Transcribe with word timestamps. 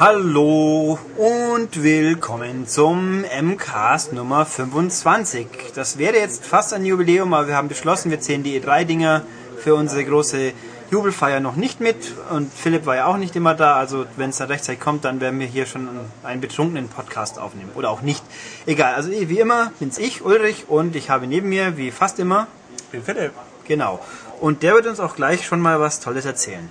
Hallo 0.00 0.96
und 1.16 1.82
willkommen 1.82 2.68
zum 2.68 3.22
MCAST 3.22 4.12
Nummer 4.12 4.46
25. 4.46 5.48
Das 5.74 5.98
wäre 5.98 6.14
jetzt 6.14 6.44
fast 6.44 6.72
ein 6.72 6.84
Jubiläum, 6.84 7.34
aber 7.34 7.48
wir 7.48 7.56
haben 7.56 7.66
beschlossen, 7.66 8.12
wir 8.12 8.20
zählen 8.20 8.44
die 8.44 8.60
E3-Dinger 8.60 9.22
für 9.58 9.74
unsere 9.74 10.04
große 10.04 10.52
Jubelfeier 10.92 11.40
noch 11.40 11.56
nicht 11.56 11.80
mit 11.80 12.12
und 12.30 12.54
Philipp 12.54 12.86
war 12.86 12.94
ja 12.94 13.06
auch 13.06 13.16
nicht 13.16 13.34
immer 13.34 13.56
da, 13.56 13.74
also 13.74 14.06
wenn 14.16 14.30
es 14.30 14.36
dann 14.36 14.46
rechtzeitig 14.46 14.78
kommt, 14.78 15.04
dann 15.04 15.20
werden 15.20 15.40
wir 15.40 15.48
hier 15.48 15.66
schon 15.66 15.88
einen 16.22 16.40
betrunkenen 16.40 16.88
Podcast 16.88 17.40
aufnehmen 17.40 17.72
oder 17.74 17.90
auch 17.90 18.00
nicht. 18.00 18.22
Egal, 18.66 18.94
also 18.94 19.10
wie 19.10 19.40
immer 19.40 19.72
bin's 19.80 19.98
ich, 19.98 20.24
Ulrich 20.24 20.66
und 20.68 20.94
ich 20.94 21.10
habe 21.10 21.26
neben 21.26 21.48
mir, 21.48 21.76
wie 21.76 21.90
fast 21.90 22.20
immer, 22.20 22.46
den 22.92 23.02
Philipp. 23.02 23.32
Genau. 23.66 23.98
Und 24.38 24.62
der 24.62 24.74
wird 24.74 24.86
uns 24.86 25.00
auch 25.00 25.16
gleich 25.16 25.44
schon 25.44 25.58
mal 25.58 25.80
was 25.80 25.98
Tolles 25.98 26.24
erzählen. 26.24 26.70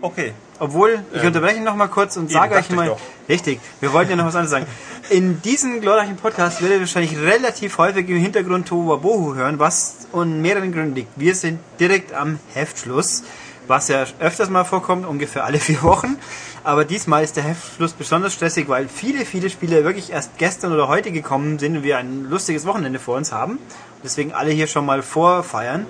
Okay. 0.00 0.32
Obwohl, 0.62 1.02
ich 1.12 1.20
ähm, 1.20 1.26
unterbreche 1.26 1.60
noch 1.60 1.74
mal 1.74 1.88
kurz 1.88 2.16
und 2.16 2.30
sage 2.30 2.54
euch 2.54 2.70
mal, 2.70 2.96
richtig, 3.28 3.58
wir 3.80 3.92
wollten 3.92 4.10
ja 4.10 4.16
noch 4.16 4.26
was 4.26 4.36
anderes 4.36 4.52
sagen. 4.52 4.66
In 5.10 5.42
diesem 5.42 5.80
glorreichen 5.80 6.14
Podcast 6.14 6.62
werdet 6.62 6.76
ihr 6.76 6.80
wahrscheinlich 6.82 7.18
relativ 7.18 7.78
häufig 7.78 8.08
im 8.08 8.18
Hintergrund 8.18 8.68
Tohuwabohu 8.68 9.34
hören, 9.34 9.58
was 9.58 10.06
an 10.12 10.40
mehreren 10.40 10.70
Gründen 10.72 10.94
liegt. 10.94 11.08
Wir 11.16 11.34
sind 11.34 11.58
direkt 11.80 12.12
am 12.12 12.38
Heftschluss, 12.54 13.24
was 13.66 13.88
ja 13.88 14.04
öfters 14.20 14.50
mal 14.50 14.62
vorkommt, 14.62 15.04
ungefähr 15.04 15.44
alle 15.44 15.58
vier 15.58 15.82
Wochen. 15.82 16.16
Aber 16.62 16.84
diesmal 16.84 17.24
ist 17.24 17.34
der 17.34 17.42
Heftschluss 17.42 17.92
besonders 17.94 18.32
stressig, 18.32 18.68
weil 18.68 18.86
viele, 18.86 19.24
viele 19.24 19.50
Spiele 19.50 19.82
wirklich 19.82 20.12
erst 20.12 20.38
gestern 20.38 20.72
oder 20.72 20.86
heute 20.86 21.10
gekommen 21.10 21.58
sind 21.58 21.78
und 21.78 21.82
wir 21.82 21.98
ein 21.98 22.30
lustiges 22.30 22.66
Wochenende 22.66 23.00
vor 23.00 23.16
uns 23.16 23.32
haben. 23.32 23.58
Deswegen 24.04 24.32
alle 24.32 24.52
hier 24.52 24.68
schon 24.68 24.86
mal 24.86 25.02
vorfeiern. 25.02 25.86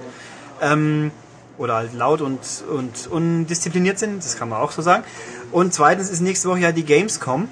Ähm, 0.62 1.10
oder 1.58 1.74
halt 1.74 1.94
laut 1.94 2.20
und, 2.20 2.40
und 2.70 3.06
undiszipliniert 3.10 3.98
sind, 3.98 4.24
das 4.24 4.36
kann 4.36 4.48
man 4.48 4.60
auch 4.60 4.72
so 4.72 4.82
sagen. 4.82 5.04
Und 5.50 5.74
zweitens 5.74 6.10
ist 6.10 6.20
nächste 6.20 6.48
Woche 6.48 6.60
ja 6.60 6.72
die 6.72 6.84
Gamescom. 6.84 7.48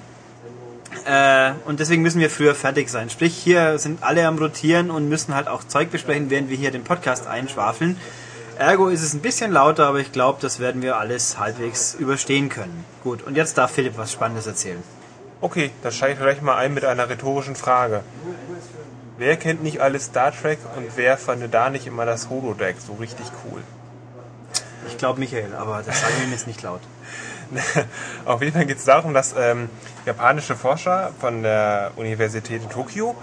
Äh, 1.05 1.53
und 1.65 1.79
deswegen 1.79 2.01
müssen 2.01 2.19
wir 2.19 2.29
früher 2.29 2.53
fertig 2.53 2.89
sein. 2.89 3.09
Sprich, 3.09 3.35
hier 3.35 3.79
sind 3.79 4.03
alle 4.03 4.27
am 4.27 4.37
Rotieren 4.37 4.91
und 4.91 5.09
müssen 5.09 5.33
halt 5.33 5.47
auch 5.47 5.63
Zeug 5.63 5.89
besprechen, 5.91 6.29
während 6.29 6.49
wir 6.49 6.57
hier 6.57 6.71
den 6.71 6.83
Podcast 6.83 7.27
einschwafeln. 7.27 7.97
Ergo 8.57 8.89
ist 8.89 9.01
es 9.01 9.13
ein 9.13 9.21
bisschen 9.21 9.51
lauter, 9.51 9.87
aber 9.87 9.99
ich 9.99 10.11
glaube, 10.11 10.39
das 10.41 10.59
werden 10.59 10.81
wir 10.81 10.97
alles 10.97 11.39
halbwegs 11.39 11.95
überstehen 11.95 12.49
können. 12.49 12.85
Gut, 13.03 13.23
und 13.23 13.35
jetzt 13.35 13.57
darf 13.57 13.71
Philipp 13.71 13.97
was 13.97 14.11
Spannendes 14.11 14.45
erzählen. 14.45 14.83
Okay, 15.39 15.71
dann 15.81 15.91
steige 15.91 16.13
ich 16.13 16.19
vielleicht 16.19 16.43
mal 16.43 16.57
ein 16.57 16.73
mit 16.73 16.85
einer 16.85 17.09
rhetorischen 17.09 17.55
Frage. 17.55 18.03
Wer 19.17 19.37
kennt 19.37 19.63
nicht 19.63 19.81
alle 19.81 19.99
Star 19.99 20.31
Trek 20.31 20.59
und 20.75 20.85
wer 20.95 21.17
fand 21.17 21.51
da 21.51 21.69
nicht 21.71 21.87
immer 21.87 22.05
das 22.05 22.29
Holodeck 22.29 22.75
so 22.79 22.93
richtig 22.93 23.25
cool? 23.45 23.63
Ich 24.91 24.97
glaube 24.97 25.19
Michael, 25.19 25.55
aber 25.55 25.81
das 25.85 26.01
sagen 26.01 26.13
wir 26.19 26.29
jetzt 26.29 26.47
nicht 26.47 26.61
laut. 26.61 26.81
Auf 28.25 28.41
jeden 28.41 28.53
Fall 28.53 28.65
geht 28.65 28.77
es 28.77 28.85
darum, 28.85 29.13
dass 29.13 29.33
ähm, 29.37 29.69
japanische 30.05 30.55
Forscher 30.55 31.11
von 31.19 31.43
der 31.43 31.91
Universität 31.95 32.61
in 32.61 32.69
Tokio 32.69 33.15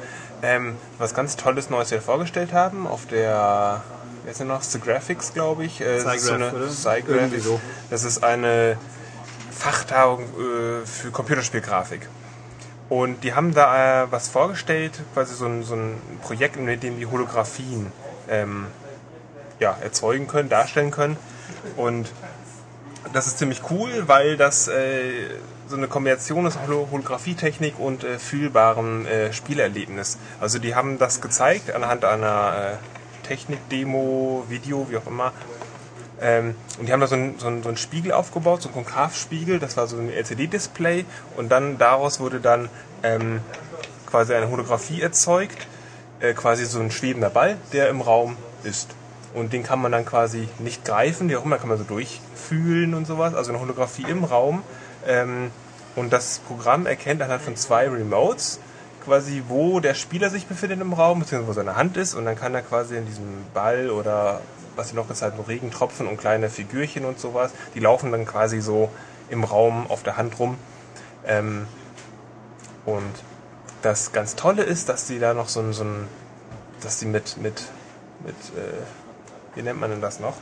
ähm, 0.42 0.76
was 0.98 1.14
ganz 1.14 1.36
Tolles 1.36 1.70
Neues 1.70 1.90
hier 1.90 2.02
vorgestellt 2.02 2.52
haben 2.52 2.86
auf 2.86 3.06
der, 3.06 3.82
wer 4.24 4.30
ist 4.30 4.40
denn 4.40 4.48
noch, 4.48 4.62
The 4.62 4.80
Graphics, 4.80 5.32
glaube 5.34 5.64
ich. 5.64 5.80
Äh, 5.80 6.00
so 6.00 6.32
eine, 6.32 6.68
Cygraph. 6.70 7.30
So. 7.38 7.60
Das 7.90 8.04
ist 8.04 8.22
eine 8.22 8.76
Fachtagung 9.50 10.24
äh, 10.24 10.86
für 10.86 11.10
Computerspielgrafik. 11.10 12.08
Und 12.88 13.22
die 13.22 13.34
haben 13.34 13.52
da 13.52 14.04
äh, 14.04 14.12
was 14.12 14.28
vorgestellt, 14.28 15.00
quasi 15.12 15.34
so 15.34 15.46
ein, 15.46 15.62
so 15.62 15.74
ein 15.74 16.00
Projekt, 16.22 16.56
in 16.56 16.66
dem 16.66 16.98
die 16.98 17.06
Holographien 17.06 17.92
ähm, 18.30 18.66
ja, 19.58 19.76
erzeugen 19.82 20.26
können, 20.26 20.48
darstellen 20.48 20.90
können. 20.90 21.16
Und 21.76 22.10
das 23.12 23.26
ist 23.26 23.38
ziemlich 23.38 23.62
cool, 23.70 24.04
weil 24.06 24.36
das 24.36 24.68
äh, 24.68 25.28
so 25.68 25.76
eine 25.76 25.88
Kombination 25.88 26.46
ist 26.46 26.58
Holographie-Technik 26.66 27.78
und 27.78 28.04
äh, 28.04 28.18
fühlbarem 28.18 29.06
äh, 29.06 29.32
Spielerlebnis. 29.32 30.18
Also 30.40 30.58
die 30.58 30.74
haben 30.74 30.98
das 30.98 31.20
gezeigt 31.20 31.74
anhand 31.74 32.04
einer 32.04 32.78
äh, 32.80 33.26
Technik-Demo, 33.26 34.44
Video, 34.48 34.86
wie 34.90 34.96
auch 34.96 35.06
immer. 35.06 35.32
Ähm, 36.20 36.54
und 36.78 36.88
die 36.88 36.92
haben 36.92 37.00
da 37.00 37.06
so 37.06 37.14
einen, 37.14 37.38
so, 37.38 37.46
so 37.62 37.68
einen 37.68 37.76
Spiegel 37.76 38.12
aufgebaut, 38.12 38.62
so 38.62 38.68
einen 38.68 38.74
Konkavspiegel, 38.74 39.58
das 39.58 39.76
war 39.76 39.86
so 39.86 39.96
ein 39.96 40.10
LCD-Display 40.10 41.04
und 41.36 41.48
dann 41.50 41.78
daraus 41.78 42.18
wurde 42.18 42.40
dann 42.40 42.68
ähm, 43.02 43.40
quasi 44.06 44.34
eine 44.34 44.50
Holographie 44.50 45.00
erzeugt, 45.00 45.66
äh, 46.20 46.34
quasi 46.34 46.64
so 46.64 46.80
ein 46.80 46.90
schwebender 46.90 47.30
Ball, 47.30 47.56
der 47.72 47.88
im 47.88 48.00
Raum 48.00 48.36
ist. 48.64 48.88
Und 49.34 49.52
den 49.52 49.62
kann 49.62 49.80
man 49.80 49.92
dann 49.92 50.04
quasi 50.04 50.48
nicht 50.58 50.84
greifen, 50.84 51.28
wie 51.28 51.36
auch 51.36 51.44
immer 51.44 51.58
kann 51.58 51.68
man 51.68 51.78
so 51.78 51.84
durchfühlen 51.84 52.94
und 52.94 53.06
sowas. 53.06 53.34
Also 53.34 53.50
eine 53.50 53.60
Holographie 53.60 54.04
im 54.08 54.24
Raum. 54.24 54.62
Ähm, 55.06 55.50
und 55.96 56.12
das 56.12 56.40
Programm 56.40 56.86
erkennt 56.86 57.22
anhand 57.22 57.42
von 57.42 57.56
zwei 57.56 57.88
Remotes 57.88 58.60
quasi, 59.04 59.42
wo 59.48 59.80
der 59.80 59.94
Spieler 59.94 60.30
sich 60.30 60.46
befindet 60.46 60.80
im 60.80 60.92
Raum, 60.92 61.20
beziehungsweise 61.20 61.48
wo 61.48 61.52
seine 61.54 61.76
Hand 61.76 61.96
ist. 61.96 62.14
Und 62.14 62.24
dann 62.24 62.36
kann 62.36 62.54
er 62.54 62.62
quasi 62.62 62.96
in 62.96 63.06
diesem 63.06 63.44
Ball 63.54 63.90
oder 63.90 64.40
was 64.76 64.90
hier 64.90 64.96
noch 64.96 65.10
ist, 65.10 65.22
halt 65.22 65.34
so 65.36 65.42
Regentropfen 65.42 66.06
und 66.06 66.16
kleine 66.16 66.48
Figürchen 66.48 67.04
und 67.04 67.18
sowas, 67.18 67.50
die 67.74 67.80
laufen 67.80 68.12
dann 68.12 68.24
quasi 68.24 68.60
so 68.60 68.90
im 69.28 69.44
Raum 69.44 69.86
auf 69.88 70.02
der 70.02 70.16
Hand 70.16 70.38
rum. 70.38 70.56
Ähm, 71.26 71.66
und 72.86 73.12
das 73.82 74.12
ganz 74.12 74.36
Tolle 74.36 74.62
ist, 74.62 74.88
dass 74.88 75.06
die 75.06 75.18
da 75.18 75.34
noch 75.34 75.48
so 75.48 75.60
ein, 75.60 75.72
so 75.72 75.84
ein 75.84 76.06
dass 76.80 76.98
die 76.98 77.06
mit, 77.06 77.36
mit, 77.38 77.64
mit 78.24 78.36
äh, 78.56 78.82
wie 79.58 79.62
nennt 79.62 79.80
man 79.80 79.90
denn 79.90 80.00
das 80.00 80.20
noch? 80.20 80.36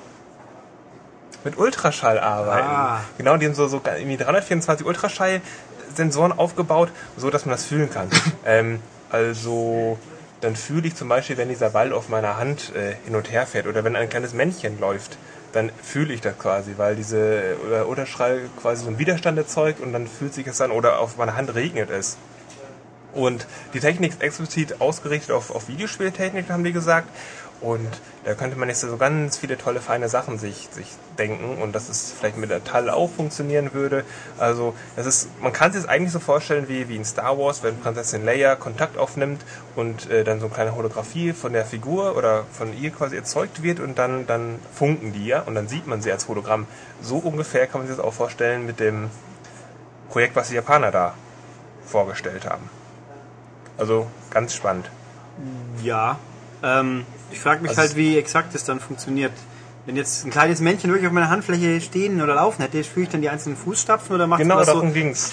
Mit 1.43 1.57
Ultraschall 1.59 2.19
arbeiten. 2.19 2.69
Ah. 2.69 3.01
Genau, 3.17 3.37
die 3.39 3.47
haben 3.47 3.55
so, 3.55 3.67
so 3.67 3.81
irgendwie 3.85 4.19
324 4.19 4.87
Ultraschall-Sensoren 4.87 6.33
aufgebaut, 6.33 6.91
so 7.17 7.31
dass 7.31 7.47
man 7.47 7.53
das 7.53 7.65
fühlen 7.65 7.91
kann. 7.91 8.11
ähm, 8.45 8.81
also 9.11 9.99
dann 10.43 10.55
fühle 10.55 10.89
ich 10.89 10.97
zum 10.97 11.09
Beispiel, 11.09 11.39
wenn 11.39 11.49
dieser 11.49 11.71
Ball 11.71 11.95
auf 11.95 12.11
meiner 12.11 12.37
Hand 12.37 12.75
äh, 12.77 12.97
hin 13.07 13.17
und 13.17 13.33
her 13.33 13.47
fährt 13.47 13.67
oder 13.67 13.85
wenn 13.85 13.97
ein 13.97 14.11
kleines 14.11 14.35
Männchen 14.35 14.79
läuft, 14.79 15.17
dann 15.53 15.71
fühle 15.83 16.13
ich 16.13 16.21
das 16.21 16.39
quasi, 16.39 16.75
weil 16.77 16.97
diese 16.97 17.57
Ultraschall 17.89 18.43
quasi 18.61 18.83
so 18.83 18.89
einen 18.89 18.99
Widerstand 18.99 19.39
erzeugt 19.39 19.81
und 19.81 19.95
dann 19.95 20.07
fühlt 20.07 20.35
sich 20.35 20.47
es 20.47 20.59
dann 20.59 20.71
oder 20.71 20.99
auf 20.99 21.17
meiner 21.17 21.37
Hand 21.37 21.55
regnet 21.55 21.89
es. 21.89 22.19
Und 23.15 23.47
die 23.73 23.81
Technik 23.81 24.13
ist 24.13 24.23
explizit 24.23 24.81
ausgerichtet 24.83 25.31
auf, 25.31 25.51
auf 25.51 25.69
Videospieltechnik, 25.69 26.51
haben 26.51 26.65
die 26.65 26.73
gesagt. 26.73 27.09
Und 27.61 27.89
da 28.25 28.35
könnte 28.35 28.59
man 28.59 28.69
jetzt 28.69 28.83
so 28.83 28.97
ganz 28.97 29.39
viele 29.39 29.57
tolle, 29.57 29.81
feine 29.81 30.09
Sachen 30.09 30.39
sich, 30.39 30.69
sich 30.73 30.89
denken 31.19 31.63
und 31.63 31.75
dass 31.75 31.89
es 31.89 32.13
vielleicht 32.13 32.37
mit 32.37 32.51
der 32.51 32.63
Tall 32.65 32.91
auch 32.91 33.11
funktionieren 33.11 33.73
würde. 33.73 34.05
Also 34.39 34.75
das 34.95 35.07
ist, 35.07 35.29
man 35.41 35.53
kann 35.53 35.73
sich 35.73 35.83
das 35.83 35.89
eigentlich 35.89 36.13
so 36.13 36.19
vorstellen 36.19 36.69
wie, 36.69 36.89
wie 36.89 36.97
in 36.97 37.05
Star 37.05 37.39
Wars, 37.39 37.63
wenn 37.63 37.79
Prinzessin 37.79 38.25
Leia 38.25 38.57
Kontakt 38.57 38.99
aufnimmt 38.99 39.43
und 39.75 40.11
äh, 40.11 40.23
dann 40.23 40.39
so 40.39 40.47
eine 40.47 40.55
kleine 40.55 40.77
Holographie 40.77 41.33
von 41.33 41.55
der 41.55 41.65
Figur 41.65 42.17
oder 42.17 42.45
von 42.53 42.77
ihr 42.77 42.91
quasi 42.91 43.17
erzeugt 43.17 43.63
wird 43.63 43.81
und 43.81 43.99
dann, 43.99 44.27
dann 44.27 44.59
funken 44.75 45.13
die 45.13 45.27
ja 45.27 45.41
und 45.43 45.55
dann 45.55 45.67
sieht 45.67 45.87
man 45.87 46.03
sie 46.03 46.13
als 46.13 46.29
Hologramm. 46.29 46.67
So 47.01 47.17
ungefähr 47.17 47.67
kann 47.67 47.81
man 47.81 47.89
sich 47.89 47.97
das 47.97 48.05
auch 48.05 48.13
vorstellen 48.13 48.67
mit 48.67 48.81
dem 48.81 49.11
Projekt, 50.11 50.37
was 50.37 50.49
die 50.49 50.57
Japaner 50.57 50.91
da 50.91 51.15
vorgestellt 51.87 52.45
haben. 52.45 52.69
Also 53.79 54.07
ganz 54.31 54.55
spannend. 54.55 54.91
Ja, 55.83 56.19
ähm, 56.63 57.05
ich 57.31 57.41
frage 57.41 57.63
mich 57.63 57.71
also 57.71 57.83
halt, 57.83 57.97
wie 57.97 58.19
exakt 58.19 58.55
das 58.55 58.65
dann 58.65 58.81
funktioniert. 58.81 59.33
Wenn 59.85 59.97
jetzt 59.97 60.25
ein 60.25 60.31
kleines 60.31 60.61
Männchen 60.61 60.91
wirklich 60.91 61.07
auf 61.07 61.13
meiner 61.13 61.31
Handfläche 61.31 61.81
stehen 61.81 62.21
oder 62.21 62.35
laufen 62.35 62.63
hätte, 62.63 62.83
spüre 62.83 63.05
ich 63.05 63.09
dann 63.09 63.23
die 63.23 63.29
einzelnen 63.29 63.57
Fußstapfen 63.57 64.15
oder 64.15 64.27
macht 64.27 64.43
genau, 64.43 64.59
das 64.59 64.67
so? 64.67 64.81
Genau, 64.81 64.93
ging's. 64.93 65.33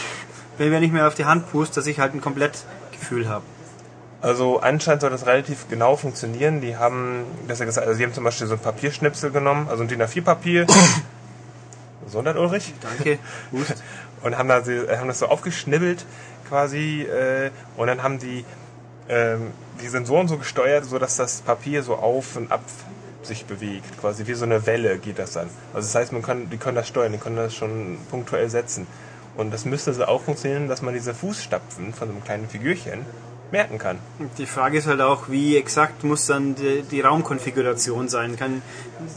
Wenn 0.58 0.72
wir 0.72 0.80
nicht 0.80 0.94
mehr 0.94 1.08
auf 1.08 1.16
die 1.16 1.26
Hand 1.26 1.52
pust, 1.52 1.76
dass 1.76 1.88
ich 1.88 2.00
halt 2.00 2.14
ein 2.14 2.22
komplett 2.22 2.66
Gefühl 2.92 3.28
habe. 3.28 3.44
Also 4.22 4.60
anscheinend 4.60 5.02
soll 5.02 5.10
das 5.10 5.26
relativ 5.26 5.68
genau 5.70 5.98
funktionieren. 5.98 6.62
Die 6.62 6.78
haben, 6.78 7.26
besser 7.48 7.66
gesagt, 7.66 7.88
also 7.88 7.98
die 7.98 8.06
haben 8.06 8.14
zum 8.14 8.24
Beispiel 8.24 8.48
so 8.48 8.54
ein 8.54 8.60
Papierschnipsel 8.60 9.32
genommen, 9.32 9.68
also 9.70 9.84
ein 9.84 9.90
DIN 9.90 10.02
A4-Papier. 10.02 10.68
Gesundheit, 12.06 12.36
Ulrich? 12.38 12.74
Danke. 12.82 13.18
Gut. 13.52 13.66
Und 14.24 14.38
haben, 14.38 14.48
da, 14.48 14.62
haben 14.98 15.08
das 15.10 15.20
so 15.20 15.26
aufgeschnibbelt 15.26 16.06
quasi 16.48 17.02
äh, 17.02 17.52
und 17.76 17.88
dann 17.88 18.04
haben 18.04 18.20
die 18.20 18.46
ähm, 19.10 19.52
die 19.82 19.88
Sensoren 19.88 20.28
so 20.28 20.38
gesteuert, 20.38 20.86
so 20.86 21.00
dass 21.00 21.18
das 21.18 21.42
Papier 21.42 21.84
so 21.84 21.96
auf 21.96 22.36
und 22.36 22.52
ab 22.52 22.62
sich 23.24 23.46
bewegt, 23.46 24.00
quasi 24.00 24.28
wie 24.28 24.34
so 24.34 24.46
eine 24.46 24.66
Welle 24.66 24.98
geht 24.98 25.20
das 25.20 25.34
dann. 25.34 25.50
Also 25.74 25.88
das 25.88 25.96
heißt, 25.96 26.12
man 26.12 26.22
kann, 26.22 26.50
die 26.50 26.58
können 26.58 26.76
das 26.76 26.88
steuern, 26.88 27.12
die 27.12 27.18
können 27.18 27.38
das 27.38 27.56
schon 27.56 27.98
punktuell 28.10 28.50
setzen. 28.50 28.88
Und 29.36 29.52
das 29.54 29.66
müsste 29.66 29.94
so 29.94 30.06
auch 30.06 30.22
funktionieren, 30.22 30.68
dass 30.68 30.82
man 30.82 30.94
diese 30.94 31.14
Fußstapfen 31.14 31.94
von 31.94 32.08
so 32.08 32.14
einem 32.14 32.24
kleinen 32.24 32.48
Figürchen 32.48 33.06
merken 33.52 33.78
kann. 33.78 34.00
Die 34.38 34.46
Frage 34.46 34.80
ist 34.80 34.88
halt 34.88 35.00
auch, 35.00 35.30
wie 35.30 35.58
exakt 35.58 36.04
muss 36.04 36.26
dann 36.26 36.56
die, 36.56 36.82
die, 36.82 37.02
Raumkonfiguration 37.02 38.10
sein? 38.10 38.36
Kann, 38.36 38.62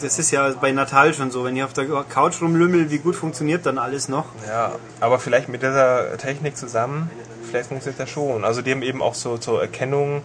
das 0.00 0.18
ist 0.18 0.30
ja 0.30 0.48
bei 0.60 0.72
Natal 0.72 1.12
schon 1.14 1.30
so, 1.30 1.44
wenn 1.44 1.56
ich 1.56 1.64
auf 1.64 1.72
der 1.72 1.86
Couch 2.08 2.40
rumlümmel, 2.40 2.90
wie 2.90 2.98
gut 2.98 3.16
funktioniert 3.16 3.66
dann 3.66 3.78
alles 3.78 4.08
noch? 4.08 4.26
Ja, 4.46 4.72
aber 5.00 5.18
vielleicht 5.18 5.48
mit 5.48 5.62
dieser 5.62 6.16
Technik 6.18 6.56
zusammen, 6.56 7.10
vielleicht 7.56 7.68
funktioniert 7.68 8.00
das 8.00 8.10
schon. 8.10 8.44
Also 8.44 8.60
die 8.60 8.70
haben 8.70 8.82
eben 8.82 9.00
auch 9.00 9.14
so 9.14 9.38
zur 9.38 9.62
Erkennung 9.62 10.22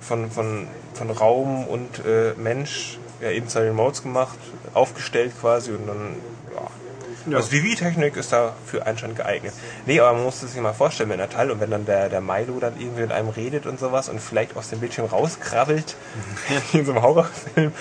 von, 0.00 0.30
von, 0.30 0.68
von 0.94 1.10
Raum 1.10 1.66
und 1.66 2.04
äh, 2.06 2.34
Mensch 2.36 2.98
ja, 3.20 3.30
eben 3.30 3.48
zwei 3.48 3.62
Remotes 3.62 4.02
gemacht, 4.02 4.38
aufgestellt 4.72 5.32
quasi 5.40 5.72
und 5.72 5.86
dann, 5.88 6.14
ja. 7.26 7.36
Also 7.36 7.50
die 7.50 7.62
Wii-Technik 7.62 8.16
ist 8.16 8.32
dafür 8.32 8.86
anscheinend 8.86 9.16
geeignet. 9.16 9.52
Nee, 9.86 10.00
aber 10.00 10.14
man 10.14 10.24
muss 10.24 10.40
sich 10.40 10.60
mal 10.60 10.72
vorstellen 10.72 11.08
mit 11.08 11.18
einer 11.18 11.28
Teil 11.28 11.50
und 11.50 11.60
wenn 11.60 11.70
dann 11.70 11.84
der, 11.84 12.08
der 12.08 12.20
Milo 12.20 12.58
dann 12.60 12.74
irgendwie 12.78 13.02
mit 13.02 13.12
einem 13.12 13.28
redet 13.28 13.66
und 13.66 13.80
sowas 13.80 14.08
und 14.08 14.20
vielleicht 14.20 14.56
aus 14.56 14.70
dem 14.70 14.80
Bildschirm 14.80 15.06
rauskrabbelt, 15.06 15.96
in 16.72 16.84
so 16.84 16.92
einem 16.92 17.02
Horrorfilm, 17.02 17.72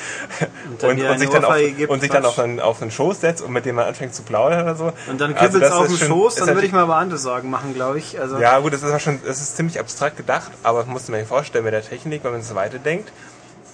und, 0.72 0.84
und, 0.84 1.02
und 1.02 1.20
sich 1.20 1.30
dann, 1.30 1.46
auf, 1.46 1.56
und 1.88 2.00
sich 2.02 2.10
dann 2.10 2.26
auf, 2.26 2.40
einen, 2.40 2.60
auf 2.60 2.82
einen 2.82 2.92
Schoß 2.92 3.22
setzt 3.22 3.44
und 3.44 3.52
mit 3.52 3.66
dem 3.66 3.76
man 3.76 3.86
anfängt 3.86 4.16
zu 4.16 4.24
plaudern 4.24 4.64
oder 4.64 4.76
so. 4.76 4.94
Und 5.10 5.22
dann 5.22 5.36
kribbelt 5.36 5.64
es 5.64 5.72
also 5.72 5.84
auf 5.84 5.88
den 5.88 6.08
Schoß, 6.08 6.36
dann 6.36 6.48
würde 6.48 6.66
ich 6.66 6.74
mal 6.74 6.84
aber 6.84 6.96
andere 6.96 7.20
Sorgen 7.20 7.50
machen, 7.50 7.74
glaube 7.74 8.00
ich. 8.00 8.20
Also 8.20 8.38
ja 8.40 8.60
gut, 8.60 8.74
das 8.74 8.84
ist 8.84 9.02
schon, 9.02 9.20
das 9.26 9.42
ist 9.42 9.56
ziemlich 9.56 9.80
abstrakt 9.80 10.18
gedacht, 10.18 10.52
aber 10.64 10.84
man 10.86 10.94
muss 10.94 11.06
sich 11.06 11.28
vorstellen 11.28 11.64
mit 11.64 11.74
der 11.74 11.84
Technik, 11.84 12.24
wenn 12.24 12.32
man 12.32 12.42
es 12.42 12.54
weiterdenkt, 12.56 13.12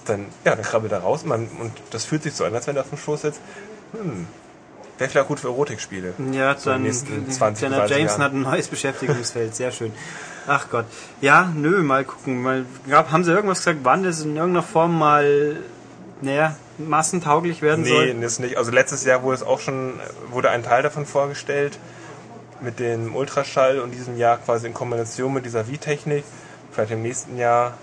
dann, 0.04 0.26
ja, 0.44 0.54
dann 0.54 0.64
krabbelt 0.64 0.92
er 0.92 1.00
raus 1.00 1.22
und, 1.22 1.28
man, 1.28 1.48
und 1.60 1.72
das 1.90 2.04
fühlt 2.04 2.22
sich 2.22 2.34
so 2.34 2.44
an, 2.44 2.54
als 2.54 2.66
wenn 2.66 2.76
er 2.76 2.82
auf 2.82 2.88
dem 2.88 2.98
Schoß 2.98 3.22
sitzt. 3.22 3.40
Hm, 3.92 4.26
Wäre 5.02 5.10
vielleicht 5.10 5.26
gut 5.26 5.40
für 5.40 5.48
Erotikspiele. 5.48 6.14
Ja, 6.30 6.56
so 6.56 6.70
dann 6.70 6.84
Jameson 6.84 7.26
Jahren. 7.40 8.22
hat 8.22 8.32
ein 8.34 8.42
neues 8.42 8.68
Beschäftigungsfeld, 8.68 9.52
sehr 9.52 9.72
schön. 9.72 9.90
Ach 10.46 10.68
Gott. 10.70 10.84
Ja, 11.20 11.52
nö, 11.52 11.82
mal 11.82 12.04
gucken. 12.04 12.40
Mal, 12.40 12.66
gab, 12.88 13.10
haben 13.10 13.24
sie 13.24 13.32
irgendwas 13.32 13.58
gesagt, 13.58 13.80
wann 13.82 14.04
das 14.04 14.20
in 14.20 14.36
irgendeiner 14.36 14.62
Form 14.62 14.96
mal 14.96 15.56
naja, 16.20 16.54
massentauglich 16.78 17.62
werden 17.62 17.82
nee, 17.82 17.88
soll? 17.88 18.14
Nee, 18.14 18.24
ist 18.24 18.38
nicht. 18.38 18.56
Also 18.56 18.70
letztes 18.70 19.04
Jahr 19.04 19.24
wurde 19.24 19.34
es 19.34 19.42
auch 19.42 19.58
schon, 19.58 19.94
wurde 20.30 20.50
ein 20.50 20.62
Teil 20.62 20.84
davon 20.84 21.04
vorgestellt 21.04 21.80
mit 22.60 22.78
dem 22.78 23.16
Ultraschall 23.16 23.80
und 23.80 23.90
diesem 23.90 24.16
Jahr 24.16 24.38
quasi 24.38 24.68
in 24.68 24.72
Kombination 24.72 25.34
mit 25.34 25.44
dieser 25.44 25.66
Wii-Technik. 25.66 26.22
Vielleicht 26.70 26.92
im 26.92 27.02
nächsten 27.02 27.38
Jahr 27.38 27.74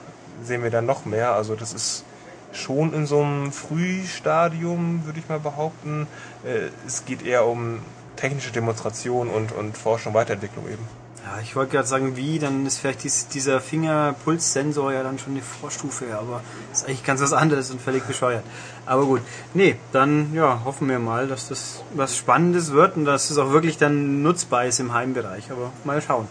sehen 0.41 0.63
wir 0.63 0.71
dann 0.71 0.85
noch 0.85 1.03
mehr. 1.03 1.33
Also 1.33 1.55
das 1.55 1.73
ist 1.73 2.05
schon 2.51 2.93
in 2.93 3.05
so 3.05 3.21
einem 3.21 3.51
Frühstadium, 3.51 5.05
würde 5.05 5.19
ich 5.19 5.29
mal 5.29 5.39
behaupten. 5.39 6.07
Äh, 6.43 6.69
es 6.87 7.05
geht 7.05 7.25
eher 7.25 7.45
um 7.45 7.79
technische 8.15 8.51
Demonstration 8.51 9.29
und, 9.29 9.51
und 9.51 9.77
Forschung, 9.77 10.13
Weiterentwicklung 10.13 10.65
eben. 10.67 10.87
Ja, 11.25 11.41
ich 11.41 11.55
wollte 11.55 11.73
gerade 11.73 11.87
sagen, 11.87 12.15
wie, 12.15 12.39
dann 12.39 12.65
ist 12.65 12.79
vielleicht 12.79 13.03
dies, 13.03 13.27
dieser 13.27 13.61
Fingerpulssensor 13.61 14.93
ja 14.93 15.03
dann 15.03 15.19
schon 15.19 15.33
eine 15.33 15.41
Vorstufe, 15.41 16.05
aber 16.17 16.41
ist 16.71 16.85
eigentlich 16.85 17.03
ganz 17.03 17.21
was 17.21 17.33
anderes 17.33 17.69
und 17.71 17.81
völlig 17.81 18.03
bescheuert. 18.03 18.43
Aber 18.85 19.05
gut, 19.05 19.21
nee, 19.53 19.75
dann 19.91 20.33
ja, 20.33 20.61
hoffen 20.65 20.89
wir 20.89 20.97
mal, 20.97 21.27
dass 21.27 21.49
das 21.49 21.83
was 21.93 22.17
Spannendes 22.17 22.71
wird 22.71 22.97
und 22.97 23.05
dass 23.05 23.29
es 23.29 23.37
auch 23.37 23.51
wirklich 23.51 23.77
dann 23.77 24.23
nutzbar 24.23 24.65
ist 24.65 24.79
im 24.79 24.93
Heimbereich. 24.93 25.51
Aber 25.51 25.71
mal 25.83 26.01
schauen. 26.01 26.27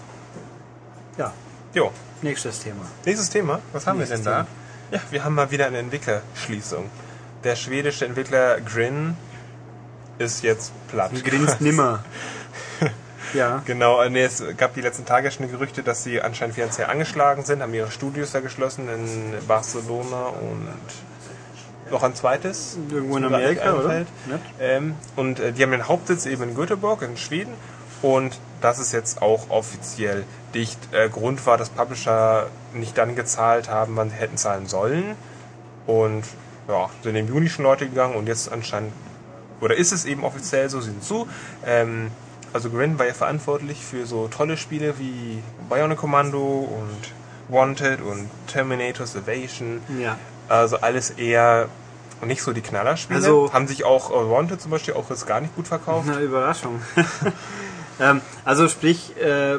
Ja. 1.17 1.33
Jo. 1.75 1.93
Nächstes 2.23 2.61
Thema. 2.61 2.85
Nächstes 3.05 3.31
Thema, 3.31 3.61
was 3.73 3.87
haben 3.87 3.99
Nächstes 3.99 4.21
wir 4.21 4.25
denn 4.25 4.33
da? 4.33 4.45
Thema. 4.45 4.58
Ja, 4.91 5.01
wir 5.11 5.25
haben 5.25 5.35
mal 5.35 5.51
wieder 5.51 5.67
eine 5.67 5.79
Entwicklerschließung. 5.79 6.91
Der 7.45 7.57
schwedische 7.57 8.07
Entwickler 8.07 8.61
Grin 8.61 9.17
ist 10.19 10.43
jetzt 10.43 10.73
platt. 10.89 11.13
Grinst 11.25 11.61
nimmer. 11.61 12.05
ja. 13.35 13.63
Genau, 13.67 14.01
äh, 14.01 14.11
nee, 14.11 14.23
es 14.25 14.43
gab 14.57 14.75
die 14.75 14.81
letzten 14.81 15.05
Tage 15.05 15.31
schon 15.31 15.51
Gerüchte, 15.51 15.83
dass 15.83 16.05
sie 16.05 16.21
anscheinend 16.21 16.55
finanziell 16.55 16.89
angeschlagen 16.89 17.45
sind, 17.45 17.63
haben 17.63 17.75
ihre 17.75 17.91
Studios 17.91 18.33
da 18.33 18.41
geschlossen 18.41 18.89
in 18.89 19.47
Barcelona 19.47 20.27
und 20.27 20.69
noch 21.91 22.03
ein 22.03 22.15
zweites. 22.15 22.79
Irgendwo 22.91 23.17
in 23.17 23.25
Amerika, 23.25 23.75
oder? 23.75 24.07
Ähm, 24.61 24.95
und 25.17 25.41
äh, 25.41 25.53
die 25.53 25.63
haben 25.63 25.71
den 25.71 25.89
Hauptsitz 25.89 26.27
eben 26.27 26.43
in 26.43 26.55
Göteborg 26.55 27.03
in 27.03 27.17
Schweden 27.17 27.53
und 28.03 28.39
das 28.61 28.79
ist 28.79 28.93
jetzt 28.93 29.23
auch 29.23 29.51
offiziell 29.51 30.25
dicht. 30.55 30.79
Äh, 30.93 31.09
Grund 31.09 31.45
war, 31.47 31.57
dass 31.57 31.71
Publisher 31.71 32.49
nicht 32.73 32.97
dann 32.99 33.15
gezahlt 33.15 33.69
haben, 33.69 33.97
wann 33.97 34.11
sie 34.11 34.17
hätten 34.17 34.37
zahlen 34.37 34.67
sollen. 34.67 35.17
Und 35.87 36.25
ja, 36.69 36.91
sind 37.03 37.17
im 37.17 37.29
Juni 37.29 37.49
schon 37.49 37.65
Leute 37.65 37.89
gegangen 37.89 38.15
und 38.15 38.27
jetzt 38.27 38.53
anscheinend, 38.53 38.93
oder 39.61 39.77
ist 39.77 39.93
es 39.93 40.05
eben 40.05 40.25
offiziell 40.25 40.69
so, 40.69 40.81
sind 40.81 41.03
zu. 41.03 41.29
Ähm, 41.65 42.11
also 42.53 42.71
Grin 42.71 42.99
war 42.99 43.07
ja 43.07 43.15
verantwortlich 43.15 43.85
für 43.85 44.07
so 44.07 44.29
tolle 44.29 44.57
Spiele 44.57 44.99
wie 44.99 45.43
Bionic 45.69 45.99
Commando 45.99 46.39
und 46.39 47.13
Wanted 47.49 48.01
und 48.01 48.29
Terminator 48.47 49.07
Salvation. 49.07 49.81
Ja. 49.99 50.17
Also 50.49 50.79
alles 50.79 51.11
eher 51.11 51.69
nicht 52.27 52.43
so 52.43 52.53
die 52.53 52.63
Knallerspiele. 52.63 53.19
Also, 53.19 53.53
haben 53.53 53.69
sich 53.69 53.85
auch 53.85 54.11
uh, 54.11 54.31
Wanted 54.31 54.61
zum 54.61 54.71
Beispiel 54.71 54.95
auch 54.95 55.09
jetzt 55.11 55.27
gar 55.27 55.41
nicht 55.41 55.55
gut 55.55 55.69
verkauft. 55.69 56.09
Na, 56.11 56.21
Überraschung. 56.21 56.83
ähm, 58.01 58.21
also 58.45 58.69
sprich, 58.69 59.15
äh, 59.17 59.59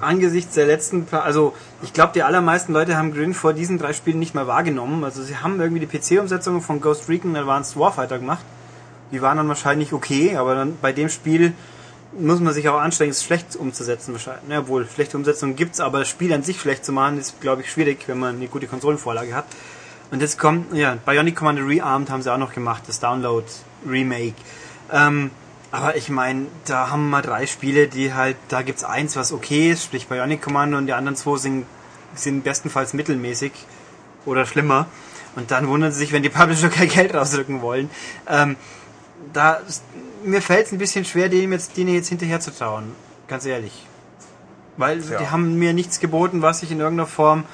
angesichts 0.00 0.54
der 0.54 0.66
letzten, 0.66 1.06
also 1.10 1.54
ich 1.82 1.92
glaube, 1.92 2.12
die 2.14 2.22
allermeisten 2.22 2.72
Leute 2.72 2.96
haben 2.96 3.14
Grin 3.14 3.34
vor 3.34 3.52
diesen 3.52 3.78
drei 3.78 3.92
Spielen 3.92 4.18
nicht 4.18 4.34
mehr 4.34 4.46
wahrgenommen. 4.46 5.04
Also 5.04 5.22
sie 5.22 5.36
haben 5.38 5.60
irgendwie 5.60 5.84
die 5.84 5.98
PC-Umsetzung 5.98 6.60
von 6.60 6.80
Ghost 6.80 7.08
Recon 7.08 7.34
Advanced 7.36 7.78
Warfighter 7.78 8.18
gemacht. 8.18 8.44
Die 9.10 9.22
waren 9.22 9.36
dann 9.36 9.48
wahrscheinlich 9.48 9.92
okay, 9.92 10.36
aber 10.36 10.54
dann 10.54 10.76
bei 10.80 10.92
dem 10.92 11.08
Spiel 11.08 11.52
muss 12.18 12.40
man 12.40 12.52
sich 12.52 12.68
auch 12.68 12.78
anstrengen, 12.78 13.10
es 13.10 13.24
schlecht 13.24 13.56
umzusetzen 13.56 14.12
wahrscheinlich. 14.12 14.50
Ja, 14.50 14.68
wohl, 14.68 14.86
schlechte 14.86 15.16
Umsetzung 15.16 15.56
gibt's, 15.56 15.80
aber 15.80 16.00
das 16.00 16.08
Spiel 16.08 16.32
an 16.32 16.42
sich 16.42 16.60
schlecht 16.60 16.84
zu 16.84 16.92
machen, 16.92 17.18
ist, 17.18 17.40
glaube 17.40 17.62
ich, 17.62 17.70
schwierig, 17.70 18.06
wenn 18.06 18.18
man 18.18 18.36
eine 18.36 18.48
gute 18.48 18.66
Konsolenvorlage 18.66 19.34
hat. 19.34 19.46
Und 20.10 20.20
jetzt 20.20 20.38
kommt, 20.38 20.74
ja, 20.74 20.98
Bionic 21.06 21.36
Commander 21.36 21.66
Rearmed 21.66 22.10
haben 22.10 22.20
sie 22.20 22.30
auch 22.30 22.38
noch 22.38 22.52
gemacht, 22.52 22.82
das 22.86 23.00
Download 23.00 23.46
Remake. 23.88 24.34
Ähm, 24.92 25.30
aber 25.72 25.96
ich 25.96 26.10
meine, 26.10 26.46
da 26.66 26.90
haben 26.90 27.08
wir 27.08 27.22
drei 27.22 27.46
Spiele, 27.46 27.88
die 27.88 28.12
halt, 28.12 28.36
da 28.48 28.60
gibt's 28.60 28.84
eins, 28.84 29.16
was 29.16 29.32
okay 29.32 29.70
ist, 29.70 29.84
sprich 29.84 30.06
Bionic 30.06 30.42
Commando 30.42 30.76
und 30.76 30.86
die 30.86 30.92
anderen 30.92 31.16
zwei 31.16 31.38
sind, 31.38 31.64
sind 32.14 32.44
bestenfalls 32.44 32.92
mittelmäßig 32.92 33.52
oder 34.26 34.44
schlimmer. 34.44 34.86
Und 35.34 35.50
dann 35.50 35.68
wundern 35.68 35.90
sie 35.90 36.00
sich, 36.00 36.12
wenn 36.12 36.22
die 36.22 36.28
Publisher 36.28 36.68
kein 36.70 36.88
Geld 36.88 37.14
rausdrücken 37.14 37.62
wollen. 37.62 37.90
Ähm, 38.28 38.56
da, 39.32 39.60
mir 40.24 40.42
fällt 40.42 40.66
es 40.66 40.72
ein 40.72 40.78
bisschen 40.78 41.06
schwer, 41.06 41.30
denen 41.30 41.52
jetzt, 41.52 41.74
denen 41.74 41.94
jetzt 41.94 42.08
hinterher 42.08 42.40
zu 42.40 42.54
trauen. 42.54 42.92
Ganz 43.26 43.46
ehrlich. 43.46 43.86
Weil 44.76 45.00
ja. 45.00 45.18
die 45.18 45.30
haben 45.30 45.58
mir 45.58 45.72
nichts 45.72 46.00
geboten, 46.00 46.42
was 46.42 46.62
ich 46.62 46.70
in 46.70 46.80
irgendeiner 46.80 47.08
Form 47.08 47.44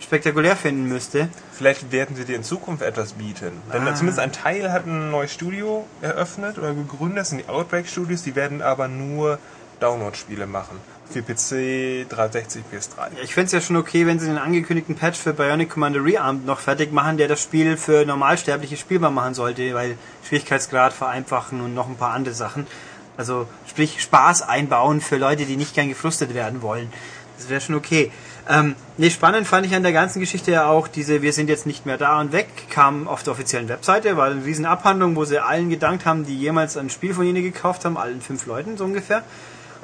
spektakulär 0.00 0.56
finden 0.56 0.88
müsste. 0.88 1.28
Vielleicht 1.52 1.92
werden 1.92 2.16
sie 2.16 2.24
dir 2.24 2.36
in 2.36 2.42
Zukunft 2.42 2.82
etwas 2.82 3.12
bieten. 3.12 3.52
Denn 3.72 3.86
ah. 3.86 3.94
zumindest 3.94 4.18
ein 4.18 4.32
Teil 4.32 4.72
hat 4.72 4.86
ein 4.86 5.10
neues 5.10 5.32
Studio 5.32 5.86
eröffnet 6.00 6.58
oder 6.58 6.74
gegründet, 6.74 7.18
das 7.18 7.30
sind 7.30 7.42
die 7.42 7.48
Outbreak 7.48 7.86
Studios, 7.86 8.22
die 8.22 8.34
werden 8.34 8.62
aber 8.62 8.88
nur 8.88 9.38
Download-Spiele 9.80 10.46
machen. 10.46 10.78
Für 11.10 11.22
PC, 11.22 12.08
360, 12.08 12.62
PS3. 12.72 12.96
Ja, 13.16 13.22
ich 13.24 13.34
fände 13.34 13.46
es 13.46 13.52
ja 13.52 13.60
schon 13.60 13.76
okay, 13.76 14.06
wenn 14.06 14.20
sie 14.20 14.26
den 14.26 14.38
angekündigten 14.38 14.94
Patch 14.94 15.18
für 15.18 15.32
Bionic 15.32 15.70
Commander 15.70 16.04
Rearmed 16.04 16.46
noch 16.46 16.60
fertig 16.60 16.92
machen, 16.92 17.16
der 17.16 17.26
das 17.26 17.42
Spiel 17.42 17.76
für 17.76 18.06
Normalsterbliche 18.06 18.76
spielbar 18.76 19.10
machen 19.10 19.34
sollte, 19.34 19.74
weil 19.74 19.98
Schwierigkeitsgrad 20.28 20.92
vereinfachen 20.92 21.60
und 21.60 21.74
noch 21.74 21.88
ein 21.88 21.96
paar 21.96 22.12
andere 22.12 22.34
Sachen. 22.34 22.66
Also 23.16 23.48
sprich 23.68 24.00
Spaß 24.00 24.42
einbauen 24.42 25.00
für 25.00 25.16
Leute, 25.16 25.46
die 25.46 25.56
nicht 25.56 25.74
gern 25.74 25.88
gefrustet 25.88 26.32
werden 26.32 26.62
wollen. 26.62 26.92
Das 27.38 27.48
wäre 27.48 27.60
schon 27.60 27.74
okay. 27.74 28.12
Ähm, 28.50 28.74
nee, 28.96 29.10
spannend 29.10 29.46
fand 29.46 29.64
ich 29.64 29.76
an 29.76 29.84
der 29.84 29.92
ganzen 29.92 30.18
Geschichte 30.18 30.50
ja 30.50 30.66
auch 30.66 30.88
diese 30.88 31.22
Wir 31.22 31.32
sind 31.32 31.48
jetzt 31.48 31.66
nicht 31.66 31.86
mehr 31.86 31.96
da 31.96 32.20
und 32.20 32.32
weg, 32.32 32.48
kam 32.68 33.06
auf 33.06 33.22
der 33.22 33.34
offiziellen 33.34 33.68
Webseite, 33.68 34.16
war 34.16 34.26
eine 34.26 34.44
riesen 34.44 34.66
Abhandlung, 34.66 35.14
wo 35.14 35.24
sie 35.24 35.38
allen 35.38 35.70
gedankt 35.70 36.04
haben, 36.04 36.26
die 36.26 36.36
jemals 36.36 36.76
ein 36.76 36.90
Spiel 36.90 37.14
von 37.14 37.24
ihnen 37.24 37.44
gekauft 37.44 37.84
haben, 37.84 37.96
allen 37.96 38.20
fünf 38.20 38.46
Leuten 38.46 38.76
so 38.76 38.84
ungefähr, 38.84 39.22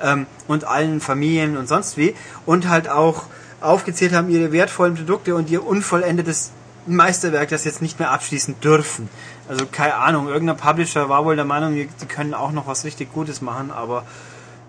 ähm, 0.03 0.27
und 0.49 0.65
allen 0.65 1.01
Familien 1.01 1.57
und 1.57 1.69
sonst 1.69 1.97
wie, 1.97 2.17
und 2.45 2.69
halt 2.69 2.89
auch 2.89 3.27
aufgezählt 3.61 4.13
haben 4.13 4.29
ihre 4.31 4.51
wertvollen 4.51 4.97
Produkte 4.97 5.37
und 5.37 5.49
ihr 5.49 5.65
unvollendetes 5.65 6.51
Meisterwerk, 6.87 7.49
das 7.49 7.65
jetzt 7.65 7.83
nicht 7.83 8.01
mehr 8.01 8.11
abschließen 8.11 8.59
dürfen. 8.61 9.09
Also 9.49 9.67
keine 9.71 9.95
Ahnung, 9.95 10.27
irgendein 10.27 10.57
Publisher 10.57 11.09
war 11.09 11.25
wohl 11.25 11.37
der 11.37 11.45
Meinung, 11.45 11.75
die 11.75 11.89
können 12.09 12.35
auch 12.35 12.51
noch 12.51 12.67
was 12.67 12.85
richtig 12.85 13.13
Gutes 13.13 13.41
machen, 13.43 13.71
aber 13.71 14.05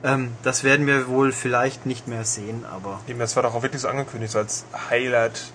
ähm, 0.03 0.31
das 0.43 0.63
werden 0.63 0.85
wir 0.85 1.07
wohl 1.07 1.31
vielleicht 1.31 1.85
nicht 1.85 2.07
mehr 2.07 2.23
sehen, 2.23 2.65
aber. 2.71 2.99
Eben, 3.07 3.19
das 3.19 3.35
war 3.35 3.43
doch 3.43 3.55
auch 3.55 3.63
wirklich 3.63 3.81
so 3.81 3.87
angekündigt, 3.87 4.33
so 4.33 4.39
als 4.39 4.65
Highlight 4.89 5.51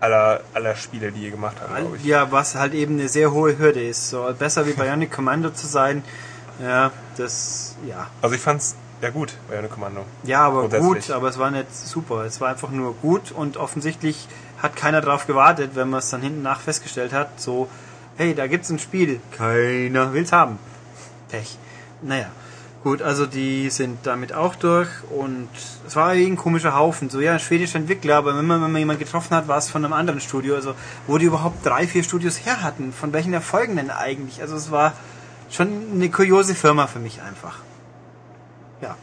aller, 0.00 0.40
aller 0.54 0.76
Spiele, 0.76 1.12
die 1.12 1.24
ihr 1.24 1.30
gemacht 1.30 1.56
habt, 1.60 1.76
glaube 1.76 1.96
ich. 1.96 2.04
Ja, 2.04 2.30
was 2.32 2.54
halt 2.54 2.74
eben 2.74 2.98
eine 2.98 3.08
sehr 3.08 3.32
hohe 3.32 3.58
Hürde 3.58 3.82
ist. 3.82 4.10
So 4.10 4.32
besser 4.38 4.66
wie 4.66 4.72
Bionic 4.72 5.10
Commando 5.14 5.50
zu 5.50 5.66
sein, 5.66 6.02
ja, 6.60 6.90
das, 7.16 7.76
ja. 7.86 8.08
Also 8.20 8.34
ich 8.34 8.40
fand's 8.40 8.76
ja 9.00 9.10
gut, 9.10 9.34
Bionic 9.48 9.72
Commando. 9.72 10.04
Ja, 10.22 10.46
aber 10.46 10.68
gut, 10.68 11.10
aber 11.10 11.28
es 11.28 11.38
war 11.38 11.50
nicht 11.50 11.74
super. 11.74 12.24
Es 12.24 12.40
war 12.40 12.50
einfach 12.50 12.70
nur 12.70 12.94
gut 12.94 13.32
und 13.32 13.56
offensichtlich 13.56 14.28
hat 14.62 14.76
keiner 14.76 15.00
drauf 15.00 15.26
gewartet, 15.26 15.72
wenn 15.74 15.90
man 15.90 15.98
es 15.98 16.10
dann 16.10 16.22
hinten 16.22 16.42
nach 16.42 16.60
festgestellt 16.60 17.12
hat, 17.12 17.40
so, 17.40 17.68
hey, 18.16 18.32
da 18.32 18.46
gibt's 18.46 18.70
ein 18.70 18.78
Spiel, 18.78 19.20
keiner 19.36 20.12
will's 20.12 20.30
haben. 20.30 20.58
Pech. 21.30 21.58
Naja. 22.00 22.26
Gut, 22.82 23.00
also 23.00 23.26
die 23.26 23.70
sind 23.70 24.00
damit 24.06 24.32
auch 24.32 24.56
durch 24.56 24.88
und 25.16 25.48
es 25.86 25.94
war 25.94 26.08
ein 26.08 26.36
komischer 26.36 26.74
Haufen. 26.74 27.10
So, 27.10 27.20
ja, 27.20 27.34
ein 27.34 27.38
schwedischer 27.38 27.78
Entwickler, 27.78 28.16
aber 28.16 28.36
wenn 28.36 28.44
man, 28.44 28.60
wenn 28.60 28.72
man 28.72 28.80
jemanden 28.80 29.04
getroffen 29.04 29.36
hat, 29.36 29.46
war 29.46 29.58
es 29.58 29.70
von 29.70 29.84
einem 29.84 29.92
anderen 29.92 30.20
Studio. 30.20 30.56
Also, 30.56 30.74
wo 31.06 31.16
die 31.16 31.26
überhaupt 31.26 31.64
drei, 31.64 31.86
vier 31.86 32.02
Studios 32.02 32.44
her 32.44 32.62
hatten. 32.64 32.92
Von 32.92 33.12
welchen 33.12 33.32
Erfolgen 33.34 33.76
denn 33.76 33.90
eigentlich? 33.90 34.40
Also, 34.40 34.56
es 34.56 34.72
war 34.72 34.94
schon 35.48 35.68
eine 35.94 36.10
kuriose 36.10 36.56
Firma 36.56 36.88
für 36.88 36.98
mich 36.98 37.22
einfach. 37.22 37.58
Ja. 38.80 38.96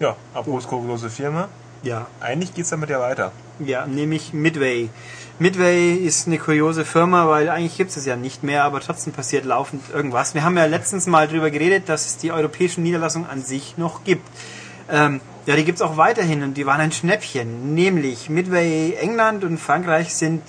Ja, 0.00 0.16
apropos 0.32 0.66
kuriose 0.66 1.10
Firma. 1.10 1.48
Ja. 1.82 2.06
Eigentlich 2.20 2.54
geht 2.54 2.64
es 2.64 2.70
damit 2.70 2.88
ja 2.88 3.00
weiter. 3.00 3.32
Ja, 3.58 3.86
nämlich 3.86 4.32
Midway. 4.32 4.88
Midway 5.40 5.94
ist 5.94 6.26
eine 6.26 6.36
kuriose 6.38 6.84
Firma, 6.84 7.28
weil 7.28 7.48
eigentlich 7.48 7.76
gibt 7.76 7.96
es 7.96 8.04
ja 8.04 8.16
nicht 8.16 8.42
mehr, 8.42 8.64
aber 8.64 8.80
trotzdem 8.80 9.12
passiert 9.12 9.44
laufend 9.44 9.82
irgendwas. 9.94 10.34
Wir 10.34 10.42
haben 10.42 10.56
ja 10.56 10.64
letztens 10.64 11.06
mal 11.06 11.28
darüber 11.28 11.52
geredet, 11.52 11.88
dass 11.88 12.06
es 12.06 12.16
die 12.16 12.32
europäischen 12.32 12.82
Niederlassungen 12.82 13.30
an 13.30 13.42
sich 13.42 13.78
noch 13.78 14.02
gibt. 14.02 14.26
Ähm, 14.90 15.20
ja, 15.46 15.54
die 15.54 15.64
gibt 15.64 15.76
es 15.76 15.82
auch 15.82 15.96
weiterhin 15.96 16.42
und 16.42 16.54
die 16.54 16.66
waren 16.66 16.80
ein 16.80 16.90
Schnäppchen. 16.90 17.72
Nämlich 17.72 18.28
Midway 18.28 18.94
England 19.00 19.44
und 19.44 19.58
Frankreich 19.58 20.12
sind 20.12 20.42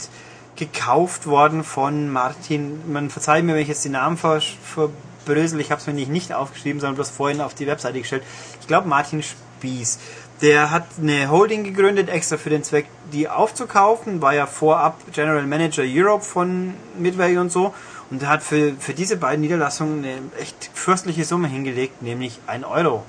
gekauft 0.56 1.28
worden 1.28 1.64
von 1.64 2.10
Martin. 2.10 2.92
Man 2.92 3.12
verzeiht 3.12 3.44
mir, 3.44 3.54
wenn 3.54 3.62
ich 3.62 3.68
jetzt 3.68 3.86
die 3.86 3.90
Namen 3.90 4.18
verbrösel. 4.18 5.60
Ich 5.60 5.70
habe 5.70 5.82
es 5.82 5.86
mir 5.86 5.94
nicht, 5.94 6.10
nicht 6.10 6.34
aufgeschrieben, 6.34 6.80
sondern 6.80 6.96
bloß 6.96 7.12
vorhin 7.12 7.42
auf 7.42 7.54
die 7.54 7.68
Webseite 7.68 8.00
gestellt. 8.00 8.24
Ich 8.60 8.66
glaube 8.66 8.88
Martin 8.88 9.22
Spieß. 9.22 10.00
Der 10.42 10.72
hat 10.72 10.86
eine 11.02 11.30
Holding 11.30 11.66
gegründet, 11.66 12.10
extra 12.10 12.38
für 12.38 12.50
den 12.50 12.64
Zweck, 12.64 12.86
die 13.12 13.28
aufzukaufen. 13.28 14.22
War 14.22 14.34
ja 14.34 14.46
vorab 14.46 15.00
General 15.12 15.44
Manager 15.44 15.84
Europe 15.86 16.24
von 16.24 16.74
Midway 16.98 17.38
und 17.38 17.52
so. 17.52 17.74
Und 18.10 18.24
er 18.24 18.30
hat 18.30 18.44
für, 18.44 18.74
für 18.80 18.94
diese 18.94 19.18
beiden 19.18 19.42
Niederlassungen 19.42 20.00
eine 20.00 20.22
echt 20.40 20.72
fürstliche 20.74 21.26
Summe 21.26 21.50
hingelegt, 21.50 22.02
nämlich 22.02 22.40
ein 22.48 22.64
Euro. 22.64 23.04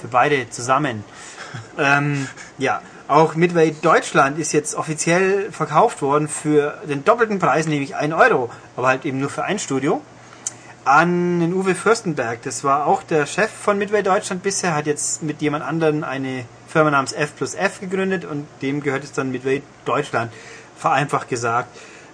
Für 0.00 0.08
beide 0.08 0.48
zusammen. 0.48 1.04
ähm, 1.78 2.26
ja, 2.56 2.80
auch 3.06 3.34
Midway 3.34 3.74
Deutschland 3.82 4.38
ist 4.38 4.52
jetzt 4.52 4.74
offiziell 4.74 5.52
verkauft 5.52 6.00
worden 6.00 6.26
für 6.26 6.78
den 6.88 7.04
doppelten 7.04 7.38
Preis, 7.38 7.66
nämlich 7.66 7.94
ein 7.94 8.14
Euro. 8.14 8.50
Aber 8.76 8.88
halt 8.88 9.04
eben 9.04 9.20
nur 9.20 9.28
für 9.28 9.44
ein 9.44 9.58
Studio 9.58 10.00
an 10.84 11.40
den 11.40 11.52
Uwe 11.52 11.74
Fürstenberg. 11.74 12.42
Das 12.42 12.64
war 12.64 12.86
auch 12.86 13.02
der 13.02 13.26
Chef 13.26 13.50
von 13.50 13.78
Midway 13.78 14.02
Deutschland 14.02 14.42
bisher, 14.42 14.74
hat 14.74 14.86
jetzt 14.86 15.22
mit 15.22 15.42
jemand 15.42 15.64
anderen 15.64 16.04
eine 16.04 16.44
Firma 16.72 16.90
namens 16.90 17.12
F 17.12 17.36
plus 17.36 17.54
F 17.54 17.80
gegründet 17.80 18.24
und 18.24 18.46
dem 18.62 18.82
gehört 18.82 19.04
es 19.04 19.12
dann 19.12 19.30
Midway 19.30 19.62
Deutschland, 19.84 20.32
vereinfacht 20.76 21.28
gesagt. 21.28 21.68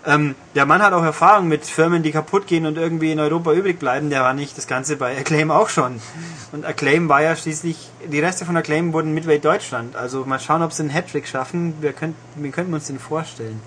Ähm, 0.07 0.37
der 0.55 0.65
Mann 0.65 0.83
hat 0.83 0.93
auch 0.93 1.03
Erfahrung 1.03 1.49
mit 1.49 1.65
Firmen, 1.65 2.03
die 2.03 2.13
kaputt 2.13 2.47
gehen 2.47 2.67
und 2.67 2.79
irgendwie 2.79 3.13
in 3.13 3.21
Europa 3.21 3.53
übrig 3.53 3.79
bleiben. 3.79 4.11
Der 4.11 4.23
war 4.23 4.33
nicht 4.33 4.57
das 4.57 4.67
Ganze 4.67 4.97
bei 4.97 5.17
Acclaim 5.19 5.51
auch 5.51 5.69
schon. 5.69 6.01
Und 6.53 6.65
Acclaim 6.65 7.09
war 7.09 7.21
ja 7.21 7.37
schließlich, 7.37 7.91
die 8.07 8.21
Reste 8.21 8.45
von 8.45 8.57
Acclaim 8.57 8.93
wurden 8.93 9.13
Midway 9.13 9.39
Deutschland. 9.39 9.97
Also 9.97 10.25
mal 10.25 10.41
schauen, 10.41 10.63
ob 10.63 10.73
sie 10.73 10.83
einen 10.83 10.91
Hattrick 10.91 11.27
schaffen. 11.27 11.75
Wir 11.81 11.93
könnt, 11.93 12.17
wie 12.37 12.51
könnten 12.51 12.71
wir 12.71 12.77
uns 12.77 12.87
den 12.87 12.99
vorstellen? 12.99 13.61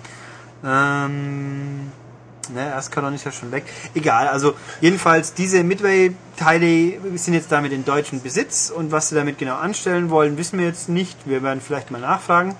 Ähm, 0.64 1.92
Ne, 2.54 2.74
Ascalon 2.74 3.14
ist 3.14 3.24
ja 3.24 3.32
schon 3.32 3.50
weg. 3.52 3.64
Egal, 3.94 4.28
also 4.28 4.54
jedenfalls 4.80 5.34
diese 5.34 5.64
Midway-Teile 5.64 6.98
sind 7.16 7.34
jetzt 7.34 7.50
damit 7.50 7.72
in 7.72 7.84
deutschen 7.84 8.22
Besitz 8.22 8.70
und 8.70 8.92
was 8.92 9.08
sie 9.08 9.14
damit 9.14 9.38
genau 9.38 9.56
anstellen 9.56 10.10
wollen, 10.10 10.36
wissen 10.36 10.58
wir 10.58 10.66
jetzt 10.66 10.88
nicht. 10.88 11.18
Wir 11.24 11.42
werden 11.42 11.60
vielleicht 11.60 11.90
mal 11.90 12.00
nachfragen. 12.00 12.54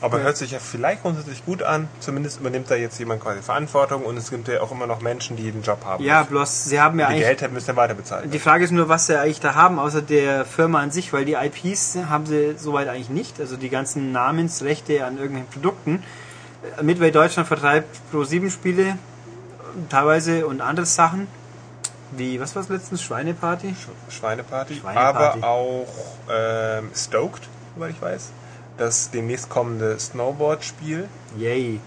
Aber 0.00 0.20
hört 0.20 0.36
sich 0.36 0.52
ja 0.52 0.58
vielleicht 0.60 1.02
grundsätzlich 1.02 1.44
gut 1.44 1.62
an. 1.62 1.88
Zumindest 1.98 2.40
übernimmt 2.40 2.70
da 2.70 2.76
jetzt 2.76 2.98
jemand 2.98 3.20
quasi 3.20 3.42
Verantwortung 3.42 4.04
und 4.04 4.16
es 4.16 4.30
gibt 4.30 4.46
ja 4.48 4.60
auch 4.60 4.70
immer 4.70 4.86
noch 4.86 5.00
Menschen, 5.00 5.36
die 5.36 5.50
den 5.50 5.62
Job 5.62 5.84
haben. 5.84 6.04
Ja, 6.04 6.22
bloß 6.22 6.66
sie 6.66 6.80
haben 6.80 7.00
ja 7.00 7.06
die 7.06 7.14
eigentlich. 7.14 7.28
Die 7.28 7.36
Geld 7.36 7.52
müssen 7.52 7.70
ja 7.70 7.76
weiter 7.76 7.94
bezahlen. 7.94 8.30
Die 8.30 8.38
Frage 8.38 8.64
ist 8.64 8.70
nur, 8.70 8.88
was 8.88 9.06
sie 9.06 9.18
eigentlich 9.18 9.40
da 9.40 9.54
haben, 9.54 9.78
außer 9.78 10.02
der 10.02 10.44
Firma 10.44 10.80
an 10.80 10.90
sich, 10.90 11.12
weil 11.12 11.24
die 11.24 11.34
IPs 11.34 11.98
haben 12.08 12.26
sie 12.26 12.54
soweit 12.56 12.88
eigentlich 12.88 13.10
nicht. 13.10 13.40
Also 13.40 13.56
die 13.56 13.70
ganzen 13.70 14.12
Namensrechte 14.12 15.04
an 15.04 15.18
irgendwelchen 15.18 15.50
Produkten. 15.50 16.02
Midway 16.82 17.10
Deutschland 17.10 17.48
vertreibt 17.48 18.00
Pro 18.10 18.24
7 18.24 18.50
Spiele 18.50 18.98
teilweise 19.88 20.46
und 20.46 20.60
andere 20.60 20.86
Sachen. 20.86 21.28
Wie, 22.12 22.40
was 22.40 22.54
war 22.54 22.62
es 22.62 22.68
letztens? 22.68 23.02
Schweineparty? 23.02 23.74
Schweineparty. 24.08 24.76
Schweineparty. 24.76 25.42
Aber 25.42 25.46
auch 25.46 25.86
ähm, 26.30 26.90
Stoked, 26.94 27.42
soweit 27.74 27.90
ich 27.90 28.00
weiß. 28.00 28.30
Das 28.78 29.10
demnächst 29.10 29.50
kommende 29.50 29.98
Snowboard-Spiel. 29.98 31.08
Yay. 31.36 31.80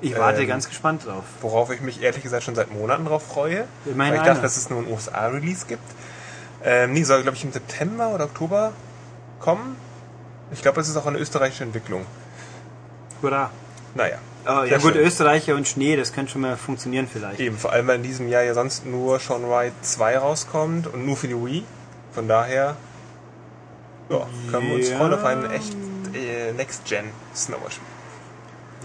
Ich 0.00 0.18
warte 0.18 0.42
ähm, 0.42 0.48
ganz 0.48 0.68
gespannt 0.68 1.06
drauf. 1.06 1.24
Worauf 1.40 1.70
ich 1.70 1.80
mich 1.80 2.02
ehrlich 2.02 2.22
gesagt 2.22 2.42
schon 2.42 2.54
seit 2.54 2.72
Monaten 2.72 3.06
drauf 3.06 3.26
freue. 3.26 3.64
Immerhin 3.86 4.14
weil 4.14 4.20
ich 4.20 4.26
dachte, 4.26 4.42
dass 4.42 4.56
es 4.56 4.68
nur 4.68 4.80
ein 4.80 4.92
USA-Release 4.92 5.66
gibt. 5.66 5.84
Ähm, 6.62 6.92
nee, 6.92 7.04
soll 7.04 7.22
glaube 7.22 7.36
ich 7.36 7.44
im 7.44 7.52
September 7.52 8.08
oder 8.08 8.24
Oktober 8.24 8.72
kommen. 9.40 9.76
Ich 10.52 10.62
glaube, 10.62 10.80
es 10.80 10.88
ist 10.88 10.96
auch 10.96 11.06
eine 11.06 11.18
österreichische 11.18 11.64
Entwicklung. 11.64 12.04
Hurra. 13.22 13.50
Naja. 13.94 14.18
Oh, 14.46 14.64
ja 14.64 14.78
gut. 14.78 14.94
Österreicher 14.94 15.54
und 15.54 15.66
Schnee, 15.66 15.96
das 15.96 16.12
könnte 16.12 16.32
schon 16.32 16.42
mal 16.42 16.56
funktionieren 16.56 17.08
vielleicht. 17.10 17.40
Eben, 17.40 17.56
vor 17.56 17.72
allem 17.72 17.86
weil 17.86 17.96
in 17.96 18.02
diesem 18.02 18.28
Jahr 18.28 18.42
ja 18.42 18.54
sonst 18.54 18.84
nur 18.84 19.18
Sean 19.18 19.48
Wright 19.48 19.72
2 19.82 20.18
rauskommt 20.18 20.86
und 20.86 21.06
nur 21.06 21.16
für 21.16 21.28
die 21.28 21.34
Wii. 21.34 21.64
Von 22.12 22.28
daher 22.28 22.76
ja, 24.08 24.26
können 24.50 24.68
wir 24.68 24.74
uns 24.76 24.90
freuen 24.90 25.14
auf 25.14 25.24
einen 25.24 25.50
echt 25.50 25.74
äh, 26.14 26.52
Next-Gen 26.52 27.06
Snowboard-Spiel. 27.34 27.86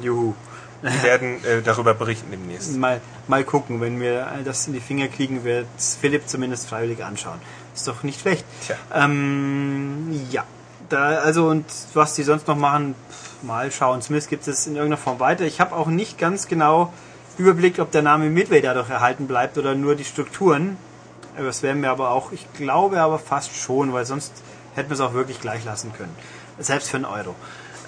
Juhu. 0.01 0.33
Wir 0.81 1.03
werden 1.03 1.43
äh, 1.43 1.61
darüber 1.61 1.93
berichten 1.93 2.31
demnächst. 2.31 2.77
Mal, 2.77 3.01
mal 3.27 3.43
gucken, 3.43 3.81
wenn 3.81 3.99
wir 3.99 4.27
das 4.45 4.65
in 4.67 4.73
die 4.73 4.79
Finger 4.79 5.09
kriegen, 5.09 5.43
wird 5.43 5.67
Philipp 5.77 6.29
zumindest 6.29 6.69
freiwillig 6.69 7.03
anschauen. 7.03 7.39
Ist 7.75 7.87
doch 7.87 8.03
nicht 8.03 8.21
schlecht. 8.21 8.45
Tja. 8.65 8.77
Ähm, 8.93 10.27
ja. 10.31 10.45
Da, 10.89 11.19
also 11.19 11.47
und 11.47 11.65
was 11.93 12.15
die 12.15 12.23
sonst 12.23 12.47
noch 12.47 12.57
machen, 12.57 12.95
mal 13.41 13.71
schauen. 13.71 14.01
Zumindest 14.01 14.29
gibt 14.29 14.47
es 14.47 14.67
in 14.67 14.75
irgendeiner 14.75 15.01
Form 15.01 15.19
weiter. 15.19 15.45
Ich 15.45 15.61
habe 15.61 15.75
auch 15.75 15.87
nicht 15.87 16.17
ganz 16.17 16.47
genau 16.47 16.91
überblickt, 17.37 17.79
ob 17.79 17.91
der 17.91 18.01
Name 18.01 18.29
Midway 18.29 18.61
dadurch 18.61 18.89
erhalten 18.89 19.27
bleibt 19.27 19.57
oder 19.57 19.75
nur 19.75 19.95
die 19.95 20.03
Strukturen. 20.03 20.77
Das 21.37 21.63
werden 21.63 21.81
wir 21.81 21.89
aber 21.89 22.11
auch, 22.11 22.31
ich 22.31 22.51
glaube 22.53 22.99
aber 22.99 23.17
fast 23.17 23.55
schon, 23.55 23.93
weil 23.93 24.05
sonst 24.05 24.33
hätten 24.75 24.89
wir 24.89 24.95
es 24.95 24.99
auch 24.99 25.13
wirklich 25.13 25.39
gleich 25.39 25.63
lassen 25.63 25.93
können. 25.93 26.13
Selbst 26.57 26.89
für 26.89 26.97
einen 26.97 27.05
Euro. 27.05 27.35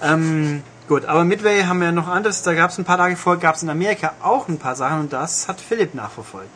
Ähm, 0.00 0.62
gut, 0.88 1.04
aber 1.04 1.24
Midway 1.24 1.64
haben 1.64 1.80
wir 1.80 1.92
noch 1.92 2.08
anderes. 2.08 2.42
Da 2.42 2.54
gab 2.54 2.70
es 2.70 2.78
ein 2.78 2.84
paar 2.84 2.96
Tage 2.96 3.16
vor, 3.16 3.36
gab 3.36 3.56
es 3.56 3.62
in 3.62 3.68
Amerika 3.68 4.14
auch 4.22 4.48
ein 4.48 4.58
paar 4.58 4.74
Sachen 4.74 5.00
und 5.00 5.12
das 5.12 5.48
hat 5.48 5.60
Philipp 5.60 5.94
nachverfolgt. 5.94 6.48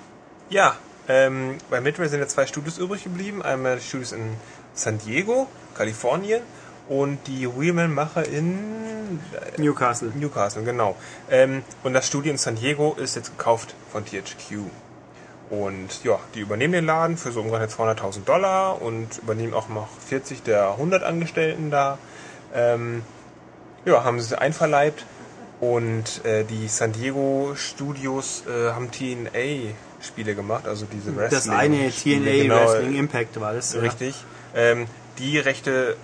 Ja, 0.48 0.74
ähm, 1.08 1.58
bei 1.70 1.80
Midway 1.80 2.08
sind 2.08 2.20
ja 2.20 2.28
zwei 2.28 2.46
Studios 2.46 2.78
übrig 2.78 3.04
geblieben. 3.04 3.42
Einmal 3.42 3.76
die 3.76 3.84
Studios 3.84 4.12
in 4.12 4.36
San 4.74 4.98
Diego, 4.98 5.48
Kalifornien 5.76 6.42
und 6.88 7.18
die 7.26 7.48
Wheelman-Macher 7.48 8.26
in 8.28 9.20
äh, 9.56 9.60
Newcastle. 9.60 10.12
Newcastle, 10.14 10.62
genau. 10.62 10.96
Ähm, 11.30 11.62
und 11.82 11.94
das 11.94 12.06
Studio 12.06 12.32
in 12.32 12.38
San 12.38 12.56
Diego 12.56 12.96
ist 12.98 13.16
jetzt 13.16 13.36
gekauft 13.36 13.74
von 13.90 14.04
THQ. 14.04 14.58
Und 15.50 16.02
ja, 16.04 16.18
die 16.34 16.40
übernehmen 16.40 16.72
den 16.72 16.86
Laden 16.86 17.16
für 17.16 17.30
so 17.30 17.40
ungefähr 17.40 17.68
200.000 17.68 18.24
Dollar 18.24 18.82
und 18.82 19.18
übernehmen 19.18 19.54
auch 19.54 19.68
noch 19.68 19.88
40 20.06 20.42
der 20.42 20.70
100 20.70 21.04
Angestellten 21.04 21.70
da. 21.70 21.98
Ähm, 22.54 23.02
ja, 23.84 24.02
haben 24.02 24.20
sie 24.20 24.38
einverleibt. 24.38 25.06
Und 25.60 26.24
äh, 26.24 26.44
die 26.44 26.68
San 26.68 26.92
Diego 26.92 27.52
Studios 27.56 28.42
äh, 28.46 28.72
haben 28.72 28.90
TNA 28.90 29.72
Spiele 30.02 30.34
gemacht, 30.34 30.66
also 30.66 30.86
diese 30.90 31.16
Wrestling. 31.16 31.30
Das 31.30 31.48
eine 31.48 31.90
TNA 31.90 32.42
genau, 32.42 32.56
Wrestling 32.56 32.96
Impact 32.96 33.40
war 33.40 33.54
das. 33.54 33.74
Richtig. 33.74 34.14
Ja. 34.54 34.60
Ähm, 34.60 34.86
die 35.18 35.38
Rechte 35.38 35.96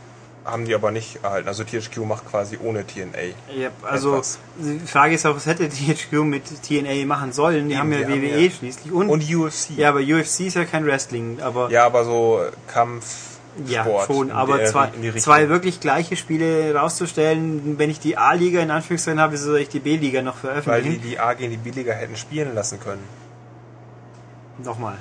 haben 0.45 0.65
die 0.65 0.75
aber 0.75 0.91
nicht 0.91 1.23
erhalten. 1.23 1.49
Also 1.49 1.65
THQ 1.65 1.99
macht 1.99 2.29
quasi 2.29 2.59
ohne 2.63 2.87
TNA. 2.87 3.35
Ja, 3.57 3.71
also 3.83 4.15
etwas. 4.15 4.39
die 4.59 4.87
Frage 4.87 5.15
ist 5.15 5.27
auch, 5.27 5.37
was 5.37 5.47
hätte 5.47 5.69
THQ 5.69 6.13
mit 6.25 6.45
TNA 6.63 7.07
machen 7.07 7.33
sollen? 7.33 7.69
Die 7.69 7.75
Eben, 7.75 7.81
haben 7.81 7.93
ja 7.93 7.99
die 7.99 8.23
WWE 8.23 8.33
haben 8.33 8.45
ja. 8.45 8.51
schließlich 8.51 8.93
und, 8.93 9.09
und 9.09 9.35
UFC. 9.35 9.77
Ja, 9.77 9.91
aber 9.91 10.01
UFC 10.01 10.41
ist 10.41 10.55
ja 10.55 10.65
kein 10.65 10.87
Wrestling, 10.87 11.41
aber 11.41 11.71
ja, 11.71 11.87
aber 11.87 12.05
so 12.05 12.41
Kampf. 12.67 13.29
Ja, 13.67 13.85
Sport 13.85 14.07
schon, 14.07 14.31
aber 14.31 14.57
der, 14.57 14.71
zwei, 14.71 14.91
zwei 15.19 15.51
wirklich 15.51 15.79
gleiche 15.79 16.17
Spiele 16.17 16.75
rauszustellen, 16.75 17.79
wenn 17.79 17.91
ich 17.91 18.01
die 18.01 18.17
A-Liga 18.17 18.63
in 18.63 18.71
Anführungszeichen 18.71 19.21
habe, 19.21 19.37
soll 19.37 19.59
ich 19.59 19.69
die 19.69 19.81
B-Liga 19.81 20.23
noch 20.23 20.37
veröffentlichen? 20.37 20.87
Weil 20.87 20.99
die 20.99 21.07
die 21.11 21.19
A 21.19 21.35
gegen 21.35 21.51
die 21.51 21.59
B-Liga 21.59 21.93
hätten 21.93 22.17
spielen 22.17 22.55
lassen 22.55 22.81
können. 22.81 23.03
Nochmal. 24.65 24.97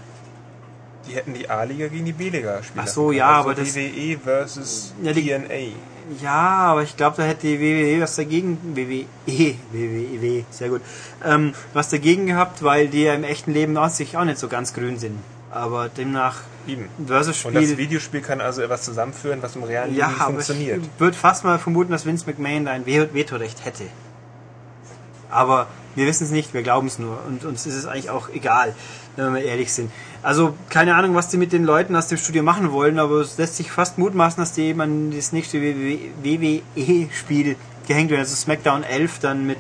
Die 1.12 1.18
hätten 1.18 1.34
die 1.34 1.50
A-Liga 1.50 1.88
gegen 1.88 2.06
die 2.06 2.14
B-Liga 2.14 2.64
spielen. 2.64 2.86
Ach 2.86 2.88
so, 2.88 3.12
ja, 3.12 3.38
also 3.38 3.50
aber 3.50 3.56
das. 3.56 3.76
WWE 3.76 4.18
versus 4.18 4.94
ja, 5.04 5.12
die, 5.12 5.28
TNA. 5.28 5.76
Ja, 6.22 6.32
aber 6.32 6.84
ich 6.84 6.96
glaube, 6.96 7.18
da 7.18 7.24
hätte 7.24 7.48
die 7.48 7.60
WWE 7.60 8.02
was 8.02 8.16
dagegen. 8.16 8.58
WWE, 8.74 9.06
WWE, 9.72 10.46
sehr 10.50 10.70
gut. 10.70 10.82
Ähm, 11.26 11.54
was 11.74 11.90
dagegen 11.90 12.28
gehabt, 12.28 12.64
weil 12.64 12.88
die 12.88 13.04
ja 13.04 13.14
im 13.14 13.26
echten 13.26 13.52
Leben 13.52 13.76
aus 13.78 13.98
sich 13.98 14.16
auch 14.16 14.24
nicht 14.24 14.38
so 14.38 14.48
ganz 14.48 14.74
grün 14.74 15.00
sind. 15.00 15.20
Aber 15.52 15.90
demnach. 15.90 16.42
Eben. 16.66 16.88
Versus-Spiel. 17.06 17.50
Und 17.50 17.56
das 17.56 17.78
Videospiel 17.78 18.22
kann 18.22 18.40
also 18.40 18.62
etwas 18.62 18.84
zusammenführen, 18.84 19.42
was 19.42 19.58
im 19.58 19.64
realen 19.64 19.94
ja, 19.96 20.08
Leben 20.08 20.22
funktioniert. 20.22 20.82
Ich 20.82 21.00
würde 21.00 21.18
fast 21.18 21.44
mal 21.44 21.60
vermuten, 21.60 21.92
dass 21.92 22.06
Vince 22.06 22.26
McMahon 22.26 22.66
da 22.66 22.72
ein 22.72 22.86
Vetorecht 22.86 23.66
hätte. 23.66 23.84
Aber 25.30 25.68
wir 25.96 26.06
wissen 26.08 26.26
es 26.26 26.32
nicht, 26.32 26.54
wir 26.54 26.62
glauben 26.62 26.88
es 26.88 27.00
nur. 27.00 27.20
Und 27.28 27.44
uns 27.46 27.66
ist 27.66 27.76
es 27.76 27.86
eigentlich 27.86 28.10
auch 28.10 28.30
egal, 28.30 28.76
wenn 29.16 29.34
wir 29.34 29.44
ehrlich 29.44 29.74
sind. 29.74 29.92
Also 30.24 30.56
keine 30.70 30.96
Ahnung, 30.96 31.16
was 31.16 31.30
die 31.30 31.38
mit 31.38 31.52
den 31.52 31.64
Leuten 31.64 31.96
aus 31.96 32.08
dem 32.08 32.18
Studio 32.18 32.44
machen 32.44 32.72
wollen, 32.72 33.00
aber 33.00 33.22
es 33.22 33.38
lässt 33.38 33.58
sich 33.58 33.72
fast 33.72 33.98
mutmaßen, 33.98 34.42
dass 34.42 34.54
die 34.54 34.64
eben 34.64 34.82
an 34.82 35.12
das 35.12 35.32
nächste 35.32 35.60
WWE-Spiel 35.62 37.56
gehängt 37.88 38.12
werden. 38.12 38.22
Also 38.22 38.36
SmackDown 38.36 38.84
11 38.84 39.20
dann 39.20 39.48
mit 39.48 39.58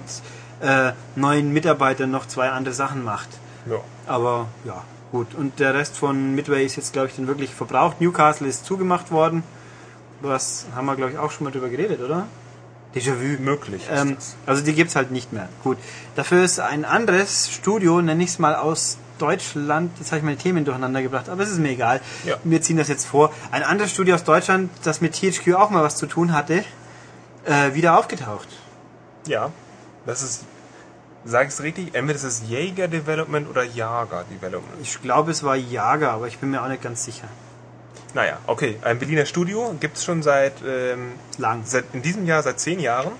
äh, 0.61 0.91
neuen 1.15 1.51
Mitarbeitern 1.51 2.11
noch 2.11 2.27
zwei 2.27 2.49
andere 2.49 2.73
Sachen 2.73 3.03
macht. 3.03 3.29
Ja. 3.67 3.77
Aber 4.05 4.47
ja, 4.63 4.83
gut. 5.11 5.33
Und 5.35 5.59
der 5.59 5.73
Rest 5.73 5.97
von 5.97 6.35
Midway 6.35 6.65
ist 6.65 6.75
jetzt, 6.75 6.93
glaube 6.93 7.07
ich, 7.07 7.15
dann 7.15 7.27
wirklich 7.27 7.53
verbraucht. 7.53 7.99
Newcastle 7.99 8.47
ist 8.47 8.65
zugemacht 8.65 9.11
worden. 9.11 9.43
Was 10.21 10.67
haben 10.75 10.85
wir, 10.85 10.95
glaube 10.95 11.13
ich, 11.13 11.17
auch 11.17 11.31
schon 11.31 11.45
mal 11.45 11.51
drüber 11.51 11.69
geredet, 11.69 12.01
oder? 12.01 12.27
Déjà-vu. 12.93 13.41
Möglich. 13.41 13.83
Ähm, 13.91 14.17
also 14.45 14.63
die 14.63 14.73
gibt's 14.73 14.95
halt 14.95 15.11
nicht 15.11 15.33
mehr. 15.33 15.49
Gut. 15.63 15.77
Dafür 16.15 16.43
ist 16.43 16.59
ein 16.59 16.85
anderes 16.85 17.49
Studio, 17.49 18.01
nenne 18.01 18.23
ich 18.23 18.29
es 18.29 18.39
mal 18.39 18.55
aus 18.55 18.97
Deutschland, 19.21 19.91
jetzt 19.99 20.11
habe 20.11 20.19
ich 20.19 20.23
meine 20.23 20.37
Themen 20.37 20.65
durcheinander 20.65 21.01
gebracht, 21.01 21.29
aber 21.29 21.43
es 21.43 21.51
ist 21.51 21.59
mir 21.59 21.69
egal. 21.69 22.01
Ja. 22.25 22.37
Wir 22.43 22.61
ziehen 22.61 22.77
das 22.77 22.87
jetzt 22.87 23.05
vor. 23.05 23.31
Ein 23.51 23.63
anderes 23.63 23.91
Studio 23.91 24.15
aus 24.15 24.23
Deutschland, 24.23 24.71
das 24.83 25.01
mit 25.01 25.13
THQ 25.13 25.53
auch 25.55 25.69
mal 25.69 25.83
was 25.83 25.95
zu 25.95 26.07
tun 26.07 26.33
hatte, 26.33 26.63
äh, 27.45 27.73
wieder 27.73 27.97
aufgetaucht. 27.97 28.47
Ja, 29.27 29.51
das 30.05 30.23
ist, 30.23 30.45
sag 31.25 31.47
ich 31.47 31.53
es 31.53 31.61
richtig, 31.61 31.93
entweder 31.93 32.17
ist 32.17 32.23
es 32.23 32.43
Jäger 32.47 32.87
Development 32.87 33.49
oder 33.49 33.63
Jager 33.63 34.25
Development. 34.31 34.81
Ich 34.81 35.01
glaube, 35.01 35.31
es 35.31 35.43
war 35.43 35.55
Jager, 35.55 36.11
aber 36.11 36.27
ich 36.27 36.39
bin 36.39 36.49
mir 36.49 36.63
auch 36.63 36.67
nicht 36.67 36.81
ganz 36.81 37.05
sicher. 37.05 37.27
Naja, 38.13 38.39
okay, 38.47 38.77
ein 38.81 38.99
Berliner 38.99 39.25
Studio 39.25 39.75
gibt 39.79 39.97
es 39.97 40.03
schon 40.03 40.21
seit, 40.21 40.55
ähm, 40.67 41.13
Lang. 41.37 41.61
seit, 41.63 41.85
in 41.93 42.01
diesem 42.01 42.25
Jahr 42.25 42.43
seit 42.43 42.59
zehn 42.59 42.79
Jahren 42.79 43.13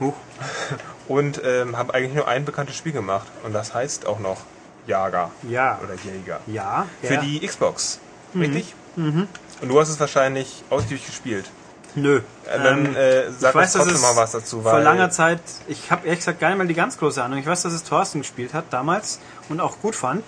Huch. 0.00 0.14
und 1.08 1.40
ähm, 1.44 1.76
haben 1.76 1.90
eigentlich 1.90 2.14
nur 2.14 2.28
ein 2.28 2.44
bekanntes 2.44 2.76
Spiel 2.76 2.92
gemacht 2.92 3.26
und 3.44 3.52
das 3.52 3.74
heißt 3.74 4.06
auch 4.06 4.18
noch 4.20 4.38
Jager 4.86 5.30
Ja. 5.48 5.78
oder 5.82 5.94
Jäger. 5.94 6.40
Ja. 6.46 6.86
Für 7.02 7.14
ja. 7.14 7.20
die 7.20 7.46
Xbox, 7.46 7.98
richtig? 8.34 8.74
Mhm. 8.96 9.28
Und 9.60 9.68
du 9.68 9.80
hast 9.80 9.88
es 9.88 9.98
wahrscheinlich 10.00 10.62
ausgiebig 10.70 11.06
gespielt. 11.06 11.50
Nö. 11.96 12.18
Äh, 12.46 12.58
Dann 12.62 12.86
Ähm, 12.86 12.96
äh, 12.96 13.30
sag 13.30 13.50
ich 13.50 13.54
weiß, 13.54 13.72
trotzdem 13.74 13.94
es 13.94 14.02
mal 14.02 14.16
was 14.16 14.32
dazu. 14.32 14.62
vor 14.62 14.72
weil- 14.72 14.82
langer 14.82 15.10
Zeit, 15.10 15.40
ich 15.68 15.90
habe 15.92 16.06
ehrlich 16.06 16.20
gesagt 16.20 16.40
gar 16.40 16.48
nicht 16.48 16.58
mal 16.58 16.66
die 16.66 16.74
ganz 16.74 16.98
große 16.98 17.22
Ahnung. 17.22 17.38
Ich 17.38 17.46
weiß, 17.46 17.62
dass 17.62 17.72
es 17.72 17.84
Thorsten 17.84 18.18
gespielt 18.20 18.52
hat 18.52 18.64
damals 18.70 19.20
und 19.48 19.60
auch 19.60 19.78
gut 19.80 19.94
fand. 19.94 20.24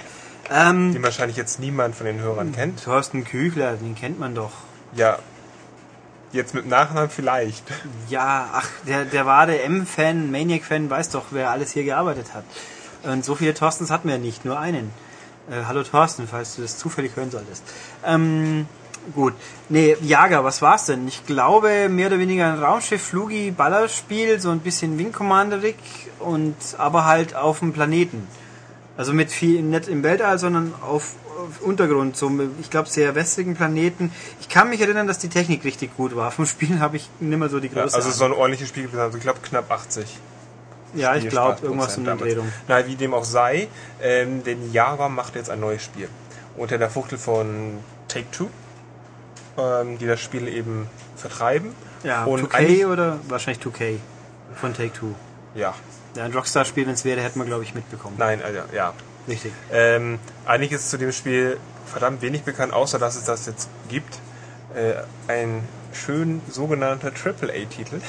Ähm, 0.48 0.92
den 0.94 1.02
wahrscheinlich 1.02 1.36
jetzt 1.36 1.58
niemand 1.58 1.96
von 1.96 2.06
den 2.06 2.20
Hörern 2.20 2.52
kennt. 2.52 2.84
Thorsten 2.84 3.24
Küchler, 3.24 3.72
den 3.74 3.96
kennt 3.96 4.20
man 4.20 4.36
doch. 4.36 4.52
Ja, 4.94 5.18
jetzt 6.32 6.54
mit 6.54 6.68
Nachnamen 6.68 7.10
vielleicht. 7.10 7.64
Ja, 8.08 8.48
ach, 8.52 8.68
der, 8.86 9.04
der 9.04 9.26
war 9.26 9.46
der 9.46 9.64
M-Fan, 9.64 10.30
Maniac-Fan, 10.30 10.88
weiß 10.88 11.10
doch, 11.10 11.24
wer 11.30 11.50
alles 11.50 11.72
hier 11.72 11.82
gearbeitet 11.82 12.32
hat. 12.32 12.44
Und 13.06 13.24
so 13.24 13.34
viele 13.34 13.54
Thorstens 13.54 13.90
hatten 13.90 14.08
wir 14.08 14.18
nicht, 14.18 14.44
nur 14.44 14.58
einen. 14.58 14.90
Äh, 15.48 15.64
hallo 15.66 15.84
Thorsten, 15.84 16.26
falls 16.26 16.56
du 16.56 16.62
das 16.62 16.76
zufällig 16.76 17.14
hören 17.14 17.30
solltest. 17.30 17.62
Ähm, 18.04 18.66
gut. 19.14 19.34
Nee, 19.68 19.96
Jager, 20.02 20.42
was 20.42 20.60
war's 20.60 20.86
denn? 20.86 21.06
Ich 21.06 21.24
glaube, 21.24 21.88
mehr 21.88 22.08
oder 22.08 22.18
weniger 22.18 22.52
ein 22.52 22.58
Raumschiff, 22.58 23.02
Flugi, 23.02 23.52
Ballerspiel, 23.52 24.40
so 24.40 24.50
ein 24.50 24.58
bisschen 24.58 24.98
Wing 24.98 25.12
Commanderig 25.12 25.76
und 26.18 26.56
aber 26.78 27.04
halt 27.04 27.36
auf 27.36 27.60
dem 27.60 27.72
Planeten. 27.72 28.26
Also 28.96 29.12
mit 29.12 29.30
viel, 29.30 29.62
nicht 29.62 29.88
im 29.88 30.02
Weltall, 30.02 30.38
sondern 30.38 30.74
auf, 30.80 31.14
auf 31.38 31.60
Untergrund, 31.60 32.16
so, 32.16 32.32
ich 32.60 32.70
glaube, 32.70 32.88
sehr 32.88 33.14
wässrigen 33.14 33.54
Planeten. 33.54 34.10
Ich 34.40 34.48
kann 34.48 34.68
mich 34.68 34.80
erinnern, 34.80 35.06
dass 35.06 35.18
die 35.18 35.28
Technik 35.28 35.64
richtig 35.64 35.96
gut 35.96 36.16
war. 36.16 36.32
Vom 36.32 36.46
Spielen 36.46 36.80
habe 36.80 36.96
ich 36.96 37.08
nimmer 37.20 37.48
so 37.48 37.60
die 37.60 37.68
Ja, 37.68 37.82
große 37.82 37.94
also 37.94 38.10
so 38.10 38.24
ein 38.24 38.32
ordentliches 38.32 38.68
Spiel 38.68 38.88
also 38.98 39.16
ich 39.16 39.22
glaube 39.22 39.38
knapp 39.42 39.70
80. 39.70 40.18
Ja, 40.94 41.14
ich 41.16 41.28
glaube, 41.28 41.58
irgendwas 41.62 41.96
in 41.96 42.04
der. 42.04 42.16
Drehung. 42.16 42.50
Na, 42.68 42.86
wie 42.86 42.96
dem 42.96 43.12
auch 43.14 43.24
sei, 43.24 43.68
ähm, 44.00 44.42
denn 44.44 44.72
Jager 44.72 45.08
macht 45.08 45.34
jetzt 45.34 45.50
ein 45.50 45.60
neues 45.60 45.82
Spiel. 45.82 46.08
Unter 46.56 46.78
der 46.78 46.88
Fuchtel 46.90 47.18
von 47.18 47.78
Take-Two, 48.08 48.48
ähm, 49.58 49.98
die 49.98 50.06
das 50.06 50.20
Spiel 50.20 50.48
eben 50.48 50.88
vertreiben. 51.16 51.74
Ja, 52.02 52.24
Und 52.24 52.40
2K 52.42 52.54
eigentlich- 52.58 52.86
oder 52.86 53.18
wahrscheinlich 53.28 53.62
2K 53.62 53.98
von 54.54 54.72
Take-Two. 54.74 55.14
Ja, 55.54 55.74
Ja, 56.14 56.24
ein 56.24 56.32
Rockstar-Spiel, 56.32 56.86
wenn 56.86 56.94
es 56.94 57.04
wäre, 57.04 57.20
hätten 57.20 57.38
wir, 57.40 57.46
glaube 57.46 57.62
ich, 57.64 57.74
mitbekommen. 57.74 58.14
nein, 58.18 58.40
also, 58.42 58.60
ja. 58.74 58.94
Richtig. 59.28 59.52
Ähm, 59.72 60.18
eigentlich 60.46 60.72
ist 60.72 60.88
zu 60.88 60.96
dem 60.98 61.12
Spiel 61.12 61.58
verdammt 61.84 62.22
wenig 62.22 62.42
bekannt, 62.44 62.72
außer 62.72 62.98
dass 62.98 63.16
es 63.16 63.24
das 63.24 63.44
jetzt 63.46 63.68
gibt. 63.88 64.18
Äh, 64.74 64.94
ein 65.30 65.62
schön 65.96 66.40
sogenannter 66.48 67.08
AAA-Titel. 67.08 68.00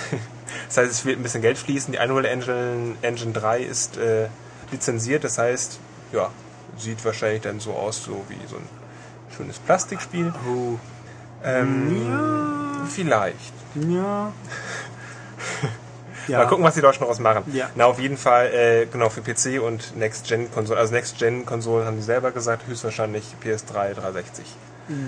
Das 0.67 0.77
heißt, 0.77 0.91
es 0.91 1.05
wird 1.05 1.19
ein 1.19 1.23
bisschen 1.23 1.41
Geld 1.41 1.57
fließen. 1.57 1.93
Die 1.93 1.99
Unreal 1.99 2.25
Engine, 2.25 2.95
Engine 3.01 3.33
3 3.33 3.61
ist 3.61 3.97
äh, 3.97 4.27
lizenziert, 4.71 5.23
das 5.23 5.37
heißt, 5.37 5.79
ja, 6.11 6.29
sieht 6.77 7.03
wahrscheinlich 7.05 7.41
dann 7.41 7.59
so 7.59 7.73
aus, 7.73 8.03
so 8.03 8.23
wie 8.29 8.47
so 8.47 8.57
ein 8.57 8.67
schönes 9.35 9.59
Plastikspiel. 9.59 10.33
Oh. 10.49 10.77
Ähm, 11.43 12.05
Vielleicht. 12.89 13.53
Ja. 13.75 14.31
ja. 16.27 16.37
Mal 16.39 16.47
gucken, 16.47 16.63
was 16.63 16.75
die 16.75 16.81
Deutschen 16.81 17.01
daraus 17.01 17.19
machen. 17.19 17.43
Ja. 17.53 17.69
Na, 17.75 17.85
auf 17.85 17.99
jeden 17.99 18.17
Fall, 18.17 18.47
äh, 18.47 18.85
genau, 18.85 19.09
für 19.09 19.21
PC 19.21 19.61
und 19.61 19.95
Next-Gen-Konsolen. 19.97 20.79
Also 20.79 20.93
Next-Gen-Konsolen 20.93 21.85
haben 21.85 21.97
die 21.97 22.03
selber 22.03 22.31
gesagt, 22.31 22.67
höchstwahrscheinlich 22.67 23.25
PS3, 23.43 23.93
360. 23.93 24.45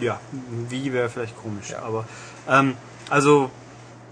Ja, 0.02 0.20
wie 0.68 0.92
wäre 0.92 1.10
vielleicht 1.10 1.38
komisch. 1.38 1.70
Ja. 1.70 1.84
Aber, 1.84 2.06
ähm, 2.50 2.76
also, 3.10 3.50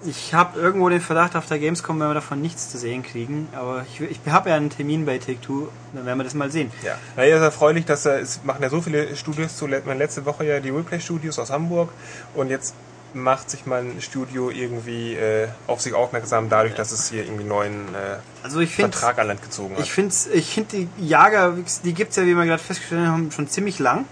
ich 0.06 0.34
habe 0.34 0.60
irgendwo 0.60 0.90
den 0.90 1.02
Verdacht, 1.02 1.36
auf 1.36 1.48
der 1.48 1.60
Gamescom 1.60 2.00
werden 2.00 2.12
wir 2.12 2.16
davon 2.16 2.42
nichts 2.42 2.70
zu 2.70 2.78
sehen 2.78 3.04
kriegen. 3.04 3.50
Aber 3.54 3.86
ich, 3.92 4.02
ich 4.02 4.20
habe 4.28 4.50
ja 4.50 4.56
einen 4.56 4.70
Termin 4.70 5.06
bei 5.06 5.18
Take-Two, 5.18 5.70
dann 5.94 6.06
werden 6.06 6.20
wir 6.20 6.24
das 6.24 6.36
mal 6.36 6.52
sehen. 6.52 6.72
Ja. 6.84 6.98
Naja, 7.16 7.38
ist 7.38 7.42
erfreulich, 7.42 7.86
dass 7.86 8.06
es 8.06 8.44
machen 8.44 8.62
ja 8.62 8.70
so 8.70 8.82
viele 8.82 9.16
Studios 9.16 9.58
zu, 9.58 9.68
meine 9.68 9.96
letzte 9.96 10.26
Woche 10.26 10.46
ja 10.46 10.60
die 10.60 10.70
Replay 10.70 11.00
Studios 11.00 11.40
aus 11.40 11.50
Hamburg 11.50 11.90
und 12.36 12.50
jetzt 12.50 12.76
macht 13.14 13.50
sich 13.50 13.66
mein 13.66 14.02
Studio 14.02 14.52
irgendwie 14.52 15.16
äh, 15.16 15.48
auf 15.66 15.82
sich 15.82 15.94
aufmerksam, 15.94 16.50
dadurch, 16.50 16.76
dass 16.76 16.92
es 16.92 17.10
hier 17.10 17.24
irgendwie 17.24 17.46
neuen 17.46 17.96
äh, 17.96 18.18
Also 18.44 18.60
ich 18.60 18.76
finde 18.76 18.92
Vertrag 18.92 19.20
an 19.20 19.28
Land 19.28 19.42
gezogen 19.42 19.76
hat. 19.76 19.84
Ich 19.84 19.92
finde 19.92 20.14
ich 20.34 20.54
find 20.54 20.72
die 20.74 20.88
Jager, 21.00 21.56
die 21.84 21.94
gibt's 21.94 22.18
ja, 22.18 22.26
wie 22.26 22.36
wir 22.36 22.46
gerade 22.46 22.62
festgestellt 22.62 23.08
haben, 23.08 23.32
schon 23.32 23.48
ziemlich 23.48 23.80
lang. 23.80 24.06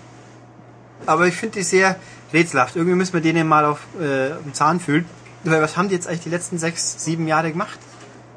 Aber 1.06 1.28
ich 1.28 1.36
finde 1.36 1.60
die 1.60 1.64
sehr 1.64 1.98
rätselhaft. 2.36 2.76
Irgendwie 2.76 2.96
müssen 2.96 3.14
wir 3.14 3.22
denen 3.22 3.48
mal 3.48 3.66
auf 3.66 3.80
äh, 4.00 4.30
den 4.46 4.54
Zahn 4.54 4.80
fühlen. 4.80 5.06
Weil 5.44 5.62
was 5.62 5.78
haben 5.78 5.90
die 5.90 5.96
jetzt 5.96 6.08
eigentlich 6.08 6.22
die 6.22 6.30
letzten 6.30 6.58
sechs, 6.58 7.04
sieben 7.04 7.28
Jahre 7.28 7.52
gemacht? 7.52 7.80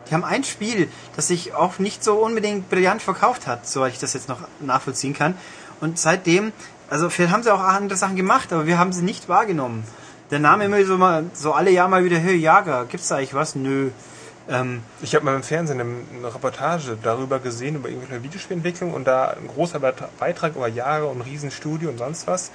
Die 0.08 0.14
haben 0.14 0.24
ein 0.24 0.44
Spiel, 0.44 0.88
das 1.16 1.28
sich 1.28 1.54
auch 1.54 1.78
nicht 1.78 2.02
so 2.02 2.14
unbedingt 2.14 2.70
brillant 2.70 3.02
verkauft 3.02 3.46
hat, 3.46 3.66
soweit 3.66 3.92
ich 3.92 3.98
das 3.98 4.14
jetzt 4.14 4.28
noch 4.28 4.40
nachvollziehen 4.60 5.14
kann. 5.14 5.34
Und 5.80 5.98
seitdem, 5.98 6.52
also 6.88 7.10
vielleicht 7.10 7.32
haben 7.32 7.42
sie 7.42 7.52
auch 7.52 7.60
andere 7.60 7.98
Sachen 7.98 8.16
gemacht, 8.16 8.52
aber 8.52 8.66
wir 8.66 8.78
haben 8.78 8.92
sie 8.92 9.02
nicht 9.02 9.28
wahrgenommen. 9.28 9.84
Der 10.30 10.38
Name 10.38 10.64
immer 10.64 10.82
so 10.84 10.98
mal, 10.98 11.24
so 11.32 11.52
alle 11.52 11.70
Jahr 11.70 11.88
mal 11.88 12.04
wieder, 12.04 12.18
hey 12.18 12.36
Jager, 12.36 12.84
gibt's 12.86 13.08
da 13.08 13.16
eigentlich 13.16 13.34
was? 13.34 13.54
Nö. 13.54 13.90
Ähm, 14.50 14.82
Ich 15.00 15.14
habe 15.14 15.24
mal 15.24 15.34
im 15.34 15.42
Fernsehen 15.42 15.80
eine, 15.80 16.34
Reportage 16.34 16.96
darüber 17.02 17.38
gesehen, 17.38 17.76
über 17.76 17.88
irgendwelche 17.88 18.22
Videospielentwicklung 18.22 18.92
und 18.92 19.06
da 19.06 19.28
ein 19.28 19.46
großer 19.46 19.78
Beitra- 19.78 20.08
Beitrag 20.18 20.56
über 20.56 20.68
Jahre 20.68 21.06
und 21.06 21.22
Riesenstudio 21.22 21.88
und 21.90 21.98
sonst 21.98 22.26
was. 22.26 22.50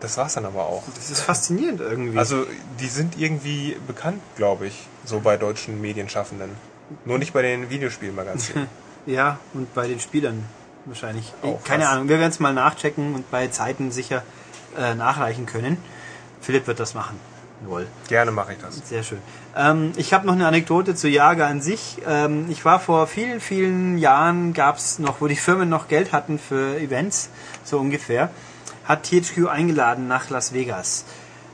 Das 0.00 0.16
war's 0.18 0.34
dann 0.34 0.44
aber 0.44 0.66
auch. 0.66 0.82
das 0.94 1.10
ist 1.10 1.20
faszinierend 1.22 1.80
irgendwie. 1.80 2.18
Also 2.18 2.46
die 2.80 2.86
sind 2.88 3.18
irgendwie 3.18 3.76
bekannt, 3.86 4.20
glaube 4.36 4.66
ich, 4.66 4.86
so 5.04 5.20
bei 5.20 5.36
deutschen 5.36 5.80
Medienschaffenden. 5.80 6.50
Nur 7.04 7.18
nicht 7.18 7.32
bei 7.32 7.42
den 7.42 7.70
Videospielmagazinen. 7.70 8.66
Ja, 9.06 9.38
und 9.54 9.72
bei 9.72 9.86
den 9.86 10.00
Spielern 10.00 10.44
wahrscheinlich. 10.84 11.32
Auch 11.40 11.62
Keine 11.62 11.84
was. 11.84 11.90
Ahnung, 11.92 12.08
wir 12.08 12.18
werden 12.18 12.30
es 12.32 12.40
mal 12.40 12.52
nachchecken 12.52 13.14
und 13.14 13.30
bei 13.30 13.46
Zeiten 13.46 13.92
sicher 13.92 14.24
äh, 14.76 14.96
nachreichen 14.96 15.46
können. 15.46 15.76
Philipp 16.40 16.66
wird 16.66 16.80
das 16.80 16.94
machen. 16.94 17.16
Jawohl, 17.62 17.86
Gerne 18.08 18.32
mache 18.32 18.54
ich 18.54 18.58
das. 18.58 18.82
sehr 18.88 19.04
schön. 19.04 19.18
Ähm, 19.56 19.92
ich 19.96 20.12
habe 20.12 20.26
noch 20.26 20.32
eine 20.34 20.48
Anekdote 20.48 20.96
zu 20.96 21.08
Jager 21.08 21.46
an 21.46 21.60
sich. 21.60 21.98
Ähm, 22.04 22.46
ich 22.48 22.64
war 22.64 22.80
vor 22.80 23.06
vielen, 23.06 23.38
vielen 23.40 23.96
Jahren, 23.96 24.52
gab 24.54 24.76
es 24.76 24.98
noch, 24.98 25.20
wo 25.20 25.28
die 25.28 25.36
Firmen 25.36 25.68
noch 25.68 25.86
Geld 25.86 26.10
hatten 26.12 26.40
für 26.40 26.76
Events, 26.76 27.30
so 27.62 27.78
ungefähr, 27.78 28.30
hat 28.86 29.04
THQ 29.04 29.48
eingeladen 29.48 30.08
nach 30.08 30.30
Las 30.30 30.52
Vegas. 30.52 31.04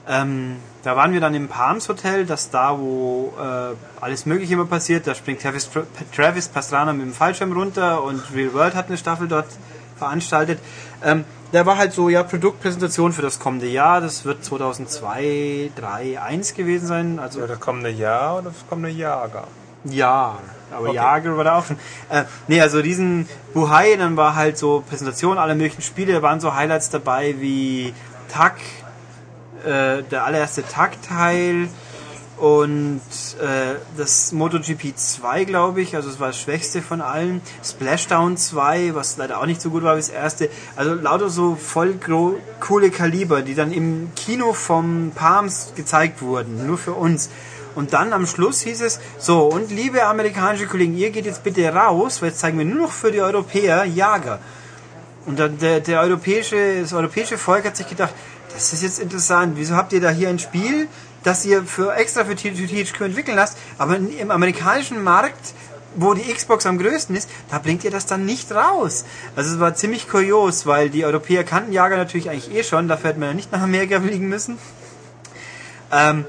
Ähm, 0.08 0.56
da 0.82 0.96
waren 0.96 1.12
wir 1.12 1.20
dann 1.20 1.34
im 1.34 1.48
Palms 1.48 1.88
Hotel, 1.88 2.26
das 2.26 2.50
da, 2.50 2.78
wo 2.78 3.32
äh, 3.38 3.74
alles 4.00 4.26
Mögliche 4.26 4.54
immer 4.54 4.64
passiert. 4.64 5.06
Da 5.06 5.14
springt 5.14 5.42
Travis, 5.42 5.70
Travis 6.14 6.48
Pastrana 6.48 6.92
mit 6.92 7.06
dem 7.06 7.12
Fallschirm 7.12 7.52
runter 7.52 8.02
und 8.02 8.20
Real 8.34 8.52
World 8.52 8.74
hat 8.74 8.88
eine 8.88 8.96
Staffel 8.96 9.28
dort 9.28 9.46
veranstaltet. 9.96 10.58
Ähm, 11.04 11.24
da 11.52 11.66
war 11.66 11.76
halt 11.76 11.92
so, 11.92 12.08
ja, 12.08 12.22
Produktpräsentation 12.22 13.12
für 13.12 13.22
das 13.22 13.38
kommende 13.38 13.68
Jahr. 13.68 14.00
Das 14.00 14.24
wird 14.24 14.44
2002, 14.44 15.70
3, 15.76 16.20
1 16.20 16.54
gewesen 16.54 16.86
sein. 16.86 17.18
Also 17.18 17.40
Ja, 17.40 17.46
das 17.46 17.60
kommende 17.60 17.90
Jahr 17.90 18.38
oder 18.38 18.50
das 18.50 18.66
kommende 18.68 18.90
Jahr? 18.90 19.30
ja, 19.84 20.38
aber 20.72 20.88
Okay. 20.88 20.96
Jager 20.96 21.36
war 21.36 21.44
da 21.44 21.58
auch 21.58 21.66
schon. 21.66 21.76
Äh, 22.08 22.24
nee, 22.48 22.60
also 22.60 22.82
diesen 22.82 23.28
Buhai, 23.54 23.96
dann 23.96 24.16
war 24.16 24.34
halt 24.34 24.58
so 24.58 24.82
Präsentation 24.88 25.38
aller 25.38 25.54
möglichen 25.54 25.82
Spiele, 25.82 26.12
da 26.12 26.22
waren 26.22 26.40
so 26.40 26.54
Highlights 26.54 26.90
dabei 26.90 27.34
wie 27.38 27.94
Tak, 28.28 28.56
äh, 29.64 30.02
der 30.02 30.24
allererste 30.24 30.64
Tak-Teil 30.66 31.68
und 32.42 33.00
äh, 33.40 33.76
das 33.96 34.32
MotoGP 34.32 34.96
2, 34.96 35.44
glaube 35.44 35.80
ich, 35.80 35.94
also 35.94 36.08
es 36.08 36.18
war 36.18 36.28
das 36.28 36.40
schwächste 36.40 36.82
von 36.82 37.00
allen. 37.00 37.40
Splashdown 37.62 38.36
2, 38.36 38.96
was 38.96 39.16
leider 39.16 39.38
auch 39.40 39.46
nicht 39.46 39.62
so 39.62 39.70
gut 39.70 39.84
war 39.84 39.94
wie 39.94 40.00
das 40.00 40.08
erste. 40.08 40.50
Also 40.74 40.94
lauter 40.94 41.28
so 41.28 41.54
voll 41.54 42.00
coole 42.58 42.90
Kaliber, 42.90 43.42
die 43.42 43.54
dann 43.54 43.70
im 43.70 44.10
Kino 44.16 44.54
vom 44.54 45.12
Palms 45.14 45.72
gezeigt 45.76 46.20
wurden, 46.20 46.66
nur 46.66 46.78
für 46.78 46.94
uns. 46.94 47.30
Und 47.74 47.92
dann 47.92 48.12
am 48.12 48.26
Schluss 48.26 48.60
hieß 48.60 48.80
es, 48.82 49.00
so, 49.18 49.44
und 49.44 49.70
liebe 49.70 50.04
amerikanische 50.04 50.66
Kollegen, 50.66 50.96
ihr 50.96 51.10
geht 51.10 51.26
jetzt 51.26 51.42
bitte 51.42 51.66
raus, 51.72 52.20
weil 52.20 52.30
jetzt 52.30 52.40
zeigen 52.40 52.58
wir 52.58 52.64
nur 52.64 52.86
noch 52.86 52.92
für 52.92 53.10
die 53.10 53.20
Europäer 53.20 53.84
Jager. 53.84 54.38
Und 55.24 55.38
dann 55.38 55.58
der, 55.58 55.80
der 55.80 56.00
europäische, 56.00 56.80
das 56.80 56.92
europäische 56.92 57.38
Volk 57.38 57.64
hat 57.64 57.76
sich 57.76 57.88
gedacht, 57.88 58.12
das 58.52 58.72
ist 58.72 58.82
jetzt 58.82 58.98
interessant, 58.98 59.54
wieso 59.56 59.76
habt 59.76 59.92
ihr 59.92 60.00
da 60.00 60.10
hier 60.10 60.28
ein 60.28 60.38
Spiel, 60.38 60.88
dass 61.22 61.44
ihr 61.44 61.62
für 61.64 61.94
extra 61.94 62.24
für 62.24 62.34
THQ 62.34 63.00
entwickeln 63.00 63.36
lasst, 63.36 63.56
aber 63.78 63.96
im 63.96 64.30
amerikanischen 64.30 65.02
Markt 65.02 65.54
wo 65.94 66.14
die 66.14 66.32
Xbox 66.32 66.66
am 66.66 66.78
größten 66.78 67.14
ist, 67.16 67.28
da 67.50 67.58
bringt 67.58 67.84
ihr 67.84 67.90
das 67.90 68.06
dann 68.06 68.24
nicht 68.24 68.50
raus. 68.52 69.04
Also 69.36 69.54
es 69.54 69.60
war 69.60 69.74
ziemlich 69.74 70.08
kurios, 70.08 70.66
weil 70.66 70.90
die 70.90 71.04
Europäer 71.04 71.44
kannten 71.44 71.72
Jager 71.72 71.96
natürlich 71.96 72.30
eigentlich 72.30 72.54
eh 72.54 72.62
schon, 72.62 72.88
dafür 72.88 73.10
hätten 73.10 73.20
wir 73.20 73.28
ja 73.28 73.34
nicht 73.34 73.52
nach 73.52 73.62
Amerika 73.62 74.00
fliegen 74.06 74.28
müssen. 74.28 74.58
Ähm, 75.92 76.24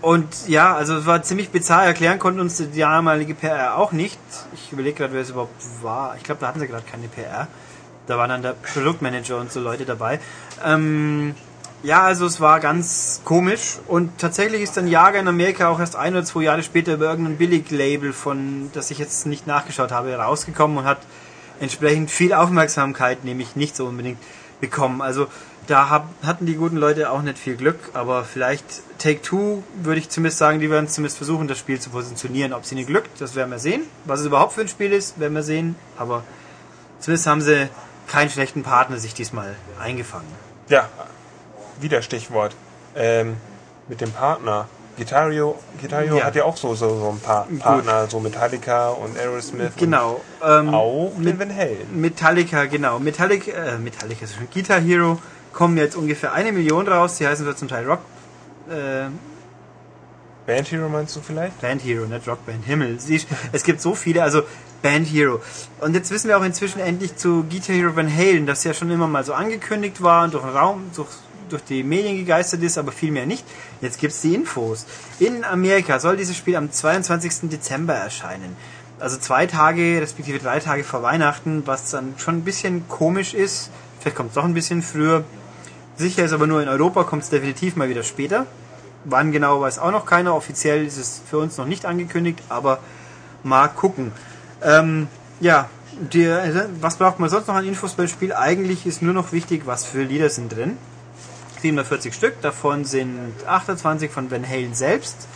und 0.00 0.48
ja, 0.48 0.74
also 0.74 0.96
es 0.96 1.06
war 1.06 1.22
ziemlich 1.22 1.50
bizarr. 1.50 1.84
Erklären 1.84 2.18
konnten 2.18 2.40
uns 2.40 2.56
die 2.56 2.78
damalige 2.78 3.34
PR 3.34 3.76
auch 3.76 3.92
nicht. 3.92 4.18
Ich 4.54 4.72
überlege 4.72 4.98
gerade, 4.98 5.14
wer 5.14 5.22
es 5.22 5.30
überhaupt 5.30 5.62
war. 5.82 6.16
Ich 6.16 6.22
glaube, 6.22 6.40
da 6.40 6.48
hatten 6.48 6.60
sie 6.60 6.66
gerade 6.66 6.84
keine 6.90 7.08
PR. 7.08 7.48
Da 8.06 8.16
waren 8.16 8.30
dann 8.30 8.42
der 8.42 8.54
Produktmanager 8.54 9.38
und 9.38 9.52
so 9.52 9.60
Leute 9.60 9.84
dabei. 9.84 10.20
Ähm, 10.64 11.34
ja, 11.82 12.02
also 12.02 12.26
es 12.26 12.40
war 12.40 12.58
ganz 12.58 13.20
komisch 13.24 13.78
und 13.86 14.18
tatsächlich 14.18 14.62
ist 14.62 14.76
dann 14.76 14.88
Jager 14.88 15.20
in 15.20 15.28
Amerika 15.28 15.68
auch 15.68 15.78
erst 15.78 15.94
ein 15.94 16.14
oder 16.14 16.24
zwei 16.24 16.42
Jahre 16.42 16.62
später 16.62 16.94
über 16.94 17.06
irgendein 17.10 17.36
Billig-Label 17.36 18.12
von, 18.12 18.70
das 18.72 18.90
ich 18.90 18.98
jetzt 18.98 19.26
nicht 19.26 19.46
nachgeschaut 19.46 19.92
habe, 19.92 20.12
rausgekommen 20.14 20.78
und 20.78 20.84
hat 20.84 20.98
entsprechend 21.60 22.10
viel 22.10 22.32
Aufmerksamkeit, 22.32 23.24
nämlich 23.24 23.54
nicht 23.54 23.76
so 23.76 23.86
unbedingt 23.86 24.18
bekommen. 24.60 25.02
Also 25.02 25.28
da 25.68 25.90
hab, 25.90 26.08
hatten 26.24 26.46
die 26.46 26.54
guten 26.54 26.76
Leute 26.76 27.10
auch 27.10 27.20
nicht 27.20 27.38
viel 27.38 27.54
Glück, 27.54 27.78
aber 27.92 28.24
vielleicht 28.24 28.64
Take-Two 28.98 29.62
würde 29.74 30.00
ich 30.00 30.08
zumindest 30.08 30.38
sagen, 30.38 30.60
die 30.60 30.70
werden 30.70 30.88
zumindest 30.88 31.18
versuchen, 31.18 31.46
das 31.46 31.58
Spiel 31.58 31.78
zu 31.78 31.90
positionieren. 31.90 32.54
Ob 32.54 32.64
sie 32.64 32.74
nicht 32.74 32.86
glückt, 32.86 33.20
das 33.20 33.36
werden 33.36 33.50
wir 33.50 33.58
sehen. 33.58 33.82
Was 34.06 34.20
es 34.20 34.26
überhaupt 34.26 34.54
für 34.54 34.62
ein 34.62 34.68
Spiel 34.68 34.92
ist, 34.92 35.20
werden 35.20 35.34
wir 35.34 35.42
sehen. 35.42 35.76
Aber 35.98 36.24
zumindest 37.00 37.26
haben 37.26 37.42
sie 37.42 37.68
keinen 38.06 38.30
schlechten 38.30 38.62
Partner 38.62 38.96
sich 38.96 39.12
diesmal 39.12 39.56
eingefangen. 39.78 40.26
Ja, 40.70 40.88
wieder 41.80 42.00
Stichwort. 42.00 42.56
Ähm, 42.96 43.36
mit 43.88 44.00
dem 44.00 44.10
Partner. 44.10 44.68
Guitario, 44.96 45.56
Guitario 45.80 46.16
ja. 46.16 46.24
hat 46.24 46.34
ja 46.34 46.44
auch 46.44 46.56
so, 46.56 46.74
so, 46.74 46.98
so 46.98 47.10
ein 47.10 47.20
paar 47.20 47.46
Gut. 47.46 47.60
Partner, 47.60 48.08
so 48.08 48.18
Metallica 48.18 48.88
und 48.88 49.16
Aerosmith. 49.16 49.72
Genau. 49.76 50.20
Und 50.40 50.48
ähm, 50.48 50.74
auch 50.74 51.12
mit 51.16 51.38
Van 51.38 51.54
Halen. 51.54 52.00
Metallica, 52.00 52.64
genau. 52.64 52.98
Metallica, 52.98 53.52
äh, 53.52 53.78
Metallica 53.78 54.24
ist 54.24 54.34
schon 54.34 54.48
Guitar 54.52 54.80
Hero 54.80 55.20
kommen 55.52 55.76
jetzt 55.76 55.96
ungefähr 55.96 56.32
eine 56.32 56.52
Million 56.52 56.86
raus. 56.88 57.16
Die 57.18 57.26
heißen 57.26 57.44
zwar 57.44 57.56
zum 57.56 57.68
Teil 57.68 57.86
Rock. 57.86 58.00
Äh, 58.68 59.08
Band 60.46 60.70
Hero 60.70 60.88
meinst 60.88 61.14
du 61.14 61.20
vielleicht? 61.20 61.60
Band 61.60 61.84
Hero, 61.84 62.06
nicht 62.06 62.26
Rock 62.26 62.46
Band. 62.46 62.64
Himmel. 62.64 62.98
Es 63.52 63.64
gibt 63.64 63.82
so 63.82 63.94
viele, 63.94 64.22
also 64.22 64.42
Band 64.80 65.06
Hero. 65.06 65.42
Und 65.80 65.94
jetzt 65.94 66.10
wissen 66.10 66.28
wir 66.28 66.38
auch 66.38 66.42
inzwischen 66.42 66.80
endlich 66.80 67.16
zu 67.16 67.44
Guitar 67.50 67.76
Hero 67.76 67.94
Van 67.94 68.10
Halen, 68.10 68.46
das 68.46 68.64
ja 68.64 68.72
schon 68.72 68.90
immer 68.90 69.06
mal 69.06 69.24
so 69.24 69.34
angekündigt 69.34 70.02
war 70.02 70.24
und 70.24 70.32
durch 70.32 70.44
den 70.44 70.56
Raum, 70.56 70.90
durch, 70.94 71.08
durch 71.50 71.62
die 71.64 71.82
Medien 71.82 72.16
gegeistert 72.16 72.62
ist, 72.62 72.78
aber 72.78 72.92
viel 72.92 73.10
mehr 73.10 73.26
nicht. 73.26 73.44
Jetzt 73.82 74.00
gibt 74.00 74.14
es 74.14 74.22
die 74.22 74.34
Infos. 74.34 74.86
In 75.18 75.44
Amerika 75.44 76.00
soll 76.00 76.16
dieses 76.16 76.36
Spiel 76.36 76.56
am 76.56 76.72
22. 76.72 77.50
Dezember 77.50 77.94
erscheinen. 77.94 78.56
Also 79.00 79.18
zwei 79.18 79.46
Tage, 79.46 80.00
respektive 80.00 80.38
drei 80.38 80.60
Tage 80.60 80.82
vor 80.82 81.02
Weihnachten, 81.02 81.62
was 81.66 81.90
dann 81.90 82.14
schon 82.16 82.38
ein 82.38 82.44
bisschen 82.44 82.88
komisch 82.88 83.34
ist. 83.34 83.70
Vielleicht 84.00 84.16
kommt 84.16 84.30
es 84.30 84.34
doch 84.34 84.44
ein 84.44 84.54
bisschen 84.54 84.82
früher. 84.82 85.24
Sicher 85.96 86.24
ist 86.24 86.32
aber 86.32 86.46
nur 86.46 86.62
in 86.62 86.68
Europa, 86.68 87.04
kommt 87.04 87.24
es 87.24 87.30
definitiv 87.30 87.76
mal 87.76 87.88
wieder 87.88 88.02
später. 88.02 88.46
Wann 89.04 89.32
genau 89.32 89.60
weiß 89.60 89.78
auch 89.78 89.90
noch 89.90 90.06
keiner. 90.06 90.34
Offiziell 90.34 90.84
ist 90.84 90.96
es 90.96 91.20
für 91.28 91.38
uns 91.38 91.56
noch 91.56 91.66
nicht 91.66 91.86
angekündigt, 91.86 92.40
aber 92.48 92.78
mal 93.42 93.68
gucken. 93.68 94.12
Ähm, 94.62 95.08
ja, 95.40 95.68
die, 95.92 96.28
was 96.80 96.96
braucht 96.96 97.18
man 97.18 97.30
sonst 97.30 97.48
noch 97.48 97.54
an 97.54 97.66
Infos 97.66 97.94
beim 97.94 98.08
Spiel? 98.08 98.32
Eigentlich 98.32 98.86
ist 98.86 99.02
nur 99.02 99.14
noch 99.14 99.32
wichtig, 99.32 99.62
was 99.66 99.84
für 99.84 100.02
Lieder 100.02 100.30
sind 100.30 100.54
drin. 100.54 100.76
740 101.62 102.14
Stück, 102.14 102.40
davon 102.40 102.84
sind 102.84 103.32
28 103.46 104.10
von 104.10 104.30
Van 104.30 104.48
Halen 104.48 104.74
selbst. 104.74 105.26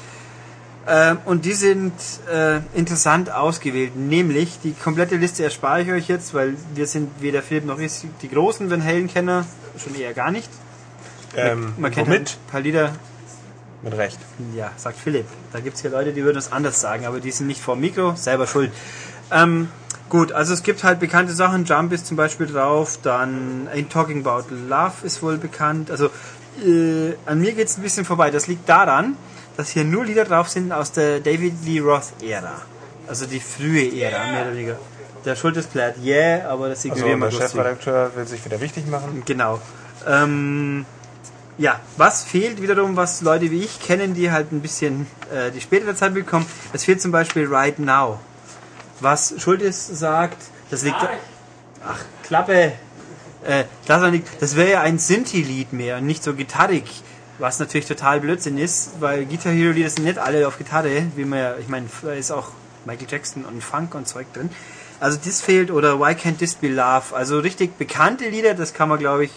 Ähm, 0.87 1.19
und 1.27 1.45
die 1.45 1.53
sind 1.53 1.93
äh, 2.33 2.59
interessant 2.75 3.31
ausgewählt, 3.31 3.95
nämlich 3.97 4.59
die 4.65 4.73
komplette 4.73 5.17
Liste 5.17 5.45
erspare 5.45 5.83
ich 5.83 5.93
euch 5.93 6.09
jetzt, 6.09 6.35
weil 6.35 6.57
wir 6.75 6.87
sind 6.87 7.09
weder 7.21 7.41
Philipp 7.41 7.67
noch 7.67 7.79
ich 7.79 7.93
die 8.21 8.29
großen 8.29 8.69
Van 8.69 8.85
Halen-Kenner 8.85 9.47
schon 9.79 9.95
eher 9.95 10.13
gar 10.13 10.33
nicht. 10.33 10.49
Ähm, 11.37 11.75
man 11.79 11.91
kennt 11.93 12.09
halt 12.09 12.31
ein 12.31 12.51
paar 12.51 12.61
Lieder. 12.61 12.93
Mit 13.83 13.97
Recht. 13.97 14.19
Ja, 14.55 14.71
sagt 14.77 14.99
Philipp. 14.99 15.27
Da 15.53 15.61
gibt 15.61 15.77
es 15.77 15.83
hier 15.83 15.91
Leute, 15.91 16.13
die 16.13 16.23
würden 16.25 16.39
es 16.39 16.53
anders 16.53 16.81
sagen, 16.81 17.07
aber 17.07 17.21
die 17.21 17.31
sind 17.31 17.47
nicht 17.47 17.61
vor 17.61 17.77
Mikro, 17.77 18.15
selber 18.17 18.47
schuld. 18.47 18.71
Ähm, 19.31 19.69
gut, 20.09 20.33
also 20.33 20.53
es 20.53 20.63
gibt 20.63 20.85
halt 20.85 21.01
bekannte 21.01 21.33
Sachen. 21.33 21.65
Jump 21.65 21.93
ist 21.93 22.07
zum 22.07 22.17
Beispiel 22.17 22.47
drauf, 22.47 22.99
dann 23.03 23.69
Ain't 23.75 23.89
Talking 23.89 24.27
About 24.27 24.55
Love 24.69 25.05
ist 25.05 25.23
wohl 25.23 25.37
bekannt. 25.37 25.91
Also 25.91 26.11
äh, 26.65 27.15
an 27.25 27.41
mir 27.41 27.53
geht 27.53 27.69
es 27.69 27.79
ein 27.79 27.83
bisschen 27.83 28.05
vorbei. 28.05 28.31
Das 28.31 28.47
liegt 28.47 28.69
daran, 28.69 29.17
dass 29.57 29.71
hier 29.71 29.85
nur 29.85 30.05
Lieder 30.05 30.25
drauf 30.25 30.49
sind 30.49 30.73
aus 30.73 30.93
der 30.93 31.21
David 31.21 31.55
Lee 31.65 31.81
Roth-Ära. 31.81 32.63
Also 33.07 33.27
die 33.27 33.41
frühe 33.41 34.01
Ära, 34.01 34.31
mehr 34.31 34.43
oder 34.43 34.53
weniger. 34.53 34.79
Der 35.25 35.37
Schultes 35.37 35.67
plärt 35.67 35.97
yeah, 36.03 36.49
aber 36.49 36.69
das 36.69 36.85
ignorieren 36.85 37.23
also, 37.23 37.39
wir 37.39 37.41
Der 37.41 37.49
Chefredakteur 37.49 38.17
will 38.17 38.27
sich 38.27 38.45
wieder 38.45 38.61
wichtig 38.61 38.87
machen. 38.89 39.23
Genau. 39.25 39.61
Ähm, 40.07 40.85
ja, 41.59 41.79
was 41.97 42.25
fehlt 42.25 42.61
wiederum, 42.61 42.97
was 42.97 43.21
Leute 43.21 43.51
wie 43.51 43.63
ich 43.63 43.81
kennen, 43.81 44.15
die 44.15 44.33
halt 44.33 44.53
ein 44.53 44.61
bisschen 44.61 45.07
äh, 45.33 45.51
die 45.51 45.61
spätere 45.61 45.95
Zeit 45.95 46.15
bekommen. 46.15 46.47
Es 46.73 46.85
fehlt 46.85 47.01
zum 47.01 47.13
Beispiel 47.13 47.47
Right 47.47 47.79
Now. 47.79 48.19
Was 49.01 49.35
Schultes 49.39 49.87
sagt, 49.87 50.39
das 50.71 50.83
liegt. 50.83 50.97
Ach, 51.85 52.01
Klappe! 52.25 52.73
Äh, 53.45 53.65
das 53.87 54.03
das 54.41 54.57
wäre 54.57 54.71
ja 54.71 54.81
ein 54.81 54.99
Sinti-Lied 54.99 55.73
mehr, 55.73 56.01
nicht 56.01 56.23
so 56.23 56.35
gitarrig. 56.35 57.03
Was 57.43 57.59
natürlich 57.59 57.89
total 57.89 58.21
Blödsinn 58.21 58.57
ist, 58.57 59.01
weil 59.01 59.27
Guitar 59.27 59.51
Hero 59.53 59.73
Lieder 59.73 59.91
sind 59.91 60.05
nicht 60.05 60.17
alle 60.17 60.47
auf 60.47 60.59
Gitarre, 60.59 61.07
wie 61.17 61.25
man 61.25 61.41
ja, 61.41 61.57
ich 61.59 61.67
meine, 61.67 61.87
da 62.03 62.13
ist 62.13 62.31
auch 62.31 62.51
Michael 62.85 63.09
Jackson 63.11 63.45
und 63.45 63.65
Funk 63.65 63.97
und 63.97 64.07
Zeug 64.07 64.33
drin. 64.33 64.49
Also 65.01 65.19
das 65.25 65.41
fehlt 65.41 65.73
oder 65.73 65.99
Why 65.99 66.13
Can't 66.13 66.39
This 66.39 66.55
Be 66.55 66.69
Love? 66.69 67.03
Also 67.11 67.41
richtig 67.41 67.77
bekannte 67.79 68.29
Lieder, 68.29 68.55
das 68.55 68.75
kann 68.75 68.89
man 68.89 69.01
glaube 69.01 69.25
ich 69.25 69.33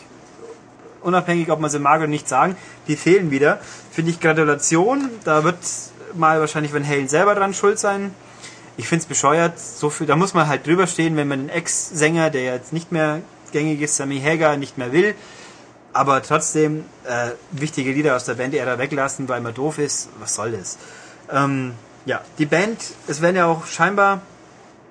unabhängig, 1.02 1.50
ob 1.50 1.60
man 1.60 1.72
sie 1.72 1.80
mag 1.80 1.98
oder 1.98 2.08
nicht 2.08 2.30
sagen, 2.30 2.56
die 2.88 2.96
fehlen 2.96 3.32
wieder. 3.32 3.60
Finde 3.92 4.12
ich 4.12 4.20
Gratulation, 4.20 5.10
da 5.24 5.44
wird 5.44 5.58
mal 6.14 6.40
wahrscheinlich 6.40 6.76
Van 6.76 6.88
Halen 6.88 7.08
selber 7.08 7.34
dran 7.34 7.56
schuld 7.56 7.80
sein. 7.80 8.14
Ich 8.78 8.88
finde 8.88 9.02
es 9.02 9.08
bescheuert, 9.08 9.58
so 9.58 9.90
viel, 9.90 10.06
da 10.06 10.16
muss 10.16 10.36
man 10.36 10.48
halt 10.48 10.68
drüber 10.68 10.86
stehen, 10.86 11.18
wenn 11.18 11.28
man 11.28 11.48
den 11.48 11.50
Ex-Sänger, 11.50 12.30
der 12.30 12.44
jetzt 12.44 12.72
nicht 12.72 12.92
mehr 12.92 13.22
gängig 13.52 13.82
ist, 13.82 13.96
Sammy 13.96 14.22
Hager, 14.22 14.58
nicht 14.58 14.78
mehr 14.78 14.92
will. 14.92 15.16
Aber 15.96 16.22
trotzdem 16.22 16.84
äh, 17.06 17.30
wichtige 17.52 17.94
Lieder 17.94 18.18
aus 18.18 18.26
der 18.26 18.34
Band-Ära 18.34 18.78
weglassen, 18.78 19.30
weil 19.30 19.40
man 19.40 19.54
doof 19.54 19.78
ist. 19.78 20.10
Was 20.20 20.36
soll 20.36 20.52
das? 20.52 20.78
Ähm, 21.32 21.72
ja, 22.06 22.20
die 22.38 22.46
Band, 22.46 22.80
es 23.08 23.22
werden 23.22 23.38
ja 23.38 23.46
auch 23.46 23.66
scheinbar 23.66 24.20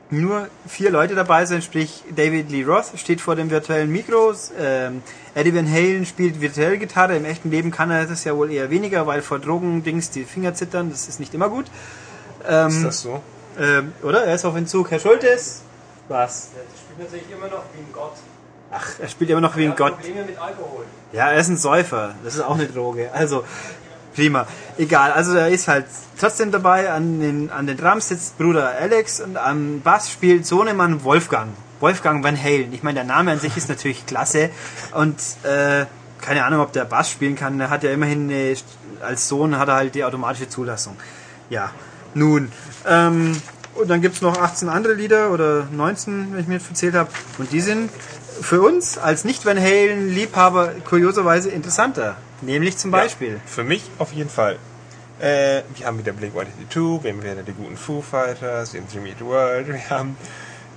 nur 0.08 0.48
vier 0.66 0.90
Leute 0.90 1.14
dabei 1.14 1.44
sind, 1.44 1.62
sprich 1.62 2.04
David 2.16 2.50
Lee 2.50 2.64
Roth 2.64 2.92
steht 2.96 3.20
vor 3.20 3.36
dem 3.36 3.50
virtuellen 3.50 3.92
Mikros, 3.92 4.50
ähm, 4.58 5.02
Eddie 5.34 5.54
Van 5.54 5.70
Halen 5.70 6.06
spielt 6.06 6.40
virtuell 6.40 6.78
Gitarre, 6.78 7.16
im 7.16 7.26
echten 7.26 7.50
Leben 7.50 7.70
kann 7.70 7.90
er 7.90 8.06
das 8.06 8.24
ja 8.24 8.34
wohl 8.34 8.50
eher 8.50 8.70
weniger, 8.70 9.06
weil 9.06 9.20
vor 9.20 9.38
Drogendings 9.38 10.08
die 10.08 10.24
Finger 10.24 10.54
zittern, 10.54 10.90
das 10.90 11.06
ist 11.06 11.20
nicht 11.20 11.34
immer 11.34 11.50
gut. 11.50 11.66
Ähm, 12.48 12.68
ist 12.68 12.82
das 12.82 13.02
so? 13.02 13.22
Ähm, 13.58 13.92
oder? 14.02 14.24
Er 14.24 14.34
ist 14.36 14.46
auf 14.46 14.56
Entzug. 14.56 14.90
Herr 14.90 15.00
Schultes? 15.00 15.60
Was? 16.08 16.48
Er 16.56 16.62
spielt 16.78 17.10
natürlich 17.10 17.30
immer 17.30 17.48
noch 17.48 17.64
wie 17.74 17.80
ein 17.80 17.92
Gott. 17.92 18.14
Ach, 18.74 18.86
er 19.00 19.08
spielt 19.08 19.30
immer 19.30 19.40
noch 19.40 19.56
wie 19.56 19.64
ein 19.64 19.76
Gott. 19.76 19.94
Probleme 19.96 20.24
mit 20.24 20.38
Alkohol. 20.38 20.84
Ja, 21.12 21.30
er 21.30 21.38
ist 21.38 21.48
ein 21.48 21.56
Säufer. 21.56 22.14
Das 22.24 22.34
ist 22.34 22.40
auch 22.40 22.54
eine 22.54 22.66
Droge. 22.66 23.10
Also, 23.12 23.44
Prima. 24.14 24.46
Egal, 24.78 25.12
also 25.12 25.34
er 25.36 25.48
ist 25.48 25.66
halt 25.66 25.86
trotzdem 26.18 26.52
dabei. 26.52 26.90
An 26.90 27.20
den, 27.20 27.50
an 27.50 27.66
den 27.66 27.76
Drums 27.76 28.08
sitzt 28.08 28.38
Bruder 28.38 28.72
Alex 28.80 29.20
und 29.20 29.36
am 29.36 29.80
Bass 29.80 30.10
spielt 30.10 30.46
Sohnemann 30.46 31.02
Wolfgang. 31.04 31.50
Wolfgang 31.80 32.22
Van 32.22 32.40
Halen. 32.40 32.72
Ich 32.72 32.82
meine, 32.82 32.94
der 32.94 33.04
Name 33.04 33.32
an 33.32 33.40
sich 33.40 33.56
ist 33.56 33.68
natürlich 33.68 34.06
klasse 34.06 34.50
und 34.92 35.18
äh, 35.42 35.86
keine 36.20 36.44
Ahnung, 36.44 36.60
ob 36.60 36.72
der 36.72 36.84
Bass 36.84 37.10
spielen 37.10 37.34
kann. 37.34 37.60
Er 37.60 37.70
hat 37.70 37.82
ja 37.82 37.90
immerhin 37.90 38.30
eine, 38.30 38.56
als 39.02 39.28
Sohn 39.28 39.58
hat 39.58 39.68
er 39.68 39.74
halt 39.74 39.94
die 39.94 40.04
automatische 40.04 40.48
Zulassung. 40.48 40.96
Ja, 41.50 41.72
nun. 42.14 42.50
Ähm, 42.86 43.36
und 43.74 43.88
dann 43.88 44.00
gibt 44.00 44.14
es 44.14 44.22
noch 44.22 44.38
18 44.38 44.68
andere 44.68 44.94
Lieder 44.94 45.32
oder 45.32 45.66
19, 45.72 46.28
wenn 46.32 46.40
ich 46.40 46.46
mir 46.46 46.54
jetzt 46.54 46.68
erzählt 46.68 46.94
habe. 46.94 47.10
Und 47.38 47.50
die 47.52 47.60
sind 47.60 47.90
für 48.40 48.62
uns 48.62 48.98
als 48.98 49.24
Nicht-Van 49.24 49.58
Halen-Liebhaber 49.60 50.72
kurioserweise 50.84 51.50
interessanter. 51.50 52.16
Nämlich 52.42 52.76
zum 52.76 52.90
Beispiel. 52.90 53.34
Ja, 53.34 53.40
für 53.46 53.64
mich 53.64 53.82
auf 53.98 54.12
jeden 54.12 54.30
Fall. 54.30 54.58
Äh, 55.20 55.62
wir 55.74 55.86
haben 55.86 55.98
wieder 55.98 56.12
Blink 56.12 56.34
182, 56.34 57.04
wir 57.04 57.12
haben 57.12 57.22
wieder 57.22 57.42
die 57.42 57.52
guten 57.52 57.76
Foo 57.76 58.02
Fighters, 58.02 58.72
wir 58.74 58.80
haben 58.80 58.88
Jimmy 58.92 59.10
Eat 59.10 59.20
World, 59.20 59.68
wir 59.68 59.90
haben 59.90 60.16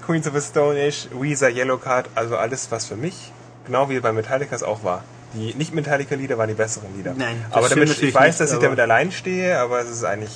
Queens 0.05 0.27
of 0.27 0.35
the 0.35 0.41
Stone 0.41 0.79
Age, 0.79 1.09
Weezer, 1.19 1.49
Yellow 1.49 1.77
Card, 1.77 2.07
also 2.15 2.37
alles, 2.37 2.71
was 2.71 2.85
für 2.85 2.95
mich, 2.95 3.31
genau 3.65 3.89
wie 3.89 3.99
bei 3.99 4.11
Metallica 4.11 4.55
es 4.55 4.63
auch 4.63 4.83
war. 4.83 5.03
Die 5.33 5.53
Nicht-Metallica-Lieder 5.55 6.37
waren 6.37 6.47
die 6.47 6.55
besseren 6.55 6.95
Lieder. 6.95 7.13
Nein, 7.17 7.45
aber 7.49 7.67
damit 7.67 8.01
ich 8.01 8.13
weiß, 8.13 8.27
nicht, 8.27 8.39
dass 8.39 8.53
ich 8.53 8.59
damit 8.59 8.79
allein 8.79 9.11
stehe, 9.11 9.59
aber 9.59 9.79
es 9.81 9.89
ist 9.89 10.03
eigentlich 10.05 10.31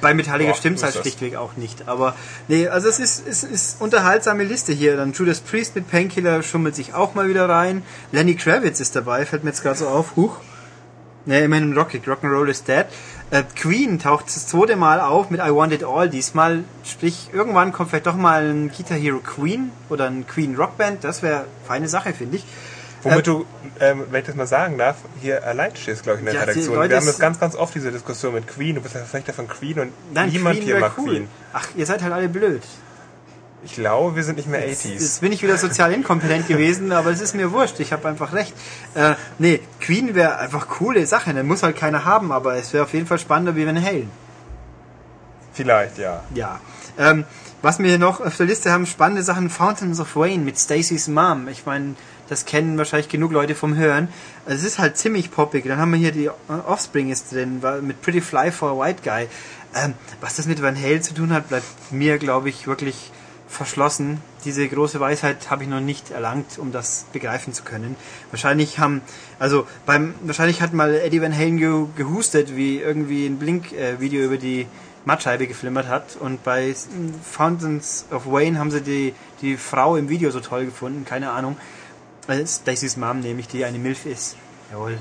bei 0.00 0.14
Metallica 0.14 0.54
stimmt 0.54 0.78
es 0.78 0.82
halt 0.82 0.94
schlichtweg 0.94 1.36
auch 1.36 1.56
nicht. 1.56 1.88
Aber 1.88 2.14
nee, 2.48 2.68
also 2.68 2.88
es 2.88 2.98
ist, 2.98 3.26
es 3.26 3.44
ist 3.44 3.80
unterhaltsame 3.80 4.44
Liste 4.44 4.72
hier. 4.72 4.96
Dann 4.96 5.12
Judas 5.12 5.40
Priest 5.40 5.74
mit 5.74 5.90
Painkiller 5.90 6.42
schummelt 6.42 6.74
sich 6.74 6.94
auch 6.94 7.14
mal 7.14 7.28
wieder 7.28 7.48
rein. 7.48 7.82
Lenny 8.12 8.34
Kravitz 8.34 8.80
ist 8.80 8.94
dabei, 8.96 9.26
fällt 9.26 9.44
mir 9.44 9.50
jetzt 9.50 9.62
gerade 9.62 9.78
so 9.78 9.88
auf. 9.88 10.16
Huch. 10.16 10.36
Ne, 11.26 11.40
immerhin 11.40 11.76
Rocket, 11.76 12.06
Rock'n'Roll 12.06 12.48
is 12.48 12.64
Dead. 12.64 12.86
Äh, 13.30 13.42
Queen 13.54 13.98
taucht 13.98 14.26
das 14.26 14.46
zweite 14.46 14.76
Mal 14.76 15.00
auf 15.00 15.30
mit 15.30 15.40
I 15.40 15.54
Want 15.54 15.72
It 15.72 15.84
All. 15.84 16.08
Diesmal, 16.08 16.64
sprich, 16.82 17.28
irgendwann 17.32 17.72
kommt 17.72 17.90
vielleicht 17.90 18.06
doch 18.06 18.16
mal 18.16 18.48
ein 18.50 18.70
Guitar 18.70 18.96
Hero 18.96 19.18
Queen 19.18 19.70
oder 19.90 20.06
ein 20.06 20.26
Queen 20.26 20.56
Rockband. 20.56 21.04
Das 21.04 21.22
wäre 21.22 21.44
feine 21.66 21.88
Sache, 21.88 22.14
finde 22.14 22.38
ich. 22.38 22.44
Womit 23.02 23.26
du, 23.26 23.46
ähm, 23.80 24.04
wenn 24.10 24.20
ich 24.20 24.26
das 24.26 24.36
mal 24.36 24.46
sagen 24.46 24.76
darf, 24.76 24.96
hier 25.20 25.44
allein 25.46 25.74
stehst, 25.74 26.02
glaube 26.02 26.18
ich, 26.18 26.20
in 26.20 26.26
der 26.26 26.34
Ja, 26.34 26.40
Redaktion. 26.42 26.74
Wir 26.74 26.96
haben 26.96 27.06
das 27.06 27.18
ganz, 27.18 27.40
ganz 27.40 27.54
oft, 27.54 27.74
diese 27.74 27.90
Diskussion 27.90 28.34
mit 28.34 28.46
Queen. 28.46 28.74
Du 28.74 28.82
bist 28.82 28.94
ja 28.94 29.00
Verfechter 29.00 29.32
von 29.32 29.48
Queen 29.48 29.80
und 29.80 29.92
Nein, 30.12 30.28
niemand 30.28 30.56
Queen 30.56 30.66
hier 30.66 30.80
mag 30.80 30.92
cool. 30.98 31.08
Queen. 31.10 31.28
Ach, 31.52 31.68
ihr 31.76 31.86
seid 31.86 32.02
halt 32.02 32.12
alle 32.12 32.28
blöd. 32.28 32.62
Ich 33.62 33.74
glaube, 33.74 34.16
wir 34.16 34.24
sind 34.24 34.36
nicht 34.36 34.48
mehr 34.48 34.66
80s. 34.66 34.88
Jetzt 34.92 35.20
bin 35.20 35.32
ich 35.32 35.42
wieder 35.42 35.56
sozial 35.58 35.92
inkompetent 35.92 36.48
gewesen, 36.48 36.92
aber 36.92 37.10
es 37.10 37.20
ist 37.20 37.34
mir 37.34 37.52
wurscht. 37.52 37.78
Ich 37.80 37.92
habe 37.92 38.08
einfach 38.08 38.32
recht. 38.32 38.54
Äh, 38.94 39.14
nee, 39.38 39.60
Queen 39.80 40.14
wäre 40.14 40.38
einfach 40.38 40.68
coole 40.68 41.06
Sache. 41.06 41.34
Dann 41.34 41.46
muss 41.46 41.62
halt 41.62 41.76
keiner 41.76 42.04
haben, 42.06 42.32
aber 42.32 42.56
es 42.56 42.72
wäre 42.72 42.84
auf 42.84 42.94
jeden 42.94 43.06
Fall 43.06 43.18
spannender 43.18 43.56
wie 43.56 43.66
Van 43.66 43.82
Halen. 43.82 44.10
Vielleicht, 45.52 45.98
ja. 45.98 46.22
Ja. 46.34 46.60
Ähm, 46.98 47.24
was 47.60 47.78
wir 47.78 47.88
hier 47.88 47.98
noch 47.98 48.20
auf 48.20 48.36
der 48.36 48.46
Liste 48.46 48.72
haben, 48.72 48.86
spannende 48.86 49.22
Sachen, 49.22 49.50
Fountains 49.50 50.00
of 50.00 50.16
Wayne 50.16 50.42
mit 50.42 50.58
Stacey's 50.58 51.08
Mom. 51.08 51.48
Ich 51.48 51.66
meine, 51.66 51.94
das 52.30 52.44
kennen 52.44 52.78
wahrscheinlich 52.78 53.08
genug 53.08 53.32
Leute 53.32 53.54
vom 53.56 53.74
Hören. 53.74 54.08
Es 54.46 54.62
ist 54.62 54.78
halt 54.78 54.96
ziemlich 54.96 55.32
poppig. 55.32 55.64
Dann 55.66 55.78
haben 55.78 55.90
wir 55.90 55.98
hier 55.98 56.12
die 56.12 56.26
äh, 56.26 56.32
Offspring 56.66 57.10
ist 57.10 57.32
drin, 57.32 57.60
mit 57.82 58.00
Pretty 58.00 58.20
Fly 58.20 58.52
for 58.52 58.70
a 58.70 58.86
White 58.86 59.02
Guy. 59.02 59.28
Ähm, 59.74 59.94
was 60.20 60.36
das 60.36 60.46
mit 60.46 60.62
Van 60.62 60.80
Halen 60.80 61.02
zu 61.02 61.12
tun 61.12 61.32
hat, 61.32 61.48
bleibt 61.48 61.66
mir, 61.90 62.18
glaube 62.18 62.48
ich, 62.48 62.68
wirklich 62.68 63.10
verschlossen. 63.48 64.20
Diese 64.44 64.66
große 64.68 65.00
Weisheit 65.00 65.50
habe 65.50 65.64
ich 65.64 65.68
noch 65.68 65.80
nicht 65.80 66.12
erlangt, 66.12 66.56
um 66.58 66.70
das 66.70 67.06
begreifen 67.12 67.52
zu 67.52 67.64
können. 67.64 67.96
Wahrscheinlich 68.30 68.78
haben, 68.78 69.02
also 69.40 69.66
beim, 69.84 70.14
wahrscheinlich 70.22 70.62
hat 70.62 70.72
mal 70.72 70.94
Eddie 70.94 71.20
Van 71.20 71.36
Halen 71.36 71.56
ge, 71.58 71.86
gehustet, 71.96 72.54
wie 72.54 72.78
irgendwie 72.78 73.26
ein 73.26 73.38
Blink-Video 73.38 74.22
über 74.22 74.36
die 74.36 74.68
Mattscheibe 75.04 75.48
geflimmert 75.48 75.88
hat. 75.88 76.16
Und 76.20 76.44
bei 76.44 76.74
Fountains 77.24 78.06
of 78.12 78.26
Wayne 78.26 78.56
haben 78.56 78.70
sie 78.70 78.82
die, 78.82 79.14
die 79.42 79.56
Frau 79.56 79.96
im 79.96 80.08
Video 80.08 80.30
so 80.30 80.38
toll 80.38 80.66
gefunden, 80.66 81.04
keine 81.04 81.32
Ahnung. 81.32 81.56
Äh, 82.28 82.46
Stacey's 82.46 82.96
Mom, 82.96 83.20
nämlich, 83.20 83.48
die 83.48 83.64
eine 83.64 83.78
Milf 83.78 84.06
ist. 84.06 84.36
Jawohl. 84.70 84.98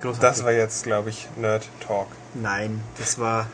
Großartig. 0.00 0.28
Das 0.28 0.44
war 0.44 0.52
jetzt, 0.52 0.82
glaube 0.84 1.10
ich, 1.10 1.28
Nerd 1.36 1.68
Talk. 1.86 2.08
Nein, 2.34 2.80
das 2.98 3.18
war, 3.18 3.46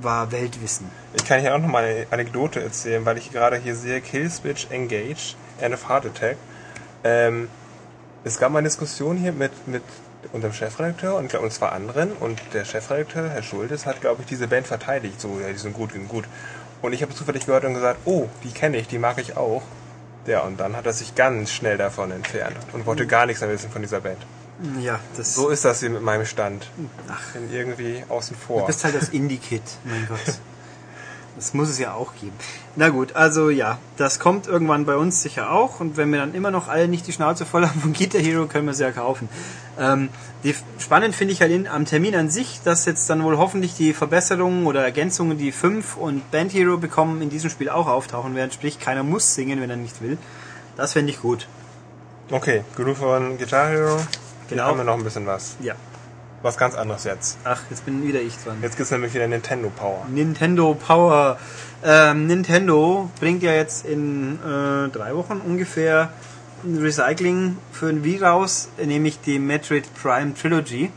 war 0.00 0.30
Weltwissen. 0.30 0.90
Ich 1.14 1.24
kann 1.24 1.40
hier 1.40 1.54
auch 1.54 1.58
noch 1.58 1.68
mal 1.68 1.84
eine 1.84 2.06
Anekdote 2.10 2.62
erzählen, 2.62 3.04
weil 3.04 3.18
ich 3.18 3.32
gerade 3.32 3.56
hier 3.56 3.74
sehe, 3.74 4.00
Killswitch 4.00 4.68
Engage, 4.70 5.34
End 5.60 5.74
of 5.74 5.88
Heart 5.88 6.06
Attack. 6.06 6.36
Ähm, 7.02 7.48
es 8.24 8.38
gab 8.38 8.52
mal 8.52 8.60
eine 8.60 8.68
Diskussion 8.68 9.16
hier 9.16 9.32
mit, 9.32 9.66
mit 9.66 9.82
unserem 10.32 10.54
Chefredakteur 10.54 11.16
und, 11.16 11.34
und 11.34 11.52
zwar 11.52 11.72
anderen 11.72 12.12
und 12.12 12.40
der 12.52 12.64
Chefredakteur, 12.64 13.28
Herr 13.28 13.42
Schultes, 13.42 13.86
hat, 13.86 14.00
glaube 14.00 14.22
ich, 14.22 14.28
diese 14.28 14.46
Band 14.46 14.68
verteidigt. 14.68 15.20
So, 15.20 15.40
ja, 15.40 15.48
die 15.48 15.58
sind 15.58 15.72
gut, 15.72 15.92
die 15.92 15.98
sind 15.98 16.08
gut. 16.08 16.24
Und 16.80 16.92
ich 16.92 17.02
habe 17.02 17.14
zufällig 17.14 17.46
gehört 17.46 17.64
und 17.64 17.74
gesagt, 17.74 18.00
oh, 18.04 18.28
die 18.44 18.50
kenne 18.50 18.76
ich, 18.76 18.86
die 18.86 18.98
mag 18.98 19.18
ich 19.18 19.36
auch. 19.36 19.62
Ja, 20.26 20.40
und 20.42 20.58
dann 20.60 20.76
hat 20.76 20.86
er 20.86 20.92
sich 20.92 21.14
ganz 21.14 21.50
schnell 21.50 21.76
davon 21.78 22.10
entfernt 22.12 22.56
und 22.72 22.86
wollte 22.86 23.06
gar 23.06 23.26
nichts 23.26 23.40
mehr 23.40 23.50
wissen 23.50 23.70
von 23.70 23.82
dieser 23.82 24.00
Band. 24.00 24.18
Ja, 24.80 25.00
das 25.16 25.34
So 25.34 25.48
ist 25.48 25.64
das 25.64 25.80
hier 25.80 25.90
mit 25.90 26.02
meinem 26.02 26.24
Stand. 26.26 26.70
Ach. 27.08 27.32
Bin 27.32 27.52
irgendwie 27.52 28.04
außen 28.08 28.36
Du 28.36 28.46
vor. 28.46 28.66
bist 28.66 28.84
halt 28.84 28.94
das 28.94 29.08
Indie-Kid, 29.08 29.62
mein 29.84 30.06
Gott. 30.08 30.20
Das 31.34 31.54
muss 31.54 31.70
es 31.70 31.78
ja 31.78 31.94
auch 31.94 32.12
geben. 32.20 32.34
Na 32.76 32.90
gut, 32.90 33.16
also 33.16 33.48
ja, 33.48 33.78
das 33.96 34.18
kommt 34.18 34.46
irgendwann 34.46 34.84
bei 34.84 34.96
uns 34.96 35.22
sicher 35.22 35.50
auch. 35.50 35.80
Und 35.80 35.96
wenn 35.96 36.10
wir 36.10 36.18
dann 36.20 36.34
immer 36.34 36.50
noch 36.50 36.68
alle 36.68 36.88
nicht 36.88 37.06
die 37.06 37.12
Schnauze 37.12 37.46
voll 37.46 37.66
haben 37.68 37.80
von 37.80 37.92
Guitar 37.94 38.20
Hero, 38.20 38.46
können 38.46 38.66
wir 38.66 38.74
sie 38.74 38.82
ja 38.82 38.90
kaufen. 38.92 39.28
Ähm, 39.78 40.10
die, 40.44 40.54
spannend 40.78 41.14
finde 41.14 41.32
ich 41.32 41.40
halt 41.40 41.50
in, 41.50 41.66
am 41.66 41.86
Termin 41.86 42.14
an 42.14 42.28
sich, 42.28 42.60
dass 42.64 42.84
jetzt 42.84 43.08
dann 43.08 43.22
wohl 43.24 43.38
hoffentlich 43.38 43.74
die 43.74 43.94
Verbesserungen 43.94 44.66
oder 44.66 44.82
Ergänzungen, 44.84 45.38
die 45.38 45.52
5 45.52 45.96
und 45.96 46.30
Band 46.30 46.52
Hero 46.52 46.76
bekommen, 46.76 47.22
in 47.22 47.30
diesem 47.30 47.48
Spiel 47.48 47.70
auch 47.70 47.86
auftauchen 47.88 48.34
werden. 48.34 48.50
Sprich, 48.52 48.78
keiner 48.78 49.02
muss 49.02 49.34
singen, 49.34 49.60
wenn 49.60 49.70
er 49.70 49.76
nicht 49.76 50.02
will. 50.02 50.18
Das 50.76 50.92
fände 50.92 51.10
ich 51.12 51.20
gut. 51.22 51.48
Okay, 52.30 52.62
genug 52.76 52.98
von 52.98 53.38
Guitar 53.38 53.68
Hero. 53.68 53.96
Hier 53.96 54.06
Genau. 54.58 54.64
haben 54.64 54.76
wir 54.78 54.84
noch 54.84 54.98
ein 54.98 55.04
bisschen 55.04 55.26
was. 55.26 55.56
Ja. 55.60 55.74
Was 56.42 56.56
ganz 56.56 56.74
anderes 56.74 57.04
jetzt. 57.04 57.38
Ach, 57.44 57.60
jetzt 57.70 57.84
bin 57.84 58.02
wieder 58.02 58.20
ich 58.20 58.36
dran. 58.38 58.58
Jetzt 58.62 58.76
gibt's 58.76 58.90
nämlich 58.90 59.14
wieder 59.14 59.28
Nintendo 59.28 59.70
Power. 59.70 60.06
Nintendo 60.12 60.74
Power. 60.74 61.38
Ähm, 61.84 62.26
Nintendo 62.26 63.10
bringt 63.20 63.42
ja 63.42 63.52
jetzt 63.52 63.86
in 63.86 64.38
äh, 64.40 64.88
drei 64.88 65.14
Wochen 65.14 65.40
ungefähr 65.44 66.10
ein 66.64 66.78
Recycling 66.78 67.56
für 67.72 67.88
ein 67.88 68.04
Wii 68.04 68.24
raus, 68.24 68.68
nämlich 68.84 69.20
die 69.20 69.38
Metroid 69.38 69.84
Prime 69.94 70.34
Trilogy. 70.34 70.90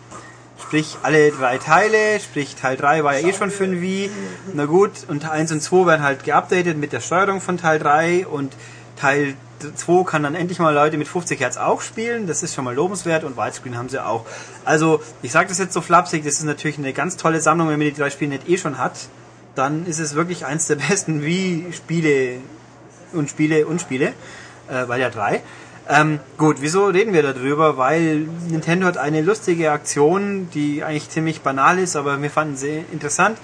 Sprich, 0.62 0.98
alle 1.04 1.32
drei 1.32 1.58
Teile, 1.58 2.20
sprich 2.20 2.56
Teil 2.56 2.76
3 2.78 3.04
war 3.04 3.20
ja 3.20 3.28
eh 3.28 3.34
schon 3.34 3.52
für 3.52 3.66
ein 3.66 3.82
Wii. 3.82 4.10
Na 4.54 4.66
gut, 4.66 4.92
und 5.08 5.24
Teil 5.24 5.42
1 5.42 5.52
und 5.52 5.62
2 5.62 5.86
werden 5.86 6.02
halt 6.02 6.24
geupdatet 6.24 6.78
mit 6.78 6.92
der 6.92 7.02
Steuerung 7.02 7.40
von 7.40 7.58
Teil 7.58 7.78
3 7.78 8.26
und 8.26 8.56
Teil 8.96 9.36
2 9.60 10.04
kann 10.04 10.24
dann 10.24 10.36
endlich 10.36 10.60
mal 10.60 10.74
Leute 10.74 10.98
mit 10.98 11.08
50 11.08 11.40
Hertz 11.40 11.58
auch 11.58 11.82
spielen. 11.82 12.28
Das 12.28 12.44
ist 12.44 12.56
schon 12.56 12.66
mal 12.66 12.76
lobenswert 12.76 13.24
und 13.24 13.38
Widescreen 13.38 13.78
haben 13.78 13.90
sie 13.90 14.04
auch. 14.04 14.26
Also, 14.64 15.02
ich 15.22 15.32
sage 15.32 15.50
das 15.50 15.58
jetzt 15.58 15.74
so 15.74 15.82
flapsig, 15.82 16.24
das 16.24 16.36
ist 16.36 16.44
natürlich 16.44 16.78
eine 16.78 16.94
ganz 16.94 17.18
tolle 17.18 17.42
Sammlung, 17.42 17.70
wenn 17.70 17.80
man 17.80 17.88
die 17.88 17.94
drei 17.94 18.10
Spiele 18.10 18.32
nicht 18.32 18.50
eh 18.50 18.58
schon 18.58 18.78
hat. 18.78 18.94
Dann 19.56 19.86
ist 19.86 20.00
es 20.00 20.16
wirklich 20.16 20.46
eins 20.46 20.68
der 20.68 20.76
besten 20.90 21.24
Wii-Spiele 21.24 22.38
und 23.14 23.30
Spiele 23.30 23.66
und 23.66 23.82
Spiele, 23.82 24.08
äh, 24.68 24.88
weil 24.88 25.02
ja 25.02 25.10
drei. 25.10 25.42
Ähm, 25.88 26.20
gut, 26.38 26.58
wieso 26.62 26.88
reden 26.88 27.14
wir 27.14 27.22
darüber? 27.22 27.78
Weil 27.78 28.28
Nintendo 28.50 28.88
hat 28.88 28.98
eine 28.98 29.22
lustige 29.22 29.72
Aktion, 29.72 30.50
die 30.54 30.84
eigentlich 30.84 31.10
ziemlich 31.10 31.42
banal 31.42 31.78
ist, 31.78 31.96
aber 31.96 32.22
wir 32.22 32.32
fanden 32.32 32.56
sie 32.56 32.84
interessant. 32.92 33.38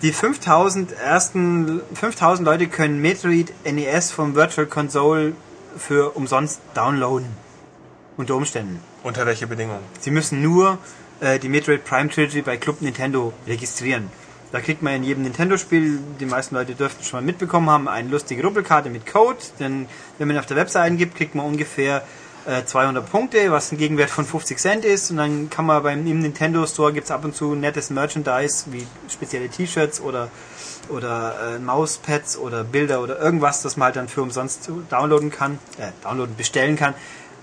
Die 0.00 0.12
5000 0.12 0.92
ersten 0.92 1.80
5000 1.94 2.44
Leute 2.44 2.66
können 2.66 3.00
Metroid 3.00 3.52
NES 3.64 4.10
vom 4.10 4.34
Virtual 4.34 4.66
Console 4.66 5.34
für 5.76 6.16
umsonst 6.16 6.60
downloaden. 6.74 7.28
Unter 8.16 8.36
Umständen. 8.36 8.80
Unter 9.02 9.26
welche 9.26 9.46
Bedingungen? 9.46 9.82
Sie 10.00 10.10
müssen 10.10 10.42
nur 10.42 10.78
äh, 11.20 11.38
die 11.38 11.48
Metroid 11.48 11.84
Prime 11.84 12.10
Trilogy 12.10 12.42
bei 12.42 12.56
Club 12.56 12.82
Nintendo 12.82 13.32
registrieren. 13.46 14.10
Da 14.52 14.60
kriegt 14.60 14.82
man 14.82 14.94
in 14.94 15.04
jedem 15.04 15.22
Nintendo-Spiel, 15.22 15.98
die 16.20 16.26
meisten 16.26 16.54
Leute 16.54 16.74
dürften 16.74 17.02
schon 17.02 17.20
mal 17.20 17.24
mitbekommen 17.24 17.70
haben, 17.70 17.88
eine 17.88 18.10
lustige 18.10 18.42
Rubbelkarte 18.42 18.90
mit 18.90 19.06
Code. 19.06 19.38
Denn 19.58 19.86
wenn 20.18 20.28
man 20.28 20.36
auf 20.36 20.44
der 20.44 20.58
Website 20.58 20.82
eingibt, 20.82 21.16
kriegt 21.16 21.34
man 21.34 21.46
ungefähr 21.46 22.04
äh, 22.44 22.64
200 22.64 23.10
Punkte, 23.10 23.50
was 23.50 23.72
ein 23.72 23.78
Gegenwert 23.78 24.10
von 24.10 24.26
50 24.26 24.58
Cent 24.58 24.84
ist. 24.84 25.10
Und 25.10 25.16
dann 25.16 25.48
kann 25.48 25.64
man 25.64 25.82
beim 25.82 26.06
im 26.06 26.18
Nintendo 26.18 26.66
Store 26.66 26.92
gibt's 26.92 27.10
ab 27.10 27.24
und 27.24 27.34
zu 27.34 27.54
nettes 27.54 27.88
Merchandise 27.88 28.66
wie 28.70 28.86
spezielle 29.08 29.48
T-Shirts 29.48 30.02
oder 30.02 30.30
oder 30.92 31.56
äh, 31.56 31.58
Mauspads 31.58 32.36
oder 32.36 32.64
Bilder 32.64 33.02
oder 33.02 33.18
irgendwas, 33.18 33.62
das 33.62 33.76
man 33.76 33.86
halt 33.86 33.96
dann 33.96 34.08
für 34.08 34.22
umsonst 34.22 34.70
downloaden 34.90 35.30
kann, 35.30 35.58
äh, 35.78 35.88
downloaden, 36.02 36.36
bestellen 36.36 36.76
kann 36.76 36.94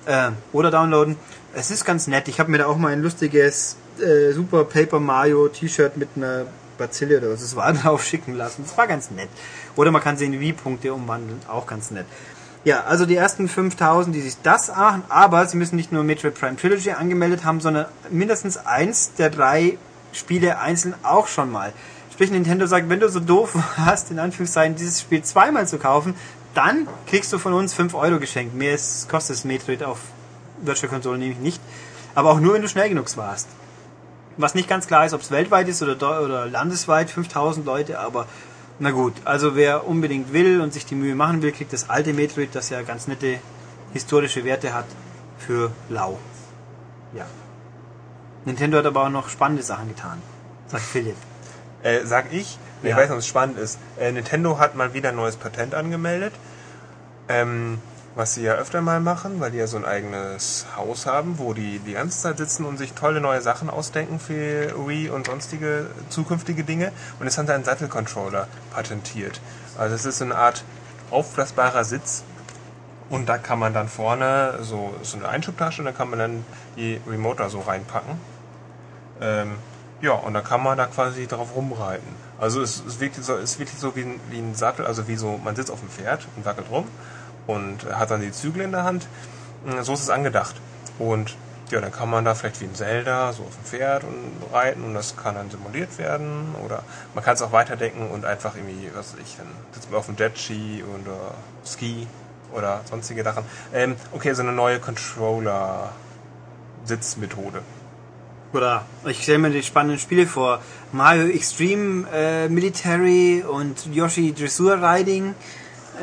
äh, 0.06 0.32
oder 0.54 0.72
downloaden. 0.72 1.18
Es 1.54 1.72
ist 1.72 1.86
ganz 1.86 2.08
nett. 2.08 2.28
Ich 2.28 2.40
habe 2.40 2.52
mir 2.52 2.60
da 2.60 2.68
auch 2.68 2.78
mal 2.78 2.94
ein 2.94 3.02
lustiges 3.02 3.76
äh, 4.00 4.32
Super 4.32 4.64
Paper 4.66 5.00
Mario 5.00 5.48
T-Shirt 5.50 5.98
mit 5.98 6.10
einer 6.16 6.46
Bazille 6.78 7.18
oder 7.18 7.32
was 7.32 7.42
es 7.42 7.56
war 7.56 7.74
drauf 7.74 8.04
schicken 8.04 8.36
lassen. 8.36 8.64
Das 8.66 8.78
war 8.78 8.88
ganz 8.88 9.12
nett. 9.12 9.30
Oder 9.76 9.92
man 9.92 10.02
kann 10.02 10.18
sie 10.18 10.26
in 10.26 10.40
Wii-Punkte 10.40 10.94
umwandeln. 10.94 11.40
Auch 11.48 11.68
ganz 11.68 11.92
nett. 11.92 12.06
Ja, 12.66 12.84
also 12.84 13.06
die 13.06 13.16
ersten 13.16 13.48
5000, 13.48 14.14
die 14.14 14.22
sich 14.22 14.36
das 14.44 14.68
machen, 14.68 15.04
aber 15.08 15.46
sie 15.46 15.56
müssen 15.56 15.78
nicht 15.78 15.94
nur 15.94 16.04
Metroid 16.04 16.36
Prime 16.36 16.58
Trilogy 16.58 16.92
angemeldet 16.92 17.46
haben, 17.46 17.62
sondern 17.62 17.86
mindestens 18.10 18.58
eins 18.58 19.14
der 19.18 19.30
drei 19.30 19.78
Spiele 20.12 20.60
einzeln 20.60 20.94
auch 21.04 21.28
schon 21.28 21.52
mal. 21.52 21.72
Sprich, 22.20 22.32
Nintendo 22.32 22.66
sagt, 22.66 22.90
wenn 22.90 23.00
du 23.00 23.08
so 23.08 23.22
doof 23.22 23.56
warst, 23.78 24.12
in 24.12 24.20
Anführungszeichen, 24.20 24.76
dieses 24.76 25.00
Spiel 25.00 25.24
zweimal 25.24 25.70
zu 25.70 25.78
kaufen, 25.78 26.16
dann 26.54 26.86
kriegst 27.08 27.32
du 27.32 27.38
von 27.38 27.54
uns 27.54 27.74
5 27.74 27.94
Euro 27.94 28.20
geschenkt. 28.20 28.54
Mehr 28.54 28.74
ist, 28.74 29.08
kostet 29.08 29.38
es 29.38 29.46
Metroid 29.46 29.84
auf 29.84 30.00
Virtual 30.62 30.90
Console 30.90 31.18
nämlich 31.18 31.38
nicht. 31.40 31.62
Aber 32.16 32.32
auch 32.32 32.42
nur, 32.42 32.56
wenn 32.56 32.62
du 32.62 32.68
schnell 32.68 32.90
genug 32.90 33.06
warst. 33.16 33.48
Was 34.36 34.54
nicht 34.54 34.68
ganz 34.68 34.86
klar 34.86 35.06
ist, 35.06 35.14
ob 35.14 35.22
es 35.22 35.32
weltweit 35.32 35.70
ist 35.70 35.82
oder, 35.82 35.96
oder 36.22 36.46
landesweit, 36.46 37.10
5000 37.10 37.66
Leute, 37.66 38.00
aber 38.00 38.26
na 38.80 38.92
gut. 38.92 39.14
Also 39.24 39.56
wer 39.56 39.88
unbedingt 39.88 40.34
will 40.34 40.60
und 40.60 40.74
sich 40.74 40.86
die 40.86 40.96
Mühe 40.96 41.16
machen 41.16 41.42
will, 41.42 41.54
kriegt 41.54 41.72
das 41.72 41.90
alte 41.90 42.12
Metroid, 42.12 42.50
das 42.52 42.70
ja 42.70 42.82
ganz 42.82 43.08
nette 43.08 43.40
historische 43.94 44.44
Werte 44.44 44.74
hat, 44.74 44.88
für 45.38 45.72
lau. 45.88 46.20
Ja. 47.16 47.28
Nintendo 48.44 48.80
hat 48.80 48.86
aber 48.88 49.06
auch 49.06 49.10
noch 49.10 49.30
spannende 49.30 49.64
Sachen 49.64 49.88
getan, 49.88 50.22
sagt 50.68 50.84
Philipp. 50.84 51.16
Äh, 51.84 52.06
sag 52.06 52.32
ich, 52.34 52.58
Ja. 52.84 52.90
ich 52.92 52.96
weiß 52.96 53.10
nicht, 53.10 53.18
was 53.18 53.28
spannend 53.28 53.58
ist. 53.58 53.80
Äh, 54.00 54.12
Nintendo 54.12 54.58
hat 54.60 54.76
mal 54.76 54.94
wieder 54.94 55.10
ein 55.10 55.16
neues 55.16 55.36
Patent 55.38 55.76
angemeldet. 55.76 56.34
Ähm, 57.28 57.80
was 58.16 58.34
sie 58.34 58.42
ja 58.42 58.54
öfter 58.56 58.82
mal 58.82 59.00
machen, 59.00 59.40
weil 59.40 59.52
die 59.52 59.60
ja 59.60 59.68
so 59.68 59.78
ein 59.78 59.86
eigenes 59.86 60.66
Haus 60.76 61.06
haben, 61.06 61.38
wo 61.38 61.54
die 61.54 61.80
die 61.80 61.94
ganze 61.94 62.20
Zeit 62.20 62.38
sitzen 62.38 62.66
und 62.66 62.78
sich 62.78 62.94
tolle 62.94 63.22
neue 63.22 63.42
Sachen 63.42 63.70
ausdenken 63.70 64.20
für 64.20 64.74
Wii 64.88 65.10
und 65.10 65.28
sonstige 65.28 65.86
zukünftige 66.10 66.64
Dinge. 66.64 66.92
Und 67.20 67.28
jetzt 67.28 67.38
haben 67.38 67.46
sie 67.48 67.54
einen 67.54 67.64
Sattelcontroller 67.64 68.48
patentiert. 68.74 69.40
Also 69.78 69.96
es 69.96 70.06
ist 70.06 70.22
eine 70.22 70.36
Art 70.36 70.64
aufblasbarer 71.12 71.84
Sitz. 71.84 72.24
Und 73.10 73.28
da 73.30 73.38
kann 73.38 73.58
man 73.58 73.74
dann 73.74 73.88
vorne 73.88 74.60
so, 74.62 74.94
so 75.02 75.18
eine 75.18 75.30
Einschubtasche 75.30 75.82
und 75.82 75.86
da 75.86 75.92
kann 75.92 76.10
man 76.10 76.20
dann 76.20 76.46
die 76.76 77.00
Remote 77.08 77.38
da 77.38 77.50
so 77.50 77.62
reinpacken. 77.62 78.20
Ähm, 79.22 79.54
ja, 80.02 80.14
und 80.14 80.34
dann 80.34 80.44
kann 80.44 80.64
man 80.64 80.78
da 80.78 80.86
quasi 80.86 81.28
drauf 81.28 81.56
rumreiten. 81.56 82.08
Also 82.40 82.62
es 82.62 82.80
ist 82.80 83.00
wirklich 83.00 83.26
so, 83.26 83.36
ist 83.36 83.60
wirklich 83.60 83.80
so 83.80 83.96
wie 83.96 84.04
ein, 84.04 84.20
wie 84.30 84.40
ein 84.40 84.56
Sattel, 84.56 84.86
also 84.86 85.08
wie 85.08 85.16
so, 85.16 85.40
man 85.44 85.56
sitzt 85.56 85.72
auf 85.72 85.80
dem 85.80 85.90
Pferd 85.90 86.28
und 86.36 86.46
wackelt 86.46 86.70
rum 86.72 86.88
und 87.48 87.86
hat 87.86 88.12
dann 88.12 88.22
die 88.22 88.32
Zügel 88.32 88.62
in 88.62 88.72
der 88.72 88.84
Hand. 88.84 89.08
Mm, 89.66 89.82
So 89.82 89.94
ist 89.94 90.04
es 90.04 90.10
angedacht. 90.10 90.56
Und 91.00 91.36
ja, 91.72 91.82
dann 91.82 91.92
kann 91.92 92.10
man 92.10 92.26
da 92.26 92.34
vielleicht 92.34 92.62
wie 92.62 92.66
ein 92.66 92.74
Zelda 92.76 93.32
so 93.34 93.44
auf 93.44 93.56
dem 93.56 93.66
Pferd 93.66 94.04
und 94.04 94.32
reiten 94.54 94.84
und 94.84 94.94
das 94.94 95.18
kann 95.18 95.36
dann 95.36 95.50
simuliert 95.52 95.98
werden. 95.98 96.56
Oder 96.66 96.84
man 97.14 97.24
kann 97.24 97.36
es 97.36 97.42
auch 97.42 97.52
weiterdenken 97.52 98.10
und 98.10 98.26
einfach 98.26 98.56
irgendwie, 98.56 98.90
was 98.94 99.14
weiß 99.14 99.20
ich, 99.22 99.36
dann 99.38 99.48
sitzt 99.74 99.92
man 99.92 100.00
auf 100.00 100.06
dem 100.06 100.16
Jetski 100.18 100.84
oder 100.84 101.34
Ski 101.66 102.08
oder 102.54 102.82
sonstige 102.90 103.24
Sachen. 103.24 103.44
Ähm, 103.74 103.96
okay, 104.12 104.34
so 104.34 104.42
eine 104.42 104.54
neue 104.54 104.80
Controller-Sitzmethode. 104.80 107.62
Oder 108.54 108.86
ich 109.06 109.22
stelle 109.22 109.40
mir 109.40 109.50
die 109.52 109.62
spannenden 109.62 110.00
Spiele 110.00 110.26
vor. 110.26 110.60
Mario 110.92 111.28
Extreme 111.28 112.08
äh, 112.12 112.50
Military 112.50 113.44
und 113.48 113.94
Yoshi 113.94 114.34
Dressur 114.34 114.82
Riding 114.82 115.36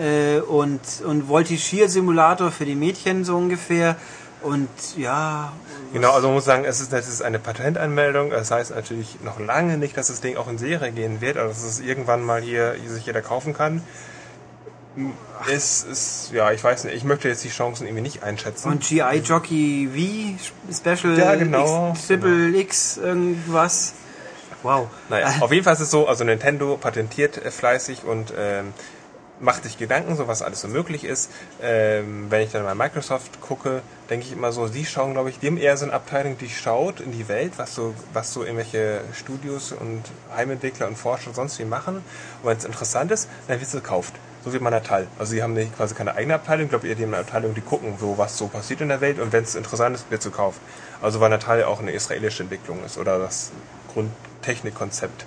äh, 0.01 0.39
und, 0.41 0.81
und 1.05 1.29
Voltigier 1.29 1.89
Simulator 1.89 2.53
für 2.53 2.65
die 2.65 2.77
Mädchen 2.77 3.25
so 3.25 3.37
ungefähr. 3.37 3.97
Und 4.43 4.69
ja. 4.97 5.53
Genau, 5.93 6.13
also 6.13 6.29
man 6.29 6.37
muss 6.37 6.45
sagen, 6.45 6.65
es 6.65 6.81
ist, 6.81 6.93
es 6.93 7.09
ist 7.09 7.23
eine 7.23 7.41
Patentanmeldung. 7.41 8.31
Das 8.31 8.53
heißt 8.53 8.75
natürlich 8.75 9.19
noch 9.25 9.41
lange 9.41 9.77
nicht, 9.77 9.97
dass 9.97 10.07
das 10.07 10.21
Ding 10.21 10.37
auch 10.37 10.47
in 10.47 10.59
Serie 10.59 10.93
gehen 10.93 11.21
wird, 11.21 11.37
aber 11.37 11.49
dass 11.49 11.65
es 11.65 11.81
irgendwann 11.81 12.23
mal 12.23 12.43
hier 12.43 12.77
sich 12.87 13.07
jeder 13.07 13.23
kaufen 13.23 13.55
kann. 13.55 13.83
Es 15.53 15.85
ist, 15.85 16.31
ja, 16.33 16.51
ich 16.53 16.65
weiß 16.65 16.85
nicht, 16.85 16.97
ich 16.97 17.05
möchte 17.05 17.29
jetzt 17.29 17.45
die 17.45 17.51
Chancen 17.51 17.87
irgendwie 17.87 18.03
nicht 18.03 18.23
einschätzen. 18.23 18.71
Und 18.71 18.83
GI 18.83 19.21
Jockey 19.23 19.89
V 20.69 20.75
Special 20.75 21.19
Ja, 21.19 21.35
genau. 21.35 21.93
X, 21.93 22.07
Triple 22.07 22.57
X 22.57 22.97
irgendwas. 22.97 23.95
Wow. 24.63 24.89
Naja, 25.11 25.35
auf 25.41 25.53
jeden 25.53 25.65
Fall 25.65 25.75
ist 25.75 25.81
es 25.81 25.91
so, 25.91 26.09
also 26.09 26.25
Nintendo 26.25 26.77
patentiert 26.77 27.37
äh, 27.37 27.51
fleißig 27.51 28.05
und 28.05 28.33
ähm, 28.37 28.73
macht 29.39 29.65
sich 29.65 29.79
Gedanken, 29.79 30.17
so 30.17 30.29
was 30.29 30.43
alles 30.43 30.63
so 30.63 30.69
möglich 30.69 31.05
ist. 31.05 31.31
Ähm, 31.63 32.27
wenn 32.31 32.43
ich 32.43 32.53
dann 32.53 32.65
mal 32.65 32.75
Microsoft 32.75 33.41
gucke, 33.41 33.83
denke 34.09 34.27
ich 34.27 34.33
immer 34.33 34.53
so, 34.53 34.67
die 34.69 34.87
schauen, 34.87 35.13
glaube 35.13 35.31
ich, 35.31 35.39
die 35.39 35.49
haben 35.49 35.59
eher 35.59 35.77
so 35.77 35.85
eine 35.85 35.95
Abteilung, 35.95 36.39
die 36.39 36.49
schaut 36.49 37.01
in 37.01 37.13
die 37.13 37.29
Welt, 37.29 37.53
was 37.59 37.75
so, 37.75 37.95
was 38.13 38.33
so 38.33 38.43
irgendwelche 38.43 39.03
Studios 39.13 39.73
und 39.73 40.03
Heimentwickler 40.35 40.89
und 40.89 40.97
Forscher 40.97 41.35
sonst 41.35 41.59
wie 41.59 41.65
machen. 41.65 41.97
Und 42.43 42.49
wenn 42.49 42.57
es 42.57 42.65
interessant 42.65 43.11
ist, 43.11 43.29
dann 43.49 43.61
wird 43.61 43.69
es 43.69 43.73
gekauft. 43.73 44.15
So 44.47 44.53
wie 44.53 44.61
Manatal. 44.61 45.09
Also 45.19 45.33
sie 45.33 45.43
haben 45.43 45.55
nicht, 45.55 45.77
quasi 45.77 45.97
keine 45.97 46.15
eigene 46.15 46.35
Abteilung, 46.37 46.67
ich 46.67 46.71
glaube, 46.71 46.87
die 46.87 47.03
haben 47.03 47.13
eine 47.13 47.19
Abteilung, 47.25 47.53
die 47.53 47.61
gucken, 47.61 47.95
so 47.99 48.17
was 48.17 48.39
so 48.39 48.47
passiert 48.47 48.81
in 48.81 48.89
der 48.89 49.01
Welt 49.01 49.19
und 49.19 49.33
wenn 49.33 49.43
es 49.43 49.57
interessant 49.57 49.97
ist, 49.97 50.09
wird 50.09 50.21
es 50.25 50.31
gekauft. 50.31 50.61
Also 51.03 51.19
weil 51.21 51.31
Natal 51.31 51.59
ja 51.59 51.67
auch 51.67 51.81
eine 51.81 51.91
israelische 51.91 52.45
Entwicklung 52.45 52.85
ist 52.85 52.97
oder 52.97 53.19
das 53.19 53.51
Grundtechnikkonzept 53.93 55.27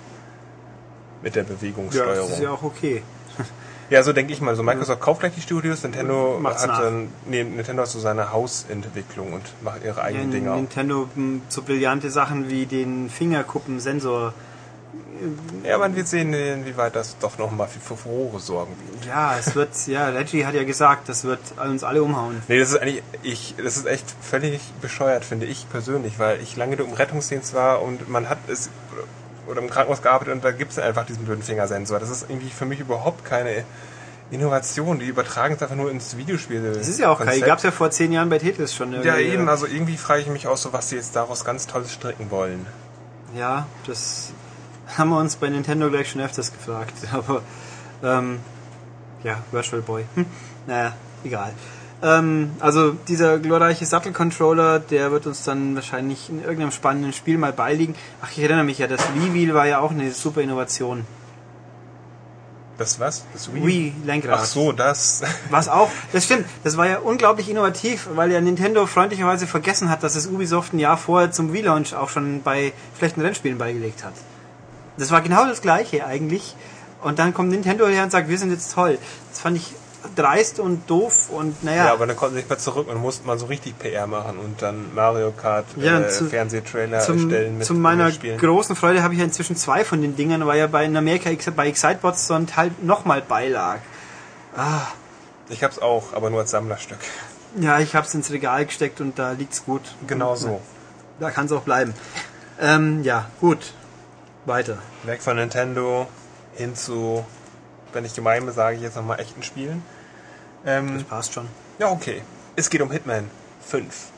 mit 1.22 1.34
der 1.34 1.42
Ja, 1.42 1.48
Bewegungssteuerung. 1.50 2.28
das 2.30 2.38
ist 2.38 2.42
ja 2.42 2.50
auch 2.50 2.62
okay. 2.62 3.02
Ja, 3.90 4.04
so 4.04 4.12
denke 4.12 4.32
ich 4.32 4.40
mal. 4.40 4.54
So 4.54 4.62
Microsoft 4.62 5.00
kauft 5.00 5.18
gleich 5.20 5.34
die 5.34 5.40
Studios, 5.40 5.82
Nintendo 5.82 6.38
Macht's 6.40 6.62
hat 6.62 6.80
dann, 6.80 7.08
nee, 7.26 7.42
Nintendo 7.42 7.82
hat 7.82 7.88
so 7.88 7.98
seine 7.98 8.30
Hausentwicklung 8.32 9.32
und 9.32 9.42
macht 9.62 9.84
ihre 9.84 10.00
eigenen 10.00 10.30
Dinge. 10.30 10.50
Nintendo 10.50 11.08
m, 11.16 11.42
so 11.48 11.62
brillante 11.62 12.08
Sachen 12.08 12.48
wie 12.48 12.66
den 12.66 13.10
Fingerkuppensensor. 13.10 14.32
Ja, 15.64 15.78
man 15.78 15.94
wird 15.94 16.08
sehen, 16.08 16.32
inwieweit 16.32 16.96
das 16.96 17.18
doch 17.18 17.36
nochmal 17.38 17.68
für 17.68 17.80
Furore 17.80 18.40
sorgen 18.40 18.72
wird. 18.90 19.06
Ja, 19.06 19.36
es 19.38 19.54
wird, 19.54 19.70
ja, 19.86 20.08
Reggie 20.08 20.46
hat 20.46 20.54
ja 20.54 20.64
gesagt, 20.64 21.08
das 21.08 21.24
wird 21.24 21.40
uns 21.62 21.84
alle 21.84 22.02
umhauen. 22.02 22.42
Nee, 22.48 22.58
das 22.58 22.70
ist 22.70 22.78
eigentlich, 22.78 23.02
ich, 23.22 23.54
das 23.62 23.76
ist 23.76 23.86
echt 23.86 24.06
völlig 24.22 24.60
bescheuert, 24.80 25.24
finde 25.24 25.46
ich 25.46 25.68
persönlich, 25.68 26.18
weil 26.18 26.40
ich 26.40 26.56
lange 26.56 26.76
im 26.76 26.92
Rettungsdienst 26.92 27.54
war 27.54 27.82
und 27.82 28.08
man 28.08 28.28
hat 28.28 28.38
es, 28.48 28.70
oder 29.46 29.60
im 29.60 29.68
Krankenhaus 29.68 30.00
gearbeitet 30.00 30.34
und 30.34 30.44
da 30.44 30.52
gibt 30.52 30.72
es 30.72 30.78
einfach 30.78 31.04
diesen 31.04 31.24
blöden 31.24 31.42
Fingersensor. 31.42 31.98
Das 31.98 32.08
ist 32.08 32.26
irgendwie 32.28 32.50
für 32.50 32.64
mich 32.64 32.80
überhaupt 32.80 33.24
keine 33.24 33.64
Innovation. 34.30 35.00
Die 35.00 35.06
übertragen 35.06 35.54
es 35.54 35.62
einfach 35.62 35.76
nur 35.76 35.90
ins 35.90 36.16
Videospiel. 36.16 36.72
Das 36.74 36.88
ist 36.88 36.98
ja 36.98 37.10
auch 37.10 37.18
geil. 37.18 37.36
Die 37.36 37.42
gab 37.42 37.58
es 37.58 37.64
ja 37.64 37.70
vor 37.70 37.90
zehn 37.90 38.12
Jahren 38.12 38.30
bei 38.30 38.38
Tetris 38.38 38.74
schon. 38.74 38.92
Ja, 38.92 39.16
irgendwie. 39.16 39.34
eben, 39.34 39.48
also 39.48 39.66
irgendwie 39.66 39.96
frage 39.96 40.22
ich 40.22 40.28
mich 40.28 40.46
auch 40.46 40.56
so, 40.56 40.72
was 40.72 40.88
sie 40.88 40.96
jetzt 40.96 41.14
daraus 41.16 41.44
ganz 41.44 41.66
Tolles 41.66 41.92
stricken 41.92 42.30
wollen. 42.30 42.64
Ja, 43.34 43.66
das 43.86 44.32
haben 44.96 45.10
wir 45.10 45.18
uns 45.18 45.36
bei 45.36 45.48
Nintendo 45.48 45.90
gleich 45.90 46.10
schon 46.10 46.20
öfters 46.20 46.52
gefragt. 46.52 46.94
Aber, 47.12 47.42
ähm, 48.02 48.40
ja, 49.24 49.38
Virtual 49.50 49.82
Boy. 49.82 50.04
Hm, 50.14 50.26
naja, 50.66 50.94
egal. 51.24 51.52
Ähm, 52.02 52.52
also 52.60 52.92
dieser 52.92 53.38
glorreiche 53.38 53.84
Sattelcontroller, 53.84 54.78
der 54.78 55.10
wird 55.12 55.26
uns 55.26 55.44
dann 55.44 55.74
wahrscheinlich 55.74 56.30
in 56.30 56.40
irgendeinem 56.40 56.72
spannenden 56.72 57.12
Spiel 57.12 57.36
mal 57.36 57.52
beiliegen. 57.52 57.94
Ach, 58.22 58.30
ich 58.30 58.38
erinnere 58.38 58.64
mich 58.64 58.78
ja, 58.78 58.86
das 58.86 59.02
Wii-Wheel 59.14 59.54
war 59.54 59.66
ja 59.66 59.80
auch 59.80 59.90
eine 59.90 60.10
super 60.12 60.40
Innovation. 60.40 61.04
Das 62.78 62.98
was? 62.98 63.26
Das 63.34 63.52
Wii? 63.52 63.66
Wii-Lenkrad. 63.66 64.38
Ach 64.40 64.44
so, 64.46 64.72
das. 64.72 65.20
Was 65.50 65.68
auch, 65.68 65.90
das 66.14 66.24
stimmt, 66.24 66.46
das 66.64 66.78
war 66.78 66.88
ja 66.88 67.00
unglaublich 67.00 67.50
innovativ, 67.50 68.08
weil 68.14 68.32
ja 68.32 68.40
Nintendo 68.40 68.86
freundlicherweise 68.86 69.46
vergessen 69.46 69.90
hat, 69.90 70.02
dass 70.02 70.16
es 70.16 70.26
Ubisoft 70.26 70.72
ein 70.72 70.78
Jahr 70.78 70.96
vorher 70.96 71.30
zum 71.30 71.52
Wii-Launch 71.52 71.94
auch 71.94 72.08
schon 72.08 72.42
bei 72.42 72.72
schlechten 72.96 73.20
Rennspielen 73.20 73.58
beigelegt 73.58 74.02
hat. 74.02 74.14
Das 74.96 75.10
war 75.10 75.20
genau 75.22 75.46
das 75.46 75.62
gleiche 75.62 76.04
eigentlich. 76.06 76.54
Und 77.02 77.18
dann 77.18 77.32
kommt 77.32 77.50
Nintendo 77.50 77.86
her 77.86 78.02
und 78.02 78.10
sagt, 78.12 78.28
wir 78.28 78.36
sind 78.38 78.50
jetzt 78.50 78.72
toll. 78.74 78.98
Das 79.30 79.40
fand 79.40 79.56
ich 79.56 79.72
dreist 80.16 80.58
und 80.60 80.88
doof 80.88 81.28
und 81.30 81.62
naja. 81.62 81.86
Ja, 81.86 81.92
aber 81.92 82.06
dann 82.06 82.16
konnten 82.16 82.34
sie 82.34 82.38
nicht 82.40 82.48
mehr 82.48 82.58
zurück 82.58 82.88
und 82.88 82.96
musste 82.98 83.26
man 83.26 83.38
so 83.38 83.46
richtig 83.46 83.78
PR 83.78 84.06
machen 84.06 84.38
und 84.38 84.60
dann 84.62 84.94
Mario 84.94 85.30
Kart 85.30 85.66
Ja, 85.76 86.00
äh, 86.00 86.08
zu- 86.08 86.26
Fernsehtrailer 86.26 87.00
zum, 87.00 87.16
erstellen 87.30 87.58
mit 87.58 87.66
zu 87.66 87.74
meiner 87.74 88.10
großen 88.10 88.76
Freude 88.76 89.02
habe 89.02 89.12
ich 89.14 89.20
ja 89.20 89.26
inzwischen 89.26 89.56
zwei 89.56 89.84
von 89.84 90.00
den 90.00 90.16
Dingern, 90.16 90.46
weil 90.46 90.58
ja 90.58 90.66
bei 90.66 90.84
in 90.86 90.96
Amerika 90.96 91.30
bei 91.54 91.68
Excitebots 91.68 92.26
so 92.26 92.34
ein 92.34 92.46
Teil 92.46 92.70
nochmal 92.82 93.20
beilag. 93.20 93.78
Ich 95.48 95.62
hab's 95.64 95.78
auch, 95.78 96.12
aber 96.14 96.30
nur 96.30 96.40
als 96.40 96.50
Sammlerstück. 96.50 96.98
Ja, 97.58 97.78
ich 97.80 97.94
habe 97.94 98.06
es 98.06 98.14
ins 98.14 98.30
Regal 98.30 98.64
gesteckt 98.66 99.00
und 99.00 99.18
da 99.18 99.32
liegt's 99.32 99.64
gut. 99.64 99.82
Genau 100.06 100.34
so. 100.36 100.60
Da 101.18 101.30
kann 101.30 101.46
es 101.46 101.52
auch 101.52 101.62
bleiben. 101.62 101.94
Ähm, 102.60 103.02
ja, 103.02 103.26
gut. 103.40 103.74
Weiter. 104.50 104.78
Weg 105.04 105.22
von 105.22 105.36
Nintendo 105.36 106.08
hin 106.56 106.74
zu, 106.74 107.24
wenn 107.92 108.04
ich 108.04 108.14
gemein 108.14 108.44
bin, 108.44 108.52
sage 108.52 108.76
ich 108.76 108.82
jetzt 108.82 108.96
nochmal 108.96 109.20
echten 109.20 109.44
Spielen. 109.44 109.82
Ähm, 110.66 111.04
Passt 111.08 111.32
schon. 111.32 111.46
ja, 111.78 111.88
okay. 111.90 112.22
Es 112.56 112.68
geht 112.68 112.82
um 112.82 112.90
Hitman 112.90 113.30
5. 113.64 114.08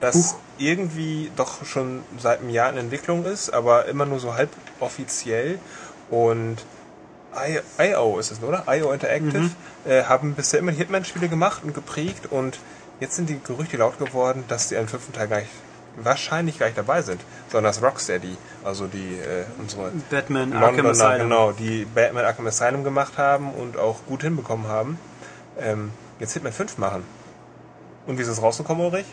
Das 0.00 0.14
Huch. 0.14 0.36
irgendwie 0.56 1.32
doch 1.36 1.64
schon 1.66 2.02
seit 2.18 2.40
einem 2.40 2.50
Jahr 2.50 2.70
in 2.70 2.78
Entwicklung 2.78 3.24
ist, 3.24 3.50
aber 3.50 3.86
immer 3.86 4.06
nur 4.06 4.20
so 4.20 4.34
halb 4.34 4.50
offiziell. 4.78 5.58
Und 6.10 6.58
IO 7.78 8.18
ist 8.18 8.30
es, 8.30 8.42
oder? 8.42 8.64
IO 8.68 8.92
Interactive 8.92 9.50
äh, 9.84 10.04
haben 10.04 10.34
bisher 10.34 10.60
immer 10.60 10.70
die 10.72 10.78
Hitman-Spiele 10.78 11.28
gemacht 11.28 11.62
und 11.64 11.74
geprägt 11.74 12.30
und 12.30 12.58
jetzt 13.00 13.16
sind 13.16 13.28
die 13.28 13.40
Gerüchte 13.42 13.78
laut 13.78 13.98
geworden, 13.98 14.44
dass 14.46 14.68
die 14.68 14.76
einen 14.76 14.88
fünften 14.88 15.12
Teil 15.12 15.26
gleich 15.26 15.48
wahrscheinlich 15.96 16.58
gleich 16.58 16.74
dabei 16.74 17.02
sind, 17.02 17.20
sondern 17.50 17.72
dass 17.72 17.82
Rocksteady, 17.82 18.36
also 18.64 18.86
die 18.86 19.18
äh, 19.18 19.44
unsere 19.58 19.90
Batman 20.10 20.52
Arkham 20.52 20.84
Londoner, 20.86 20.90
Asylum. 20.90 21.28
genau, 21.28 21.52
die 21.52 21.84
Batman 21.84 22.24
Arkham 22.24 22.46
Asylum 22.46 22.84
gemacht 22.84 23.18
haben 23.18 23.52
und 23.52 23.76
auch 23.76 24.04
gut 24.06 24.22
hinbekommen 24.22 24.68
haben, 24.68 24.98
ähm, 25.58 25.90
jetzt 26.18 26.32
Hitman 26.34 26.52
5 26.52 26.78
machen. 26.78 27.04
Und 28.06 28.18
wie 28.18 28.22
ist 28.22 28.28
es 28.28 28.42
rausgekommen, 28.42 28.84
Ulrich? 28.84 29.06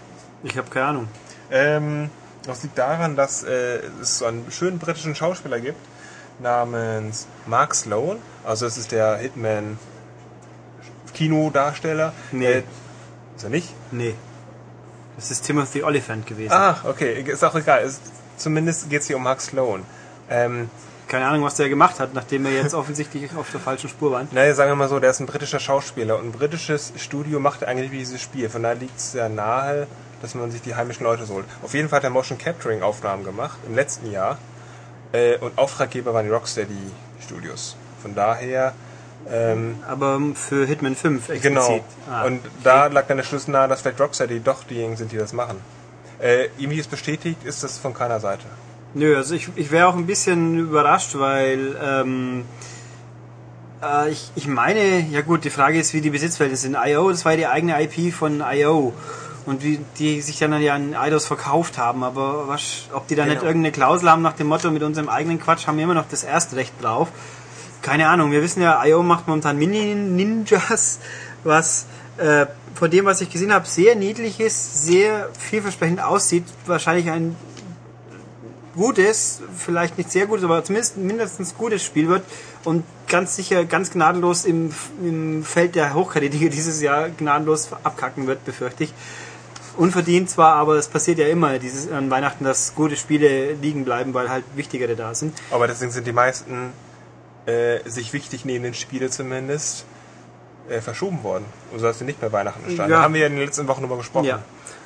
Ich 0.43 0.57
habe 0.57 0.69
keine 0.69 0.85
Ahnung. 0.85 1.07
Ähm, 1.51 2.09
das 2.45 2.63
liegt 2.63 2.77
daran, 2.77 3.15
dass 3.15 3.43
äh, 3.43 3.81
es 4.01 4.19
so 4.19 4.25
einen 4.25 4.49
schönen 4.51 4.79
britischen 4.79 5.15
Schauspieler 5.15 5.59
gibt, 5.59 5.79
namens 6.39 7.27
Mark 7.45 7.75
Sloan. 7.75 8.17
Also 8.45 8.65
es 8.65 8.77
ist 8.77 8.91
der 8.91 9.17
Hitman 9.17 9.77
Kinodarsteller. 11.13 12.13
Nee. 12.31 12.45
Äh, 12.45 12.63
ist 13.35 13.43
er 13.43 13.49
nicht? 13.49 13.73
Nee. 13.91 14.15
Das 15.15 15.31
ist 15.31 15.41
Timothy 15.45 15.83
Oliphant 15.83 16.25
gewesen. 16.25 16.53
Ach, 16.53 16.85
okay, 16.85 17.21
ist 17.21 17.43
auch 17.43 17.55
egal. 17.55 17.83
Ist, 17.83 18.02
zumindest 18.40 18.90
geht 18.90 19.02
es 19.02 19.08
hier 19.08 19.17
um 19.17 19.23
Mark 19.23 19.42
Sloan. 19.42 19.83
Ähm, 20.29 20.69
Keine 21.08 21.27
Ahnung, 21.27 21.44
was 21.44 21.56
der 21.56 21.69
gemacht 21.69 22.00
hat, 22.00 22.13
nachdem 22.13 22.44
wir 22.46 22.52
jetzt 22.52 22.73
offensichtlich 22.73 23.35
auf 23.35 23.50
der 23.52 23.60
falschen 23.60 23.90
Spur 23.90 24.12
waren. 24.12 24.27
naja, 24.31 24.54
sagen 24.54 24.71
wir 24.71 24.75
mal 24.75 24.90
so, 24.90 25.00
der 25.00 25.10
ist 25.12 25.19
ein 25.19 25.25
britischer 25.25 25.60
Schauspieler 25.60 26.17
und 26.19 26.25
ein 26.25 26.31
britisches 26.31 26.94
Studio 26.98 27.40
macht 27.40 27.63
eigentlich 27.63 27.92
dieses 27.92 28.21
Spiel. 28.21 28.50
Von 28.50 28.63
daher 28.63 28.75
liegt 28.77 28.98
es 28.98 29.12
sehr 29.13 29.29
nahe, 29.29 29.87
dass 30.21 30.35
man 30.35 30.52
sich 30.52 30.62
die 30.62 30.75
heimischen 30.75 31.04
Leute 31.06 31.25
so 31.25 31.35
holt. 31.35 31.46
Auf 31.63 31.73
jeden 31.73 31.90
Fall 31.90 31.98
hat 31.98 32.04
er 32.04 32.10
Motion 32.12 32.37
Capturing 32.37 32.83
Aufnahmen 32.83 33.23
gemacht 33.23 33.58
im 33.67 33.73
letzten 33.75 34.12
Jahr 34.12 34.37
äh, 35.12 35.37
und 35.37 35.58
Auftraggeber 35.58 36.13
waren 36.13 36.25
die 36.25 36.31
Rocksteady 36.31 36.77
Studios. 37.23 37.75
Von 38.02 38.13
daher, 38.15 38.73
ähm, 39.29 39.77
Aber 39.87 40.19
für 40.35 40.65
Hitman 40.65 40.96
5 40.96 41.29
explizit. 41.29 41.42
genau. 41.42 41.83
Ah, 42.10 42.23
und 42.25 42.42
da 42.63 42.87
lag 42.87 43.08
dann 43.08 43.17
der 43.17 43.23
Schluss 43.23 43.48
nahe, 43.48 43.67
dass 43.67 43.81
vielleicht 43.81 44.00
Rocksteady 44.00 44.40
doch 44.42 44.63
diejenigen 44.63 44.96
sind, 44.98 45.12
die 45.12 45.17
das 45.17 45.33
machen. 45.33 45.60
Äh, 46.20 46.46
irgendwie 46.58 46.80
ist 46.80 46.92
bestätigt, 46.92 47.44
ist 47.44 47.63
das 47.63 47.78
von 47.78 47.94
keiner 47.94 48.20
Seite. 48.20 48.44
Nö, 48.94 49.15
also 49.15 49.36
ich, 49.36 49.50
ich 49.56 49.72
wäre 49.72 49.88
auch 49.88 49.96
ein 49.96 50.06
bisschen 50.06 50.58
überrascht, 50.60 51.12
weil 51.13 51.78
ähm, 51.82 52.46
äh, 53.82 54.10
ich, 54.10 54.32
ich 54.36 54.48
meine, 54.48 55.00
ja 55.12 55.22
gut, 55.22 55.44
die 55.46 55.50
Frage 55.50 55.80
ist, 55.80 55.94
wie 55.94 56.02
die 56.02 56.10
Besitzverhältnisse 56.10 56.63
sind. 56.63 56.78
IO, 56.84 57.10
das 57.10 57.24
war 57.24 57.34
ja 57.34 57.38
die 57.38 57.48
eigene 57.48 57.82
IP 57.84 58.13
von 58.13 58.42
IO. 58.42 58.94
und 59.46 59.63
wie 59.63 59.80
die 59.98 60.22
sich 60.22 60.38
dann 60.38 60.62
ja 60.62 60.76
an 60.76 60.94
Eidos 60.94 61.26
verkauft 61.26 61.78
haben, 61.78 62.04
aber 62.04 62.48
was, 62.48 62.84
ob 62.94 63.08
die 63.08 63.15
da 63.15 63.24
Genau. 63.24 63.34
nicht 63.36 63.44
irgendeine 63.44 63.72
Klausel 63.72 64.10
haben 64.12 64.22
nach 64.22 64.34
dem 64.34 64.48
Motto, 64.48 64.70
mit 64.70 64.84
unserem 64.84 65.10
eigenen 65.10 65.40
Quatsch 65.40 65.65
haben 65.65 65.78
wir 65.78 65.86
immer 65.86 65.94
noch 65.96 66.08
das 66.10 66.24
Erstrecht 66.24 66.74
drauf. 66.82 67.08
Keine 67.82 68.10
Ahnung, 68.10 68.32
wir 68.32 68.44
wissen 68.44 68.62
ja, 68.62 68.84
IO 68.86 69.02
macht 69.02 69.28
momentan 69.28 69.58
Mini-Ninjas, 69.58 71.00
was 71.44 71.86
äh, 72.17 72.46
von 72.80 72.90
dem, 72.90 73.04
was 73.04 73.19
ich 73.19 73.30
gesehen 73.30 73.54
habe, 73.54 73.67
sehr 73.67 73.94
niedlich 73.96 74.40
ist, 74.40 74.86
sehr 74.86 75.30
vielversprechend 75.38 76.02
aussieht, 76.02 76.46
wahrscheinlich 76.65 77.10
ein 77.10 77.36
gutes, 78.73 79.42
vielleicht 79.58 79.98
nicht 79.98 80.10
sehr 80.10 80.27
gutes, 80.27 80.46
aber 80.46 80.63
zumindest 80.63 80.96
mindestens 80.96 81.58
gutes 81.58 81.84
Spiel 81.84 82.08
wird 82.08 82.23
und 82.63 82.86
ganz 83.10 83.36
sicher 83.36 83.65
ganz 83.65 83.92
gnadenlos 83.92 84.46
im, 84.46 84.71
im 85.04 85.44
Feld 85.44 85.75
der 85.75 85.94
Hochkarätige 85.94 86.50
dieses 86.58 86.82
Jahr 86.82 87.10
gnadenlos 87.10 87.67
abkacken 87.84 88.27
wird, 88.27 88.46
befürchte 88.46 88.86
ich. 88.86 88.94
Unverdient 89.75 90.30
zwar, 90.30 90.56
aber 90.56 90.75
es 90.75 90.88
passiert 90.88 91.19
ja 91.19 91.27
immer 91.27 91.60
dieses 91.60 91.92
an 91.92 92.10
Weihnachten, 92.10 92.46
dass 92.46 92.75
gute 92.75 92.96
Spiele 92.96 93.54
liegen 93.56 93.84
bleiben, 93.84 94.13
weil 94.13 94.30
halt 94.30 94.46
wichtigere 94.56 94.96
da 94.96 95.13
sind. 95.13 95.38
Aber 95.52 95.67
deswegen 95.67 95.92
sind 95.92 96.08
die 96.08 96.13
meisten 96.13 96.71
äh, 97.46 97.80
sich 97.90 98.13
wichtig 98.13 98.46
nehmenden 98.46 98.73
Spiele 98.73 99.10
zumindest 99.10 99.86
äh, 100.70 100.82
verschoben 100.82 101.24
worden. 101.24 101.46
Und 101.72 101.80
so 101.80 101.86
dass 101.86 102.00
sie 102.00 102.06
nicht 102.06 102.22
mehr 102.22 102.32
Weihnachten 102.32 102.63
erscheinen. 102.63 102.90
Ja. 102.90 102.98
Da 102.98 103.04
haben 103.04 103.13
wir 103.13 103.22
ja 103.22 103.28
in 103.28 103.34
den 103.34 103.46
letzten 103.46 103.67
Wochen 103.67 103.82
drüber 103.82 103.98
gesprochen. 103.98 104.26
Ja. 104.26 104.40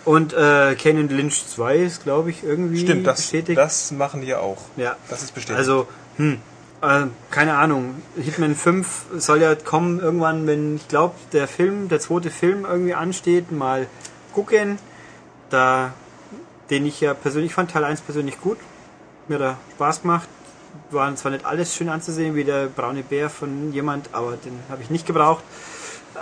Und 0.05 0.33
äh, 0.33 0.75
Canyon 0.75 1.07
Lynch 1.09 1.47
2 1.47 1.77
ist, 1.77 2.03
glaube 2.03 2.29
ich, 2.29 2.43
irgendwie 2.43 2.79
Stimmt, 2.79 3.07
das, 3.07 3.21
bestätigt. 3.21 3.57
das 3.57 3.91
machen 3.91 4.21
die 4.21 4.27
ja 4.27 4.39
auch. 4.39 4.57
Ja. 4.75 4.97
Das 5.09 5.23
ist 5.23 5.33
bestätigt. 5.33 5.57
Also, 5.57 5.87
hm, 6.17 6.39
äh, 6.81 7.05
keine 7.31 7.57
Ahnung. 7.57 8.01
Hitman 8.17 8.55
5 8.55 9.05
soll 9.17 9.41
ja 9.41 9.55
kommen 9.55 9.99
irgendwann, 9.99 10.45
wenn, 10.45 10.75
ich 10.75 10.87
glaube, 10.89 11.15
der 11.31 11.47
Film, 11.47 11.87
der 11.87 12.01
zweite 12.01 12.29
Film 12.29 12.65
irgendwie 12.65 12.93
ansteht, 12.93 13.51
mal 13.51 13.87
gucken. 14.33 14.77
Da, 15.49 15.93
den 16.69 16.85
ich 16.85 16.99
ja 16.99 17.13
persönlich 17.13 17.53
fand, 17.53 17.71
Teil 17.71 17.85
1 17.85 18.01
persönlich 18.01 18.41
gut. 18.41 18.57
Mir 19.29 19.39
da 19.39 19.57
Spaß 19.75 20.01
gemacht. 20.01 20.27
Waren 20.91 21.15
zwar 21.15 21.31
nicht 21.31 21.45
alles 21.45 21.73
schön 21.75 21.87
anzusehen, 21.87 22.35
wie 22.35 22.43
der 22.43 22.65
braune 22.65 23.03
Bär 23.03 23.29
von 23.29 23.71
jemand, 23.71 24.09
aber 24.11 24.31
den 24.31 24.59
habe 24.69 24.81
ich 24.81 24.89
nicht 24.89 25.05
gebraucht. 25.05 25.43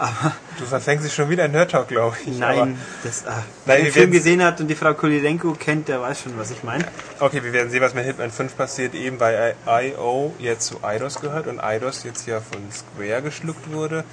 Aber 0.01 0.31
du 0.57 0.65
verfängst 0.65 1.05
dich 1.05 1.13
schon 1.13 1.29
wieder 1.29 1.45
in 1.45 1.51
Nerd 1.51 1.69
Talk, 1.69 1.87
glaube 1.87 2.17
ich. 2.25 2.35
nein, 2.39 2.75
das, 3.03 3.23
ah, 3.27 3.43
wer 3.65 3.77
den 3.77 3.91
Film 3.91 4.09
gesehen 4.09 4.43
hat 4.43 4.59
und 4.59 4.67
die 4.67 4.73
Frau 4.73 4.95
Kulilenko 4.95 5.53
kennt, 5.53 5.89
der 5.89 6.01
weiß 6.01 6.23
schon, 6.23 6.39
was 6.39 6.49
ich 6.49 6.63
meine. 6.63 6.85
Aber, 7.19 7.27
okay, 7.27 7.43
wir 7.43 7.53
werden 7.53 7.69
sehen, 7.69 7.81
was 7.83 7.93
mit 7.93 8.05
Hitman 8.05 8.31
5 8.31 8.57
passiert, 8.57 8.95
eben 8.95 9.19
weil 9.19 9.53
I.O. 9.67 10.33
jetzt 10.39 10.65
zu 10.65 10.83
Eidos 10.83 11.21
gehört 11.21 11.45
und 11.45 11.59
Eidos 11.59 12.03
jetzt 12.03 12.25
ja 12.25 12.41
von 12.41 12.61
Square 12.71 13.21
geschluckt 13.21 13.71
wurde. 13.71 14.03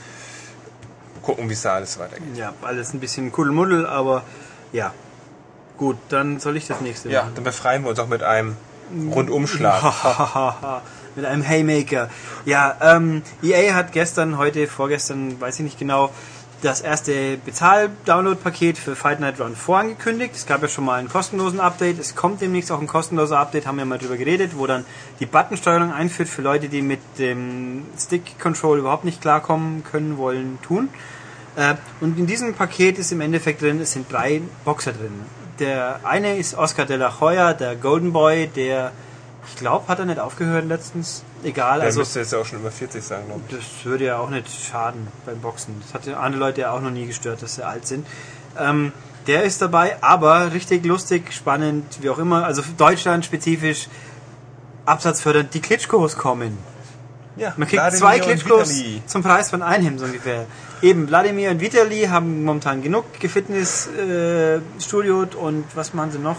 Gucken, 1.22 1.48
wie 1.48 1.54
es 1.54 1.62
da 1.62 1.76
alles 1.76 1.98
weitergeht. 1.98 2.36
Ja, 2.36 2.52
alles 2.60 2.92
ein 2.92 3.00
bisschen 3.00 3.32
Kuddelmuddel, 3.32 3.86
aber 3.86 4.24
ja. 4.72 4.92
Gut, 5.78 5.96
dann 6.10 6.38
soll 6.38 6.58
ich 6.58 6.66
das 6.66 6.82
nächste 6.82 7.08
Ja, 7.08 7.22
machen. 7.22 7.32
dann 7.36 7.44
befreien 7.44 7.82
wir 7.84 7.88
uns 7.88 7.98
auch 7.98 8.08
mit 8.08 8.22
einem 8.22 8.58
Rundumschlag. 9.10 9.82
Mit 11.18 11.26
einem 11.26 11.42
Haymaker. 11.42 12.10
Ja, 12.44 12.76
ähm, 12.80 13.22
EA 13.42 13.74
hat 13.74 13.90
gestern, 13.90 14.38
heute, 14.38 14.68
vorgestern, 14.68 15.40
weiß 15.40 15.56
ich 15.56 15.64
nicht 15.64 15.76
genau, 15.76 16.12
das 16.62 16.80
erste 16.80 17.38
Bezahl-Download-Paket 17.38 18.78
für 18.78 18.94
Fight 18.94 19.18
Night 19.18 19.40
Run 19.40 19.56
4 19.56 19.74
angekündigt. 19.74 20.36
Es 20.36 20.46
gab 20.46 20.62
ja 20.62 20.68
schon 20.68 20.84
mal 20.84 21.00
einen 21.00 21.08
kostenlosen 21.08 21.58
Update. 21.58 21.98
Es 21.98 22.14
kommt 22.14 22.40
demnächst 22.40 22.70
auch 22.70 22.80
ein 22.80 22.86
kostenloser 22.86 23.36
Update, 23.40 23.66
haben 23.66 23.78
wir 23.78 23.84
mal 23.84 23.98
drüber 23.98 24.16
geredet, 24.16 24.52
wo 24.56 24.68
dann 24.68 24.84
die 25.18 25.26
Buttonsteuerung 25.26 25.92
einführt 25.92 26.28
für 26.28 26.42
Leute, 26.42 26.68
die 26.68 26.82
mit 26.82 27.00
dem 27.18 27.86
Stick-Control 27.98 28.78
überhaupt 28.78 29.04
nicht 29.04 29.20
klarkommen 29.20 29.82
können, 29.82 30.18
wollen, 30.18 30.60
tun. 30.62 30.88
Äh, 31.56 31.74
und 32.00 32.16
in 32.16 32.28
diesem 32.28 32.54
Paket 32.54 33.00
ist 33.00 33.10
im 33.10 33.20
Endeffekt 33.22 33.60
drin, 33.60 33.80
es 33.80 33.90
sind 33.90 34.12
drei 34.12 34.40
Boxer 34.64 34.92
drin. 34.92 35.24
Der 35.58 35.98
eine 36.04 36.36
ist 36.36 36.56
Oscar 36.56 36.86
de 36.86 36.96
la 36.96 37.20
Hoya, 37.20 37.54
der 37.54 37.74
Golden 37.74 38.12
Boy, 38.12 38.46
der, 38.46 38.92
ich 39.48 39.56
glaube, 39.56 39.88
hat 39.88 39.98
er 39.98 40.04
nicht 40.04 40.20
aufgehört 40.20 40.66
letztens. 40.66 41.24
Egal, 41.42 41.78
Der 41.78 41.86
also 41.86 42.00
müsste 42.00 42.20
jetzt 42.20 42.32
ja 42.32 42.38
auch 42.38 42.44
schon 42.44 42.60
über 42.60 42.70
40 42.70 43.02
sein, 43.02 43.26
glaube 43.26 43.40
ich. 43.48 43.56
das 43.56 43.64
würde 43.84 44.04
ja 44.06 44.18
auch 44.18 44.30
nicht 44.30 44.48
schaden 44.48 45.08
beim 45.24 45.40
Boxen. 45.40 45.80
Das 45.82 45.94
hat 45.94 46.06
andere 46.16 46.40
Leute 46.40 46.60
ja 46.62 46.72
auch 46.72 46.80
noch 46.80 46.90
nie 46.90 47.06
gestört, 47.06 47.42
dass 47.42 47.56
sie 47.56 47.66
alt 47.66 47.86
sind. 47.86 48.06
Ähm, 48.58 48.92
der 49.26 49.44
ist 49.44 49.60
dabei, 49.60 49.96
aber 50.00 50.52
richtig 50.52 50.84
lustig, 50.84 51.32
spannend, 51.32 51.84
wie 52.00 52.10
auch 52.10 52.18
immer. 52.18 52.44
Also 52.44 52.62
für 52.62 52.72
Deutschland 52.72 53.24
spezifisch 53.24 53.88
absatzfördernd. 54.86 55.52
Die 55.54 55.60
Klitschkos 55.60 56.16
kommen. 56.16 56.58
Ja, 57.36 57.52
Man 57.56 57.68
kriegt 57.68 57.80
Wladimir 57.80 58.00
zwei 58.00 58.18
Klitschkos 58.18 58.82
zum 59.06 59.22
Preis 59.22 59.50
von 59.50 59.62
einem 59.62 59.98
so 59.98 60.06
ungefähr. 60.06 60.46
Eben, 60.82 61.08
Wladimir 61.08 61.50
und 61.50 61.60
Vitali 61.60 62.04
haben 62.04 62.44
momentan 62.44 62.82
genug 62.82 63.04
Gefitness-Studio 63.20 65.22
äh, 65.22 65.36
und 65.36 65.64
was 65.74 65.94
machen 65.94 66.10
sie 66.10 66.18
noch? 66.18 66.36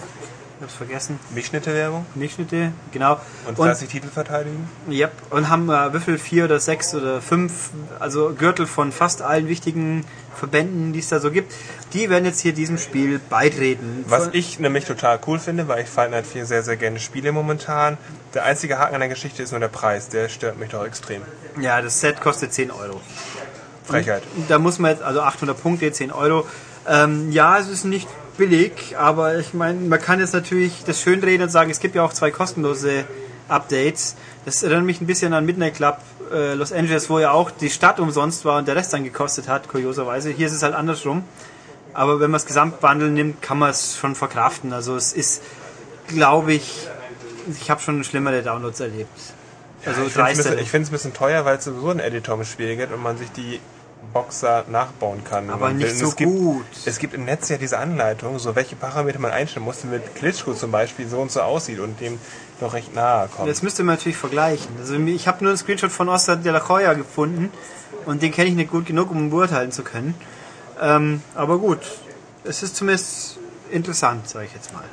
Ich 0.59 0.63
hab's 0.63 0.75
vergessen. 0.75 1.17
Milchschnitte-Werbung 1.33 2.05
Milchschnitte, 2.15 2.73
genau. 2.91 3.17
und 3.47 3.55
fleißig 3.55 3.87
Titel 3.87 4.09
verteidigen. 4.09 4.69
Yep. 4.89 5.13
Und 5.29 5.47
haben 5.47 5.69
äh, 5.69 5.93
Würfel 5.93 6.17
vier 6.17 6.43
oder 6.43 6.59
sechs 6.59 6.93
oder 6.93 7.21
fünf, 7.21 7.69
also 7.99 8.33
Gürtel 8.37 8.67
von 8.67 8.91
fast 8.91 9.21
allen 9.21 9.47
wichtigen 9.47 10.03
Verbänden, 10.35 10.91
die 10.91 10.99
es 10.99 11.07
da 11.07 11.21
so 11.21 11.31
gibt. 11.31 11.53
Die 11.93 12.09
werden 12.09 12.25
jetzt 12.25 12.41
hier 12.41 12.51
diesem 12.51 12.77
Spiel 12.77 13.21
beitreten. 13.29 14.03
Was 14.09 14.25
Von- 14.25 14.33
ich 14.33 14.59
nämlich 14.59 14.83
total 14.83 15.17
cool 15.27 15.39
finde, 15.39 15.69
weil 15.69 15.83
ich 15.83 15.89
Fight 15.89 16.11
Night 16.11 16.27
4 16.27 16.45
sehr, 16.45 16.61
sehr 16.61 16.75
gerne 16.75 16.99
spiele 16.99 17.31
momentan. 17.31 17.97
Der 18.33 18.43
einzige 18.43 18.79
Haken 18.79 18.95
an 18.95 18.99
der 18.99 19.09
Geschichte 19.09 19.41
ist 19.41 19.51
nur 19.51 19.61
der 19.61 19.69
Preis. 19.69 20.09
Der 20.09 20.27
stört 20.27 20.59
mich 20.59 20.71
doch 20.71 20.85
extrem. 20.85 21.21
ja, 21.61 21.81
das 21.81 22.01
Set 22.01 22.19
kostet 22.19 22.51
10 22.51 22.71
Euro. 22.71 22.99
Frechheit. 23.85 24.23
Da 24.49 24.59
muss 24.59 24.77
man 24.77 24.91
jetzt, 24.91 25.03
also 25.03 25.21
800 25.21 25.59
Punkte, 25.61 25.89
10 25.89 26.11
Euro. 26.11 26.45
Ähm, 26.85 27.31
ja, 27.31 27.57
es 27.57 27.69
ist 27.69 27.85
nicht 27.85 28.07
billig, 28.39 28.97
aber 28.97 29.37
ich 29.37 29.53
meine, 29.53 29.79
man 29.81 30.01
kann 30.01 30.19
jetzt 30.19 30.33
natürlich 30.33 30.83
das 30.85 30.99
schönreden 30.99 31.43
und 31.43 31.49
sagen, 31.49 31.69
es 31.69 31.79
gibt 31.79 31.93
ja 31.93 32.03
auch 32.03 32.13
zwei 32.13 32.31
kostenlose 32.31 33.05
Updates. 33.47 34.15
Das 34.45 34.63
erinnert 34.63 34.85
mich 34.85 35.01
ein 35.01 35.05
bisschen 35.07 35.33
an 35.33 35.45
Midnight 35.45 35.75
Club 35.75 35.99
äh, 36.31 36.53
Los 36.55 36.71
Angeles, 36.71 37.09
wo 37.09 37.19
ja 37.19 37.31
auch 37.31 37.51
die 37.51 37.69
Stadt 37.69 37.99
umsonst 37.99 38.45
war 38.45 38.57
und 38.57 38.67
der 38.67 38.75
Rest 38.75 38.93
dann 38.93 39.03
gekostet 39.03 39.47
hat, 39.47 39.67
kurioserweise. 39.67 40.31
Hier 40.31 40.47
ist 40.47 40.53
es 40.53 40.63
halt 40.63 40.73
andersrum. 40.73 41.23
Aber 41.93 42.19
wenn 42.19 42.31
man 42.31 42.39
das 42.39 42.45
Gesamtbundle 42.45 43.09
nimmt, 43.09 43.41
kann 43.41 43.59
man 43.59 43.69
es 43.71 43.97
schon 43.97 44.15
verkraften. 44.15 44.73
Also 44.73 44.95
es 44.95 45.13
ist, 45.13 45.41
glaube 46.07 46.53
ich, 46.53 46.87
ich 47.59 47.69
habe 47.69 47.81
schon 47.81 48.03
schlimmere 48.03 48.41
Downloads 48.41 48.79
erlebt. 48.79 49.09
Also 49.85 50.03
ich 50.03 50.11
finde 50.11 50.31
es 50.31 50.45
ein, 50.45 50.91
bisschen- 50.91 51.13
teuer, 51.13 51.45
weil 51.45 51.57
es 51.57 51.65
sowieso 51.65 51.89
ein 51.89 51.99
Editor 51.99 52.43
Spiel 52.45 52.75
gibt 52.75 52.93
und 52.93 53.01
man 53.01 53.17
sich 53.17 53.31
die 53.31 53.59
Boxer 54.13 54.65
nachbauen 54.69 55.23
kann. 55.23 55.49
Aber 55.49 55.71
nicht 55.71 55.97
so 55.97 56.07
es 56.07 56.15
gibt, 56.15 56.31
gut. 56.31 56.65
Es 56.85 56.97
gibt 56.99 57.13
im 57.13 57.25
Netz 57.25 57.49
ja 57.49 57.57
diese 57.57 57.77
Anleitung, 57.77 58.39
so 58.39 58.55
welche 58.55 58.75
Parameter 58.75 59.19
man 59.19 59.31
einstellen 59.31 59.65
muss, 59.65 59.81
damit 59.81 60.15
Klitschko 60.15 60.53
zum 60.53 60.71
Beispiel 60.71 61.07
so 61.07 61.19
und 61.19 61.31
so 61.31 61.41
aussieht 61.41 61.79
und 61.79 61.99
dem 61.99 62.19
noch 62.61 62.73
recht 62.73 62.93
nahe 62.93 63.27
kommt. 63.27 63.49
Das 63.49 63.61
müsste 63.61 63.83
man 63.83 63.95
natürlich 63.95 64.17
vergleichen. 64.17 64.69
Also 64.79 64.95
ich 64.95 65.27
habe 65.27 65.43
nur 65.43 65.51
einen 65.51 65.57
Screenshot 65.57 65.91
von 65.91 66.09
Oscar 66.09 66.35
de 66.35 66.51
la 66.51 66.67
Hoya 66.67 66.93
gefunden 66.93 67.51
und 68.05 68.21
den 68.21 68.31
kenne 68.31 68.49
ich 68.49 68.55
nicht 68.55 68.71
gut 68.71 68.85
genug, 68.85 69.11
um 69.11 69.17
ihn 69.17 69.29
beurteilen 69.29 69.71
zu 69.71 69.83
können. 69.83 70.15
Ähm, 70.81 71.21
aber 71.35 71.57
gut, 71.59 71.79
es 72.43 72.63
ist 72.63 72.75
zumindest 72.75 73.37
interessant, 73.71 74.27
sage 74.27 74.45
ich 74.45 74.53
jetzt 74.53 74.73
mal. 74.73 74.83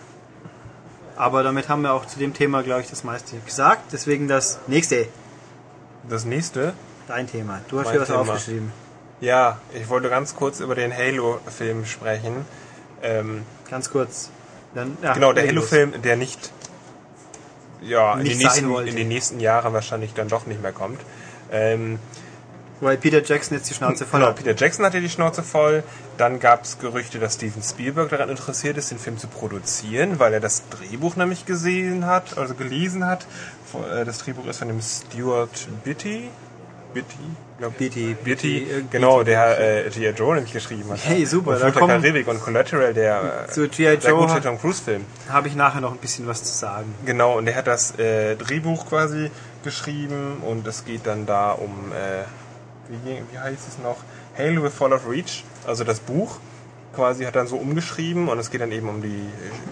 Aber 1.17 1.43
damit 1.43 1.69
haben 1.69 1.83
wir 1.83 1.93
auch 1.95 2.07
zu 2.07 2.19
dem 2.19 2.35
Thema, 2.35 2.62
glaube 2.62 2.83
ich, 2.83 2.91
das 2.91 3.03
meiste 3.03 3.37
gesagt. 3.39 3.93
Deswegen 3.93 4.29
das 4.29 4.59
nächste, 4.67 5.07
Das 6.09 6.25
nächste, 6.25 6.75
dein 7.09 7.27
Thema. 7.27 7.61
Du 7.69 7.79
hast 7.79 7.87
Mein 7.87 7.93
hier 7.93 8.01
was 8.03 8.09
Thema. 8.09 8.21
aufgeschrieben. 8.21 8.73
Ja, 9.21 9.59
ich 9.75 9.89
wollte 9.89 10.09
ganz 10.09 10.35
kurz 10.37 10.61
über 10.61 10.75
den 10.75 10.95
Halo-Film 10.97 11.85
sprechen. 11.87 12.45
Ähm, 13.03 13.43
Ganz 13.71 13.91
kurz. 13.91 14.31
Dann, 14.75 14.97
ja, 15.03 15.14
Genau, 15.14 15.33
der. 15.33 15.47
Halo-Film, 15.47 16.01
der 16.03 16.17
nicht, 16.17 16.53
ja, 17.81 18.14
in, 18.14 18.23
Nicht 18.23 18.41
den 18.43 18.51
sein 18.51 18.67
nächsten, 18.69 18.87
in 18.89 18.97
den 18.97 19.09
nächsten 19.09 19.41
Jahren 19.41 19.73
wahrscheinlich 19.73 20.14
dann 20.14 20.29
doch 20.29 20.47
nicht 20.47 20.62
mehr 20.62 20.73
kommt. 20.73 21.01
Ähm, 21.51 21.99
Weil 22.81 22.97
Peter 22.99 23.23
Jackson 23.23 23.57
jetzt 23.57 23.71
die 23.71 23.75
Schnauze 23.75 24.05
voll 24.05 24.21
genau, 24.21 24.31
hat. 24.31 24.37
Peter 24.37 24.55
Jackson 24.55 24.85
hatte 24.85 25.01
die 25.01 25.09
Schnauze 25.09 25.43
voll. 25.43 25.83
Dann 26.19 26.41
gab 26.41 26.64
es 26.64 26.79
Gerüchte, 26.79 27.19
dass 27.19 27.35
Steven 27.35 27.62
Spielberg 27.62 28.11
daran 28.11 28.29
interessiert 28.29 28.77
ist, 28.77 28.91
den 28.91 28.99
Film 28.99 29.19
zu 29.19 29.29
produzieren, 29.29 30.19
weil 30.19 30.35
er 30.35 30.41
das 30.41 30.62
Drehbuch 30.69 31.17
nämlich 31.17 31.47
gesehen 31.47 32.07
hat, 32.07 32.37
also 32.37 32.55
gelesen 32.55 33.07
hat. 33.07 33.27
Äh, 33.93 34.05
Das 34.05 34.19
Drehbuch 34.19 34.47
ist 34.47 34.59
von 34.59 34.69
dem 34.69 34.81
Stuart 34.81 35.69
Bitty. 35.85 36.31
Bitty? 36.97 37.16
Glaub, 37.59 37.76
Bitty, 37.78 38.14
Bitty, 38.22 38.61
Bitty, 38.61 38.70
äh, 38.70 38.82
genau, 38.90 39.22
der 39.22 39.86
äh, 39.86 39.90
G.I. 39.90 40.11
Joe 40.11 40.34
nämlich 40.34 40.53
geschrieben 40.53 40.90
hat. 40.90 40.99
Hey, 41.05 41.24
super, 41.26 41.51
Und 41.53 41.61
da 41.61 41.70
der 41.70 41.72
kommen- 41.72 42.01
Karibik 42.03 42.26
und 42.28 42.40
Collateral, 42.40 42.92
der 42.94 43.47
äh, 43.49 43.51
Zu 43.53 43.68
G.I. 43.68 43.94
Joe 43.94 44.28
hat- 44.30 44.42
Tom 44.44 44.59
Cruise-Film. 44.59 45.05
Habe 45.28 45.49
ich 45.49 45.55
nachher 45.55 45.80
noch 45.80 45.92
ein 45.92 45.99
bisschen 45.99 46.26
was 46.26 46.42
zu 46.44 46.53
sagen. 46.53 46.94
Genau, 47.05 47.36
und 47.38 47.47
er 47.47 47.55
hat 47.57 47.66
das 47.66 47.99
äh, 47.99 48.36
Drehbuch 48.36 48.88
quasi 48.88 49.30
geschrieben 49.64 50.38
und 50.47 50.66
es 50.66 50.84
geht 50.84 51.07
dann 51.07 51.26
da 51.26 51.53
um, 51.53 51.92
äh, 51.92 52.24
wie, 52.88 53.22
wie 53.32 53.38
heißt 53.38 53.68
es 53.68 53.78
noch? 53.82 53.97
Halo 54.38 54.62
with 54.62 54.74
Fall 54.74 54.92
of 54.92 55.09
Reach, 55.09 55.44
also 55.66 55.82
das 55.84 56.01
Buch 56.01 56.38
quasi 56.94 57.24
hat 57.24 57.36
dann 57.36 57.47
so 57.47 57.57
umgeschrieben 57.57 58.28
und 58.28 58.38
es 58.38 58.51
geht 58.51 58.61
dann 58.61 58.72
eben 58.72 58.88
um 58.88 59.03
die, 59.03 59.09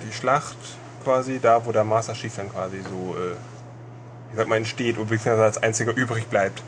die 0.06 0.12
Schlacht 0.12 0.56
quasi, 1.04 1.38
da 1.40 1.64
wo 1.66 1.72
der 1.72 1.84
Master 1.84 2.12
Chief 2.14 2.34
dann 2.36 2.50
quasi 2.50 2.78
so, 2.82 3.14
äh, 3.16 3.32
ich 4.30 4.36
sag 4.38 4.48
mal, 4.48 4.56
entsteht 4.56 4.96
und 4.98 5.08
beziehungsweise 5.08 5.42
als 5.44 5.62
einziger 5.62 5.94
übrig 5.96 6.26
bleibt. 6.28 6.62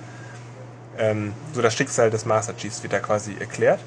Ähm, 0.99 1.33
so 1.53 1.63
das 1.63 1.75
Schicksal 1.75 2.11
des 2.11 2.25
Master 2.25 2.57
Chiefs 2.57 2.83
wird 2.83 2.93
da 2.93 3.01
quasi 3.01 3.37
erklärt. 3.39 3.81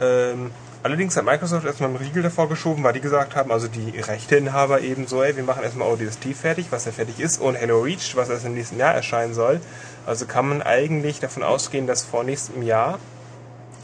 Ähm, 0.00 0.50
Allerdings 0.82 1.14
hat 1.14 1.26
Microsoft 1.26 1.66
erstmal 1.66 1.90
einen 1.90 1.98
Riegel 1.98 2.22
davor 2.22 2.48
geschoben, 2.48 2.82
weil 2.84 2.94
die 2.94 3.02
gesagt 3.02 3.36
haben, 3.36 3.52
also 3.52 3.68
die 3.68 3.98
Rechteinhaber 3.98 4.80
eben 4.80 5.06
so, 5.06 5.22
ey, 5.22 5.36
wir 5.36 5.42
machen 5.42 5.62
erstmal 5.62 5.88
ODST 5.88 6.34
fertig, 6.34 6.68
was 6.70 6.86
ja 6.86 6.92
fertig 6.92 7.20
ist, 7.20 7.38
und 7.38 7.60
Halo 7.60 7.80
Reach, 7.80 8.16
was 8.16 8.30
erst 8.30 8.46
im 8.46 8.54
nächsten 8.54 8.78
Jahr 8.78 8.94
erscheinen 8.94 9.34
soll. 9.34 9.60
Also 10.06 10.24
kann 10.24 10.48
man 10.48 10.62
eigentlich 10.62 11.20
davon 11.20 11.42
ausgehen, 11.42 11.86
dass 11.86 12.02
vor 12.02 12.24
nächstem 12.24 12.62
Jahr, 12.62 12.98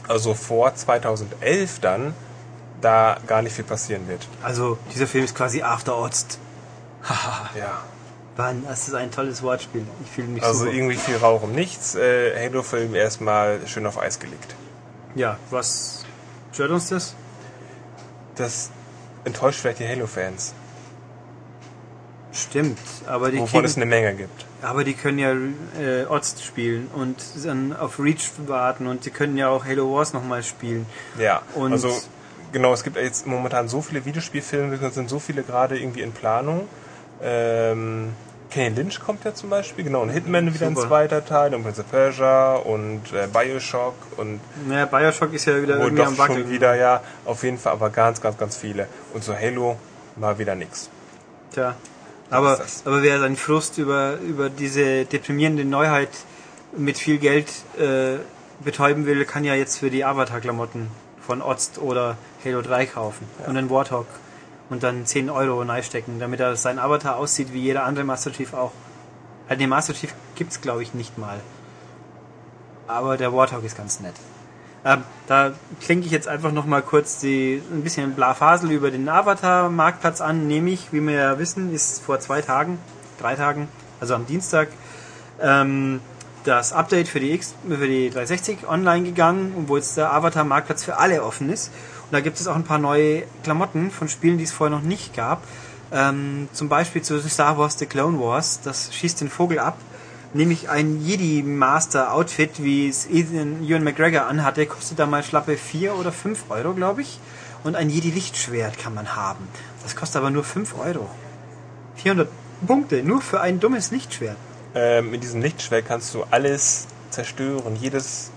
also 0.07 0.33
vor 0.33 0.73
2011 0.73 1.79
dann, 1.81 2.15
da 2.81 3.17
gar 3.27 3.43
nicht 3.43 3.53
viel 3.53 3.65
passieren 3.65 4.07
wird. 4.07 4.27
Also 4.41 4.79
dieser 4.93 5.05
Film 5.05 5.23
ist 5.23 5.35
quasi 5.35 5.61
After 5.61 5.95
Ost. 5.97 6.39
Ja. 7.57 7.81
Mann, 8.37 8.63
das 8.67 8.87
ist 8.87 8.93
ein 8.93 9.09
tolles 9.11 9.41
Wortspiel. 9.41 9.83
Ich 10.03 10.11
fühle 10.11 10.27
mich 10.27 10.43
Also 10.43 10.59
super. 10.65 10.71
irgendwie 10.71 10.95
viel 10.95 11.17
Rauch 11.17 11.41
um 11.43 11.53
nichts. 11.53 11.95
Äh, 11.95 12.47
Halo-Film 12.47 12.93
erstmal 12.93 13.59
schön 13.67 13.85
auf 13.87 13.97
Eis 13.99 14.19
gelegt. 14.19 14.55
Ja, 15.15 15.37
was 15.49 16.05
stört 16.53 16.69
uns 16.71 16.89
das? 16.89 17.15
Das 18.35 18.69
enttäuscht 19.25 19.59
vielleicht 19.59 19.79
die 19.79 19.87
Halo-Fans, 19.87 20.53
Stimmt, 22.33 22.77
aber 23.07 23.31
die, 23.31 23.39
wovon 23.39 23.65
es 23.65 23.73
kriegen, 23.73 23.83
eine 23.83 23.89
Menge 23.89 24.13
gibt. 24.15 24.45
aber 24.61 24.83
die 24.83 24.93
können 24.93 25.17
ja 25.17 25.31
äh, 25.81 26.05
Ost 26.05 26.43
spielen 26.43 26.87
und 26.93 27.15
dann 27.43 27.75
auf 27.75 27.97
Reach 27.99 28.29
warten 28.45 28.85
und 28.85 29.03
sie 29.03 29.09
können 29.09 29.37
ja 29.37 29.49
auch 29.49 29.65
Halo 29.65 29.91
Wars 29.95 30.13
nochmal 30.13 30.43
spielen. 30.43 30.85
Ja, 31.17 31.41
Und- 31.55 31.71
also 31.71 31.91
genau, 32.51 32.73
es 32.73 32.83
gibt 32.83 32.97
jetzt 32.97 33.25
momentan 33.25 33.67
so 33.67 33.81
viele 33.81 34.05
Videospielfilme, 34.05 34.75
es 34.75 34.93
sind 34.93 35.09
so 35.09 35.17
viele 35.17 35.41
gerade 35.41 35.79
irgendwie 35.79 36.01
in 36.01 36.11
Planung. 36.11 36.67
Ähm, 37.23 38.13
Kenny 38.49 38.75
Lynch 38.75 38.99
kommt 38.99 39.23
ja 39.25 39.33
zum 39.33 39.49
Beispiel, 39.49 39.83
genau, 39.83 40.01
und 40.01 40.09
Hitman 40.09 40.53
wieder 40.53 40.67
ein 40.67 40.75
zweiter 40.75 41.25
Teil, 41.25 41.53
und 41.53 41.63
Prince 41.63 41.81
of 41.81 41.91
Persia 41.91 42.55
und 42.55 43.01
äh, 43.13 43.27
Bioshock 43.27 43.95
und 44.17 44.39
Naja, 44.67 44.85
Bioshock 44.85 45.33
ist 45.33 45.45
ja 45.45 45.61
wieder 45.61 45.79
irgendwie 45.79 46.03
am 46.03 46.17
Wackeln. 46.17 46.43
schon 46.43 46.51
wieder, 46.51 46.75
ja, 46.75 47.01
auf 47.25 47.43
jeden 47.43 47.57
Fall, 47.57 47.73
aber 47.73 47.89
ganz, 47.89 48.21
ganz, 48.21 48.37
ganz 48.37 48.55
viele. 48.55 48.87
Und 49.13 49.23
so 49.23 49.35
Halo 49.35 49.77
mal 50.15 50.37
wieder 50.39 50.55
nix. 50.55 50.89
Tja. 51.53 51.75
Aber, 52.29 52.59
aber 52.83 53.03
wer 53.03 53.19
seinen 53.19 53.37
Frust 53.37 53.77
über, 53.77 54.17
über 54.17 54.49
diese 54.49 55.05
deprimierende 55.05 55.63
Neuheit 55.63 56.09
mit 56.75 56.97
viel 56.97 57.17
Geld 57.17 57.47
äh, 57.79 58.17
betäuben 58.63 59.05
will, 59.05 59.23
kann 59.25 59.45
ja 59.45 59.55
jetzt 59.55 59.77
für 59.77 59.89
die 59.89 60.03
Avatar-Klamotten 60.03 60.89
von 61.25 61.41
Ost 61.41 61.79
oder 61.79 62.17
Halo 62.43 62.61
3 62.61 62.85
kaufen 62.85 63.27
und 63.45 63.57
einen 63.57 63.69
Warthog 63.69 64.07
und 64.69 64.83
dann 64.83 65.05
10 65.05 65.29
Euro 65.29 65.61
reinstecken, 65.61 66.19
damit 66.19 66.39
er 66.39 66.55
sein 66.55 66.79
Avatar 66.79 67.17
aussieht 67.17 67.53
wie 67.53 67.61
jeder 67.61 67.83
andere 67.83 68.05
Master 68.05 68.31
Chief 68.31 68.53
auch. 68.53 68.71
Halt, 69.49 69.61
den 69.61 69.69
Master 69.69 69.93
Chief 69.93 70.13
gibt's 70.35 70.61
glaube 70.61 70.83
ich 70.83 70.93
nicht 70.93 71.17
mal. 71.17 71.39
Aber 72.87 73.17
der 73.17 73.33
Warthog 73.33 73.63
ist 73.63 73.77
ganz 73.77 73.99
nett. 73.99 74.15
Ähm, 74.85 75.03
da 75.27 75.51
klinke 75.81 76.05
ich 76.05 76.11
jetzt 76.11 76.27
einfach 76.27 76.51
noch 76.51 76.65
mal 76.65 76.81
kurz 76.81 77.19
die, 77.19 77.61
ein 77.71 77.83
bisschen 77.83 78.13
Blafasel 78.13 78.71
über 78.71 78.91
den 78.91 79.09
Avatar-Marktplatz 79.09 80.21
an. 80.21 80.47
Nämlich, 80.47 80.93
wie 80.93 81.01
wir 81.01 81.13
ja 81.13 81.39
wissen, 81.39 81.73
ist 81.73 82.01
vor 82.01 82.19
zwei 82.19 82.41
Tagen, 82.41 82.79
drei 83.19 83.35
Tagen, 83.35 83.67
also 83.99 84.15
am 84.15 84.25
Dienstag, 84.25 84.69
ähm, 85.41 85.99
das 86.45 86.71
Update 86.71 87.09
für 87.09 87.19
die, 87.19 87.33
X, 87.33 87.53
für 87.67 87.87
die 87.87 88.09
360 88.09 88.69
online 88.69 89.05
gegangen, 89.05 89.65
wo 89.67 89.75
jetzt 89.75 89.97
der 89.97 90.13
Avatar-Marktplatz 90.13 90.85
für 90.85 90.97
alle 90.97 91.23
offen 91.23 91.49
ist. 91.49 91.71
Und 92.07 92.13
da 92.13 92.21
gibt 92.21 92.39
es 92.39 92.47
auch 92.47 92.55
ein 92.55 92.63
paar 92.63 92.77
neue 92.77 93.23
Klamotten 93.43 93.91
von 93.91 94.07
Spielen, 94.07 94.37
die 94.37 94.45
es 94.45 94.53
vorher 94.53 94.75
noch 94.75 94.83
nicht 94.83 95.13
gab. 95.15 95.43
Ähm, 95.91 96.47
zum 96.53 96.69
Beispiel 96.69 97.01
zu 97.01 97.19
Star 97.21 97.57
Wars 97.57 97.77
The 97.79 97.85
Clone 97.85 98.19
Wars, 98.19 98.61
das 98.63 98.93
schießt 98.93 99.21
den 99.21 99.29
Vogel 99.29 99.59
ab. 99.59 99.77
Nämlich 100.33 100.69
ein 100.69 101.01
Jedi 101.01 101.41
Master 101.43 102.13
Outfit, 102.13 102.63
wie 102.63 102.87
es 102.87 103.07
Ethan, 103.07 103.63
Ewan 103.63 103.83
McGregor 103.83 104.25
anhatte, 104.25 104.65
kostet 104.65 104.99
da 104.99 105.05
mal 105.05 105.23
schlappe 105.23 105.57
4 105.57 105.95
oder 105.95 106.11
5 106.11 106.45
Euro, 106.49 106.73
glaube 106.73 107.01
ich. 107.01 107.19
Und 107.63 107.75
ein 107.75 107.89
Jedi 107.89 108.11
Lichtschwert 108.11 108.77
kann 108.77 108.93
man 108.93 109.15
haben. 109.15 109.47
Das 109.83 109.95
kostet 109.95 110.17
aber 110.17 110.29
nur 110.29 110.43
5 110.43 110.77
Euro. 110.79 111.09
400 111.95 112.29
Punkte, 112.65 113.03
nur 113.03 113.21
für 113.21 113.41
ein 113.41 113.59
dummes 113.59 113.91
Lichtschwert. 113.91 114.37
Ähm, 114.75 115.11
mit 115.11 115.23
diesem 115.23 115.41
Lichtschwert 115.41 115.85
kannst 115.85 116.13
du 116.13 116.23
alles 116.29 116.87
zerstören. 117.09 117.75
Jedes, 117.75 118.31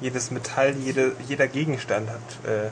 jedes 0.00 0.30
Metall, 0.30 0.74
jede, 0.76 1.12
jeder 1.28 1.46
Gegenstand 1.48 2.08
hat 2.08 2.50
äh, 2.50 2.70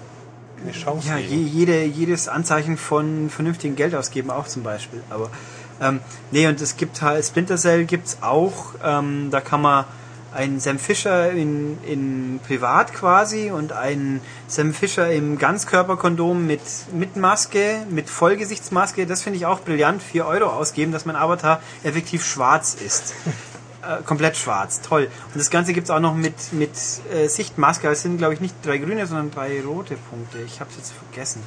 eine 0.63 0.73
Chance. 0.73 1.09
Ja, 1.09 1.17
je, 1.17 1.37
jede, 1.37 1.85
jedes 1.85 2.29
Anzeichen 2.29 2.77
von 2.77 3.31
vernünftigen 3.31 3.77
Geld 3.77 3.95
ausgeben 3.95 4.31
auch 4.31 4.47
zum 4.47 4.63
Beispiel. 4.63 5.03
Aber 5.11 5.31
ähm, 5.81 6.01
nee, 6.31 6.47
und 6.47 6.61
es 6.61 6.77
gibt 6.77 7.03
halt 7.03 7.25
Splinter 7.25 7.57
Cell 7.57 7.85
gibt's 7.85 8.19
auch. 8.21 8.75
Ähm, 8.85 9.29
da 9.31 9.41
kann 9.41 9.63
man 9.63 9.85
einen 10.33 10.61
Sam 10.61 10.79
Fisher 10.79 11.33
in, 11.33 11.79
in 11.85 12.41
privat 12.47 12.93
quasi 12.95 13.51
und 13.51 13.73
einen 13.73 14.21
Sam 14.47 14.73
Fisher 14.75 15.11
im 15.11 15.39
Ganzkörperkondom 15.39 16.47
mit, 16.47 16.61
mit 16.93 17.17
Maske, 17.17 17.85
mit 17.91 18.09
Vollgesichtsmaske. 18.09 19.07
Das 19.07 19.23
finde 19.23 19.39
ich 19.39 19.47
auch 19.47 19.61
brillant. 19.61 20.03
4 20.03 20.27
Euro 20.27 20.47
ausgeben, 20.47 20.93
dass 20.93 21.05
mein 21.05 21.17
Avatar 21.17 21.61
effektiv 21.83 22.25
schwarz 22.25 22.75
ist. 22.75 23.15
Äh, 23.83 24.03
komplett 24.03 24.37
schwarz, 24.37 24.83
toll. 24.83 25.09
Und 25.33 25.37
das 25.37 25.49
Ganze 25.51 25.73
gibt's 25.73 25.91
auch 25.91 26.01
noch 26.01 26.15
mit, 26.15 26.53
mit 26.53 26.73
äh, 27.13 27.29
Sichtmaske. 27.29 27.89
Es 27.89 28.03
sind, 28.03 28.19
glaube 28.19 28.35
ich, 28.35 28.41
nicht 28.41 28.55
drei 28.63 28.77
grüne, 28.77 29.07
sondern 29.07 29.31
drei 29.31 29.63
rote 29.63 29.97
Punkte. 30.11 30.39
Ich 30.45 30.61
habe 30.61 30.69
es 30.71 30.77
jetzt 30.77 30.93
vergessen. 30.93 31.43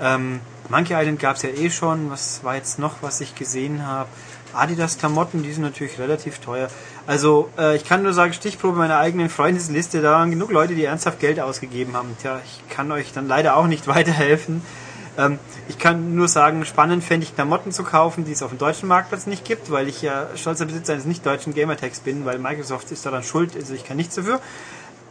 Ähm, 0.00 0.40
Monkey 0.68 0.94
Island 0.94 1.20
gab's 1.20 1.42
ja 1.42 1.50
eh 1.50 1.70
schon. 1.70 2.10
Was 2.10 2.42
war 2.42 2.56
jetzt 2.56 2.80
noch, 2.80 2.96
was 3.00 3.20
ich 3.20 3.36
gesehen 3.36 3.86
habe? 3.86 4.08
Adidas 4.52 4.98
Klamotten, 4.98 5.42
die 5.42 5.52
sind 5.52 5.62
natürlich 5.62 5.98
relativ 5.98 6.38
teuer. 6.38 6.68
Also 7.06 7.48
äh, 7.58 7.76
ich 7.76 7.84
kann 7.84 8.02
nur 8.02 8.12
sagen, 8.12 8.32
Stichprobe 8.32 8.76
meiner 8.76 8.98
eigenen 8.98 9.28
Freundesliste, 9.28 10.00
da 10.00 10.12
waren 10.12 10.30
genug 10.30 10.50
Leute, 10.50 10.74
die 10.74 10.84
ernsthaft 10.84 11.20
Geld 11.20 11.38
ausgegeben 11.38 11.94
haben. 11.94 12.16
Tja, 12.20 12.40
ich 12.44 12.74
kann 12.74 12.90
euch 12.90 13.12
dann 13.12 13.28
leider 13.28 13.56
auch 13.56 13.66
nicht 13.66 13.86
weiterhelfen. 13.86 14.62
Ähm, 15.18 15.38
ich 15.68 15.78
kann 15.78 16.14
nur 16.14 16.28
sagen, 16.28 16.64
spannend 16.64 17.04
fände 17.04 17.26
ich 17.26 17.34
Klamotten 17.34 17.72
zu 17.72 17.82
kaufen, 17.82 18.24
die 18.24 18.32
es 18.32 18.42
auf 18.42 18.50
dem 18.50 18.58
deutschen 18.58 18.88
Marktplatz 18.88 19.26
nicht 19.26 19.44
gibt, 19.44 19.70
weil 19.70 19.88
ich 19.88 20.00
ja 20.00 20.28
stolzer 20.36 20.64
Besitzer 20.64 20.94
eines 20.94 21.04
nicht 21.04 21.26
deutschen 21.26 21.52
Gamertags 21.52 22.00
bin, 22.00 22.24
weil 22.24 22.38
Microsoft 22.38 22.90
ist 22.92 23.04
daran 23.04 23.24
schuld, 23.24 23.54
also 23.56 23.74
ich 23.74 23.84
kann 23.84 23.96
nichts 23.96 24.14
dafür. 24.14 24.40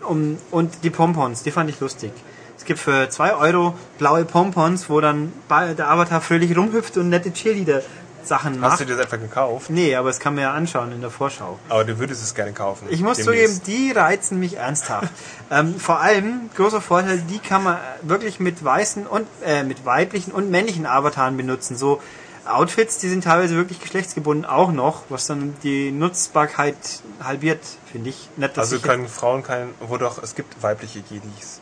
Um, 0.08 0.38
und 0.51 0.84
die 0.84 0.89
Pompons, 0.89 1.43
die 1.43 1.51
fand 1.51 1.70
ich 1.70 1.80
lustig. 1.80 2.12
Es 2.58 2.66
gibt 2.66 2.80
für 2.80 3.10
2 3.10 3.36
Euro 3.36 3.76
blaue 3.97 4.26
Pompons, 4.26 4.89
wo 4.89 5.01
dann 5.01 5.34
der 5.49 5.89
Avatar 5.89 6.22
fröhlich 6.22 6.55
rumhüpft 6.58 6.97
und 6.97 7.10
nette 7.10 7.32
Cheerleader-Sachen 7.32 8.07
Hast 8.36 8.60
macht. 8.60 8.80
du 8.80 8.86
dir 8.86 8.96
das 8.96 9.06
etwa 9.06 9.18
gekauft? 9.18 9.70
Nee, 9.70 9.96
aber 9.96 10.10
das 10.10 10.20
kann 10.20 10.36
man 10.36 10.44
ja 10.44 10.54
anschauen 10.54 10.92
in 10.92 11.02
der 11.02 11.10
Vorschau. 11.10 11.60
Aber 11.70 11.84
du 11.84 12.00
würdest 12.00 12.24
es 12.24 12.36
gerne 12.36 12.54
kaufen. 12.54 12.88
Ich 12.90 13.02
muss 13.02 13.18
demnächst. 13.18 13.64
zugeben, 13.66 13.78
die 13.78 13.92
reizen 13.92 14.40
mich 14.40 14.58
ernsthaft. 14.58 15.12
ähm, 15.52 15.80
vor 15.80 16.00
allem, 16.00 16.50
großer 16.56 16.82
Vorteil, 16.82 17.20
die 17.30 17.40
kann 17.40 17.64
man 17.64 17.78
wirklich 18.02 18.40
mit 18.40 18.64
weißen 18.64 19.08
und 19.08 19.28
äh, 19.46 19.64
mit 19.64 19.86
weiblichen 19.86 20.32
und 20.32 20.50
männlichen 20.50 20.86
Avataren 20.86 21.38
benutzen. 21.38 21.78
So 21.78 22.02
Outfits, 22.46 22.98
die 23.00 23.10
sind 23.10 23.24
teilweise 23.24 23.56
wirklich 23.56 23.82
geschlechtsgebunden 23.82 24.46
auch 24.46 24.72
noch, 24.72 25.04
was 25.10 25.28
dann 25.28 25.56
die 25.64 25.92
Nutzbarkeit 25.92 26.76
halbiert, 27.22 27.60
finde 27.92 28.10
ich. 28.10 28.30
Nicht, 28.38 28.58
Also 28.58 28.80
können 28.80 29.08
Frauen 29.08 29.44
kein. 29.44 29.70
Wo 29.80 29.98
doch, 29.98 30.22
es 30.22 30.36
gibt 30.36 30.62
weibliche 30.64 31.00
Jedis. 31.10 31.60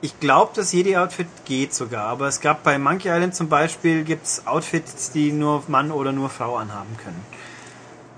Ich 0.00 0.20
glaube, 0.20 0.52
dass 0.54 0.72
jede 0.72 1.00
Outfit 1.00 1.26
geht 1.44 1.74
sogar, 1.74 2.06
aber 2.06 2.28
es 2.28 2.40
gab 2.40 2.62
bei 2.62 2.78
Monkey 2.78 3.08
Island 3.08 3.34
zum 3.34 3.48
Beispiel 3.48 4.04
gibt's 4.04 4.46
Outfits, 4.46 5.10
die 5.10 5.32
nur 5.32 5.64
Mann 5.66 5.90
oder 5.90 6.12
nur 6.12 6.30
Frau 6.30 6.56
anhaben 6.56 6.96
können. 7.02 7.26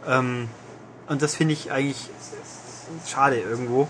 Ähm, 0.07 0.49
und 1.09 1.23
das 1.23 1.35
finde 1.35 1.55
ich 1.55 1.73
eigentlich 1.73 2.11
schade 3.09 3.39
irgendwo. 3.39 3.89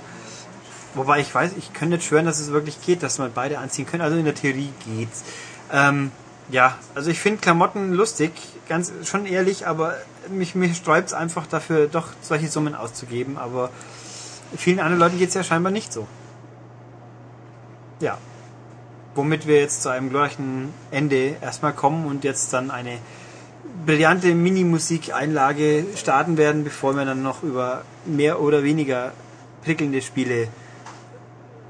Wobei 0.95 1.21
ich 1.21 1.35
weiß, 1.35 1.53
ich 1.59 1.73
könnte 1.73 1.97
nicht 1.97 2.07
schwören, 2.07 2.27
dass 2.27 2.41
es 2.41 2.51
wirklich 2.51 2.81
geht, 2.83 3.03
dass 3.03 3.19
man 3.19 3.33
beide 3.33 3.59
anziehen 3.59 3.87
können. 3.87 4.03
Also 4.03 4.17
in 4.17 4.25
der 4.25 4.35
Theorie 4.35 4.73
geht's. 4.87 5.23
Ähm, 5.73 6.11
ja, 6.49 6.77
also 6.95 7.11
ich 7.11 7.21
finde 7.21 7.41
Klamotten 7.41 7.93
lustig, 7.93 8.33
ganz 8.69 8.93
schon 9.05 9.27
ehrlich, 9.27 9.67
aber 9.69 9.97
mich, 10.29 10.55
mich 10.57 10.77
sträubt 10.77 11.13
einfach 11.13 11.47
dafür, 11.47 11.87
doch 11.87 12.09
solche 12.23 12.49
Summen 12.49 12.75
auszugeben. 12.75 13.39
Aber 13.39 13.71
vielen 14.57 14.81
anderen 14.81 14.99
Leuten 15.01 15.19
geht's 15.19 15.35
ja 15.35 15.45
scheinbar 15.45 15.71
nicht 15.71 15.93
so. 15.93 16.09
Ja. 18.01 18.19
Womit 19.15 19.47
wir 19.47 19.61
jetzt 19.61 19.83
zu 19.83 19.89
einem 19.89 20.11
glorreichen 20.11 20.73
Ende 20.91 21.37
erstmal 21.41 21.73
kommen 21.73 22.07
und 22.07 22.25
jetzt 22.25 22.53
dann 22.53 22.71
eine 22.71 22.99
brillante 23.85 24.35
Mini-Musik-Einlage 24.35 25.85
starten 25.97 26.37
werden, 26.37 26.65
bevor 26.65 26.95
wir 26.95 27.05
dann 27.05 27.23
noch 27.23 27.43
über 27.43 27.83
mehr 28.07 28.41
oder 28.41 28.63
weniger 28.63 29.13
prickelnde 29.63 30.03
Spiele 30.03 30.49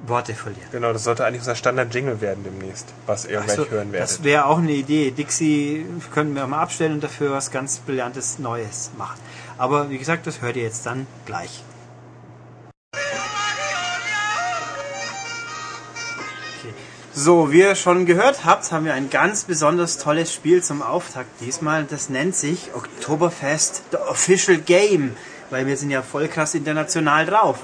Worte 0.07 0.35
verlieren. 0.35 0.69
Genau, 0.73 0.93
das 0.93 1.05
sollte 1.05 1.25
eigentlich 1.25 1.41
unser 1.41 1.55
Standard-Jingle 1.55 2.21
werden 2.21 2.43
demnächst, 2.45 2.87
was 3.07 3.27
ihr 3.27 3.41
gleich 3.41 3.57
so, 3.57 3.69
hören 3.69 3.93
werdet. 3.93 4.11
das 4.11 4.25
wäre 4.25 4.47
auch 4.47 4.59
eine 4.59 4.73
Idee. 4.73 5.11
Dixie 5.11 5.85
könnten 6.13 6.35
wir 6.35 6.45
auch 6.45 6.49
mal 6.49 6.61
abstellen 6.61 6.95
und 6.95 7.05
dafür 7.05 7.33
was 7.33 7.51
ganz 7.51 7.79
Brillantes 7.79 8.39
Neues 8.39 8.91
machen. 8.97 9.21
Aber 9.59 9.91
wie 9.91 9.99
gesagt, 9.99 10.27
das 10.27 10.41
hört 10.41 10.57
ihr 10.57 10.63
jetzt 10.63 10.87
dann 10.87 11.07
gleich. 11.27 11.63
So, 17.23 17.53
wie 17.53 17.61
ihr 17.61 17.75
schon 17.75 18.07
gehört 18.07 18.47
habt, 18.47 18.73
haben 18.73 18.87
wir 18.87 18.95
ein 18.95 19.11
ganz 19.11 19.45
besonders 19.45 19.99
tolles 19.99 20.33
Spiel 20.33 20.63
zum 20.63 20.81
Auftakt 20.81 21.29
diesmal. 21.43 21.85
Das 21.85 22.09
nennt 22.09 22.35
sich 22.35 22.71
Oktoberfest 22.75 23.83
The 23.91 23.99
Official 24.09 24.57
Game, 24.57 25.15
weil 25.51 25.67
wir 25.67 25.77
sind 25.77 25.91
ja 25.91 26.01
voll 26.01 26.29
krass 26.29 26.55
international 26.55 27.27
drauf. 27.27 27.59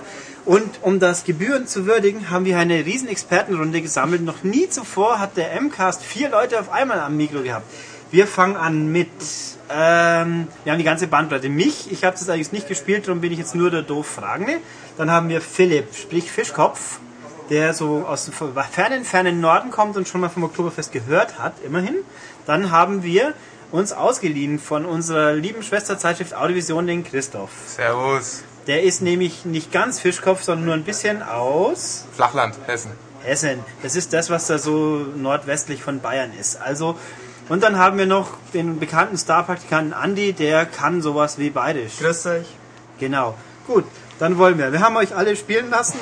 Und 0.44 0.82
um 0.82 1.00
das 1.00 1.24
Gebühren 1.24 1.66
zu 1.66 1.86
würdigen, 1.86 2.28
haben 2.28 2.44
wir 2.44 2.58
eine 2.58 2.84
riesen 2.84 3.08
Expertenrunde 3.08 3.80
gesammelt. 3.80 4.20
Noch 4.20 4.42
nie 4.42 4.68
zuvor 4.68 5.20
hat 5.20 5.38
der 5.38 5.58
MCAST 5.58 6.02
vier 6.02 6.28
Leute 6.28 6.60
auf 6.60 6.70
einmal 6.70 7.00
am 7.00 7.16
Mikro 7.16 7.40
gehabt. 7.40 7.64
Wir 8.10 8.26
fangen 8.26 8.56
an 8.56 8.92
mit, 8.92 9.08
ähm, 9.70 10.48
wir 10.64 10.72
haben 10.72 10.78
die 10.78 10.84
ganze 10.84 11.06
Bandbreite. 11.06 11.48
Mich, 11.48 11.90
ich 11.90 12.04
habe 12.04 12.14
das 12.14 12.28
eigentlich 12.28 12.52
nicht 12.52 12.68
gespielt, 12.68 13.06
darum 13.06 13.22
bin 13.22 13.32
ich 13.32 13.38
jetzt 13.38 13.54
nur 13.54 13.70
der 13.70 13.80
doof 13.80 14.06
Fragende. 14.06 14.58
Dann 14.98 15.10
haben 15.10 15.30
wir 15.30 15.40
Philipp, 15.40 15.94
sprich 15.94 16.30
Fischkopf, 16.30 17.00
der 17.50 17.74
so 17.74 18.04
aus 18.06 18.24
dem 18.24 18.34
fernen, 18.34 19.04
fernen 19.04 19.40
Norden 19.40 19.70
kommt 19.70 19.96
und 19.96 20.08
schon 20.08 20.20
mal 20.20 20.28
vom 20.28 20.44
Oktoberfest 20.44 20.92
gehört 20.92 21.38
hat, 21.38 21.54
immerhin. 21.64 21.96
Dann 22.46 22.70
haben 22.70 23.02
wir 23.02 23.34
uns 23.72 23.92
ausgeliehen 23.92 24.58
von 24.58 24.84
unserer 24.84 25.32
lieben 25.32 25.62
Schwesterzeitschrift 25.62 26.34
Audiovision, 26.34 26.86
den 26.86 27.04
Christoph. 27.04 27.50
Servus. 27.66 28.42
Der 28.66 28.82
ist 28.82 29.00
nämlich 29.00 29.44
nicht 29.44 29.70
ganz 29.72 30.00
Fischkopf, 30.00 30.42
sondern 30.42 30.66
nur 30.66 30.74
ein 30.74 30.84
bisschen 30.84 31.22
aus 31.22 32.04
Flachland, 32.14 32.56
Hessen. 32.66 32.92
Hessen. 33.22 33.60
Das 33.82 33.96
ist 33.96 34.12
das, 34.12 34.30
was 34.30 34.46
da 34.46 34.58
so 34.58 35.06
nordwestlich 35.16 35.82
von 35.82 36.00
Bayern 36.00 36.32
ist. 36.38 36.60
Also, 36.60 36.96
und 37.48 37.62
dann 37.62 37.78
haben 37.78 37.98
wir 37.98 38.06
noch 38.06 38.30
den 38.54 38.80
bekannten 38.80 39.16
Starpraktikanten 39.16 39.92
Andi, 39.92 40.32
der 40.32 40.66
kann 40.66 41.00
sowas 41.00 41.38
wie 41.38 41.50
Bayerisch. 41.50 41.98
Grüß 42.00 42.26
euch. 42.26 42.46
Genau. 42.98 43.34
Gut, 43.66 43.84
dann 44.18 44.38
wollen 44.38 44.58
wir. 44.58 44.72
Wir 44.72 44.80
haben 44.80 44.96
euch 44.96 45.14
alle 45.14 45.36
spielen 45.36 45.70
lassen. 45.70 45.98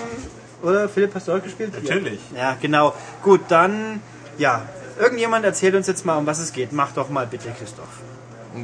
Oder 0.65 0.89
Philipp, 0.89 1.15
hast 1.15 1.29
du 1.29 1.33
auch 1.33 1.43
gespielt? 1.43 1.73
Natürlich. 1.75 2.21
Ja, 2.35 2.41
ja 2.41 2.57
genau. 2.61 2.95
Gut, 3.23 3.43
dann, 3.49 4.01
ja. 4.39 4.62
Irgendjemand 4.99 5.45
erzählt 5.45 5.75
uns 5.75 5.87
jetzt 5.89 6.07
mal, 6.07 6.17
um 6.17 6.27
was 6.27 6.39
es 6.39 6.53
geht. 6.53 6.73
Mach 6.73 6.93
doch 6.93 7.11
mal 7.11 7.27
bitte, 7.27 7.53
Christoph. 7.59 7.89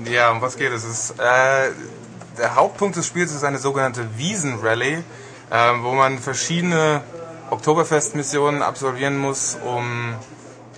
Ja, 0.05 0.31
um 0.31 0.41
was 0.41 0.57
geht 0.57 0.73
es? 0.73 0.85
es 0.85 1.11
ist, 1.11 1.21
äh, 1.21 1.71
der 2.39 2.55
Hauptpunkt 2.55 2.97
des 2.97 3.07
Spiels 3.07 3.33
ist 3.33 3.43
eine 3.43 3.59
sogenannte 3.59 4.07
Wiesen-Rallye, 4.17 5.03
äh, 5.51 5.73
wo 5.81 5.93
man 5.93 6.19
verschiedene 6.19 7.03
Oktoberfest-Missionen 7.51 8.63
absolvieren 8.63 9.19
muss, 9.19 9.59
um 9.65 10.15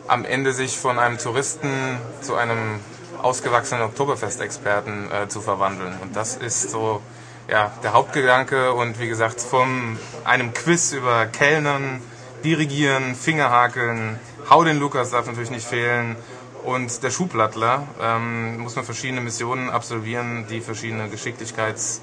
am 0.08 0.24
Ende 0.24 0.52
sich 0.54 0.78
von 0.78 0.98
einem 0.98 1.18
Touristen 1.18 1.98
zu 2.22 2.34
einem 2.34 2.80
ausgewachsenen 3.20 3.82
Oktoberfest-Experten 3.82 5.10
äh, 5.12 5.28
zu 5.28 5.42
verwandeln. 5.42 5.94
Und 6.02 6.16
das 6.16 6.36
ist 6.36 6.70
so 6.70 7.02
ja, 7.48 7.72
der 7.82 7.92
Hauptgedanke 7.92 8.72
und 8.72 8.98
wie 8.98 9.08
gesagt 9.08 9.40
von 9.40 9.98
einem 10.24 10.54
Quiz 10.54 10.92
über 10.92 11.26
Kellnern, 11.26 12.00
Dirigieren, 12.44 13.14
Fingerhakeln, 13.14 14.18
Hau 14.50 14.64
den 14.64 14.78
Lukas 14.78 15.10
darf 15.10 15.26
natürlich 15.26 15.50
nicht 15.50 15.66
fehlen 15.66 16.16
und 16.64 17.02
der 17.02 17.10
Schublattler 17.10 17.86
ähm, 18.00 18.58
muss 18.58 18.76
man 18.76 18.84
verschiedene 18.84 19.20
Missionen 19.20 19.70
absolvieren, 19.70 20.46
die 20.48 20.60
verschiedene 20.60 21.08
Geschicklichkeitsspiele 21.08 22.02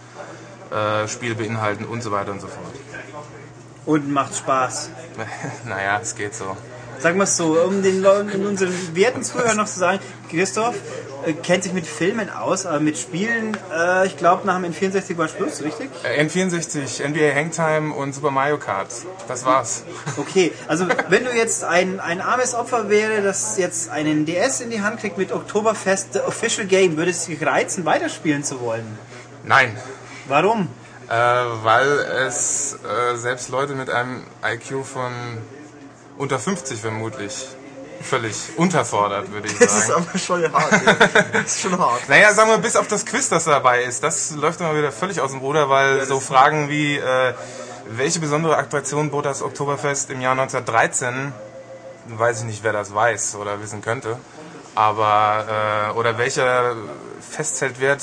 äh, 1.32 1.36
beinhalten 1.36 1.86
und 1.86 2.02
so 2.02 2.12
weiter 2.12 2.32
und 2.32 2.42
so 2.42 2.48
fort. 2.48 2.74
Und 3.86 4.12
macht 4.12 4.36
Spaß. 4.36 4.90
naja, 5.66 6.00
es 6.02 6.16
geht 6.16 6.36
so. 6.36 6.56
Sagen 7.00 7.18
wir 7.18 7.24
es 7.24 7.38
so, 7.38 7.54
um 7.62 7.82
den 7.82 8.02
Leuten, 8.02 8.46
unseren 8.46 8.74
werten 8.94 9.24
Zuhörern 9.24 9.58
noch 9.58 9.68
zu 9.68 9.80
sagen, 9.80 10.00
Christoph 10.30 10.76
äh, 11.26 11.34
kennt 11.34 11.64
sich 11.64 11.74
mit 11.74 11.86
Filmen 11.86 12.30
aus, 12.30 12.66
aber 12.66 12.80
mit 12.80 12.98
Spielen, 12.98 13.58
äh, 13.74 14.08
ich 14.08 14.18
glaube, 14.18 14.46
nach 14.46 14.62
dem 14.62 14.72
N64 14.72 15.18
war 15.18 15.28
Schluss, 15.28 15.62
richtig? 15.62 15.90
Äh, 16.04 16.24
N64, 16.24 17.08
NBA 17.08 17.36
Hangtime 17.36 17.94
und 17.94 18.14
Super 18.14 18.32
Mario 18.32 18.58
Kart. 18.58 18.88
Das 19.28 19.46
war's. 19.46 19.84
Okay, 20.18 20.52
also 20.68 20.88
wenn 21.10 21.26
du 21.26 21.32
jetzt 21.32 21.64
ein, 21.64 22.00
ein 22.00 22.22
armes 22.22 22.56
Opfer 22.56 22.90
wäre, 22.90 23.22
das 23.22 23.58
jetzt 23.58 23.90
einen 23.90 24.26
DS 24.26 24.62
in 24.62 24.70
die 24.70 24.82
Hand 24.82 25.00
kriegt 25.00 25.18
mit 25.18 25.32
Oktoberfest 25.32 26.14
The 26.14 26.20
Official 26.22 26.68
Game, 26.68 26.98
würde 26.98 27.12
es 27.12 27.26
dich 27.26 27.46
reizen, 27.46 27.86
weiterspielen 27.86 28.44
zu 28.44 28.62
wollen? 28.62 28.98
Nein. 29.44 29.78
Warum? 30.28 30.70
Äh, 31.10 31.14
weil 31.14 31.88
es 32.28 32.78
äh, 32.84 33.16
selbst 33.18 33.50
Leute 33.50 33.74
mit 33.74 33.90
einem 33.90 34.24
IQ 34.46 34.86
von 34.86 35.12
unter 36.18 36.38
50 36.38 36.80
vermutlich 36.80 37.48
völlig 38.02 38.36
unterfordert, 38.58 39.32
würde 39.32 39.48
ich 39.48 39.54
sagen. 39.54 39.66
Das 39.66 39.84
ist 39.84 39.92
aber 39.92 40.18
schon 40.18 40.54
hart. 40.54 40.72
Ja. 40.72 40.94
Das 41.34 41.56
ist 41.56 41.62
schon 41.62 41.78
hart. 41.78 42.08
Naja, 42.08 42.34
sagen 42.34 42.50
wir, 42.50 42.58
bis 42.58 42.76
auf 42.76 42.88
das 42.88 43.06
Quiz, 43.06 43.30
das 43.30 43.46
dabei 43.46 43.84
ist, 43.84 44.04
das 44.04 44.32
läuft 44.32 44.60
immer 44.62 44.76
wieder 44.76 44.92
völlig 44.92 45.22
aus 45.22 45.32
dem 45.32 45.40
Ruder, 45.40 45.70
weil 45.70 46.00
Ja, 46.00 46.06
so 46.06 46.20
Fragen 46.20 46.70
wie, 46.70 46.98
äh, 46.98 47.34
welche 47.90 48.20
besondere 48.20 48.58
Attraktion 48.58 49.12
bot 49.12 49.26
das 49.26 49.42
Oktoberfest 49.42 50.10
im 50.12 50.22
Jahr 50.22 50.34
1913, 50.34 51.34
weiß 52.08 52.40
ich 52.40 52.46
nicht, 52.46 52.64
wer 52.64 52.74
das 52.74 52.94
weiß 52.94 53.36
oder 53.36 53.62
wissen 53.62 53.82
könnte, 53.82 54.18
aber, 54.76 55.92
äh, 55.94 55.98
oder 55.98 56.18
welcher 56.18 56.76
Festzeltwert 57.22 58.02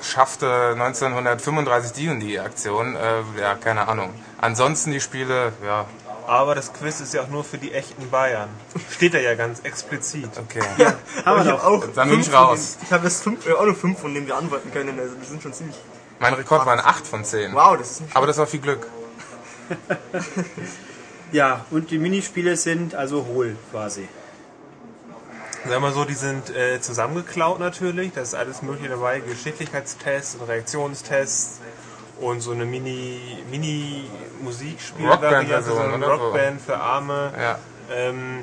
schaffte 0.00 0.74
1935 0.76 1.92
die 1.92 2.08
und 2.08 2.20
die 2.20 2.38
Aktion, 2.38 2.96
äh, 2.96 3.40
ja, 3.40 3.54
keine 3.54 3.88
Ahnung. 3.88 4.12
Ansonsten 4.38 4.92
die 4.92 5.00
Spiele, 5.00 5.52
ja, 5.64 5.86
Aber 6.26 6.54
das 6.54 6.72
Quiz 6.72 7.00
ist 7.00 7.14
ja 7.14 7.22
auch 7.22 7.28
nur 7.28 7.44
für 7.44 7.58
die 7.58 7.72
echten 7.72 8.10
Bayern. 8.10 8.48
Steht 8.90 9.14
da 9.14 9.18
ja 9.18 9.34
ganz 9.34 9.60
explizit. 9.60 10.30
okay. 10.38 10.62
Haben 11.24 11.44
wir 11.44 11.52
doch. 11.52 11.64
auch 11.64 11.84
Dann 11.94 12.10
bin 12.10 12.20
ich 12.20 12.32
raus. 12.32 12.78
Ich 12.82 12.92
habe 12.92 13.04
jetzt 13.04 13.22
fünf, 13.22 13.46
äh, 13.46 13.52
auch 13.52 13.64
nur 13.64 13.74
fünf, 13.74 14.00
von 14.00 14.12
denen 14.12 14.26
wir 14.26 14.36
antworten 14.36 14.72
können. 14.72 14.98
Also 14.98 15.18
wir 15.18 15.26
sind 15.26 15.42
schon 15.42 15.52
ziemlich. 15.52 15.76
Mein 16.18 16.34
Rekord 16.34 16.66
war 16.66 16.72
ein 16.72 16.80
8 16.80 17.06
von 17.06 17.24
10. 17.24 17.54
Wow, 17.54 17.76
das 17.76 17.92
ist 17.92 18.00
nicht 18.02 18.16
Aber 18.16 18.26
das 18.26 18.38
war 18.38 18.46
viel 18.46 18.60
Glück. 18.60 18.86
Ja, 21.32 21.66
und 21.70 21.90
die 21.90 21.98
Minispiele 21.98 22.56
sind 22.56 22.94
also 22.94 23.26
hohl 23.26 23.56
quasi. 23.72 24.08
Sagen 25.64 25.70
wir 25.70 25.80
mal 25.80 25.92
so, 25.92 26.04
die 26.04 26.14
sind 26.14 26.50
äh, 26.50 26.80
zusammengeklaut 26.80 27.58
natürlich. 27.58 28.12
Da 28.12 28.20
ist 28.20 28.36
alles 28.36 28.62
mögliche 28.62 28.90
dabei. 28.90 29.18
Geschicklichkeitstests 29.18 30.36
und 30.36 30.48
Reaktionstests 30.48 31.60
und 32.20 32.40
so 32.40 32.52
eine 32.52 32.64
Mini, 32.64 33.20
Mini 33.50 34.04
Musikspielvariante, 34.42 35.62
so 35.62 35.76
eine. 35.78 36.06
Rockband 36.06 36.60
für 36.60 36.78
Arme. 36.78 37.32
Ja. 37.38 37.58
Ähm, 37.94 38.42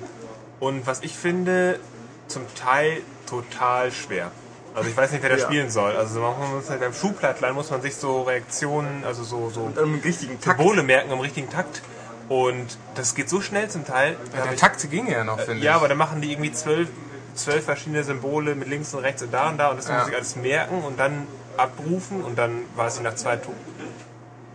und 0.60 0.86
was 0.88 1.02
ich 1.02 1.14
finde, 1.16 1.80
zum 2.28 2.44
Teil 2.56 3.02
total 3.30 3.92
schwer. 3.92 4.32
Also 4.76 4.90
ich 4.90 4.98
weiß 4.98 5.12
nicht, 5.12 5.22
wer 5.22 5.30
da 5.30 5.38
Ja. 5.38 5.46
spielen 5.46 5.70
soll. 5.70 5.96
Also 5.96 6.20
man 6.20 6.34
muss 6.56 6.70
halt 6.70 6.80
beim 6.80 6.94
Schuhplattlein 6.94 7.54
muss 7.54 7.70
man 7.70 7.82
sich 7.82 7.96
so 7.96 8.24
Reaktionen, 8.24 9.04
also 9.06 9.24
so, 9.24 9.50
so 9.52 9.66
einem 9.66 10.00
richtigen 10.04 10.40
Takt. 10.42 10.58
Symbole 10.58 10.82
merken 10.84 11.12
im 11.12 11.20
richtigen 11.20 11.50
Takt. 11.50 11.82
Und 12.30 12.78
das 12.96 13.14
geht 13.14 13.30
so 13.30 13.42
schnell 13.42 13.70
zum 13.70 13.86
Teil. 13.86 14.16
Hab 14.36 14.44
Der 14.50 14.56
Takt 14.56 14.90
ging 14.90 15.08
ja 15.08 15.24
noch, 15.24 15.40
finde 15.40 15.64
ja, 15.64 15.72
ich. 15.72 15.76
aber 15.78 15.90
dann 15.90 15.98
machen 15.98 16.22
die 16.22 16.32
irgendwie 16.32 16.52
zwölf, 16.54 16.90
zwölf 17.36 17.66
verschiedene 17.66 18.04
Symbole 18.04 18.56
mit 18.56 18.68
links 18.68 18.94
und 18.96 19.02
rechts 19.02 19.22
und 19.22 19.32
da 19.34 19.50
und 19.50 19.58
da 19.58 19.70
und 19.70 19.78
das 19.78 19.90
Ja. 19.90 20.00
muss 20.00 20.08
ich 20.08 20.16
alles 20.16 20.36
merken 20.38 20.84
und 20.84 21.00
dann 21.00 21.28
abrufen 21.58 22.24
und 22.24 22.38
dann 22.38 22.64
weiß 22.76 22.98
ich 22.98 23.04
nach 23.04 23.16
zwei, 23.16 23.40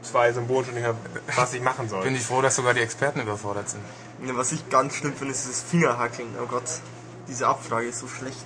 zwei 0.02 0.32
Symbolen 0.32 0.64
schon 0.64 0.74
nicht 0.74 0.82
mehr, 0.84 0.94
was 1.36 1.54
ich 1.54 1.62
machen 1.62 1.88
soll. 1.88 2.02
Bin 2.02 2.14
ich 2.14 2.22
froh, 2.22 2.42
dass 2.42 2.56
sogar 2.56 2.74
die 2.74 2.80
Experten 2.80 3.20
überfordert 3.20 3.68
sind. 3.68 3.82
Ja, 4.26 4.36
was 4.36 4.52
ich 4.52 4.68
ganz 4.68 4.94
schlimm 4.94 5.14
finde, 5.14 5.32
ist 5.32 5.48
das 5.48 5.62
Fingerhackeln. 5.62 6.28
Oh 6.42 6.46
Gott, 6.46 6.80
diese 7.28 7.46
Abfrage 7.46 7.86
ist 7.88 8.00
so 8.00 8.08
schlecht. 8.08 8.44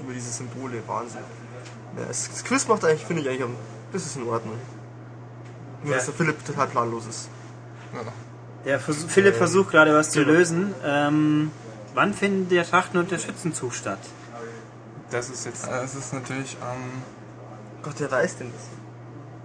Über 0.00 0.12
diese 0.12 0.30
Symbole, 0.30 0.82
Wahnsinn. 0.86 1.20
Ja, 1.96 2.04
das, 2.06 2.42
Quiz 2.44 2.66
macht 2.68 2.84
eigentlich, 2.84 3.04
finde 3.04 3.22
ich 3.22 3.28
eigentlich, 3.28 3.56
das 3.92 4.06
ist 4.06 4.16
in 4.16 4.26
Ordnung. 4.28 4.56
Nur, 5.82 5.90
Ja. 5.90 5.96
dass 5.96 6.06
der 6.06 6.14
Philipp 6.14 6.44
total 6.44 6.66
planlos 6.68 7.06
ist. 7.06 7.28
Der 8.64 8.78
Vers 8.80 9.04
Philipp 9.08 9.36
versucht 9.36 9.70
gerade 9.70 9.94
was 9.94 10.10
zu 10.10 10.22
lösen. 10.22 10.74
Ähm, 10.84 11.50
wann 11.94 12.14
finden 12.14 12.48
der 12.48 12.64
Trachten- 12.68 12.98
und 12.98 13.10
der 13.10 13.18
Schützenzug 13.18 13.74
statt? 13.74 13.98
Das 15.10 15.28
ist 15.28 15.44
jetzt. 15.44 15.66
Das 15.66 15.94
ist 15.94 16.12
natürlich 16.14 16.56
am... 16.62 17.02
Gott, 17.82 17.94
wer 17.98 18.10
weiß 18.10 18.36
denn 18.38 18.52
das? 18.52 18.62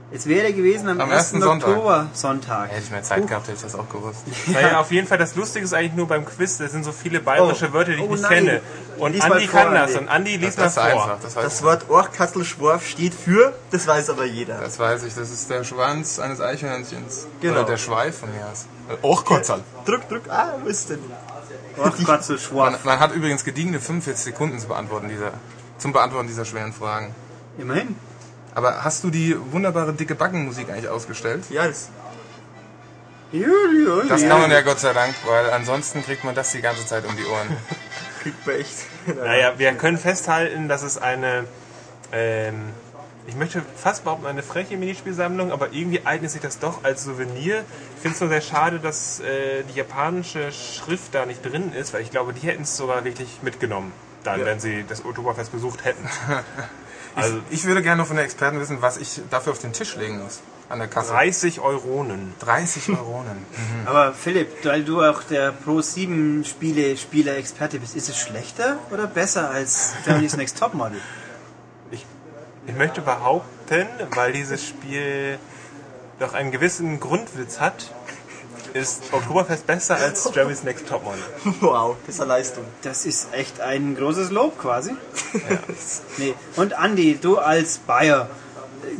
Es 0.10 0.26
wäre 0.26 0.54
gewesen 0.54 0.88
am, 0.88 1.02
Am 1.02 1.10
1. 1.10 1.18
ersten 1.18 1.42
Sonntag. 1.42 1.68
Oktober 1.70 2.08
Sonntag. 2.14 2.70
Hätte 2.72 2.82
ich 2.82 2.92
mehr 2.92 3.04
Zeit 3.04 3.28
gehabt, 3.28 3.48
hätte 3.48 3.58
ich 3.58 3.62
das 3.62 3.76
auch 3.76 3.90
gewusst. 3.90 4.22
Naja, 4.48 4.80
auf 4.80 4.90
jeden 4.90 5.06
Fall, 5.06 5.18
das 5.18 5.36
Lustige 5.36 5.66
ist 5.66 5.74
eigentlich 5.74 5.96
nur 5.96 6.08
beim 6.08 6.24
Quiz, 6.24 6.58
da 6.60 6.68
sind 6.70 6.86
so 6.86 6.94
viele 6.94 7.20
bayerische 7.20 7.68
Oh. 7.70 7.74
Wörter, 7.74 7.92
die 7.92 7.98
ich 7.98 8.10
Oh 8.10 8.14
nicht 8.14 8.22
nein. 8.22 8.46
kenne. 8.46 8.62
Und 9.00 9.12
Lies 9.12 9.22
Andi 9.22 9.48
vor, 9.50 9.60
kann 9.60 9.74
das. 9.74 9.90
Andi. 9.92 10.00
Und 10.00 10.08
Andi 10.10 10.38
liest 10.38 10.58
Das 10.60 10.72
ist 10.72 10.78
mal 10.78 10.92
vor. 10.92 11.04
einfach, 11.04 11.18
das 11.22 11.34
Das 11.34 11.62
Wort 11.64 11.90
Orchkatzelschworf 11.90 12.88
steht 12.88 13.14
für, 13.14 13.54
das 13.72 13.86
weiß 13.86 14.10
aber 14.10 14.24
jeder. 14.24 14.60
das 14.62 14.80
weiß 14.80 15.04
ich. 15.04 15.14
Das 15.14 15.30
ist 15.30 15.50
der 15.50 15.66
Schwanz 15.66 16.20
eines 16.20 16.40
Eichhörnchens. 16.40 17.28
Genau. 17.42 17.54
Oder 17.56 17.64
der 17.66 17.78
Schweif 17.78 18.20
von 18.20 18.30
mir 18.34 18.46
aus. 18.50 18.66
Och, 19.02 19.26
Gottsal. 19.26 19.60
Drück, 19.86 20.08
drück, 20.08 20.30
ah, 20.30 20.54
wo 20.64 20.70
ist 20.70 20.90
denn? 20.90 21.00
So 22.22 22.56
Man, 22.56 22.78
man 22.86 23.00
hat 23.00 23.14
übrigens 23.14 23.44
gediegene 23.44 23.80
45 23.82 24.24
Sekunden 24.24 24.58
zu 24.58 24.68
beantworten 24.70 25.10
dieser, 25.10 25.32
zum 25.78 25.92
Beantworten 25.92 26.28
dieser 26.28 26.46
schweren 26.46 26.72
Fragen. 26.72 27.14
Immerhin. 27.58 27.96
Aber 28.58 28.84
hast 28.84 29.04
du 29.04 29.12
die 29.12 29.38
wunderbare 29.52 29.94
dicke 29.94 30.16
Backenmusik 30.16 30.72
eigentlich 30.72 30.90
ausgestellt? 30.90 31.44
Ja, 31.52 31.68
das. 31.68 31.90
Das 34.10 34.22
kann 34.24 34.42
man 34.42 34.50
ja 34.50 34.62
Gott 34.62 34.80
sei 34.80 34.94
Dank, 34.94 35.14
weil 35.28 35.52
ansonsten 35.52 36.04
kriegt 36.04 36.24
man 36.24 36.34
das 36.34 36.54
die 36.54 36.62
ganze 36.62 36.84
Zeit 36.88 37.06
um 37.06 37.16
die 37.16 37.26
Ohren. 37.26 37.56
kriegt 38.24 38.48
man 38.48 38.56
echt. 38.56 38.74
Naja, 39.16 39.54
wir 39.60 39.74
können 39.74 40.00
festhalten, 40.00 40.68
dass 40.68 40.82
es 40.82 40.98
eine, 40.98 41.44
ähm, 42.12 42.70
ich 43.28 43.36
möchte 43.36 43.62
fast 43.76 44.06
behaupten, 44.06 44.26
eine 44.26 44.42
freche 44.42 44.76
Minispielsammlung, 44.76 45.52
aber 45.52 45.74
irgendwie 45.74 46.04
eignet 46.08 46.32
sich 46.32 46.42
das 46.42 46.58
doch 46.58 46.84
als 46.84 47.04
Souvenir. 47.04 47.64
Ich 47.98 48.02
finde 48.02 48.16
es 48.16 48.22
nur 48.22 48.30
sehr 48.30 48.42
schade, 48.42 48.80
dass 48.80 49.20
äh, 49.20 49.66
die 49.72 49.78
japanische 49.78 50.52
Schrift 50.52 51.14
da 51.14 51.28
nicht 51.28 51.46
drin 51.46 51.74
ist, 51.74 51.94
weil 51.94 52.02
ich 52.02 52.10
glaube, 52.10 52.34
die 52.34 52.48
hätten 52.48 52.64
es 52.64 52.76
sogar 52.76 53.04
wirklich 53.04 53.44
mitgenommen, 53.44 53.92
dann, 54.28 54.40
Ja. 54.42 54.46
wenn 54.46 54.60
sie 54.60 54.86
das 54.88 55.04
Oktoberfest 55.04 55.52
besucht 55.52 55.84
hätten. 55.86 56.08
Also 57.16 57.40
Ich 57.50 57.66
würde 57.66 57.82
gerne 57.82 58.06
von 58.06 58.16
der 58.16 58.26
Experten 58.26 58.60
wissen, 58.60 58.78
was 58.84 58.98
ich 58.98 59.22
dafür 59.32 59.54
auf 59.54 59.58
den 59.58 59.74
Tisch 59.74 59.96
legen 59.96 60.22
muss. 60.22 60.40
An 60.70 60.78
der 60.78 60.88
Kasse. 60.88 61.14
30 61.14 61.60
Euronen. 61.62 62.36
30 62.42 62.90
Euronen. 62.90 63.44
Aber 63.86 64.14
Philipp, 64.14 64.64
weil 64.64 64.84
du 64.84 65.02
auch 65.02 65.24
der 65.24 65.52
Pro 65.52 65.82
7 65.82 66.46
Spiele 66.46 66.96
Spieler 66.96 67.36
Experte 67.38 67.80
bist, 67.80 67.96
ist 67.96 68.08
es 68.08 68.20
schlechter 68.20 68.78
oder 68.92 69.08
besser 69.08 69.50
als 69.50 69.94
Germany's 70.06 70.38
Next 70.42 70.60
Topmodel? 70.60 71.00
Ich 71.90 72.76
möchte 72.76 73.02
behaupten, 73.02 73.88
weil 74.14 74.32
dieses 74.34 74.64
Spiel 74.64 75.40
doch 76.20 76.34
einen 76.34 76.52
gewissen 76.52 77.00
Grundwitz 77.00 77.60
hat, 77.60 77.92
ist 78.74 79.04
Oktoberfest 79.12 79.66
besser 79.68 79.96
als 79.96 80.30
Jeremy's 80.34 80.64
Next 80.64 80.88
Topmodel. 80.88 81.22
Wow, 81.62 81.96
das 82.06 82.16
ist 82.16 82.22
eine 82.22 82.30
Leistung. 82.30 82.64
Das 82.82 83.06
ist 83.06 83.34
echt 83.34 83.62
ein 83.62 83.96
großes 83.96 84.32
Lob 84.32 84.60
quasi. 84.60 84.92
Nee. 86.18 86.34
Und 86.56 86.74
Andi, 86.74 87.18
du 87.22 87.38
als 87.38 87.78
Bayer, 87.80 88.30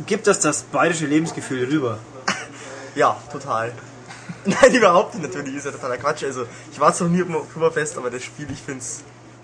gib 0.06 0.24
das 0.24 0.40
das 0.40 0.62
bayerische 0.62 1.06
Lebensgefühl 1.06 1.66
rüber. 1.68 1.98
Ja, 2.94 3.16
total. 3.30 3.72
Nein, 4.44 4.74
überhaupt 4.74 5.14
nicht, 5.14 5.22
natürlich, 5.22 5.54
ist 5.56 5.66
ja 5.66 5.72
totaler 5.72 5.98
Quatsch. 5.98 6.24
Also, 6.24 6.46
ich 6.72 6.80
war 6.80 6.92
zwar 6.92 7.08
nie 7.08 7.20
auf 7.20 7.28
dem 7.28 7.36
Oktoberfest, 7.36 7.96
aber 7.96 8.10
das 8.10 8.24
Spiel, 8.24 8.48
ich 8.50 8.60
finde 8.60 8.80
es, 8.80 9.02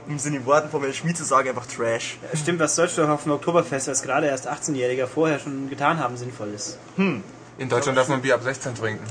um 0.09 0.17
es 0.17 0.27
in 0.27 0.33
den 0.33 0.45
Worten 0.47 0.71
von 0.71 0.81
meinem 0.81 0.93
Schmied 0.93 1.17
zu 1.17 1.25
sagen, 1.25 1.49
einfach 1.51 1.67
Trash. 1.67 2.19
Stimmt, 2.35 2.59
was 2.59 2.75
sollst 2.75 2.99
du 2.99 3.03
auf 3.07 3.23
dem 3.23 3.33
Oktoberfest 3.33 3.89
als 3.89 4.03
gerade 4.03 4.27
erst 4.27 4.49
18-Jähriger 4.49 5.07
vorher 5.07 5.39
schon 5.39 5.69
getan 5.69 5.99
haben, 5.99 6.17
sinnvoll 6.17 6.49
ist. 6.55 6.79
In 6.97 7.69
Deutschland 7.69 7.97
darf 7.97 8.09
man 8.09 8.23
Bier 8.23 8.35
ab 8.35 8.43
16 8.43 8.75
trinken. 8.75 9.05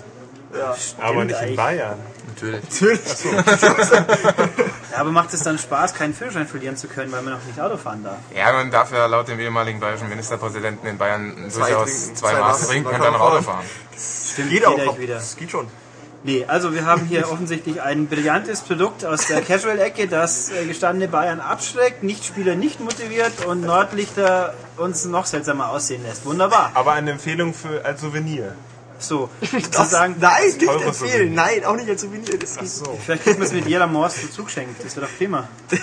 Ja. 0.57 0.75
Aber 0.99 1.25
nicht 1.25 1.41
in. 1.41 1.55
Bayern. 1.55 1.99
Natürlich. 2.27 2.61
Natürlich. 2.63 3.01
Ja, 4.93 4.99
aber 4.99 5.09
macht 5.09 5.33
es 5.33 5.41
dann 5.41 5.57
Spaß, 5.57 5.95
keinen 5.95 6.13
Führerschein 6.13 6.45
verlieren 6.45 6.77
zu 6.77 6.87
können, 6.87 7.11
weil 7.11 7.23
man 7.23 7.33
noch 7.33 7.43
nicht 7.45 7.59
Auto 7.59 7.77
fahren 7.77 8.03
darf? 8.03 8.17
Ja, 8.35 8.53
man 8.53 8.69
darf 8.69 8.91
ja 8.91 9.07
laut 9.07 9.27
dem 9.27 9.39
ehemaligen 9.39 9.79
bayerischen 9.79 10.07
Ministerpräsidenten 10.07 10.85
in 10.87 10.99
Bayern 10.99 11.33
Zwei 11.49 11.69
durchaus 11.71 11.89
trinken, 11.89 12.15
zwei 12.15 12.33
Maß 12.33 12.67
trinken 12.67 12.89
und 12.93 12.99
dann 13.01 13.13
noch 13.13 13.19
Auto 13.19 13.41
fahren. 13.41 13.63
fahren. 13.63 13.65
Stimmt, 14.33 14.49
Geht 14.51 14.65
auch. 14.67 14.77
euch 14.77 14.99
wieder. 14.99 15.15
Das 15.15 15.35
geht 15.35 15.49
schon. 15.49 15.65
Nee, 16.25 16.45
also 16.47 16.75
wir 16.75 16.85
haben 16.85 17.05
hier 17.05 17.29
offensichtlich 17.31 17.81
ein 17.81 18.05
brillantes 18.07 18.61
Produkt 18.61 19.03
aus 19.03 19.25
der 19.25 19.41
Casual-Ecke, 19.41 20.07
das 20.07 20.51
äh, 20.51 20.65
gestandene 20.67 21.07
Bayern 21.07 21.39
abschreckt, 21.41 22.03
Nichtspieler 22.03 22.53
nicht 22.55 22.79
motiviert 22.79 23.45
und 23.47 23.61
Nordlichter 23.61 24.53
uns 24.77 25.05
noch 25.05 25.25
seltsamer 25.25 25.69
aussehen 25.69 26.03
lässt. 26.03 26.23
Wunderbar. 26.25 26.69
Aber 26.75 26.93
eine 26.93 27.11
Empfehlung 27.11 27.53
für, 27.55 27.83
als 27.83 28.01
Souvenir. 28.01 28.55
So, 29.07 29.29
Das, 29.41 29.51
sozusagen, 29.51 30.15
nein, 30.19 30.43
nicht 30.45 30.61
teure 30.65 30.83
empfehlen. 30.85 30.93
Souvenir. 30.93 31.31
Nein, 31.31 31.65
auch 31.65 31.75
nicht 31.75 31.89
als 31.89 32.01
Souvenir. 32.01 32.37
Das 32.39 32.57
geht 32.57 32.69
So. 32.69 32.97
vielleicht 33.03 33.23
kriegt 33.23 33.37
man 33.39 33.47
es 33.47 33.53
mit 33.53 33.67
jeder 33.67 33.87
Morse 33.87 34.21
dazu 34.27 34.43
geschenkt. 34.45 34.83
Das 34.83 34.95
wäre 34.95 35.07
doch 35.07 35.17
prima. 35.17 35.47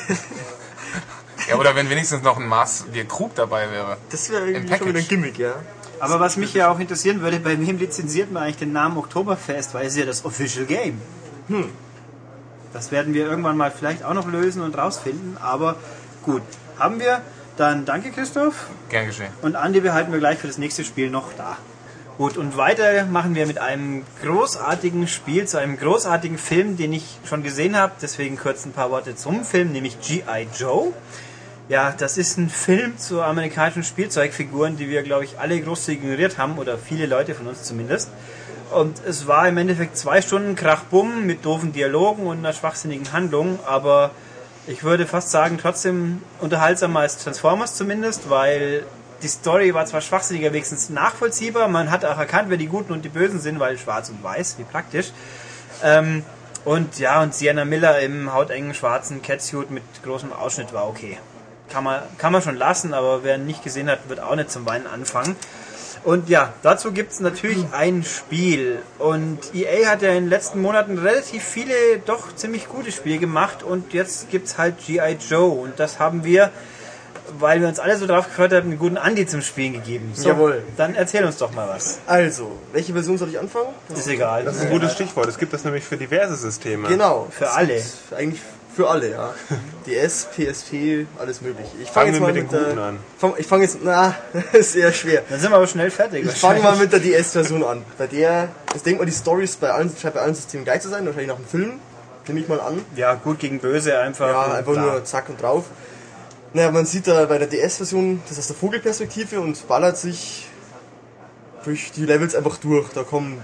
Ja, 1.48 1.56
oder 1.56 1.74
wenn 1.74 1.88
wenigstens 1.90 2.22
noch 2.22 2.38
ein 2.38 2.46
Maß 2.46 2.84
Bier 2.92 3.06
Krug 3.06 3.34
dabei 3.34 3.70
wäre. 3.72 3.96
Das 4.10 4.30
wäre 4.30 4.48
irgendwie 4.48 4.76
schon 4.76 4.88
wieder 4.88 4.98
ein. 4.98 5.08
Gimmick, 5.08 5.38
ja. 5.38 5.54
Aber 5.98 6.20
was 6.20 6.36
mich 6.36 6.54
ja 6.54 6.70
auch 6.70 6.78
interessieren 6.78 7.22
würde, 7.22 7.40
bei 7.40 7.58
wem 7.58 7.78
lizenziert 7.78 8.30
man 8.30 8.42
eigentlich 8.44 8.58
den 8.58 8.72
Namen 8.72 8.96
Oktoberfest? 8.98 9.74
Weil 9.74 9.86
es 9.86 9.94
ist 9.94 9.98
ja 9.98 10.04
das 10.04 10.24
Official 10.24 10.66
Game. 10.66 11.00
Hm. 11.48 11.70
Das 12.72 12.92
werden 12.92 13.14
wir 13.14 13.26
irgendwann 13.26 13.56
mal 13.56 13.70
vielleicht 13.70 14.04
auch 14.04 14.14
noch 14.14 14.28
lösen 14.28 14.62
und 14.62 14.78
rausfinden. 14.78 15.38
Aber 15.40 15.76
gut, 16.22 16.42
haben 16.78 17.00
wir. 17.00 17.22
Dann 17.56 17.84
danke 17.84 18.10
Christoph. 18.12 18.54
Gern 18.88 19.06
geschehen. 19.06 19.32
Und 19.42 19.56
Andi 19.56 19.80
behalten 19.80 20.12
wir 20.12 20.18
gleich 20.18 20.38
für 20.38 20.46
das 20.46 20.56
nächste 20.56 20.84
Spiel 20.84 21.10
noch 21.10 21.32
da. 21.36 21.58
Gut, 22.20 22.36
und 22.36 22.58
weiter 22.58 23.06
machen 23.06 23.34
wir 23.34 23.46
mit 23.46 23.56
einem 23.56 24.04
großartigen 24.22 25.08
Spiel 25.08 25.48
zu 25.48 25.56
einem 25.56 25.78
großartigen 25.78 26.36
Film, 26.36 26.76
den 26.76 26.92
ich 26.92 27.18
schon 27.24 27.42
gesehen 27.42 27.78
habe. 27.78 27.92
Deswegen 28.02 28.36
kurz 28.36 28.66
ein 28.66 28.72
paar 28.72 28.90
Worte 28.90 29.16
zum 29.16 29.42
Film, 29.42 29.72
nämlich 29.72 29.98
G.I. 30.02 30.48
Joe. 30.54 30.92
Ja, 31.70 31.94
das 31.96 32.18
ist 32.18 32.36
ein 32.36 32.50
Film 32.50 32.98
zu 32.98 33.22
amerikanischen 33.22 33.84
Spielzeugfiguren, 33.84 34.76
die 34.76 34.90
wir, 34.90 35.02
glaube 35.02 35.24
ich, 35.24 35.38
alle 35.38 35.58
großzügig 35.62 36.02
ignoriert 36.02 36.36
haben, 36.36 36.58
oder 36.58 36.76
viele 36.76 37.06
Leute 37.06 37.34
von 37.34 37.46
uns 37.46 37.62
zumindest. 37.62 38.10
Und 38.70 39.00
es 39.06 39.26
war 39.26 39.48
im 39.48 39.56
Endeffekt 39.56 39.96
zwei 39.96 40.20
Stunden 40.20 40.56
Krachbumm 40.56 41.24
mit 41.24 41.46
doofen 41.46 41.72
Dialogen 41.72 42.26
und 42.26 42.40
einer 42.40 42.52
schwachsinnigen 42.52 43.14
Handlung, 43.14 43.58
aber 43.64 44.10
ich 44.66 44.84
würde 44.84 45.06
fast 45.06 45.30
sagen, 45.30 45.56
trotzdem 45.58 46.20
unterhaltsamer 46.38 47.00
als 47.00 47.16
Transformers 47.16 47.76
zumindest, 47.76 48.28
weil 48.28 48.84
die 49.22 49.28
Story 49.28 49.74
war 49.74 49.86
zwar 49.86 50.00
schwachsinniger, 50.00 50.52
wenigstens 50.52 50.90
nachvollziehbar, 50.90 51.68
man 51.68 51.90
hat 51.90 52.04
auch 52.04 52.18
erkannt, 52.18 52.50
wer 52.50 52.56
die 52.56 52.66
Guten 52.66 52.92
und 52.92 53.04
die 53.04 53.08
Bösen 53.08 53.40
sind, 53.40 53.60
weil 53.60 53.78
schwarz 53.78 54.08
und 54.08 54.22
weiß, 54.22 54.58
wie 54.58 54.64
praktisch. 54.64 55.12
Ähm, 55.82 56.24
und 56.64 56.98
ja, 56.98 57.22
und 57.22 57.34
Sienna 57.34 57.64
Miller 57.64 58.00
im 58.00 58.32
hautengen 58.32 58.74
schwarzen 58.74 59.22
Catsuit 59.22 59.70
mit 59.70 59.82
großem 60.02 60.32
Ausschnitt 60.32 60.72
war 60.72 60.88
okay. 60.88 61.18
Kann 61.70 61.84
man, 61.84 62.02
kann 62.18 62.32
man 62.32 62.42
schon 62.42 62.56
lassen, 62.56 62.92
aber 62.92 63.24
wer 63.24 63.38
nicht 63.38 63.62
gesehen 63.62 63.88
hat, 63.88 64.08
wird 64.08 64.20
auch 64.20 64.34
nicht 64.34 64.50
zum 64.50 64.66
Weinen 64.66 64.86
anfangen. 64.86 65.36
Und 66.02 66.30
ja, 66.30 66.54
dazu 66.62 66.92
gibt 66.92 67.12
es 67.12 67.20
natürlich 67.20 67.64
ein 67.72 68.04
Spiel. 68.04 68.80
Und 68.98 69.54
EA 69.54 69.88
hat 69.88 70.02
ja 70.02 70.08
in 70.08 70.24
den 70.24 70.30
letzten 70.30 70.60
Monaten 70.60 70.98
relativ 70.98 71.44
viele, 71.44 71.74
doch 72.04 72.34
ziemlich 72.34 72.68
gute 72.68 72.90
Spiele 72.90 73.18
gemacht. 73.18 73.62
Und 73.62 73.92
jetzt 73.92 74.30
gibt 74.30 74.46
es 74.46 74.56
halt 74.56 74.78
G.I. 74.84 75.18
Joe. 75.28 75.50
Und 75.50 75.78
das 75.78 75.98
haben 75.98 76.24
wir, 76.24 76.50
weil 77.38 77.60
wir 77.60 77.68
uns 77.68 77.78
alle 77.78 77.96
so 77.96 78.06
drauf 78.06 78.26
gefreut 78.26 78.52
haben, 78.52 78.70
einen 78.70 78.78
guten 78.78 78.96
Andi 78.96 79.26
zum 79.26 79.42
Spielen 79.42 79.72
gegeben. 79.72 80.12
So, 80.14 80.28
Jawohl. 80.28 80.62
Dann 80.76 80.94
erzähl 80.94 81.24
uns 81.24 81.36
doch 81.38 81.52
mal 81.52 81.68
was. 81.68 81.98
Also, 82.06 82.52
welche 82.72 82.92
Version 82.92 83.18
soll 83.18 83.28
ich 83.28 83.38
anfangen? 83.38 83.68
Ist 83.94 84.08
egal. 84.08 84.44
Das 84.44 84.56
ist 84.56 84.62
ein 84.62 84.70
gutes 84.70 84.92
Stichwort. 84.92 85.28
Es 85.28 85.38
gibt 85.38 85.52
das 85.52 85.64
nämlich 85.64 85.84
für 85.84 85.96
diverse 85.96 86.36
Systeme. 86.36 86.88
Genau. 86.88 87.28
Für 87.30 87.44
Es 87.46 87.50
alle. 87.52 87.82
Eigentlich 88.16 88.40
für 88.74 88.88
alle, 88.88 89.10
ja. 89.10 89.34
DS, 89.86 90.28
PSP, 90.34 91.06
alles 91.18 91.40
möglich. 91.40 91.66
Ich 91.82 91.90
Fangen 91.90 91.92
fange 91.92 92.06
wir 92.06 92.12
jetzt 92.12 92.20
mal 92.20 92.32
mit 92.32 92.42
mit, 92.42 92.52
den 92.52 92.58
Guten 92.58 92.76
der, 92.76 92.84
an. 92.84 92.98
Fang, 93.18 93.34
ich 93.36 93.46
fange 93.46 93.64
jetzt, 93.64 93.78
na, 93.82 94.14
ist 94.52 94.72
sehr 94.72 94.92
schwer. 94.92 95.22
Dann 95.28 95.40
sind 95.40 95.50
wir 95.50 95.56
aber 95.56 95.66
schnell 95.66 95.90
fertig. 95.90 96.24
Ich 96.24 96.40
fange 96.40 96.60
mal 96.60 96.76
mit 96.76 96.92
der 96.92 97.00
DS-Version 97.00 97.64
an. 97.64 97.82
Bei 97.98 98.06
der, 98.06 98.48
ich 98.74 98.82
denke 98.82 99.00
mal, 99.00 99.06
die 99.06 99.12
Story 99.12 99.44
ist 99.44 99.60
bei 99.60 99.70
allen, 99.70 99.92
scheint 100.00 100.14
bei 100.14 100.20
allen 100.20 100.34
Systemen 100.34 100.64
gleich 100.64 100.82
zu 100.82 100.88
sein, 100.88 101.04
wahrscheinlich 101.04 101.28
nach 101.28 101.36
dem 101.36 101.46
Film. 101.46 101.80
Nehme 102.26 102.40
ich 102.40 102.48
mal 102.48 102.60
an. 102.60 102.84
Ja, 102.94 103.14
gut 103.14 103.40
gegen 103.40 103.58
böse 103.58 103.98
einfach. 103.98 104.28
Ja, 104.28 104.54
einfach 104.54 104.72
bla. 104.72 104.82
nur 104.82 105.04
zack 105.04 105.28
und 105.28 105.42
drauf. 105.42 105.64
Naja, 106.52 106.72
man 106.72 106.84
sieht 106.84 107.06
da 107.06 107.26
bei 107.26 107.38
der 107.38 107.46
DS-Version 107.46 108.20
das 108.28 108.36
aus 108.36 108.48
der 108.48 108.56
Vogelperspektive 108.56 109.40
und 109.40 109.68
ballert 109.68 109.96
sich 109.96 110.48
durch 111.64 111.92
die 111.92 112.04
Levels 112.04 112.34
einfach 112.34 112.56
durch. 112.56 112.88
Da 112.92 113.04
kommen 113.04 113.40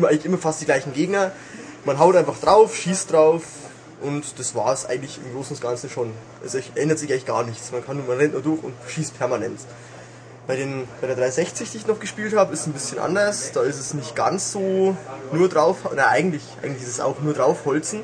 eigentlich 0.00 0.24
immer 0.24 0.38
fast 0.38 0.62
die 0.62 0.64
gleichen 0.64 0.94
Gegner. 0.94 1.32
Man 1.84 1.98
haut 1.98 2.16
einfach 2.16 2.40
drauf, 2.40 2.74
schießt 2.76 3.12
drauf 3.12 3.42
und 4.00 4.38
das 4.38 4.54
war 4.54 4.72
es 4.72 4.86
eigentlich 4.86 5.18
im 5.22 5.34
Großen 5.34 5.54
und 5.54 5.62
Ganzen 5.62 5.90
schon. 5.90 6.12
Es 6.42 6.54
ändert 6.74 6.98
sich 6.98 7.12
eigentlich 7.12 7.26
gar 7.26 7.44
nichts. 7.44 7.72
Man, 7.72 7.84
kann, 7.84 8.06
man 8.06 8.16
rennt 8.16 8.32
nur 8.32 8.40
durch 8.40 8.62
und 8.62 8.72
schießt 8.88 9.18
permanent. 9.18 9.60
Bei, 10.46 10.56
den, 10.56 10.88
bei 11.02 11.06
der 11.06 11.16
360, 11.16 11.72
die 11.72 11.76
ich 11.76 11.86
noch 11.86 12.00
gespielt 12.00 12.34
habe, 12.34 12.54
ist 12.54 12.60
es 12.60 12.66
ein 12.66 12.72
bisschen 12.72 13.00
anders. 13.00 13.52
Da 13.52 13.62
ist 13.64 13.78
es 13.78 13.92
nicht 13.92 14.16
ganz 14.16 14.50
so 14.50 14.96
nur 15.30 15.50
drauf, 15.50 15.76
na 15.94 16.08
eigentlich, 16.08 16.42
eigentlich 16.62 16.84
ist 16.84 16.88
es 16.88 17.00
auch 17.00 17.20
nur 17.20 17.34
draufholzen 17.34 18.00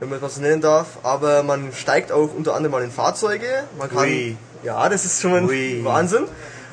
wenn 0.00 0.08
man 0.08 0.20
das 0.20 0.36
so 0.36 0.40
nennen 0.40 0.60
darf. 0.60 0.98
Aber 1.02 1.42
man 1.42 1.72
steigt 1.72 2.12
auch 2.12 2.34
unter 2.34 2.54
anderem 2.54 2.72
mal 2.72 2.82
in 2.84 2.90
Fahrzeuge. 2.90 3.64
Man 3.78 3.88
kann, 3.90 4.04
Ui. 4.04 4.36
ja, 4.62 4.88
das 4.88 5.04
ist 5.04 5.20
schon 5.20 5.34
ein 5.34 5.48
Ui. 5.48 5.84
Wahnsinn. 5.84 6.24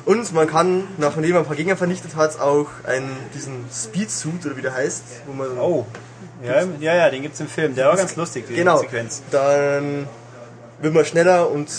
Und 0.04 0.32
man 0.32 0.48
kann, 0.48 0.88
nachdem 0.98 1.30
man 1.30 1.38
ein 1.38 1.44
paar 1.44 1.56
Gegner 1.56 1.76
vernichtet 1.76 2.16
hat, 2.16 2.40
auch 2.40 2.66
einen, 2.84 3.16
diesen 3.34 3.64
Speedsuit 3.72 4.44
oder 4.44 4.56
wie 4.56 4.62
der 4.62 4.74
heißt, 4.74 5.04
wo 5.26 5.32
man 5.32 5.58
Oh. 5.58 5.86
Ja, 6.42 6.64
ja, 6.80 6.94
ja, 6.96 7.10
den 7.10 7.22
gibt's 7.22 7.38
im 7.38 7.46
Film. 7.46 7.76
Der 7.76 7.86
war 7.86 7.96
ganz 7.96 8.16
lustig, 8.16 8.46
die 8.48 8.54
genau, 8.54 8.78
Sequenz. 8.78 9.22
dann 9.30 10.08
wird 10.80 10.92
man 10.92 11.04
schneller 11.04 11.48
und 11.48 11.70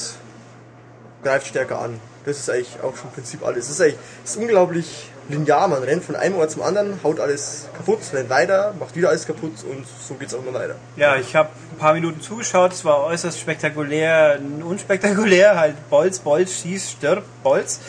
greift 1.22 1.48
stärker 1.48 1.80
an. 1.80 2.00
Das 2.26 2.40
ist 2.40 2.50
eigentlich 2.50 2.78
auch 2.82 2.96
schon 2.96 3.10
im 3.10 3.16
Prinzip 3.16 3.46
alles. 3.46 3.68
Das 3.68 3.76
ist 3.76 3.82
eigentlich 3.82 3.98
das 4.24 4.32
ist 4.32 4.38
unglaublich 4.38 5.12
linear. 5.30 5.68
Man 5.68 5.84
rennt 5.84 6.04
von 6.04 6.16
einem 6.16 6.36
Ort 6.36 6.52
zum 6.52 6.62
anderen, 6.62 7.00
haut 7.04 7.20
alles 7.20 7.68
kaputt, 7.76 8.00
rennt 8.14 8.30
weiter, 8.30 8.74
macht 8.80 8.96
wieder 8.96 9.10
alles 9.10 9.26
kaputt 9.26 9.54
und 9.70 9.86
so 9.86 10.16
geht's 10.16 10.34
auch 10.34 10.46
immer 10.46 10.54
weiter. 10.54 10.76
Ja, 10.96 11.16
ich 11.16 11.36
habe 11.36 11.50
ein 11.72 11.78
paar 11.78 11.94
Minuten 11.94 12.22
zugeschaut. 12.22 12.74
Es 12.74 12.86
war 12.86 13.04
äußerst 13.06 13.40
spektakulär, 13.40 14.40
unspektakulär. 14.64 15.58
Halt 15.60 15.90
Bolz, 15.90 16.20
Bolz, 16.20 16.62
schieß, 16.62 16.92
stirb, 16.92 17.24
Bolz. 17.44 17.80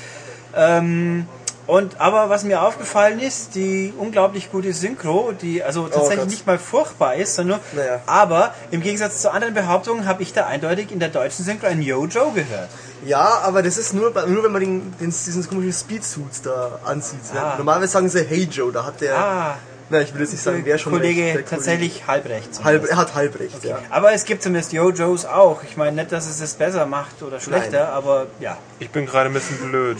Ähm, 0.56 1.26
und 1.66 2.00
aber 2.00 2.28
was 2.30 2.44
mir 2.44 2.62
aufgefallen 2.62 3.20
ist, 3.20 3.54
die 3.54 3.92
unglaublich 3.98 4.50
gute 4.52 4.72
Synchro, 4.74 5.32
die 5.32 5.62
also 5.62 5.88
tatsächlich 5.88 6.18
Gott. 6.20 6.28
nicht 6.28 6.46
mal 6.46 6.58
furchtbar 6.58 7.14
ist, 7.14 7.34
sondern 7.36 7.60
nur, 7.74 7.82
Naja. 7.84 8.00
aber 8.06 8.54
im 8.70 8.80
Gegensatz 8.82 9.20
zu 9.22 9.30
anderen 9.32 9.54
Behauptungen 9.54 10.06
habe 10.06 10.22
ich 10.22 10.32
da 10.32 10.46
eindeutig 10.46 10.90
in 10.92 10.98
der 10.98 11.08
deutschen 11.08 11.44
Synchro 11.44 11.66
ein 11.66 11.80
Yo 11.82 12.04
Joe 12.06 12.32
gehört. 12.34 12.68
Ja, 13.06 13.40
aber 13.42 13.62
das 13.62 13.76
ist 13.78 13.92
nur, 13.94 14.12
bei- 14.12 14.26
nur 14.26 14.42
wenn 14.44 14.52
man 14.52 14.60
den, 14.60 14.94
den, 15.00 15.10
diesen 15.10 15.46
komischen 15.48 15.72
Speedsuit 15.72 16.44
da 16.44 16.78
ansieht. 16.84 17.20
Ja. 17.34 17.52
Ah. 17.52 17.54
Normalerweise 17.58 17.92
sagen 17.92 18.08
sie 18.08 18.24
Hey 18.24 18.48
Joe, 18.50 18.72
da 18.72 18.84
hat 18.84 19.00
der, 19.00 19.16
Ah, 19.18 19.56
na 19.90 20.00
ich 20.00 20.12
will 20.14 20.20
jetzt 20.22 20.32
nicht 20.32 20.42
sagen, 20.42 20.62
wer 20.64 20.78
schon 20.78 20.92
Kollege 20.94 21.38
recht, 21.38 21.48
tatsächlich 21.50 22.06
halbrecht. 22.06 22.48
Kollege, 22.62 22.64
halb, 22.64 22.90
er 22.90 22.96
hat 22.96 23.14
halb 23.14 23.38
recht, 23.38 23.62
ja. 23.64 23.78
Aber 23.90 24.12
es 24.12 24.24
gibt 24.24 24.42
zumindest 24.42 24.72
Yo 24.72 24.90
Joes 24.90 25.26
auch. 25.26 25.62
Ich 25.62 25.76
meine 25.76 25.96
nicht, 25.96 26.12
dass 26.12 26.26
es 26.28 26.40
es 26.40 26.54
besser 26.54 26.86
macht 26.86 27.22
oder 27.22 27.40
schlechter, 27.40 27.84
Nein. 27.84 27.92
aber 27.92 28.26
ja, 28.40 28.56
Ich 28.78 28.88
bin 28.90 29.04
gerade 29.06 29.28
ein 29.28 29.34
bisschen 29.34 29.58
blöd. 29.58 29.98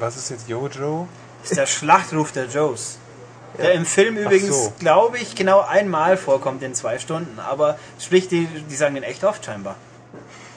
Was 0.00 0.16
ist 0.16 0.30
jetzt 0.30 0.48
Jojo? 0.48 1.06
ist 1.44 1.56
der 1.56 1.66
Schlachtruf 1.66 2.32
der 2.32 2.46
Joes. 2.46 2.98
Der 3.58 3.72
im 3.72 3.84
Film 3.84 4.16
übrigens, 4.16 4.64
so. 4.64 4.72
glaube 4.78 5.18
ich, 5.18 5.34
genau 5.34 5.60
einmal 5.60 6.16
vorkommt 6.16 6.62
in 6.62 6.74
zwei 6.74 6.98
Stunden. 6.98 7.38
Aber 7.38 7.78
sprich, 7.98 8.28
die, 8.28 8.46
die 8.46 8.76
sagen 8.76 8.94
den 8.94 9.04
echt 9.04 9.24
oft 9.24 9.44
scheinbar. 9.44 9.76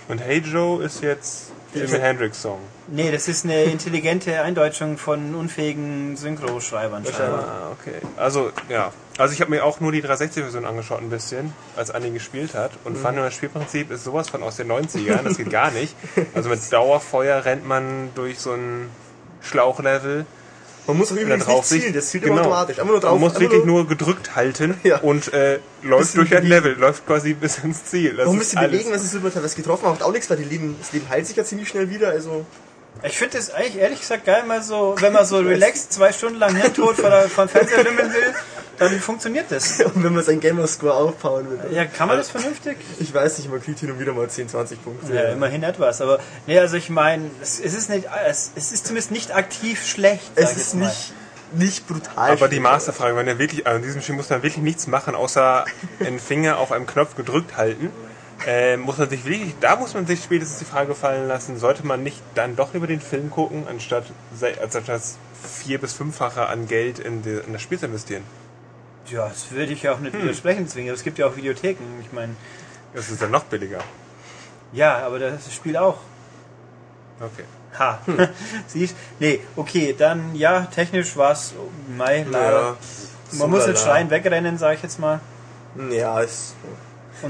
Und 0.07 0.19
Hey 0.19 0.39
Joe 0.39 0.83
ist 0.83 1.01
jetzt 1.01 1.51
Jimi 1.73 1.99
Hendrix 1.99 2.41
Song. 2.41 2.59
Nee, 2.87 3.11
das 3.11 3.27
ist 3.27 3.45
eine 3.45 3.63
intelligente 3.63 4.41
Eindeutschung 4.41 4.97
von 4.97 5.33
unfähigen 5.33 6.15
Synchroschreibern. 6.17 7.03
Ah, 7.19 7.71
okay. 7.71 7.95
Also, 8.17 8.51
ja. 8.69 8.91
Also 9.17 9.33
ich 9.33 9.41
habe 9.41 9.51
mir 9.51 9.63
auch 9.63 9.79
nur 9.79 9.91
die 9.91 10.03
360-Version 10.03 10.65
angeschaut 10.65 11.01
ein 11.01 11.09
bisschen, 11.09 11.53
als 11.75 11.91
Anni 11.91 12.11
gespielt 12.11 12.53
hat 12.53 12.71
und 12.83 12.97
fand 12.97 13.15
nur 13.15 13.25
das 13.25 13.33
Spielprinzip 13.33 13.91
ist 13.91 14.03
sowas 14.03 14.29
von 14.29 14.43
aus 14.43 14.57
den 14.57 14.71
90ern, 14.71 15.23
das 15.23 15.37
geht 15.37 15.49
gar 15.49 15.71
nicht. 15.71 15.95
Also 16.33 16.49
mit 16.49 16.59
Dauerfeuer 16.71 17.45
rennt 17.45 17.65
man 17.65 18.09
durch 18.15 18.39
so 18.39 18.53
ein 18.53 18.89
Schlauchlevel. 19.43 20.25
Man 20.87 20.97
muss 20.97 21.11
auch 21.11 21.15
übrigens 21.15 21.45
drauf 21.45 21.71
nicht 21.71 21.81
zielen, 21.81 21.93
das 21.93 22.09
zielt 22.09 22.23
genau. 22.23 22.35
immer 22.35 22.41
automatisch. 22.43 22.79
Einfach 22.79 22.91
nur 22.91 22.99
drauf. 22.99 23.11
Man 23.11 23.21
muss 23.21 23.39
wirklich 23.39 23.63
nur, 23.63 23.77
nur 23.77 23.87
gedrückt 23.87 24.35
halten 24.35 24.75
Ja. 24.83 24.97
und 24.97 25.31
äh, 25.33 25.59
läuft 25.81 26.17
durch 26.17 26.35
ein. 26.35 26.45
Level, 26.45 26.73
läuft 26.73 27.05
quasi 27.05 27.33
bis 27.33 27.59
ins 27.59 27.85
Ziel. 27.85 28.15
Das 28.15 28.25
noch 28.25 28.33
ein 28.33 28.39
bisschen 28.39 28.57
alles. 28.57 28.71
bewegen, 28.71 28.89
wenn 28.91 28.99
es 28.99 29.11
super 29.11 29.31
teilweise 29.31 29.55
getroffen 29.55 29.85
macht, 29.85 30.03
auch 30.03 30.11
nichts, 30.11 30.29
weil 30.29 30.37
die 30.37 30.43
Leben, 30.43 30.75
das 30.79 30.91
Leben 30.91 31.07
heilt 31.09 31.25
sich 31.25 31.37
ja 31.37 31.45
ziemlich 31.45 31.69
schnell 31.69 31.89
wieder, 31.89 32.09
also. 32.09 32.45
Ich 33.01 33.17
finde 33.17 33.37
das 33.37 33.49
eigentlich 33.49 33.77
ehrlich 33.77 33.99
gesagt 33.99 34.25
geil, 34.25 34.43
mal 34.47 34.61
so, 34.61 34.95
wenn 34.99 35.11
man 35.11 35.25
so 35.25 35.39
relaxed 35.39 35.91
zwei 35.91 36.13
Stunden 36.13 36.39
lang 36.39 36.55
hirntot 36.55 36.95
vor 36.95 37.09
der, 37.09 37.27
vor 37.27 37.45
dem 37.45 37.49
Fernseher 37.49 37.83
lümmeln 37.83 38.13
will, 38.13 38.33
dann 38.77 38.99
funktioniert 38.99 39.47
das. 39.49 39.79
Und 39.93 40.03
wenn 40.03 40.13
man 40.13 40.23
seinen 40.23 40.39
Gamerscore 40.39 40.93
aufbauen 40.93 41.49
will. 41.49 41.75
Ja, 41.75 41.85
kann 41.85 42.07
man 42.07 42.17
das 42.17 42.29
vernünftig? 42.29 42.77
Ich 42.99 43.13
weiß 43.13 43.37
nicht, 43.39 43.49
man 43.49 43.61
kriegt 43.61 43.79
hin 43.79 43.91
und 43.91 43.99
wieder 43.99 44.13
mal 44.13 44.29
10, 44.29 44.49
20 44.49 44.83
Punkte. 44.83 45.13
Ja, 45.13 45.23
immerhin 45.31 45.63
etwas. 45.63 46.01
Aber 46.01 46.19
nee, 46.47 46.57
also 46.57 46.77
ich 46.77 46.89
meine, 46.89 47.29
es, 47.41 47.59
es 47.59 47.73
ist 47.73 47.89
nicht, 47.89 48.07
es, 48.27 48.51
es 48.55 48.71
ist 48.71 48.87
zumindest 48.87 49.11
nicht 49.11 49.35
aktiv 49.35 49.85
schlecht. 49.85 50.31
Es 50.35 50.55
ist 50.55 50.75
mal. 50.75 50.87
nicht, 50.87 51.13
nicht 51.53 51.87
brutal. 51.87 52.31
Aber 52.31 52.47
die. 52.47 52.59
Masterfrage, 52.59 53.15
wenn 53.15 53.27
er 53.27 53.37
wirklich, 53.37 53.67
also 53.67 53.77
in 53.77 53.83
diesem 53.83 54.01
Spiel 54.01 54.15
muss 54.15 54.29
man 54.29 54.41
wirklich 54.41 54.63
nichts 54.63 54.87
machen, 54.87 55.15
außer 55.15 55.65
einen 55.99 56.19
Finger 56.19 56.57
auf 56.57 56.71
einem 56.71 56.87
Knopf 56.87 57.15
gedrückt 57.15 57.57
halten. 57.57 57.91
Äh, 58.45 58.75
muss 58.77 58.97
man 58.97 59.09
sich 59.09 59.23
wirklich, 59.25 59.53
da 59.61 59.75
muss 59.77 59.93
man 59.93 60.05
sich 60.05 60.21
spätestens 60.23 60.59
die 60.59 60.65
Frage 60.65 60.95
fallen 60.95 61.27
lassen, 61.29 61.57
sollte 61.57 61.85
man 61.85 62.03
nicht 62.03 62.21
dann 62.35 62.55
doch 62.57 62.73
lieber 62.73 62.87
den 62.87 62.99
Film 62.99 63.29
gucken, 63.31 63.65
anstatt, 63.69 64.03
se- 64.37 64.61
anstatt 64.61 64.89
das 64.89 65.17
vier- 65.41 65.79
bis 65.79 65.93
fünffache 65.93 66.47
an 66.47 66.67
Geld 66.67 66.99
in, 66.99 67.21
die, 67.21 67.29
in 67.45 67.53
das 67.53 67.61
Spiel 67.61 67.79
zu 67.79 67.85
investieren? 67.85 68.23
Ja, 69.07 69.27
das 69.29 69.51
würde 69.51 69.71
ich 69.71 69.83
ja 69.83 69.93
auch 69.93 69.99
nicht 69.99 70.13
widersprechen 70.21 70.67
zwingen. 70.67 70.89
aber 70.89 70.95
Es 70.97 71.03
gibt 71.03 71.17
ja 71.19 71.27
auch 71.27 71.35
Videotheken. 71.37 71.83
Ich 72.01 72.11
meine, 72.11 72.35
Das 72.93 73.09
ist 73.09 73.21
dann 73.21 73.31
noch 73.31 73.43
billiger. 73.45 73.79
ja, 74.73 74.97
aber 75.05 75.19
das 75.19 75.53
Spiel 75.53 75.77
auch. 75.77 75.97
Okay. 77.19 77.43
Ha. 77.79 77.99
Siehst? 78.67 78.95
Nee, 79.19 79.39
okay, 79.55 79.95
dann 79.97 80.35
ja, 80.35 80.61
technisch 80.65 81.15
war 81.15 81.31
es 81.31 81.53
Mai, 81.97 82.25
leider. 82.29 82.61
Ja, 82.61 82.75
Man 83.39 83.49
muss 83.49 83.65
lala. 83.67 83.75
schreien, 83.77 84.09
wegrennen, 84.09 84.57
sag 84.57 84.75
ich 84.75 84.83
jetzt 84.83 84.99
mal. 84.99 85.19
Ja, 85.91 86.21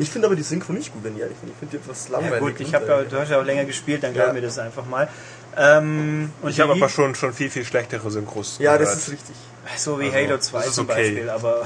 es. 0.02 0.08
Ich 0.08 0.10
finde 0.12 0.28
aber 0.28 0.36
die 0.36 0.44
Synchro 0.44 0.74
nicht 0.74 0.92
gut, 0.94 1.04
wenn 1.04 1.16
ich 1.16 1.22
ehrlich 1.22 1.38
bin. 1.38 1.50
Ich 1.52 1.58
finde 1.58 1.78
die 1.78 1.84
etwas 1.84 2.10
langweilig. 2.10 2.34
Ja 2.34 2.40
gut, 2.40 2.60
ich 2.60 2.74
habe 2.74 2.86
ja, 2.88 3.02
äh, 3.02 3.06
du 3.06 3.18
hast 3.20 3.30
ja 3.32 3.40
auch 3.40 3.46
länger 3.46 3.66
gespielt, 3.66 4.04
dann 4.04 4.14
glaub 4.14 4.28
Ja. 4.28 4.34
mir 4.34 4.42
das 4.42 4.58
einfach 4.60 4.86
mal. 4.86 5.08
Ähm, 5.56 6.32
und 6.42 6.50
Ich 6.50 6.60
habe 6.60 6.74
die- 6.74 6.82
aber 6.82 6.90
schon, 6.90 7.14
schon 7.16 7.34
viel, 7.34 7.50
viel 7.50 7.64
schlechtere 7.66 8.10
Synchros. 8.10 8.58
Ja, 8.60 8.78
das 8.78 8.88
gehört. 8.90 8.98
ist 9.00 9.12
richtig. 9.12 9.36
So 9.78 10.00
wie 10.00 10.06
Also, 10.06 10.18
Halo 10.18 10.38
2 10.40 10.58
das 10.60 10.68
ist 10.68 10.76
zum 10.76 10.90
okay. 10.90 11.02
Beispiel, 11.04 11.30
aber 11.30 11.66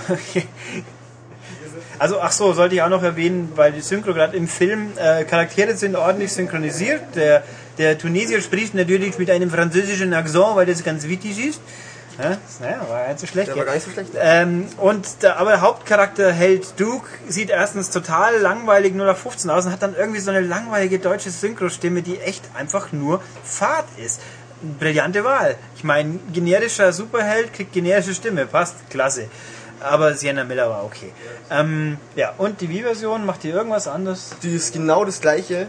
Also, 2.00 2.20
ach 2.22 2.32
so, 2.32 2.54
sollte 2.54 2.76
ich 2.76 2.82
auch 2.82 2.90
noch 2.90 3.02
erwähnen, 3.04 3.52
weil 3.56 3.72
die 3.72 3.82
Synchro 3.82 4.14
gerade 4.14 4.36
im 4.38 4.48
Film, 4.48 4.92
äh, 4.98 5.24
Charaktere 5.24 5.76
sind 5.76 5.96
ordentlich 5.96 6.32
synchronisiert. 6.32 7.02
Der, 7.16 7.44
der 7.78 7.98
Tunesier 7.98 8.42
spricht 8.42 8.76
natürlich 8.76 9.18
mit 9.18 9.30
einem 9.32 9.50
französischen 9.50 10.14
Akzent, 10.14 10.56
weil 10.56 10.66
das 10.66 10.84
ganz 10.84 11.08
wichtig 11.08 11.44
ist. 11.44 11.60
Ja, 12.18 12.38
naja, 12.60 12.80
war 12.90 13.00
gar 13.00 13.08
nicht 13.10 13.20
so 13.20 13.28
schlecht. 13.28 13.50
Der 13.50 13.58
war 13.58 13.66
gar 13.66 13.74
nicht 13.76 13.86
so 13.86 13.92
schlecht. 13.92 14.12
Ähm, 14.20 14.68
und 14.78 15.24
der, 15.24 15.38
aber 15.38 15.52
der 15.52 15.62
Hauptcharakter 15.62 16.32
Held 16.32 16.80
Duke 16.80 17.08
sieht 17.28 17.50
erstens 17.50 17.92
total 17.92 18.38
langweilig 18.40 18.96
0 18.96 19.10
auf 19.10 19.20
15 19.20 19.50
aus 19.52 19.66
und 19.66 19.72
hat 19.72 19.84
dann 19.84 19.96
irgendwie 19.96 20.20
so 20.20 20.32
eine 20.32 20.42
langweilige 20.42 21.00
deutsche 21.00 21.30
Synchrostimme, 21.30 22.02
die 22.02 22.20
echt 22.20 22.44
einfach 22.56 22.92
nur 22.92 23.22
Fahrt 23.44 23.86
ist. 23.98 24.22
Brillante 24.80 25.24
Wahl. 25.24 25.56
Ich 25.76 25.84
meine, 25.84 26.20
generischer 26.34 26.92
Superheld 26.92 27.54
kriegt 27.54 27.74
generische 27.74 28.16
Stimme, 28.16 28.48
passt, 28.48 28.90
klasse. 28.90 29.28
Aber 29.80 30.16
Sienna 30.16 30.44
Miller 30.44 30.70
war 30.70 30.84
okay. 30.84 31.12
Ähm, 31.52 31.98
ja, 32.16 32.34
und 32.40 32.62
die 32.62 32.70
Wii-Version 32.70 33.26
macht 33.26 33.44
hier 33.44 33.54
irgendwas 33.54 33.88
anderes. 33.88 34.32
Die 34.42 34.56
ist 34.56 34.74
genau 34.74 35.06
das 35.06 35.22
gleiche, 35.22 35.68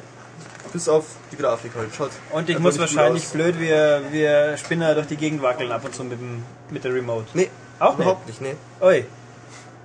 bis 0.73 0.89
auf 0.89 1.05
die 1.33 1.37
Grafik 1.37 1.73
halt. 1.77 1.89
Schaut 1.97 2.11
Und 2.33 2.49
ich 2.49 2.59
muss 2.59 2.75
nicht 2.75 2.81
wahrscheinlich 2.81 3.27
blöd 3.29 3.59
wie, 3.59 3.71
wie 3.71 4.57
Spinner 4.59 4.95
durch 4.95 5.07
die 5.07 5.17
Gegend 5.17 5.43
wackeln 5.43 5.73
ab 5.73 5.85
und 5.85 5.95
zu 5.95 6.05
mit, 6.05 6.21
dem, 6.21 6.43
mit 6.71 6.85
der 6.85 6.95
Remote. 6.95 7.27
Nee, 7.35 7.51
Auch 7.79 7.91
nicht? 7.91 8.01
überhaupt 8.01 8.27
nicht, 8.27 8.41
nee. 8.41 8.55
Ui. 8.81 9.05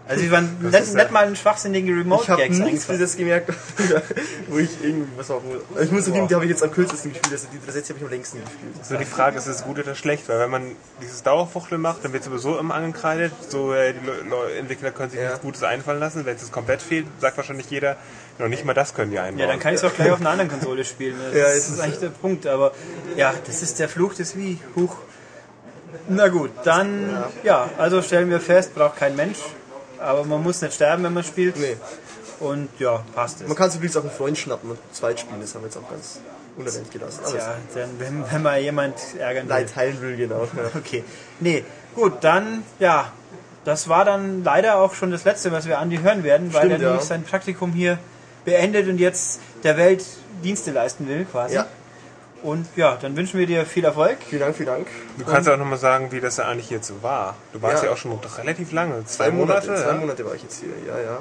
Also 0.06 0.22
wir 0.22 0.32
waren 0.32 0.58
nicht, 0.62 0.94
nicht 0.96 1.12
mal 1.12 1.26
einen 1.26 1.36
schwachsinnigen 1.38 1.88
Ich 1.88 1.96
habe 1.96 2.04
Remote-Gags 2.04 2.58
nichts 2.58 2.90
eingefallen. 2.90 3.00
das 3.02 3.16
gemerkt, 3.16 3.54
wo 4.50 4.58
ich 4.58 4.70
irgendwie 4.84 5.08
was 5.16 5.30
machen 5.30 5.44
muss. 5.48 5.82
Ich 5.82 5.92
muss 5.92 6.04
zugeben, 6.04 6.28
die 6.28 6.36
habe 6.36 6.44
ich 6.44 6.52
jetzt 6.52 6.62
am 6.62 6.72
kürzesten 6.72 7.14
gespielt. 7.14 7.32
Also 7.34 7.48
die 7.54 7.58
360 7.60 7.90
habe 7.92 8.00
ich 8.00 8.06
am 8.06 8.12
längsten 8.12 8.42
gespielt. 8.44 8.86
So 8.86 8.98
die 8.98 9.06
Frage 9.06 9.38
ist, 9.38 9.48
ist 9.48 9.56
es 9.58 9.64
gut 9.64 9.80
oder 9.80 9.96
schlecht? 9.96 10.28
Weil 10.28 10.40
wenn 10.40 10.50
man 10.50 10.64
dieses 11.02 11.24
Dauerfuchteln 11.24 11.80
macht, 11.80 12.04
dann 12.04 12.12
wird 12.12 12.26
sowieso 12.26 12.60
immer 12.60 12.76
angekreidet. 12.76 13.32
So 13.48 13.74
äh, 13.74 13.94
die 13.94 14.06
Le- 14.06 14.24
Le- 14.30 14.56
Entwickler 14.60 14.92
können 14.92 15.10
sich 15.10 15.20
Ja. 15.22 15.28
nichts 15.28 15.42
Gutes 15.42 15.64
einfallen 15.64 16.02
lassen. 16.02 16.26
Wenn 16.26 16.36
es 16.36 16.52
komplett 16.52 16.82
fehlt, 16.82 17.06
sagt 17.22 17.38
wahrscheinlich 17.38 17.70
jeder, 17.70 17.96
noch 18.40 18.50
nicht 18.50 18.66
mal 18.66 18.74
das 18.74 18.94
können 18.94 19.12
die 19.12 19.20
einbauen. 19.20 19.40
Ja, 19.40 19.48
dann 19.48 19.60
kann 19.60 19.74
ich 19.74 19.80
es 19.80 19.86
auch 19.86 19.96
gleich 19.96 20.12
auf 20.12 20.20
einer 20.20 20.32
anderen 20.32 20.50
Konsole 20.52 20.84
spielen. 20.84 21.16
Das 21.32 21.34
Ja, 21.34 21.46
ist, 21.48 21.58
es 21.68 21.70
ist- 21.76 21.80
eigentlich 21.80 22.00
der 22.00 22.10
Punkt. 22.10 22.46
Aber 22.46 22.74
ja, 23.16 23.34
das 23.48 23.62
ist 23.62 23.80
der 23.80 23.88
Fluch 23.88 24.14
des 24.16 24.36
Wii. 24.36 24.60
Huch. 24.76 24.98
Na 26.10 26.28
gut, 26.28 26.52
dann, 26.66 27.24
ja, 27.44 27.70
also 27.78 28.02
stellen 28.02 28.30
wir 28.30 28.42
fest, 28.42 28.76
braucht 28.76 28.98
kein 28.98 29.16
Mensch. 29.16 29.38
Aber 30.04 30.24
man 30.26 30.44
muss 30.44 30.62
nicht 30.62 30.74
sterben, 30.74 31.04
wenn 31.04 31.14
man 31.14 31.24
spielt. 31.24 31.58
Nee. 31.58 31.78
Und 32.40 32.70
ja, 32.80 33.04
passt 33.16 33.42
es. 33.42 33.48
Man 33.48 33.56
kann 33.56 33.70
es 33.70 33.76
übrigens 33.76 33.96
auch 33.98 34.02
einen 34.02 34.12
Freund 34.12 34.38
schnappen 34.38 34.72
und 34.72 34.80
zweit 34.92 35.20
spielen. 35.20 35.40
Das 35.42 35.56
haben 35.56 35.62
wir 35.62 35.68
jetzt 35.68 35.78
auch 35.78 35.90
ganz 35.90 36.20
unerwähnt 36.58 36.92
gelassen. 36.92 37.22
Aber 37.26 37.38
Ja, 37.38 37.56
dann, 37.74 37.90
wenn, 38.00 38.32
wenn 38.32 38.42
man 38.42 38.62
jemand 38.62 38.96
ärgern 39.18 39.46
will. 39.46 39.50
Leid 39.50 39.74
teilen 39.74 40.02
will, 40.02 40.18
genau. 40.18 40.48
Okay. 40.76 41.04
Nee, 41.40 41.64
gut, 41.96 42.14
dann, 42.22 42.64
ja, 42.80 43.12
das 43.66 43.88
war 43.88 44.04
dann 44.06 44.44
leider 44.44 44.78
auch 44.78 44.94
schon 44.94 45.12
das 45.12 45.24
Letzte, 45.24 45.52
was 45.52 45.68
wir 45.68 45.80
Andi 45.80 45.98
hören 46.00 46.24
werden, 46.24 46.54
weil 46.54 46.66
Stimmt, 46.66 46.74
er 46.74 46.80
nämlich 46.80 47.02
ja. 47.02 47.08
sein 47.08 47.24
Praktikum 47.24 47.72
hier 47.72 47.98
beendet 48.46 48.88
und 48.90 48.98
jetzt 48.98 49.40
der 49.64 49.78
Welt 49.78 50.04
Dienste 50.44 50.72
leisten 50.72 51.08
will, 51.08 51.26
quasi. 51.26 51.56
ja, 51.56 51.68
Und 52.44 52.68
ja, 52.76 52.98
dann 53.02 53.16
wünschen 53.16 53.40
wir 53.40 53.48
dir 53.48 53.66
viel 53.66 53.86
Erfolg. 53.86 54.18
vielen 54.30 54.42
Dank, 54.42 54.56
vielen 54.56 54.68
Dank. 54.68 54.88
Du 55.18 55.24
kannst 55.26 55.50
auch 55.50 55.58
nochmal 55.58 55.78
sagen, 55.80 56.12
wie 56.12 56.20
das 56.20 56.38
ja 56.38 56.46
eigentlich 56.46 56.70
jetzt 56.70 56.88
so 56.88 57.02
war. 57.02 57.36
Du 57.54 57.62
warst 57.62 57.84
ja, 57.84 57.88
Ja. 57.90 57.94
auch 57.94 57.98
schon 57.98 58.20
relativ 58.38 58.72
lange. 58.74 59.06
Zwei, 59.06 59.26
Zwei 59.28 59.32
Monate, 59.32 59.68
Monate. 59.68 59.84
zwei 59.84 59.92
ja? 59.94 59.98
Monate 59.98 60.26
war 60.26 60.36
ich 60.36 60.44
jetzt 60.44 60.60
hier. 60.60 60.70
Ja, 60.88 61.00
ja. 61.00 61.20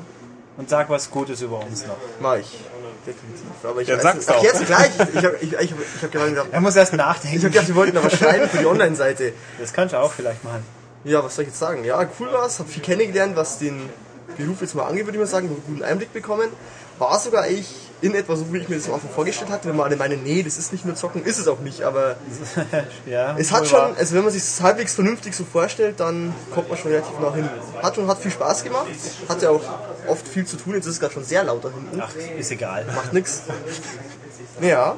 Und 0.57 0.69
sag 0.69 0.91
was 0.91 1.11
Gutes 1.11 1.41
über 1.41 1.61
uns 1.61 1.87
noch. 1.87 1.97
Mach 2.21 2.37
ich. 2.37 2.59
Definitiv. 3.07 3.45
Aber 3.65 3.81
ich 3.81 3.89
Ja, 3.89 3.95
weiß 3.97 4.03
sag's 4.03 4.27
doch. 4.27 4.43
jetzt 4.43 4.67
gleich. 4.67 4.91
Ich 5.15 5.25
habe 5.25 5.37
ich, 5.41 5.53
ich, 5.55 5.61
ich 5.61 6.03
hab 6.03 6.13
gerade 6.13 6.31
gedacht, 6.31 6.49
Er 6.53 6.61
muss 6.61 6.77
erst 6.77 6.93
nachdenken. 6.93 7.37
ich 7.39 7.45
hab 7.45 7.53
gedacht, 7.53 7.69
wir 7.69 7.75
wollten 7.77 7.97
aber 7.97 8.11
schreiben 8.11 8.49
für 8.49 8.59
die 8.59 8.67
Online-Seite. 8.67 9.33
das 9.61 9.73
kannst 9.73 9.95
du 9.95 9.99
auch 9.99 10.13
vielleicht 10.13 10.45
machen. 10.45 10.65
Ja, 11.05 11.25
was 11.25 11.35
soll 11.37 11.45
ich 11.45 11.49
jetzt 11.51 11.59
sagen? 11.59 11.85
Ja, 11.85 12.05
cool 12.21 12.33
war's. 12.33 12.59
Hab 12.61 12.69
viel 12.69 12.83
kennengelernt, 12.83 13.35
was 13.37 13.59
den 13.59 13.89
Beruf 14.37 14.61
jetzt 14.61 14.75
mal 14.75 14.85
angeht, 14.87 15.05
würde 15.07 15.19
ich 15.19 15.21
mal 15.23 15.27
sagen. 15.27 15.49
Einen 15.49 15.63
guten 15.67 15.83
Einblick 15.83 16.13
bekommen. 16.13 16.49
War 16.99 17.19
sogar 17.19 17.49
ich 17.49 17.89
in 18.03 18.15
etwa 18.15 18.37
so, 18.37 18.53
wie 18.53 18.59
ich 18.59 18.69
mir 18.69 18.77
das 18.77 18.89
am 18.89 18.95
Anfang 18.95 19.11
vorgestellt 19.11 19.51
hatte. 19.51 19.69
Wenn 19.69 19.77
man 19.77 19.87
alle 19.87 19.97
meinen, 19.97 20.23
nee, 20.23 20.43
das 20.43 20.59
ist 20.59 20.73
nicht 20.73 20.85
nur 20.85 20.95
Zocken, 20.95 21.25
ist 21.25 21.39
es 21.39 21.49
auch 21.49 21.61
nicht. 21.61 21.83
Aber 21.83 22.17
Ja, 23.07 23.37
es 23.39 23.53
hat 23.53 23.67
schon, 23.67 23.97
also 23.97 24.15
wenn 24.15 24.25
man 24.25 24.33
sich 24.33 24.43
halbwegs 24.61 24.95
vernünftig 24.95 25.35
so 25.35 25.45
vorstellt, 25.45 26.01
dann 26.01 26.35
kommt 26.53 26.69
man 26.69 26.77
schon 26.77 26.91
relativ 26.91 27.19
nah 27.21 27.33
hin. 27.35 27.49
Hat 27.81 27.95
schon 27.95 28.07
hat 28.09 28.19
viel 28.19 28.31
Spaß 28.31 28.65
gemacht. 28.65 28.87
Hat 29.29 29.41
ja 29.41 29.51
auch 29.51 29.63
oft 30.09 30.27
viel 30.27 30.45
zu 30.45 30.57
tun. 30.57 30.75
Jetzt 30.75 30.87
ist 30.87 30.95
es 30.95 31.01
gerade 31.01 31.15
schon 31.15 31.25
sehr 31.25 31.45
laut 31.45 31.65
da 31.65 31.71
hinten. 31.71 32.01
Ach, 32.03 32.15
ist 32.39 32.51
egal. 32.51 32.85
Macht 32.95 33.13
nix. 33.13 33.43
Ja. 34.61 34.97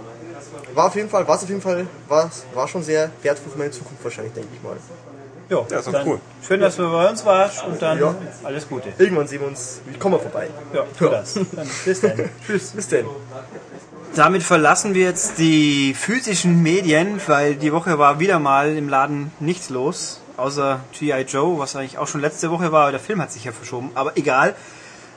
War 0.74 0.86
auf 0.86 0.96
jeden 0.96 1.08
Fall, 1.08 1.26
war 1.28 1.36
auf 1.36 1.48
jeden 1.48 1.60
Fall, 1.60 1.86
war, 2.08 2.30
war 2.52 2.66
schon 2.66 2.82
sehr 2.82 3.10
wertvoll 3.22 3.52
für 3.52 3.58
meine 3.58 3.70
Zukunft 3.70 4.02
wahrscheinlich, 4.02 4.34
denke 4.34 4.48
ich 4.54 4.62
mal. 4.62 4.76
Jo, 5.50 5.66
Ja, 5.70 5.78
ist 5.78 5.92
dann 5.92 6.06
cool. 6.06 6.20
Schön, 6.46 6.60
dass 6.60 6.76
du 6.76 6.90
bei 6.90 7.08
uns 7.08 7.24
warst 7.24 7.64
und 7.66 7.80
dann 7.80 7.98
Ja. 7.98 8.14
alles 8.42 8.68
Gute. 8.68 8.92
Irgendwann 8.98 9.26
sehen 9.28 9.40
wir 9.40 9.48
uns, 9.48 9.80
ich 9.90 9.98
komme 9.98 10.16
mal 10.16 10.22
vorbei. 10.22 10.48
Ja, 10.72 10.84
tu 10.98 11.08
das. 11.08 11.34
Dann 11.34 11.68
bis 11.84 12.00
dann. 12.00 12.30
Tschüss. 12.46 12.70
Bis 12.70 12.88
denn. 12.88 13.06
Damit 14.14 14.42
verlassen 14.42 14.94
wir 14.94 15.02
jetzt 15.04 15.38
die 15.38 15.92
physischen 15.94 16.62
Medien, 16.62 17.20
weil 17.26 17.56
die 17.56 17.72
Woche 17.72 17.98
war 17.98 18.20
wieder 18.20 18.38
mal 18.38 18.76
im 18.76 18.88
Laden 18.88 19.32
nichts 19.40 19.70
los, 19.70 20.20
außer 20.36 20.80
G.I. 20.98 21.22
Joe, 21.22 21.58
was 21.58 21.74
eigentlich 21.74 21.98
auch 21.98 22.06
schon 22.06 22.20
letzte 22.20 22.50
Woche 22.50 22.70
war, 22.70 22.82
aber 22.82 22.92
der 22.92 23.00
Film 23.00 23.20
hat 23.20 23.32
sich 23.32 23.44
ja 23.44 23.52
verschoben, 23.52 23.90
aber 23.94 24.16
egal. 24.16 24.54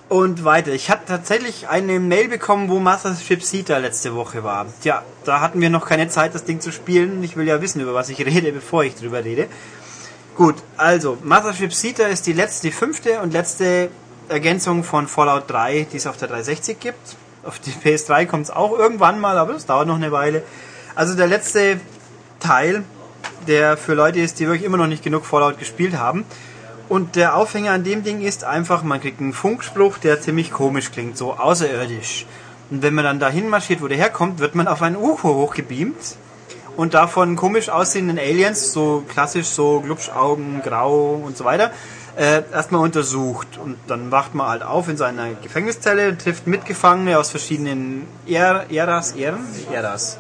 Und 0.10 0.46
weiter. 0.46 0.72
Ich 0.72 0.90
hatte 0.90 1.04
tatsächlich 1.06 1.68
eine 1.68 2.00
Mail 2.00 2.30
bekommen, 2.30 2.70
wo 2.70 2.80
Mothership 2.80 3.44
Sita 3.44 3.78
letzte 3.78 4.16
Woche 4.16 4.42
war. 4.42 4.66
Tja, 4.82 5.04
da 5.26 5.42
hatten 5.42 5.60
wir 5.60 5.70
noch 5.70 5.86
keine 5.86 6.08
Zeit, 6.08 6.34
das 6.34 6.46
Ding 6.46 6.62
zu 6.62 6.72
spielen. 6.72 7.22
Ich 7.24 7.36
will 7.36 7.46
ja 7.46 7.62
wissen, 7.62 7.82
über 7.82 7.94
was 7.94 8.08
ich 8.08 8.26
rede, 8.26 8.52
bevor 8.54 8.86
ich 8.86 8.96
drüber 8.96 9.26
rede. 9.26 9.48
Gut, 10.38 10.58
also 10.78 11.18
Mothership 11.24 11.74
Sita 11.74 12.04
ist 12.04 12.28
die 12.28 12.34
letzte, 12.34 12.68
die 12.68 12.72
fünfte 12.72 13.22
und 13.22 13.34
letzte 13.34 13.90
Ergänzung 14.30 14.84
von 14.84 15.08
Fallout 15.08 15.50
3, 15.50 15.88
die 15.92 15.98
es 15.98 16.06
auf 16.06 16.16
der 16.16 16.28
360 16.28 16.80
gibt. 16.80 17.16
Auf 17.44 17.58
die 17.58 17.72
PS3 17.84 18.28
kommt 18.28 18.44
es 18.44 18.52
auch 18.52 18.78
irgendwann 18.78 19.20
mal, 19.20 19.36
aber 19.40 19.54
das 19.54 19.66
dauert 19.66 19.88
noch 19.88 19.96
eine 19.96 20.12
Weile. 20.12 20.44
Also 20.94 21.16
der 21.16 21.26
letzte 21.26 21.80
Teil, 22.40 22.84
der 23.48 23.78
für 23.78 23.96
Leute 23.96 24.20
ist, 24.20 24.40
die 24.40 24.46
wirklich 24.46 24.64
immer 24.64 24.78
noch 24.78 24.86
nicht 24.86 25.04
genug 25.04 25.26
Fallout 25.26 25.58
gespielt 25.58 25.98
haben. 25.98 26.24
Und 26.88 27.16
der 27.16 27.36
Aufhänger 27.36 27.72
an 27.72 27.84
dem 27.84 28.04
Ding 28.04 28.22
ist 28.22 28.44
einfach, 28.44 28.84
man 28.84 29.02
kriegt 29.02 29.20
einen 29.20 29.34
Funkspruch, 29.34 29.98
der 29.98 30.22
ziemlich 30.22 30.52
komisch 30.52 30.92
klingt, 30.92 31.18
so 31.18 31.34
außerirdisch. 31.34 32.28
Und 32.70 32.84
wenn 32.84 32.94
man 32.94 33.06
dann 33.06 33.20
dahin 33.20 33.50
marschiert, 33.50 33.82
wo 33.82 33.88
der 33.88 33.98
herkommt, 33.98 34.38
wird 34.38 34.54
man 34.54 34.68
auf 34.68 34.84
ein 34.84 34.96
UFO 34.96 35.34
hochgebeamt 35.34 36.16
und 36.78 36.94
davon 36.94 37.36
komisch 37.36 37.70
aussehenden 37.70 38.20
Aliens, 38.20 38.72
so 38.72 39.04
klassisch 39.10 39.48
so 39.48 39.82
Glubschaugen, 39.82 40.62
grau 40.64 41.16
und 41.16 41.36
so 41.36 41.44
weiter, 41.44 41.72
äh, 42.16 42.44
erstmal 42.54 42.82
untersucht. 42.82 43.58
Und 43.58 43.78
dann 43.88 44.12
wacht 44.12 44.36
man 44.36 44.48
halt 44.48 44.64
auf 44.64 44.88
in 44.88 44.96
seiner 44.96 45.34
Gefängniszelle, 45.34 46.18
trifft 46.18 46.48
Mitgefangene 46.48 47.18
aus 47.18 47.32
verschiedenen 47.32 48.08
er 48.26 48.72
Eras, 48.72 49.12
Ehren? 49.14 49.40
Eras. 49.74 50.18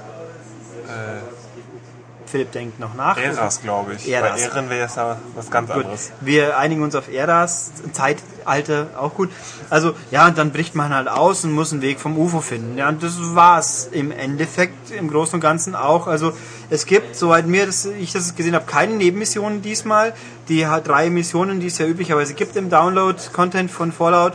Philipp 2.27 2.51
denkt 2.51 2.79
noch 2.79 2.93
nach. 2.93 3.17
Eras, 3.17 3.61
glaube 3.61 3.93
ich. 3.95 4.09
Eras. 4.09 4.31
Bei 4.33 4.41
Ehren 4.41 4.69
wäre 4.69 4.85
es 4.85 4.95
ja 4.95 5.17
was 5.35 5.49
ganz 5.49 5.69
Gut, 5.69 5.83
anderes. 5.83 6.11
wir 6.21 6.57
einigen 6.57 6.83
uns 6.83 6.95
auf 6.95 7.11
Eras, 7.11 7.71
Zeitalter, 7.93 8.87
auch 8.97 9.13
gut. 9.13 9.29
Also, 9.69 9.93
ja, 10.11 10.27
und 10.27 10.37
dann 10.37 10.51
bricht 10.51 10.75
man 10.75 10.93
halt 10.93 11.07
aus 11.07 11.43
und 11.43 11.51
muss 11.51 11.71
einen 11.71 11.81
Weg 11.81 11.99
vom 11.99 12.17
UFO 12.17 12.41
finden. 12.41 12.77
Ja, 12.77 12.89
und 12.89 13.01
das 13.01 13.13
war's 13.35 13.89
im 13.91 14.11
Endeffekt 14.11 14.91
im 14.91 15.09
Großen 15.09 15.35
und 15.35 15.41
Ganzen 15.41 15.75
auch. 15.75 16.07
Also, 16.07 16.33
es 16.69 16.85
gibt, 16.85 17.15
soweit 17.15 17.47
mir 17.47 17.65
das, 17.65 17.85
ich 17.85 18.13
das 18.13 18.35
gesehen 18.35 18.55
habe, 18.55 18.65
keine 18.65 18.93
Nebenmissionen 18.93 19.61
diesmal. 19.61 20.13
Die 20.49 20.65
drei 20.83 21.09
Missionen, 21.09 21.59
die 21.59 21.67
es 21.67 21.77
ja 21.77 21.85
üblicherweise 21.85 22.33
gibt 22.33 22.55
im 22.55 22.69
Download-Content 22.69 23.69
von 23.69 23.91
Fallout 23.91 24.33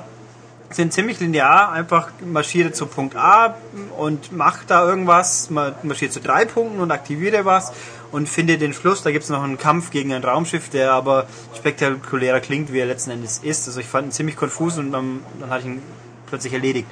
sind 0.75 0.93
ziemlich 0.93 1.21
linear, 1.21 1.73
einfach 1.73 2.11
marschiere 2.25 2.73
zu 2.73 2.87
Punkt 2.87 3.17
A 3.17 3.57
und 3.97 4.33
macht 4.33 4.71
da 4.71 4.87
irgendwas, 4.87 5.51
man 5.51 5.75
marschiert 5.83 6.13
zu 6.13 6.21
drei 6.21 6.45
Punkten 6.45 6.81
und 6.81 6.91
aktiviere 6.91 7.45
was 7.45 7.73
und 8.11 8.29
finde 8.29 8.59
den 8.59 8.75
Schluss. 8.75 9.03
Da 9.03 9.11
gibt 9.11 9.25
es 9.25 9.31
noch 9.31 9.43
einen 9.43 9.59
Kampf 9.59 9.91
gegen 9.91 10.13
ein 10.13 10.23
Raumschiff, 10.23 10.69
der 10.69 10.93
aber 10.93 11.27
spektakulärer 11.57 12.41
klingt, 12.41 12.73
wie 12.73 12.79
er 12.79 12.87
letzten 12.87 13.11
Endes 13.11 13.39
ist. 13.39 13.67
Also 13.67 13.81
ich 13.81 13.87
fand 13.87 14.09
ihn 14.09 14.13
ziemlich 14.13 14.37
konfus 14.37 14.79
und 14.79 14.93
dann, 14.93 15.21
dann 15.41 15.51
hatte 15.51 15.61
ich 15.61 15.67
ihn 15.67 15.83
plötzlich 16.27 16.53
erledigt. 16.53 16.89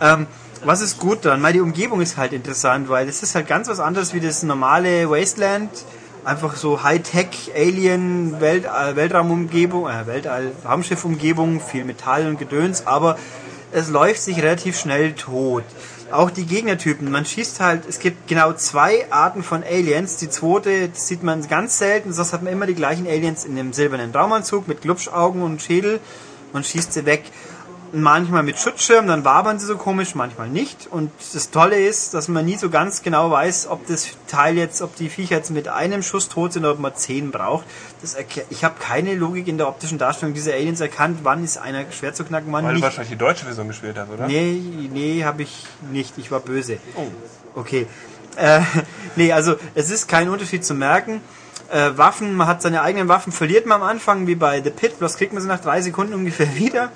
Ähm, 0.00 0.26
was 0.64 0.80
ist 0.80 0.98
gut 0.98 1.24
dran? 1.24 1.42
Weil 1.42 1.52
die 1.52 1.60
Umgebung 1.60 2.00
ist 2.00 2.16
halt 2.16 2.32
interessant, 2.32 2.88
weil 2.88 3.08
es 3.08 3.22
ist 3.22 3.34
halt 3.34 3.46
ganz 3.46 3.68
was 3.68 3.80
anderes 3.80 4.14
wie 4.14 4.20
das 4.20 4.42
normale 4.42 5.08
Wasteland. 5.10 5.70
Einfach 6.26 6.56
so 6.56 6.82
Hightech, 6.82 7.52
Alien, 7.54 8.40
Welt, 8.40 8.64
äh, 8.64 8.96
Weltraumumgebung, 8.96 9.88
äh, 9.88 10.08
Weltall, 10.08 10.50
Raumschiffumgebung, 10.64 11.60
viel 11.60 11.84
Metall 11.84 12.26
und 12.26 12.36
Gedöns, 12.36 12.84
aber 12.84 13.16
es 13.70 13.90
läuft 13.90 14.22
sich 14.22 14.42
relativ 14.42 14.76
schnell 14.76 15.12
tot. 15.12 15.62
Auch 16.10 16.32
die 16.32 16.44
Gegnertypen, 16.44 17.08
man 17.12 17.24
schießt 17.24 17.60
halt, 17.60 17.82
es 17.88 18.00
gibt 18.00 18.26
genau 18.26 18.52
zwei 18.54 19.06
Arten 19.12 19.44
von 19.44 19.62
Aliens. 19.62 20.16
Die 20.16 20.28
zweite 20.28 20.90
sieht 20.94 21.22
man 21.22 21.46
ganz 21.46 21.78
selten, 21.78 22.12
sonst 22.12 22.32
hat 22.32 22.42
man 22.42 22.52
immer 22.52 22.66
die 22.66 22.74
gleichen 22.74 23.06
Aliens 23.06 23.44
in 23.44 23.54
dem 23.54 23.72
silbernen 23.72 24.10
Raumanzug 24.10 24.66
mit 24.66 24.82
Glubschaugen 24.82 25.42
und 25.42 25.62
Schädel 25.62 26.00
und 26.52 26.66
schießt 26.66 26.92
sie 26.92 27.06
weg 27.06 27.22
manchmal 27.92 28.42
mit 28.42 28.58
Schutzschirm, 28.58 29.06
dann 29.06 29.24
wabern 29.24 29.58
sie 29.58 29.66
so 29.66 29.76
komisch, 29.76 30.14
manchmal 30.14 30.48
nicht. 30.48 30.86
Und 30.90 31.10
das 31.32 31.50
Tolle 31.50 31.76
ist, 31.76 32.14
dass 32.14 32.28
man 32.28 32.44
nie 32.44 32.56
so 32.56 32.70
ganz 32.70 33.02
genau 33.02 33.30
weiß, 33.30 33.68
ob 33.68 33.86
das 33.86 34.08
Teil 34.26 34.56
jetzt, 34.56 34.82
ob 34.82 34.96
die 34.96 35.08
Viecher 35.08 35.36
jetzt 35.36 35.50
mit 35.50 35.68
einem 35.68 36.02
Schuss 36.02 36.28
tot 36.28 36.52
sind 36.52 36.64
oder 36.64 36.72
ob 36.72 36.80
man 36.80 36.94
zehn 36.94 37.30
braucht. 37.30 37.64
Das 38.02 38.16
ich 38.50 38.64
habe 38.64 38.74
keine 38.78 39.14
Logik 39.14 39.48
in 39.48 39.58
der 39.58 39.68
optischen 39.68 39.98
Darstellung 39.98 40.34
dieser 40.34 40.52
Aliens 40.54 40.80
erkannt, 40.80 41.20
wann 41.22 41.42
ist 41.44 41.58
einer 41.58 41.84
schwer 41.90 42.14
zu 42.14 42.24
knacken, 42.24 42.52
wann 42.52 42.64
Weil 42.64 42.70
du 42.70 42.74
nicht. 42.76 42.84
wahrscheinlich 42.84 43.10
die 43.10 43.18
deutsche 43.18 43.44
Version 43.44 43.68
gespielt 43.68 43.96
hast, 43.98 44.10
oder? 44.10 44.26
Nee, 44.26 44.60
nee, 44.92 45.24
habe 45.24 45.42
ich 45.42 45.66
nicht. 45.92 46.18
Ich 46.18 46.30
war 46.30 46.40
böse. 46.40 46.78
Okay. 47.54 47.86
Äh, 48.36 48.60
nee, 49.16 49.32
also 49.32 49.56
es 49.74 49.90
ist 49.90 50.08
kein 50.08 50.28
Unterschied 50.28 50.64
zu 50.64 50.74
merken. 50.74 51.20
Äh, 51.72 51.96
Waffen, 51.96 52.36
man 52.36 52.46
hat 52.46 52.62
seine 52.62 52.82
eigenen 52.82 53.08
Waffen, 53.08 53.32
verliert 53.32 53.66
man 53.66 53.82
am 53.82 53.88
Anfang 53.88 54.26
wie 54.28 54.36
bei 54.36 54.62
The 54.62 54.70
Pit, 54.70 54.98
bloß 54.98 55.16
kriegt 55.16 55.32
man 55.32 55.42
sie 55.42 55.48
nach 55.48 55.60
drei 55.60 55.80
Sekunden 55.80 56.14
ungefähr 56.14 56.54
wieder. 56.56 56.90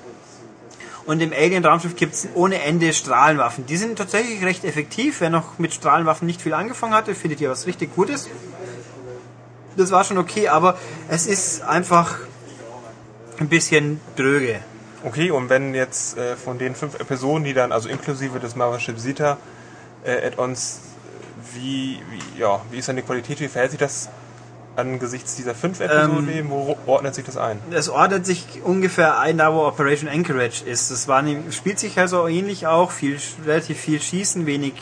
Und 1.05 1.21
im 1.21 1.33
Alien-Raumschiff 1.33 1.95
gibt 1.95 2.13
es 2.13 2.27
ohne 2.35 2.61
Ende 2.61 2.93
Strahlenwaffen. 2.93 3.65
Die 3.65 3.77
sind 3.77 3.97
tatsächlich 3.97 4.43
recht 4.43 4.63
effektiv. 4.63 5.19
Wer 5.19 5.29
noch 5.29 5.57
mit 5.57 5.73
Strahlenwaffen 5.73 6.27
nicht 6.27 6.41
viel 6.41 6.53
angefangen 6.53 6.93
hatte, 6.93 7.15
findet 7.15 7.41
ihr 7.41 7.49
was 7.49 7.65
richtig 7.65 7.95
Gutes. 7.95 8.29
Das 9.77 9.91
war 9.91 10.03
schon 10.03 10.17
okay, 10.17 10.47
aber 10.47 10.77
es 11.09 11.25
ist 11.25 11.63
einfach 11.63 12.19
ein 13.39 13.49
bisschen 13.49 13.99
dröge. 14.15 14.59
Okay, 15.03 15.31
und 15.31 15.49
wenn 15.49 15.73
jetzt 15.73 16.17
äh, 16.17 16.35
von 16.35 16.59
den 16.59 16.75
fünf 16.75 16.99
Episoden, 16.99 17.43
die 17.43 17.53
dann, 17.53 17.71
also 17.71 17.89
inklusive 17.89 18.39
des 18.39 18.55
Mothership 18.55 18.99
Zeta 18.99 19.37
äh, 20.03 20.27
Add-ons, 20.27 20.81
wie, 21.55 21.99
wie, 22.11 22.39
ja, 22.39 22.61
wie 22.69 22.77
ist 22.77 22.87
dann 22.87 22.97
die 22.97 23.01
Qualität, 23.01 23.39
wie 23.39 23.47
verhält 23.47 23.71
sich 23.71 23.79
das 23.79 24.09
angesichts 24.75 25.35
dieser 25.35 25.53
fünf 25.53 25.79
Episoden, 25.79 26.29
Ähm, 26.29 26.49
wo 26.49 26.77
ordnet 26.85 27.15
sich 27.15 27.25
das 27.25 27.37
ein? 27.37 27.59
Es 27.71 27.89
ordnet 27.89 28.25
sich 28.25 28.45
ungefähr 28.63 29.19
ein, 29.19 29.37
da 29.37 29.53
wo 29.53 29.65
Operation 29.65 30.09
Anchorage 30.09 30.63
ist. 30.65 30.91
Das 30.91 31.07
war 31.07 31.23
spielt 31.51 31.79
sich 31.79 31.97
also 31.99 32.27
ähnlich 32.27 32.67
auch, 32.67 32.91
viel, 32.91 33.17
relativ 33.45 33.79
viel 33.79 34.01
Schießen, 34.01 34.45
wenig 34.45 34.73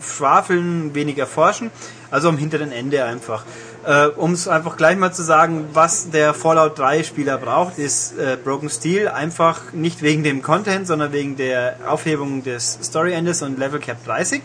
Schwafeln, 0.00 0.94
wenig 0.94 1.18
Erforschen. 1.18 1.70
Also 2.10 2.28
am 2.28 2.38
hinteren 2.38 2.72
Ende 2.72 3.04
einfach. 3.04 3.44
Äh, 3.84 4.08
um 4.08 4.32
es 4.32 4.48
einfach 4.48 4.76
gleich 4.76 4.96
mal 4.96 5.12
zu 5.12 5.22
sagen, 5.22 5.68
was 5.72 6.10
der 6.10 6.34
Fallout 6.34 6.78
3 6.78 7.02
Spieler 7.02 7.38
braucht, 7.38 7.78
ist 7.78 8.18
äh, 8.18 8.36
Broken 8.42 8.68
Steel. 8.68 9.08
Einfach 9.08 9.72
nicht 9.72 10.02
wegen 10.02 10.22
dem 10.24 10.42
Content, 10.42 10.86
sondern 10.86 11.12
wegen 11.12 11.36
der 11.36 11.76
Aufhebung 11.86 12.42
des 12.42 12.78
Story 12.82 13.12
Endes 13.12 13.42
und 13.42 13.58
Level 13.58 13.80
Cap 13.80 14.04
30. 14.04 14.42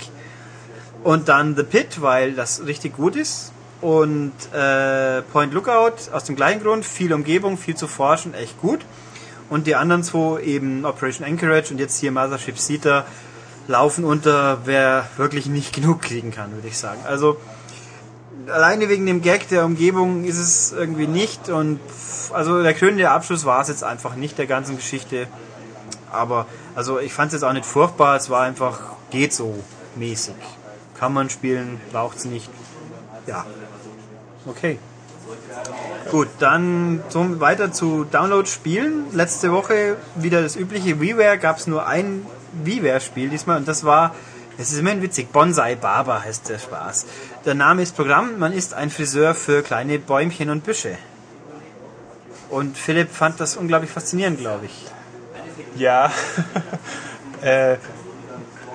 Und 1.04 1.30
dann 1.30 1.56
The 1.56 1.64
Pit, 1.64 2.02
weil 2.02 2.34
das 2.34 2.66
richtig 2.66 2.96
gut 2.96 3.16
ist. 3.16 3.52
Und 3.86 4.34
äh, 4.52 5.22
Point 5.32 5.54
Lookout 5.54 6.12
aus 6.12 6.24
dem 6.24 6.36
gleichen 6.36 6.64
Grund, 6.64 6.84
viel 6.84 7.14
Umgebung, 7.14 7.56
viel 7.56 7.76
zu 7.76 7.88
forschen, 7.88 8.34
echt 8.34 8.60
gut. 8.60 8.80
Und 9.48 9.68
die 9.68 9.76
anderen 9.76 10.02
zwei 10.02 10.42
eben 10.42 10.86
Operation 10.86 11.24
Anchorage 11.28 11.72
und 11.72 11.80
jetzt 11.80 12.00
hier 12.00 12.12
Mothership 12.12 12.58
Zeta 12.58 13.06
laufen 13.68 14.04
unter, 14.04 14.58
wer 14.66 15.08
wirklich 15.18 15.46
nicht 15.46 15.76
genug 15.76 16.02
kriegen 16.02 16.32
kann, 16.32 16.52
würde 16.56 16.68
ich 16.68 16.80
sagen. 16.80 17.00
Also 17.06 17.38
alleine 18.48 18.90
wegen 18.90 19.06
dem 19.06 19.22
Gag 19.22 19.50
der 19.50 19.66
Umgebung 19.66 20.24
ist 20.24 20.40
es 20.40 20.72
irgendwie 20.72 21.06
nicht 21.06 21.50
und 21.50 21.80
also 22.34 22.64
der 22.64 22.74
krönende 22.74 23.12
Abschluss 23.12 23.46
war 23.46 23.62
es 23.62 23.68
jetzt 23.68 23.84
einfach 23.84 24.16
nicht 24.16 24.40
der 24.40 24.48
ganzen 24.48 24.78
Geschichte. 24.78 25.28
Aber 26.12 26.48
also 26.74 26.98
ich 26.98 27.14
fand 27.14 27.28
es 27.28 27.34
jetzt 27.34 27.44
auch 27.44 27.54
nicht 27.54 27.68
furchtbar, 27.68 28.16
es 28.16 28.32
war 28.32 28.42
einfach 28.42 28.80
geht 29.12 29.32
so 29.32 29.64
mäßig. 29.96 30.34
Kann 30.98 31.14
man 31.14 31.30
spielen, 31.30 31.80
braucht 31.92 32.18
es 32.18 32.26
nicht. 32.26 32.50
Ja. 33.28 33.46
Okay. 34.46 34.78
Gut, 36.12 36.28
dann 36.40 37.04
zum, 37.10 37.40
weiter 37.40 37.72
zu 37.72 38.04
Download-Spielen. 38.04 39.06
Letzte 39.14 39.52
Woche 39.52 39.98
wieder 40.16 40.42
das 40.42 40.56
übliche 40.56 41.02
WiiWare, 41.02 41.40
gab 41.40 41.58
es 41.58 41.66
nur 41.68 41.88
ein 41.88 42.26
WiiWare-Spiel 42.64 43.30
diesmal 43.30 43.58
und 43.58 43.68
das 43.68 43.84
war, 43.84 44.14
es 44.58 44.72
ist 44.72 44.80
immerhin 44.80 45.02
witzig, 45.02 45.32
Bonsai 45.32 45.76
Barber 45.76 46.24
heißt 46.24 46.48
der 46.50 46.60
Spaß. 46.60 47.06
Der 47.46 47.56
Name 47.56 47.82
ist 47.82 47.96
Programm, 47.96 48.38
man 48.38 48.54
ist 48.54 48.74
ein 48.76 48.92
Friseur 48.92 49.34
für 49.34 49.64
kleine 49.64 49.98
Bäumchen 49.98 50.50
und 50.52 50.64
Büsche. 50.64 50.98
Und 52.50 52.78
Philipp 52.78 53.10
fand 53.10 53.40
das 53.40 53.58
unglaublich 53.58 53.90
faszinierend, 53.90 54.40
glaube 54.40 54.66
ich. 54.68 54.86
Ja, 55.76 56.12
äh, 57.42 57.78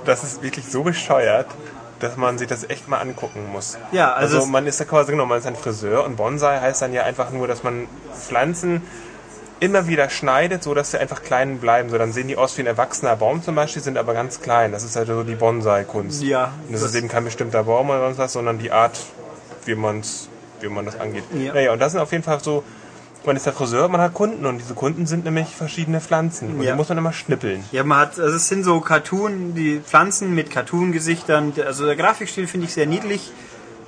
das 0.04 0.24
ist 0.24 0.42
wirklich 0.42 0.66
so 0.66 0.82
bescheuert, 0.82 1.46
dass 2.00 2.16
man 2.16 2.38
sich 2.38 2.48
das 2.48 2.68
echt 2.68 2.88
mal 2.88 2.98
angucken 2.98 3.46
muss. 3.52 3.78
Ja, 3.92 4.12
also 4.14 4.38
also 4.38 4.48
man 4.48 4.66
ist 4.66 4.80
ja 4.80 4.86
quasi 4.86 5.12
genau, 5.12 5.26
man 5.26 5.38
ist 5.38 5.46
ein 5.46 5.56
Friseur 5.56 6.04
und 6.04 6.16
Bonsai 6.16 6.58
heißt 6.60 6.82
dann 6.82 6.92
ja 6.92 7.04
einfach 7.04 7.30
nur, 7.30 7.46
dass 7.46 7.62
man 7.62 7.86
Pflanzen 8.14 8.82
immer 9.60 9.86
wieder 9.86 10.08
schneidet, 10.08 10.62
so 10.62 10.72
dass 10.74 10.90
sie 10.90 10.98
einfach 10.98 11.22
klein 11.22 11.58
bleiben. 11.58 11.90
So 11.90 11.98
dann 11.98 12.12
sehen 12.12 12.28
die 12.28 12.36
aus 12.36 12.56
wie 12.56 12.62
ein 12.62 12.66
erwachsener 12.66 13.16
Baum 13.16 13.42
zum 13.42 13.54
Beispiel, 13.54 13.82
sind 13.82 13.98
aber 13.98 14.14
ganz 14.14 14.40
klein. 14.40 14.72
Das 14.72 14.82
ist 14.82 14.96
halt 14.96 15.06
so 15.08 15.22
die 15.22 15.34
Bonsai-Kunst. 15.34 16.22
Ja, 16.22 16.52
Und 16.66 16.72
das, 16.72 16.80
das- 16.80 16.90
ist 16.90 16.96
eben 16.96 17.08
kein 17.08 17.24
bestimmter 17.24 17.64
Baum 17.64 17.90
oder 17.90 18.00
sonst 18.00 18.18
was, 18.18 18.32
sondern 18.32 18.58
die 18.58 18.72
Art, 18.72 18.98
wie 19.66 19.74
man's, 19.74 20.28
wie 20.60 20.68
man 20.68 20.86
das 20.86 20.98
angeht. 20.98 21.24
Ja. 21.34 21.52
Naja, 21.52 21.72
und 21.72 21.78
das 21.78 21.92
sind 21.92 22.00
auf 22.00 22.10
jeden 22.12 22.24
Fall 22.24 22.40
so. 22.42 22.64
Man 23.26 23.36
ist 23.36 23.44
der 23.44 23.52
Friseur, 23.52 23.86
man 23.88 24.00
hat 24.00 24.14
Kunden 24.14 24.46
und 24.46 24.58
diese 24.58 24.72
Kunden 24.74 25.06
sind 25.06 25.24
nämlich 25.24 25.48
verschiedene 25.48 26.00
Pflanzen. 26.00 26.56
Und 26.56 26.62
Ja. 26.62 26.70
die 26.72 26.76
muss 26.76 26.88
man 26.88 26.96
immer 26.98 27.12
schnippeln. 27.12 27.62
Ja, 27.70 27.84
man 27.84 27.98
hat, 27.98 28.18
also 28.18 28.34
es 28.36 28.48
sind 28.48 28.64
so 28.64 28.80
Cartoon, 28.80 29.54
die 29.54 29.80
Pflanzen 29.80 30.34
mit 30.34 30.50
Cartoon-Gesichtern. 30.50 31.52
Also 31.66 31.84
der 31.84 31.96
Grafikstil 31.96 32.46
finde 32.46 32.66
ich 32.66 32.72
sehr 32.72 32.86
niedlich, 32.86 33.30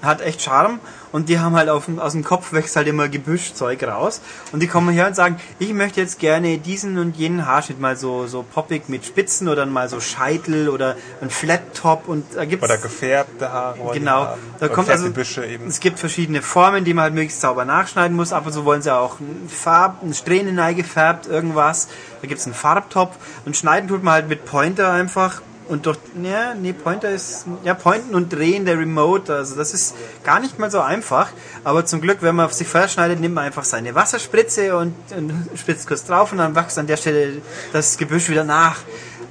hat 0.03 0.21
echt 0.21 0.43
Charme. 0.43 0.79
Und 1.13 1.29
die 1.29 1.39
haben 1.39 1.55
halt 1.55 1.69
auf, 1.69 1.85
dem- 1.85 1.99
aus 1.99 2.13
dem 2.13 2.25
Kopf 2.25 2.53
wächst 2.55 2.75
halt 2.75 2.89
immer 2.89 3.09
Gebüschzeug 3.09 3.83
raus. 3.85 4.21
Und 4.53 4.61
die 4.61 4.67
kommen 4.67 4.89
her 4.95 5.07
und 5.07 5.15
sagen, 5.15 5.37
ich 5.59 5.73
möchte 5.75 6.01
jetzt 6.01 6.19
gerne 6.19 6.57
diesen 6.59 6.99
und 6.99 7.17
jenen 7.17 7.47
Haarschnitt 7.47 7.79
mal 7.81 7.97
so, 7.97 8.27
so 8.27 8.43
poppig 8.43 8.89
mit 8.89 9.05
Spitzen 9.05 9.49
oder 9.49 9.67
mal 9.67 9.89
so 9.91 10.01
Scheitel 10.01 10.69
oder 10.71 10.97
ein 11.21 11.29
Flat 11.31 11.75
Top 11.75 12.09
und 12.09 12.25
da 12.35 12.45
gibt's 12.47 12.65
Oder 12.65 12.79
gefärbte 12.79 13.53
Haare. 13.53 13.79
Genau, 13.93 14.27
haben. 14.27 14.41
da 14.59 14.69
kommt 14.69 14.89
also, 14.89 15.11
Büsche 15.11 15.45
eben. 15.45 15.67
es 15.67 15.81
gibt 15.81 15.99
verschiedene 15.99 16.41
Formen, 16.43 16.85
die 16.85 16.95
man 16.95 17.05
halt 17.05 17.15
möglichst 17.15 17.41
sauber 17.43 17.65
nachschneiden 17.67 18.17
muss. 18.17 18.33
Ab 18.33 18.47
und 18.47 18.53
zu 18.53 18.65
wollen 18.65 18.81
sie 18.83 18.95
auch 18.95 19.21
ein 19.21 19.49
Farb, 19.51 20.03
ein 20.03 20.15
Strähnen 20.15 20.57
gefärbt, 20.75 21.27
irgendwas. 21.27 21.89
Da 22.23 22.29
gibt's 22.29 22.47
einen 22.47 22.55
Farbtopf 22.55 23.17
und 23.45 23.57
schneiden 23.57 23.89
tut 23.89 24.03
man 24.03 24.15
halt 24.15 24.29
mit 24.29 24.47
Pointer 24.47 24.91
einfach 24.93 25.43
und 25.73 25.87
durch, 25.87 25.97
ja, 26.23 26.55
nee, 26.55 26.75
Pointer 26.75 27.09
ist, 27.11 27.47
ja, 27.65 27.73
Pointen 27.73 28.15
und 28.15 28.31
Drehen 28.31 28.67
der 28.67 28.79
Remote, 28.79 29.35
also 29.35 29.57
das 29.57 29.73
ist 29.73 29.95
gar 30.23 30.39
nicht 30.39 30.59
mal 30.59 30.71
so 30.71 30.81
einfach. 30.81 31.31
Aber 31.65 31.87
zum 31.87 32.03
Glück, 32.03 32.19
wenn 32.21 32.37
man 32.37 32.51
sich 32.51 32.69
verschneidet, 32.69 33.21
nimmt 33.21 33.35
man 33.35 33.45
einfach 33.45 33.65
seine 33.65 33.95
Wasserspritze 33.95 34.77
und, 34.77 34.95
und 35.17 35.49
spritzt 35.57 35.87
kurz 35.87 36.05
drauf 36.05 36.31
und 36.31 36.39
dann 36.39 36.55
wächst 36.55 36.79
an 36.79 36.87
der 36.87 36.99
Stelle 36.99 37.41
das 37.73 37.97
Gebüsch 37.97 38.29
wieder 38.29 38.45
nach. 38.45 38.81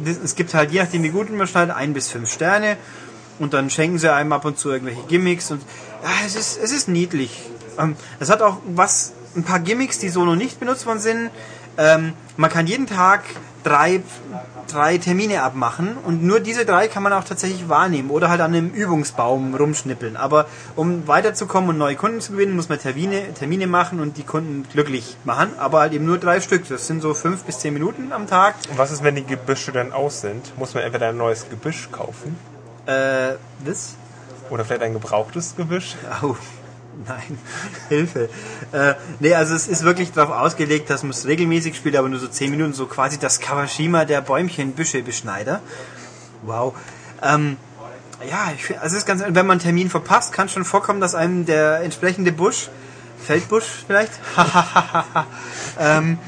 es 0.04 0.36
gibt 0.36 0.56
halt, 0.56 0.72
je 0.72 0.82
nachdem 0.82 1.04
wie 1.04 1.10
gut 1.10 1.30
man 1.30 1.46
schneidet, 1.46 1.76
ein 1.76 1.94
bis 1.94 2.10
fünf 2.10 2.34
Sterne. 2.34 2.78
Und 3.38 3.54
dann 3.54 3.70
schenken 3.70 4.00
sie 4.00 4.12
einem 4.12 4.34
ab 4.34 4.44
und 4.44 4.58
zu 4.58 4.72
irgendwelche 4.72 5.04
Gimmicks. 5.08 5.52
Und 5.52 5.62
ja, 6.04 6.10
es 6.26 6.36
ist, 6.36 6.60
es 6.62 6.72
ist 6.72 6.88
niedlich. 6.88 7.50
Ähm, 7.78 7.96
es 8.20 8.32
hat 8.32 8.42
auch 8.42 8.58
was, 8.66 9.14
ein 9.36 9.44
paar 9.44 9.60
Gimmicks, 9.60 10.00
die 10.00 10.10
so 10.10 10.26
noch 10.26 10.36
nicht 10.36 10.60
benutzt 10.60 10.88
worden 10.88 11.00
sind. 11.00 11.30
Ähm, 11.78 12.14
man 12.36 12.50
kann 12.50 12.66
jeden 12.66 12.88
Tag 12.88 13.24
drei, 13.64 14.02
drei 14.68 14.98
Termine 14.98 15.44
abmachen 15.44 15.98
und 15.98 16.24
nur 16.24 16.40
diese 16.40 16.66
drei 16.66 16.88
kann 16.88 17.04
man 17.04 17.14
auch 17.14 17.24
tatsächlich 17.24 17.70
wahrnehmen 17.70 18.10
oder 18.10 18.30
halt 18.30 18.42
an 18.42 18.54
einem 18.54 18.70
Übungsbaum 18.70 19.56
rumschnippeln. 19.56 20.18
Aber 20.18 20.48
um 20.76 21.08
weiterzukommen 21.08 21.70
und 21.72 21.78
neue 21.78 21.96
Kunden 21.96 22.22
zu 22.22 22.34
gewinnen, 22.34 22.56
muss 22.56 22.70
man 22.70 22.80
Termine, 22.80 23.34
Termine 23.34 23.68
machen 23.68 24.00
und 24.00 24.18
die 24.18 24.24
Kunden 24.24 24.68
glücklich 24.72 25.18
machen. 25.24 25.52
Aber 25.58 25.80
halt 25.80 25.94
eben 25.94 26.06
nur 26.06 26.18
drei 26.18 26.42
Stück. 26.42 26.68
Das 26.68 26.88
sind 26.88 27.02
so 27.02 27.14
fünf 27.14 27.44
bis 27.44 27.60
zehn 27.60 27.74
Minuten 27.74 28.12
am 28.12 28.28
Tag. 28.28 28.56
Und 28.70 28.78
was 28.78 28.92
ist, 28.92 29.04
wenn 29.04 29.16
die 29.16 29.26
Gebüsche 29.26 29.72
dann 29.72 29.92
aus 29.92 30.22
sind? 30.22 30.58
Muss 30.58 30.74
man 30.74 30.84
entweder 30.84 31.10
ein 31.10 31.18
neues 31.18 31.50
Gebüsch 31.50 31.90
kaufen? 31.92 32.38
Äh, 32.86 33.34
das? 33.66 33.96
Oder 34.50 34.66
vielleicht 34.66 34.84
ein 34.84 34.94
gebrauchtes 34.94 35.56
Gebüsch? 35.56 35.96
Au. 36.22 36.36
Nein, 37.08 37.38
Hilfe. 37.90 38.30
Äh, 38.72 38.96
nee, 39.20 39.34
also 39.34 39.56
es 39.56 39.68
ist 39.68 39.84
wirklich 39.84 40.12
darauf 40.12 40.36
ausgelegt, 40.36 40.90
dass 40.90 41.04
man 41.04 41.12
es 41.12 41.26
regelmäßig 41.26 41.76
spielt, 41.76 41.96
aber 41.96 42.10
nur 42.10 42.20
so 42.20 42.28
10 42.28 42.52
Minuten, 42.52 42.74
so 42.74 42.86
quasi 42.86 43.18
das 43.18 43.40
Kawashima 43.40 44.06
der 44.06 44.22
Bäumchen, 44.22 44.74
Büsche, 44.74 45.02
Beschneider. 45.02 45.62
Wow. 46.44 46.74
Ähm, 47.22 47.58
ja, 48.30 48.52
ich, 48.56 48.80
also 48.80 48.96
es 48.96 49.02
ist 49.02 49.06
ganz, 49.06 49.22
wenn 49.22 49.34
man 49.34 49.52
einen 49.52 49.60
Termin 49.62 49.90
verpasst, 49.90 50.34
kann 50.34 50.50
schon 50.50 50.66
vorkommen, 50.66 51.02
dass 51.02 51.16
einem 51.16 51.46
der 51.46 51.82
entsprechende 51.82 52.32
Busch, 52.32 52.70
Feldbusch 53.24 53.66
vielleicht, 53.88 54.14
ähm, 55.80 56.20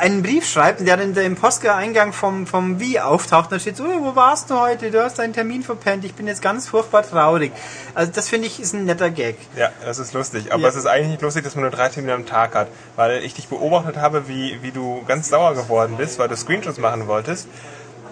einen 0.00 0.22
Brief 0.22 0.46
schreibt, 0.48 0.80
der 0.86 0.96
dann 0.96 1.14
im 1.16 1.36
Posteingang 1.36 2.12
vom, 2.12 2.46
vom 2.46 2.80
Wie 2.80 2.98
auftaucht. 3.00 3.52
Da 3.52 3.58
steht 3.58 3.76
so, 3.76 3.84
wo 3.84 4.16
warst 4.16 4.50
du 4.50 4.58
heute? 4.58 4.90
Du 4.90 5.02
hast 5.02 5.18
deinen 5.18 5.32
Termin 5.32 5.62
verpennt. 5.62 6.04
Ich 6.04 6.14
bin 6.14 6.26
jetzt 6.26 6.42
ganz 6.42 6.66
furchtbar 6.68 7.02
traurig. 7.02 7.52
Also 7.94 8.10
das 8.12 8.28
finde 8.28 8.46
ich 8.48 8.58
ist 8.60 8.74
ein 8.74 8.84
netter 8.86 9.10
Gag. 9.10 9.36
Ja, 9.56 9.70
das 9.84 9.98
ist 9.98 10.12
lustig. 10.14 10.52
Aber 10.52 10.62
Ja. 10.62 10.68
es 10.68 10.74
ist 10.76 10.86
eigentlich 10.86 11.08
nicht 11.10 11.22
lustig, 11.22 11.44
dass 11.44 11.54
man 11.54 11.62
nur 11.62 11.70
drei 11.70 11.88
Termine 11.88 12.14
am 12.14 12.26
Tag 12.26 12.54
hat. 12.54 12.68
Weil 12.96 13.22
ich 13.22 13.34
dich 13.34 13.48
beobachtet 13.48 13.98
habe, 13.98 14.26
wie, 14.28 14.58
wie 14.62 14.70
du 14.72 15.02
ganz 15.06 15.28
sauer 15.28 15.54
geworden 15.54 15.94
bist, 15.98 16.18
weil 16.18 16.28
du 16.28 16.36
Screenshots 16.36 16.78
machen 16.78 17.06
wolltest. 17.06 17.46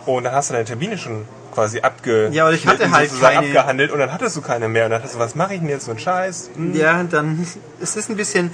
Und 0.06 0.24
dann 0.24 0.32
hast 0.34 0.50
du 0.50 0.54
deine 0.54 0.64
Termine 0.64 0.96
schon 0.96 1.26
quasi 1.54 1.80
abge 1.80 2.28
Ja, 2.32 2.50
ich 2.50 2.66
hatte 2.66 2.90
halt 2.90 3.10
keine- 3.20 3.38
abgehandelt 3.38 3.90
und 3.90 3.98
dann 3.98 4.12
hattest 4.12 4.36
du 4.36 4.40
keine 4.42 4.68
mehr. 4.68 4.84
Und 4.84 4.90
dann 4.92 5.00
dachtest 5.00 5.16
du, 5.16 5.18
was 5.18 5.34
mache 5.34 5.54
ich 5.54 5.60
denn 5.60 5.68
jetzt 5.68 5.86
so 5.86 5.90
einen 5.90 6.00
Scheiß? 6.00 6.50
Hm. 6.54 6.74
Ja, 6.74 7.02
dann 7.02 7.44
es 7.80 7.96
ist 7.96 8.08
ein 8.10 8.16
bisschen, 8.16 8.52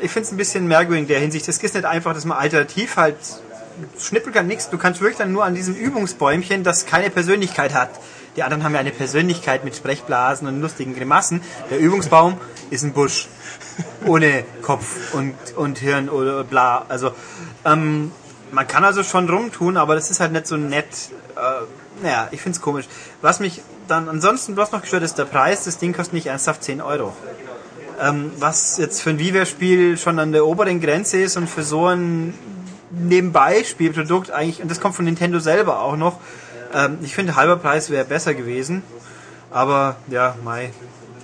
ich 0.00 0.10
finde 0.10 0.26
es 0.26 0.32
ein 0.32 0.36
bisschen 0.36 0.66
merkwürdig 0.66 1.02
in 1.02 1.08
der 1.08 1.20
Hinsicht. 1.20 1.48
Es 1.48 1.58
ist 1.58 1.74
nicht 1.74 1.84
einfach, 1.84 2.14
dass 2.14 2.24
man 2.24 2.38
alternativ 2.38 2.96
halt 2.96 3.16
schnippeln 3.98 4.34
kann, 4.34 4.46
nichts. 4.46 4.70
Du 4.70 4.78
kannst 4.78 5.00
wirklich 5.00 5.18
dann 5.18 5.32
nur 5.32 5.44
an 5.44 5.54
diesem 5.54 5.74
Übungsbäumchen, 5.74 6.64
das 6.64 6.86
keine 6.86 7.10
Persönlichkeit 7.10 7.74
hat. 7.74 7.90
Die 8.36 8.42
anderen 8.42 8.64
haben 8.64 8.74
ja 8.74 8.80
eine 8.80 8.90
Persönlichkeit 8.90 9.64
mit 9.64 9.76
Sprechblasen 9.76 10.46
und 10.46 10.60
lustigen 10.60 10.94
Grimassen. 10.94 11.40
Der 11.70 11.78
Übungsbaum 11.78 12.38
ist 12.70 12.84
ein 12.84 12.92
Busch. 12.92 13.28
Ohne 14.06 14.44
Kopf 14.62 15.14
und, 15.14 15.34
und 15.56 15.78
Hirn 15.78 16.08
oder 16.08 16.44
bla. 16.44 16.84
Also, 16.88 17.12
ähm, 17.64 18.12
man 18.52 18.66
kann 18.66 18.84
also 18.84 19.02
schon 19.02 19.28
rumtun, 19.28 19.76
aber 19.76 19.94
das 19.94 20.10
ist 20.10 20.20
halt 20.20 20.32
nicht 20.32 20.46
so 20.46 20.56
nett. 20.56 20.86
Äh, 21.36 22.02
naja, 22.02 22.28
ich 22.30 22.40
find's 22.40 22.60
komisch. 22.60 22.86
Was 23.20 23.40
mich 23.40 23.62
dann 23.88 24.08
ansonsten 24.08 24.54
bloß 24.54 24.72
noch 24.72 24.82
gestört 24.82 25.02
ist 25.02 25.16
der 25.18 25.24
Preis. 25.24 25.64
Das 25.64 25.78
Ding 25.78 25.92
kostet 25.94 26.14
nicht 26.14 26.26
ernsthaft 26.26 26.62
10 26.62 26.80
Euro. 26.80 27.14
Ähm, 28.00 28.32
was 28.38 28.76
jetzt 28.78 29.00
für 29.02 29.10
ein 29.10 29.18
Viva-Spiel 29.18 29.96
schon 29.96 30.18
an 30.18 30.32
der 30.32 30.46
oberen 30.46 30.80
Grenze 30.80 31.18
ist 31.18 31.36
und 31.36 31.48
für 31.48 31.62
so 31.62 31.86
ein 31.86 32.34
Nebenbei-Spielprodukt 32.90 34.30
eigentlich, 34.30 34.60
und 34.62 34.70
das 34.70 34.80
kommt 34.80 34.94
von 34.94 35.04
Nintendo 35.04 35.38
selber 35.38 35.80
auch 35.80 35.96
noch. 35.96 36.18
Ähm, 36.74 36.98
ich 37.02 37.14
finde, 37.14 37.36
halber 37.36 37.56
Preis 37.56 37.90
wäre 37.90 38.04
besser 38.04 38.34
gewesen. 38.34 38.82
Aber 39.50 39.96
ja, 40.08 40.36
Mai. 40.44 40.70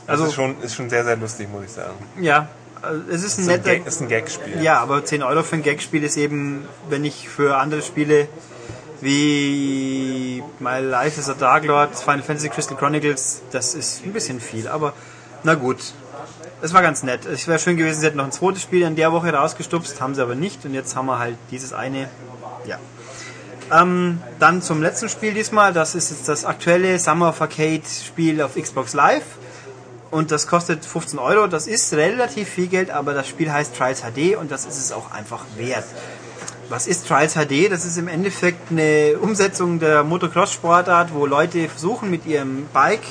Also 0.06 0.24
Also, 0.24 0.26
ist 0.26 0.34
schon, 0.34 0.60
ist 0.62 0.74
schon 0.74 0.88
sehr, 0.90 1.04
sehr 1.04 1.16
lustig, 1.16 1.48
muss 1.52 1.64
ich 1.64 1.72
sagen. 1.72 1.94
ja, 2.20 2.48
also 2.80 3.02
es 3.10 3.22
ist 3.22 3.38
ein 3.38 3.46
netter. 3.46 3.70
Gag, 3.76 3.86
ist 3.86 4.00
ein 4.00 4.08
Gag-Spiel. 4.08 4.62
Ja, 4.62 4.80
aber 4.80 5.04
10 5.04 5.22
Euro 5.22 5.42
für 5.42 5.56
ein 5.56 5.62
Gag-Spiel 5.62 6.02
ist 6.02 6.16
eben, 6.16 6.66
wenn 6.88 7.04
ich 7.04 7.28
für 7.28 7.56
andere 7.58 7.82
Spiele 7.82 8.28
wie 9.00 10.42
My 10.58 10.80
Life 10.80 11.20
is 11.20 11.28
a 11.28 11.34
Dark 11.34 11.64
Lord, 11.64 11.94
Final 11.94 12.22
Fantasy 12.22 12.48
Crystal 12.48 12.76
Chronicles, 12.76 13.42
das 13.50 13.74
ist 13.74 14.04
ein 14.04 14.12
bisschen 14.12 14.40
viel, 14.40 14.68
aber 14.68 14.92
na 15.44 15.54
gut. 15.54 15.78
Es 16.64 16.72
war 16.72 16.82
ganz 16.82 17.02
nett. 17.02 17.26
Es 17.26 17.48
wäre 17.48 17.58
schön 17.58 17.76
gewesen, 17.76 18.00
sie 18.00 18.06
hätten 18.06 18.18
noch 18.18 18.24
ein 18.24 18.30
zweites 18.30 18.62
Spiel 18.62 18.82
in 18.82 18.94
der 18.94 19.10
Woche 19.10 19.32
rausgestupst, 19.34 20.00
haben 20.00 20.14
sie 20.14 20.22
aber 20.22 20.36
nicht 20.36 20.64
und 20.64 20.74
jetzt 20.74 20.94
haben 20.94 21.06
wir 21.06 21.18
halt 21.18 21.36
dieses 21.50 21.72
eine. 21.72 22.08
Ja. 22.66 22.78
Ähm, 23.72 24.22
dann 24.38 24.62
zum 24.62 24.80
letzten 24.80 25.08
Spiel 25.08 25.34
diesmal, 25.34 25.72
das 25.72 25.96
ist 25.96 26.10
jetzt 26.10 26.28
das 26.28 26.44
aktuelle 26.44 27.00
Summer 27.00 27.30
of 27.30 27.40
Arcade 27.40 27.82
Spiel 27.84 28.40
auf 28.40 28.54
Xbox 28.54 28.94
Live 28.94 29.24
und 30.12 30.30
das 30.30 30.46
kostet 30.46 30.84
15 30.84 31.18
Euro. 31.18 31.48
Das 31.48 31.66
ist 31.66 31.92
relativ 31.94 32.48
viel 32.48 32.68
Geld, 32.68 32.90
aber 32.90 33.12
das 33.12 33.26
Spiel 33.26 33.52
heißt 33.52 33.76
Trials 33.76 34.02
HD 34.02 34.36
und 34.36 34.52
das 34.52 34.64
ist 34.64 34.78
es 34.78 34.92
auch 34.92 35.10
einfach 35.10 35.44
wert. 35.56 35.84
Was 36.68 36.86
ist 36.86 37.08
Trials 37.08 37.34
HD? 37.34 37.72
Das 37.72 37.84
ist 37.84 37.98
im 37.98 38.06
Endeffekt 38.06 38.70
eine 38.70 39.18
Umsetzung 39.20 39.80
der 39.80 40.04
Motocross-Sportart, 40.04 41.12
wo 41.12 41.26
Leute 41.26 41.68
versuchen 41.68 42.08
mit 42.08 42.24
ihrem 42.24 42.66
Bike 42.72 43.02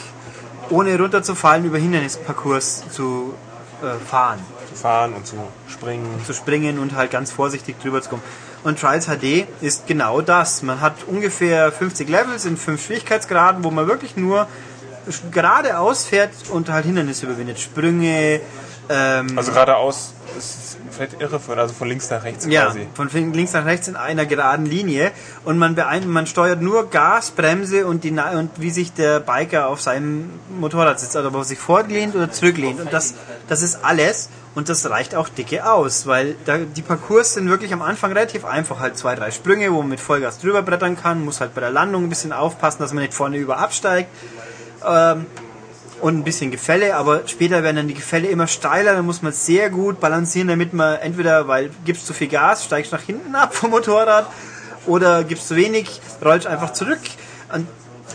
ohne 0.71 0.97
runterzufallen 0.97 1.65
über 1.65 1.77
Hindernisparcours 1.77 2.85
zu 2.91 3.33
äh, 3.81 4.03
fahren 4.05 4.39
Zu 4.69 4.75
fahren 4.75 5.13
und 5.13 5.27
zu 5.27 5.35
springen. 5.67 6.07
zu 6.25 6.33
springen 6.33 6.79
und 6.79 6.95
halt 6.95 7.11
ganz 7.11 7.31
vorsichtig 7.31 7.79
drüber 7.81 8.01
zu 8.01 8.09
kommen. 8.09 8.23
Und 8.63 8.79
Trials 8.79 9.07
HD 9.07 9.47
ist 9.61 9.87
genau 9.87 10.21
das. 10.21 10.61
Man 10.61 10.81
hat 10.81 10.93
ungefähr 11.07 11.71
50 11.71 12.07
Levels 12.07 12.45
in 12.45 12.57
fünf 12.57 12.85
Schwierigkeitsgraden, 12.85 13.63
wo 13.63 13.71
man 13.71 13.87
wirklich 13.87 14.15
nur 14.15 14.47
geradeaus 15.31 16.05
fährt 16.05 16.31
und 16.51 16.69
halt 16.69 16.85
Hindernisse 16.85 17.25
überwindet. 17.25 17.59
Sprünge, 17.59 18.39
ähm, 18.89 19.37
Also 19.37 19.51
geradeaus 19.51 20.13
ist 20.37 20.77
vielleicht 20.91 21.21
irre, 21.21 21.39
von, 21.39 21.57
also 21.57 21.73
von 21.73 21.87
links 21.87 22.09
nach 22.09 22.23
rechts 22.23 22.45
ja, 22.47 22.65
quasi. 22.65 22.87
von 22.93 23.09
links 23.33 23.53
nach 23.53 23.65
rechts 23.65 23.87
in 23.87 23.95
einer 23.95 24.25
geraden 24.25 24.65
Linie. 24.65 25.11
Und 25.43 25.57
man, 25.57 25.75
man 26.07 26.27
steuert 26.27 26.61
nur 26.61 26.89
Gas, 26.89 27.31
Bremse 27.31 27.85
und, 27.85 28.03
die, 28.03 28.11
und 28.11 28.51
wie 28.57 28.71
sich 28.71 28.93
der 28.93 29.19
Biker 29.19 29.67
auf 29.67 29.81
seinem 29.81 30.29
Motorrad 30.59 30.99
sitzt, 30.99 31.15
also 31.15 31.29
ob 31.29 31.35
er 31.35 31.43
sich 31.43 31.59
fortlehnt 31.59 32.15
oder 32.15 32.31
zurücklehnt. 32.31 32.79
Und 32.79 32.91
das, 32.93 33.13
das 33.47 33.61
ist 33.61 33.83
alles. 33.83 34.29
Und 34.53 34.67
das 34.67 34.89
reicht 34.89 35.15
auch 35.15 35.29
dicke 35.29 35.65
aus, 35.71 36.07
weil 36.07 36.35
da, 36.43 36.57
die 36.57 36.81
Parcours 36.81 37.35
sind 37.35 37.49
wirklich 37.49 37.71
am 37.71 37.81
Anfang 37.81 38.11
relativ 38.11 38.43
einfach, 38.43 38.81
halt 38.81 38.97
zwei, 38.97 39.15
drei 39.15 39.31
Sprünge, 39.31 39.71
wo 39.71 39.77
man 39.77 39.87
mit 39.87 40.01
Vollgas 40.01 40.39
drüber 40.39 40.61
brettern 40.61 40.97
kann, 40.97 41.23
muss 41.23 41.39
halt 41.39 41.55
bei 41.55 41.61
der 41.61 41.71
Landung 41.71 42.03
ein 42.03 42.09
bisschen 42.09 42.33
aufpassen, 42.33 42.79
dass 42.81 42.91
man 42.91 43.03
nicht 43.03 43.13
vorne 43.13 43.37
über 43.37 43.59
absteigt. 43.59 44.09
Ähm, 44.85 45.25
und 46.01 46.17
ein 46.17 46.23
bisschen 46.23 46.51
Gefälle, 46.51 46.95
aber 46.95 47.27
später 47.27 47.63
werden 47.63 47.75
dann 47.77 47.87
die 47.87 47.93
Gefälle 47.93 48.27
immer 48.27 48.47
steiler, 48.47 48.93
dann 48.93 49.05
muss 49.05 49.21
man 49.21 49.31
sehr 49.33 49.69
gut 49.69 49.99
balancieren, 49.99 50.47
damit 50.47 50.73
man 50.73 50.97
entweder, 50.99 51.47
weil 51.47 51.69
gibst 51.85 52.07
zu 52.07 52.13
viel 52.13 52.27
Gas, 52.27 52.65
steigst 52.65 52.91
nach 52.91 53.01
hinten 53.01 53.35
ab 53.35 53.53
vom 53.55 53.69
Motorrad 53.71 54.27
oder 54.85 55.23
gibst 55.23 55.47
zu 55.47 55.55
wenig, 55.55 56.01
rollst 56.23 56.47
einfach 56.47 56.73
zurück 56.73 56.99
und 57.53 57.67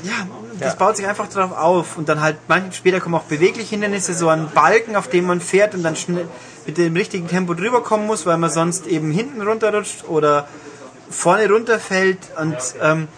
ja, 0.03 0.27
das 0.61 0.73
Ja. 0.73 0.79
baut 0.79 0.97
sich 0.97 1.07
einfach 1.07 1.29
darauf 1.29 1.57
auf 1.57 1.97
und 1.97 2.09
dann 2.09 2.21
halt 2.21 2.37
manchmal 2.49 2.73
später 2.73 3.01
kommen 3.01 3.15
auch 3.15 3.23
bewegliche 3.25 3.71
Hindernisse, 3.71 4.15
so 4.15 4.29
ein 4.29 4.51
Balken, 4.53 4.95
auf 4.97 5.09
dem 5.09 5.25
man 5.27 5.41
fährt 5.41 5.75
und 5.75 5.83
dann 5.83 5.97
schnell 5.97 6.29
mit 6.67 6.77
dem 6.79 6.95
richtigen 6.95 7.29
Tempo 7.29 7.55
drüber 7.55 7.83
kommen 7.83 8.07
muss, 8.07 8.27
weil 8.27 8.37
man 8.37 8.51
sonst 8.51 8.87
eben 8.87 9.11
hinten 9.11 9.41
runterrutscht 9.41 10.05
oder 10.09 10.49
vorne 11.09 11.49
runterfällt 11.49 12.19
und 12.41 12.57
ähm, 12.83 13.09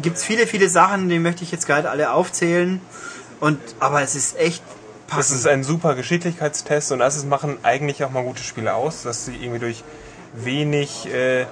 gibt 0.00 0.16
es 0.16 0.24
viele, 0.24 0.46
viele 0.46 0.68
Sachen, 0.68 1.08
die 1.08 1.18
möchte 1.18 1.42
ich 1.42 1.50
jetzt 1.50 1.68
nicht 1.68 1.86
alle 1.86 2.12
aufzählen. 2.12 2.80
Und, 3.42 3.58
aber 3.80 4.02
es 4.02 4.14
ist 4.14 4.38
echt 4.38 4.62
Das 5.08 5.16
passend. 5.16 5.38
ist 5.40 5.46
ein 5.48 5.64
super 5.64 5.96
Geschicklichkeitstest 5.96 6.92
und 6.92 7.00
das 7.00 7.24
machen 7.24 7.58
eigentlich 7.64 8.04
auch 8.04 8.10
mal 8.10 8.22
gute 8.22 8.44
Spiele 8.44 8.72
aus, 8.72 9.02
dass 9.02 9.24
sie 9.24 9.34
irgendwie 9.34 9.58
durch 9.58 9.82
wenig, 10.32 11.12
äh, 11.12 11.46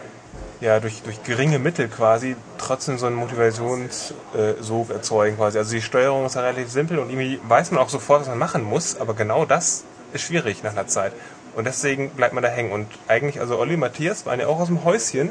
ja, 0.61 0.79
durch, 0.79 1.03
durch 1.03 1.21
geringe 1.25 1.59
Mittel 1.59 1.89
quasi 1.89 2.37
trotzdem 2.59 2.97
so 2.97 3.07
einen 3.07 3.17
Motivationssog 3.17 4.91
äh, 4.91 4.93
erzeugen 4.93 5.37
quasi. 5.37 5.59
Also 5.59 5.73
die 5.73 5.83
Steuerung 5.83 6.27
ist 6.27 6.37
ja 6.37 6.43
relativ 6.43 6.71
simpel 6.71 7.01
und 7.01 7.11
irgendwie 7.11 7.41
weiß 7.49 7.73
man 7.73 7.81
auch 7.81 7.89
sofort, 7.89 8.21
was 8.21 8.29
man 8.29 8.39
machen 8.39 8.63
muss, 8.63 9.01
aber 9.01 9.15
genau 9.15 9.45
das 9.45 9.83
ist 10.13 10.23
schwierig 10.23 10.63
nach 10.63 10.71
einer 10.71 10.87
Zeit. 10.87 11.13
Und 11.57 11.65
deswegen 11.67 12.11
bleibt 12.11 12.35
man 12.35 12.45
da 12.45 12.49
hängen. 12.51 12.71
Und 12.71 12.87
eigentlich, 13.09 13.41
also 13.41 13.59
Olli 13.59 13.75
und 13.75 13.81
Matthias 13.81 14.27
waren 14.27 14.39
ja 14.39 14.47
auch 14.47 14.61
aus 14.61 14.69
dem 14.69 14.85
Häuschen, 14.85 15.31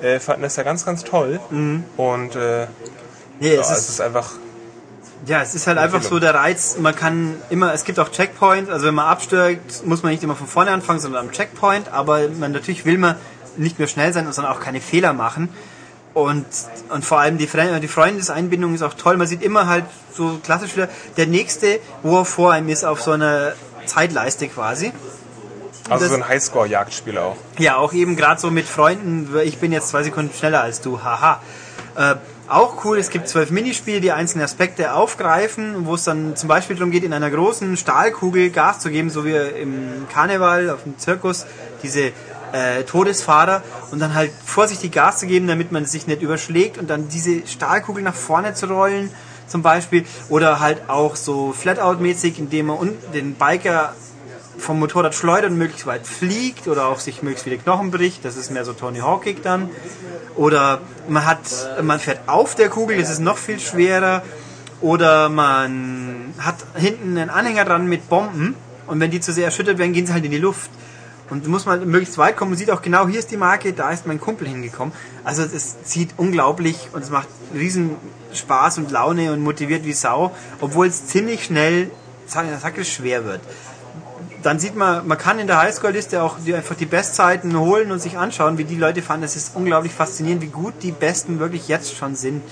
äh, 0.00 0.20
fanden 0.20 0.42
das 0.42 0.54
ja 0.54 0.62
ganz, 0.62 0.86
ganz 0.86 1.02
toll. 1.02 1.40
Und 1.96 2.36
äh, 2.36 2.68
nee, 3.40 3.56
ja, 3.56 3.60
es 3.60 3.70
es 3.70 3.78
ist, 3.80 3.88
ist 3.88 4.00
einfach 4.00 4.30
ja, 5.26 5.42
es 5.42 5.54
ist 5.54 5.66
halt 5.66 5.78
einfach 5.78 6.02
so 6.02 6.18
der 6.18 6.34
Reiz, 6.34 6.76
man 6.78 6.94
kann 6.96 7.36
immer, 7.50 7.72
es 7.74 7.84
gibt 7.84 7.98
auch 7.98 8.10
Checkpoints, 8.10 8.70
also 8.70 8.86
wenn 8.86 8.94
man 8.94 9.06
abstürzt, 9.06 9.86
muss 9.86 10.02
man 10.02 10.12
nicht 10.12 10.22
immer 10.22 10.34
von 10.36 10.46
vorne 10.46 10.70
anfangen, 10.70 11.00
sondern 11.00 11.26
am 11.26 11.32
Checkpoint, 11.32 11.92
aber 11.92 12.28
man, 12.28 12.52
natürlich 12.52 12.84
will 12.84 12.98
man 12.98 13.16
nicht 13.56 13.78
nur 13.78 13.88
schnell 13.88 14.12
sein, 14.12 14.30
sondern 14.32 14.52
auch 14.54 14.60
keine 14.60 14.80
Fehler 14.80 15.12
machen. 15.12 15.48
Und, 16.12 16.44
und 16.88 17.04
vor 17.04 17.20
allem 17.20 17.38
die, 17.38 17.46
Fre 17.46 17.78
die 17.80 17.86
Freundeseinbindung 17.88 18.74
ist 18.74 18.82
auch 18.82 18.94
toll. 18.94 19.16
Man 19.16 19.28
sieht 19.28 19.42
immer 19.42 19.66
halt 19.68 19.84
so 20.12 20.40
klassisch 20.42 20.74
wieder 20.74 20.88
der 21.16 21.26
nächste, 21.28 21.78
wo 22.02 22.18
er 22.20 22.24
vor 22.24 22.52
einem 22.52 22.68
ist, 22.68 22.84
auf 22.84 23.00
so 23.00 23.12
einer 23.12 23.52
Zeitleiste 23.86 24.48
quasi. 24.48 24.92
also 25.88 26.04
das- 26.04 26.08
so 26.12 26.14
ein 26.16 26.26
Highscore-Jagdspiel 26.26 27.16
auch. 27.18 27.36
Ja, 27.58 27.76
auch 27.76 27.92
eben 27.92 28.16
gerade 28.16 28.40
so 28.40 28.50
mit 28.50 28.66
Freunden, 28.66 29.28
ich 29.44 29.58
bin 29.58 29.70
jetzt 29.70 29.88
zwei 29.90 30.02
Sekunden 30.02 30.34
schneller 30.36 30.62
als 30.62 30.80
du, 30.80 31.02
haha. 31.02 31.40
Äh, 31.96 32.16
auch 32.50 32.84
cool, 32.84 32.98
es 32.98 33.10
gibt 33.10 33.28
zwölf 33.28 33.50
Minispiele, 33.50 34.00
die 34.00 34.12
einzelne 34.12 34.44
Aspekte 34.44 34.92
aufgreifen, 34.94 35.86
wo 35.86 35.94
es 35.94 36.04
dann 36.04 36.36
zum 36.36 36.48
Beispiel 36.48 36.76
darum 36.76 36.90
geht, 36.90 37.04
in 37.04 37.12
einer 37.12 37.30
großen 37.30 37.76
Stahlkugel 37.76 38.50
Gas 38.50 38.80
zu 38.80 38.90
geben, 38.90 39.08
so 39.08 39.24
wie 39.24 39.34
im 39.34 40.06
Karneval, 40.12 40.70
auf 40.70 40.82
dem 40.82 40.98
Zirkus, 40.98 41.46
diese 41.82 42.12
äh, 42.52 42.82
Todesfahrer 42.84 43.62
und 43.92 44.00
dann 44.00 44.14
halt 44.14 44.32
vorsichtig 44.44 44.92
Gas 44.92 45.18
zu 45.18 45.26
geben, 45.26 45.46
damit 45.46 45.70
man 45.70 45.86
sich 45.86 46.06
nicht 46.06 46.22
überschlägt 46.22 46.78
und 46.78 46.90
dann 46.90 47.08
diese 47.08 47.46
Stahlkugel 47.46 48.02
nach 48.02 48.14
vorne 48.14 48.54
zu 48.54 48.66
rollen 48.66 49.10
zum 49.46 49.62
Beispiel 49.62 50.04
oder 50.28 50.60
halt 50.60 50.88
auch 50.88 51.16
so 51.16 51.52
Flatout-mäßig, 51.52 52.38
indem 52.38 52.66
man 52.66 52.90
den 53.12 53.34
Biker 53.34 53.94
vom 54.60 54.78
Motorrad 54.78 55.14
schleudert 55.14 55.50
und 55.50 55.58
möglichst 55.58 55.86
weit 55.86 56.06
fliegt 56.06 56.68
oder 56.68 56.86
auch 56.86 57.00
sich 57.00 57.22
möglichst 57.22 57.44
viele 57.44 57.58
Knochen 57.58 57.90
bricht. 57.90 58.24
Das 58.24 58.36
ist 58.36 58.50
mehr 58.50 58.64
so 58.64 58.72
Tony 58.72 58.98
Hawkig 58.98 59.42
dann. 59.42 59.70
Oder 60.36 60.80
man 61.08 61.26
hat, 61.26 61.40
man 61.82 61.98
fährt 61.98 62.28
auf 62.28 62.54
der 62.54 62.68
Kugel, 62.68 62.98
das 62.98 63.10
ist 63.10 63.20
noch 63.20 63.38
viel 63.38 63.58
schwerer. 63.58 64.22
Oder 64.80 65.28
man 65.28 66.34
hat 66.38 66.56
hinten 66.74 67.18
einen 67.18 67.30
Anhänger 67.30 67.64
dran 67.64 67.86
mit 67.86 68.08
Bomben 68.08 68.54
und 68.86 69.00
wenn 69.00 69.10
die 69.10 69.20
zu 69.20 69.32
sehr 69.32 69.44
erschüttert 69.44 69.78
werden, 69.78 69.92
gehen 69.92 70.06
sie 70.06 70.12
halt 70.12 70.24
in 70.24 70.30
die 70.30 70.38
Luft. 70.38 70.70
Und 71.28 71.46
muss 71.46 71.64
man 71.64 71.88
möglichst 71.88 72.18
weit 72.18 72.36
kommen. 72.36 72.50
Man 72.50 72.58
sieht 72.58 72.72
auch 72.72 72.82
genau, 72.82 73.06
hier 73.06 73.20
ist 73.20 73.30
die 73.30 73.36
Marke, 73.36 73.72
da 73.72 73.92
ist 73.92 74.04
mein 74.04 74.18
Kumpel 74.20 74.48
hingekommen. 74.48 74.92
Also 75.22 75.42
es 75.42 75.80
zieht 75.84 76.14
unglaublich 76.16 76.88
und 76.92 77.04
es 77.04 77.10
macht 77.10 77.28
riesen 77.54 77.94
Spaß 78.32 78.78
und 78.78 78.90
Laune 78.90 79.32
und 79.32 79.40
motiviert 79.40 79.84
wie 79.84 79.92
Sau, 79.92 80.34
obwohl 80.60 80.88
es 80.88 81.06
ziemlich 81.06 81.44
schnell, 81.44 81.90
sag 82.26 82.78
ich, 82.78 82.92
schwer 82.92 83.24
wird. 83.24 83.40
Dann 84.42 84.58
sieht 84.58 84.74
man, 84.74 85.06
man 85.06 85.18
kann 85.18 85.38
in 85.38 85.46
der 85.46 85.60
Highscore-Liste 85.60 86.22
auch 86.22 86.38
die, 86.44 86.54
einfach 86.54 86.74
die 86.74 86.86
Bestzeiten 86.86 87.58
holen 87.58 87.92
und 87.92 88.00
sich 88.00 88.16
anschauen, 88.16 88.58
wie 88.58 88.64
die 88.64 88.76
Leute 88.76 89.02
fahren. 89.02 89.20
Das 89.20 89.36
ist 89.36 89.54
unglaublich 89.54 89.92
faszinierend, 89.92 90.42
wie 90.42 90.48
gut 90.48 90.74
die 90.82 90.92
Besten 90.92 91.40
wirklich 91.40 91.68
jetzt 91.68 91.94
schon 91.94 92.16
sind. 92.16 92.42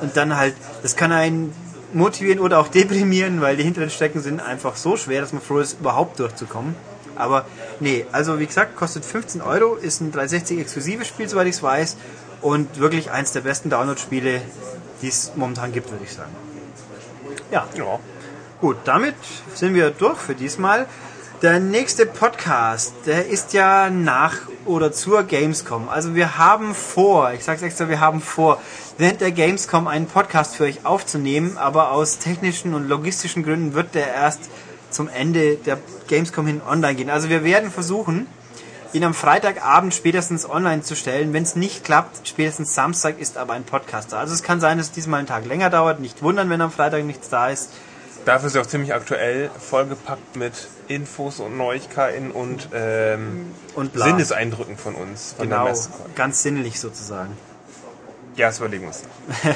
Und 0.00 0.16
dann 0.16 0.36
halt, 0.36 0.54
das 0.82 0.96
kann 0.96 1.12
einen 1.12 1.52
motivieren 1.92 2.38
oder 2.38 2.58
auch 2.58 2.68
deprimieren, 2.80 3.40
weil 3.40 3.56
die 3.56 3.64
hinteren 3.64 3.90
Strecken 3.90 4.20
sind 4.20 4.40
einfach 4.40 4.76
so 4.76 4.96
schwer, 4.96 5.20
dass 5.20 5.32
man 5.32 5.42
froh 5.42 5.58
ist, 5.58 5.80
überhaupt 5.80 6.18
durchzukommen. 6.18 6.74
Aber 7.16 7.44
nee, 7.80 8.06
also 8.12 8.38
wie 8.38 8.46
gesagt, 8.46 8.76
kostet 8.76 9.04
15 9.04 9.42
Euro, 9.42 9.74
ist 9.74 10.00
ein 10.00 10.12
360 10.12 10.58
exklusives 10.60 11.08
Spiel, 11.08 11.28
soweit 11.28 11.46
ich 11.46 11.56
es 11.56 11.62
weiß. 11.62 11.96
Und 12.40 12.80
wirklich 12.80 13.10
eins 13.10 13.32
der 13.32 13.42
besten 13.42 13.70
Download-Spiele, 13.70 14.40
die 15.00 15.08
es 15.08 15.32
momentan 15.36 15.72
gibt, 15.72 15.90
würde 15.90 16.04
ich 16.04 16.12
sagen. 16.12 16.32
Ja. 17.52 17.66
ja. 17.76 17.98
Gut, 18.60 18.76
damit 18.84 19.14
sind 19.54 19.74
wir 19.74 19.90
durch 19.90 20.18
für 20.18 20.34
diesmal. 20.34 20.86
Der 21.42 21.58
nächste 21.58 22.06
Podcast, 22.06 22.94
der 23.04 23.26
ist 23.26 23.52
ja 23.52 23.90
nach 23.90 24.42
oder 24.64 24.92
zur 24.92 25.24
Gamescom. 25.24 25.88
Also 25.88 26.14
wir 26.14 26.38
haben 26.38 26.72
vor, 26.72 27.32
ich 27.32 27.42
sag's 27.42 27.62
extra, 27.62 27.88
wir 27.88 27.98
haben 27.98 28.20
vor, 28.20 28.62
während 28.96 29.20
der 29.20 29.32
Gamescom 29.32 29.88
einen 29.88 30.06
Podcast 30.06 30.54
für 30.54 30.62
euch 30.62 30.86
aufzunehmen, 30.86 31.58
aber 31.58 31.90
aus 31.90 32.20
technischen 32.20 32.74
und 32.74 32.86
logistischen 32.88 33.42
Gründen 33.42 33.74
wird 33.74 33.96
der 33.96 34.14
erst 34.14 34.50
zum 34.90 35.08
Ende 35.08 35.56
der 35.56 35.78
Gamescom 36.06 36.46
hin 36.46 36.60
online 36.64 36.94
gehen. 36.94 37.10
Also 37.10 37.28
wir 37.28 37.42
werden 37.42 37.72
versuchen, 37.72 38.28
ihn 38.92 39.02
am 39.02 39.12
Freitagabend 39.12 39.94
spätestens 39.94 40.48
online 40.48 40.82
zu 40.82 40.94
stellen. 40.94 41.32
Wenn 41.32 41.42
es 41.42 41.56
nicht 41.56 41.82
klappt, 41.82 42.28
spätestens 42.28 42.76
Samstag 42.76 43.18
ist 43.18 43.36
aber 43.36 43.54
ein 43.54 43.64
Podcast 43.64 44.12
da. 44.12 44.20
Also 44.20 44.32
es 44.32 44.44
kann 44.44 44.60
sein, 44.60 44.78
dass 44.78 44.86
es 44.86 44.92
diesmal 44.92 45.18
einen 45.18 45.26
Tag 45.26 45.44
länger 45.44 45.70
dauert. 45.70 45.98
Nicht 45.98 46.22
wundern, 46.22 46.50
wenn 46.50 46.60
am 46.60 46.70
Freitag 46.70 47.02
nichts 47.02 47.30
da 47.30 47.48
ist. 47.48 47.70
Dafür 48.24 48.46
ist 48.46 48.54
er 48.54 48.62
auch 48.62 48.66
ziemlich 48.66 48.94
aktuell, 48.94 49.50
vollgepackt 49.58 50.36
mit 50.36 50.52
Infos 50.88 51.40
und 51.40 51.56
Neuigkeiten 51.56 52.30
und, 52.30 52.68
ähm, 52.72 53.52
und 53.74 53.98
Sinneseindrücken 53.98 54.76
von 54.76 54.94
uns. 54.94 55.34
Von 55.36 55.48
genau, 55.48 55.72
ganz 56.14 56.42
sinnlich 56.42 56.78
sozusagen. 56.78 57.36
Ja, 58.36 58.46
das 58.46 58.58
überlegen 58.58 58.84
wir 58.84 58.88
uns. 58.88 59.02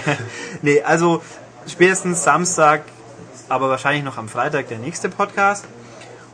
nee, 0.62 0.82
also 0.82 1.22
spätestens 1.66 2.24
Samstag 2.24 2.82
aber 3.48 3.68
wahrscheinlich 3.70 4.05
noch 4.05 4.18
am 4.18 4.28
Freitag 4.28 4.68
der 4.68 4.78
nächste 4.78 5.09
Podcast. 5.09 5.64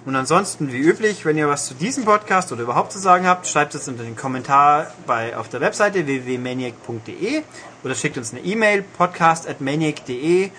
Und 0.05 0.17
ansonsten, 0.17 0.73
wie 0.73 0.79
üblich, 0.79 1.25
wenn 1.25 1.37
ihr 1.37 1.49
was 1.49 1.67
zu 1.67 1.75
diesem 1.75 2.05
Podcast 2.05 2.51
oder 2.51 2.63
überhaupt 2.63 2.91
zu 2.91 2.99
sagen 2.99 3.27
habt, 3.27 3.47
schreibt 3.47 3.75
es 3.77 3.87
unter 3.87 4.03
den 4.03 4.17
Kommentar 4.17 4.93
bei, 5.07 5.37
auf 5.37 5.49
der 5.49 5.61
Webseite 5.61 6.07
www.maniac.de 6.07 7.43
oder 7.85 7.95
schickt 7.95 8.19
uns 8.19 8.33
eine 8.33 8.41
E-Mail 8.41 8.83
podcast.maniac.de 8.83 10.51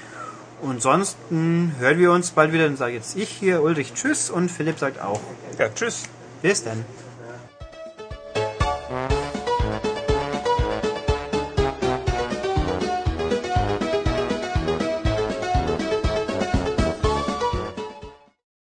und 0.63 0.75
ansonsten 0.75 1.75
hören 1.79 1.99
wir 1.99 2.11
uns 2.11 2.31
bald 2.31 2.53
wieder. 2.53 2.65
Dann 2.65 2.77
sage 2.77 2.95
jetzt 2.95 3.17
ich 3.17 3.29
hier 3.29 3.61
Ulrich 3.61 3.93
Tschüss 3.93 4.29
und 4.29 4.49
Philipp 4.49 4.79
sagt 4.79 5.01
auch. 5.01 5.19
Ja, 5.59 5.69
Tschüss. 5.69 6.03
Bis 6.41 6.63
dann. 6.63 6.85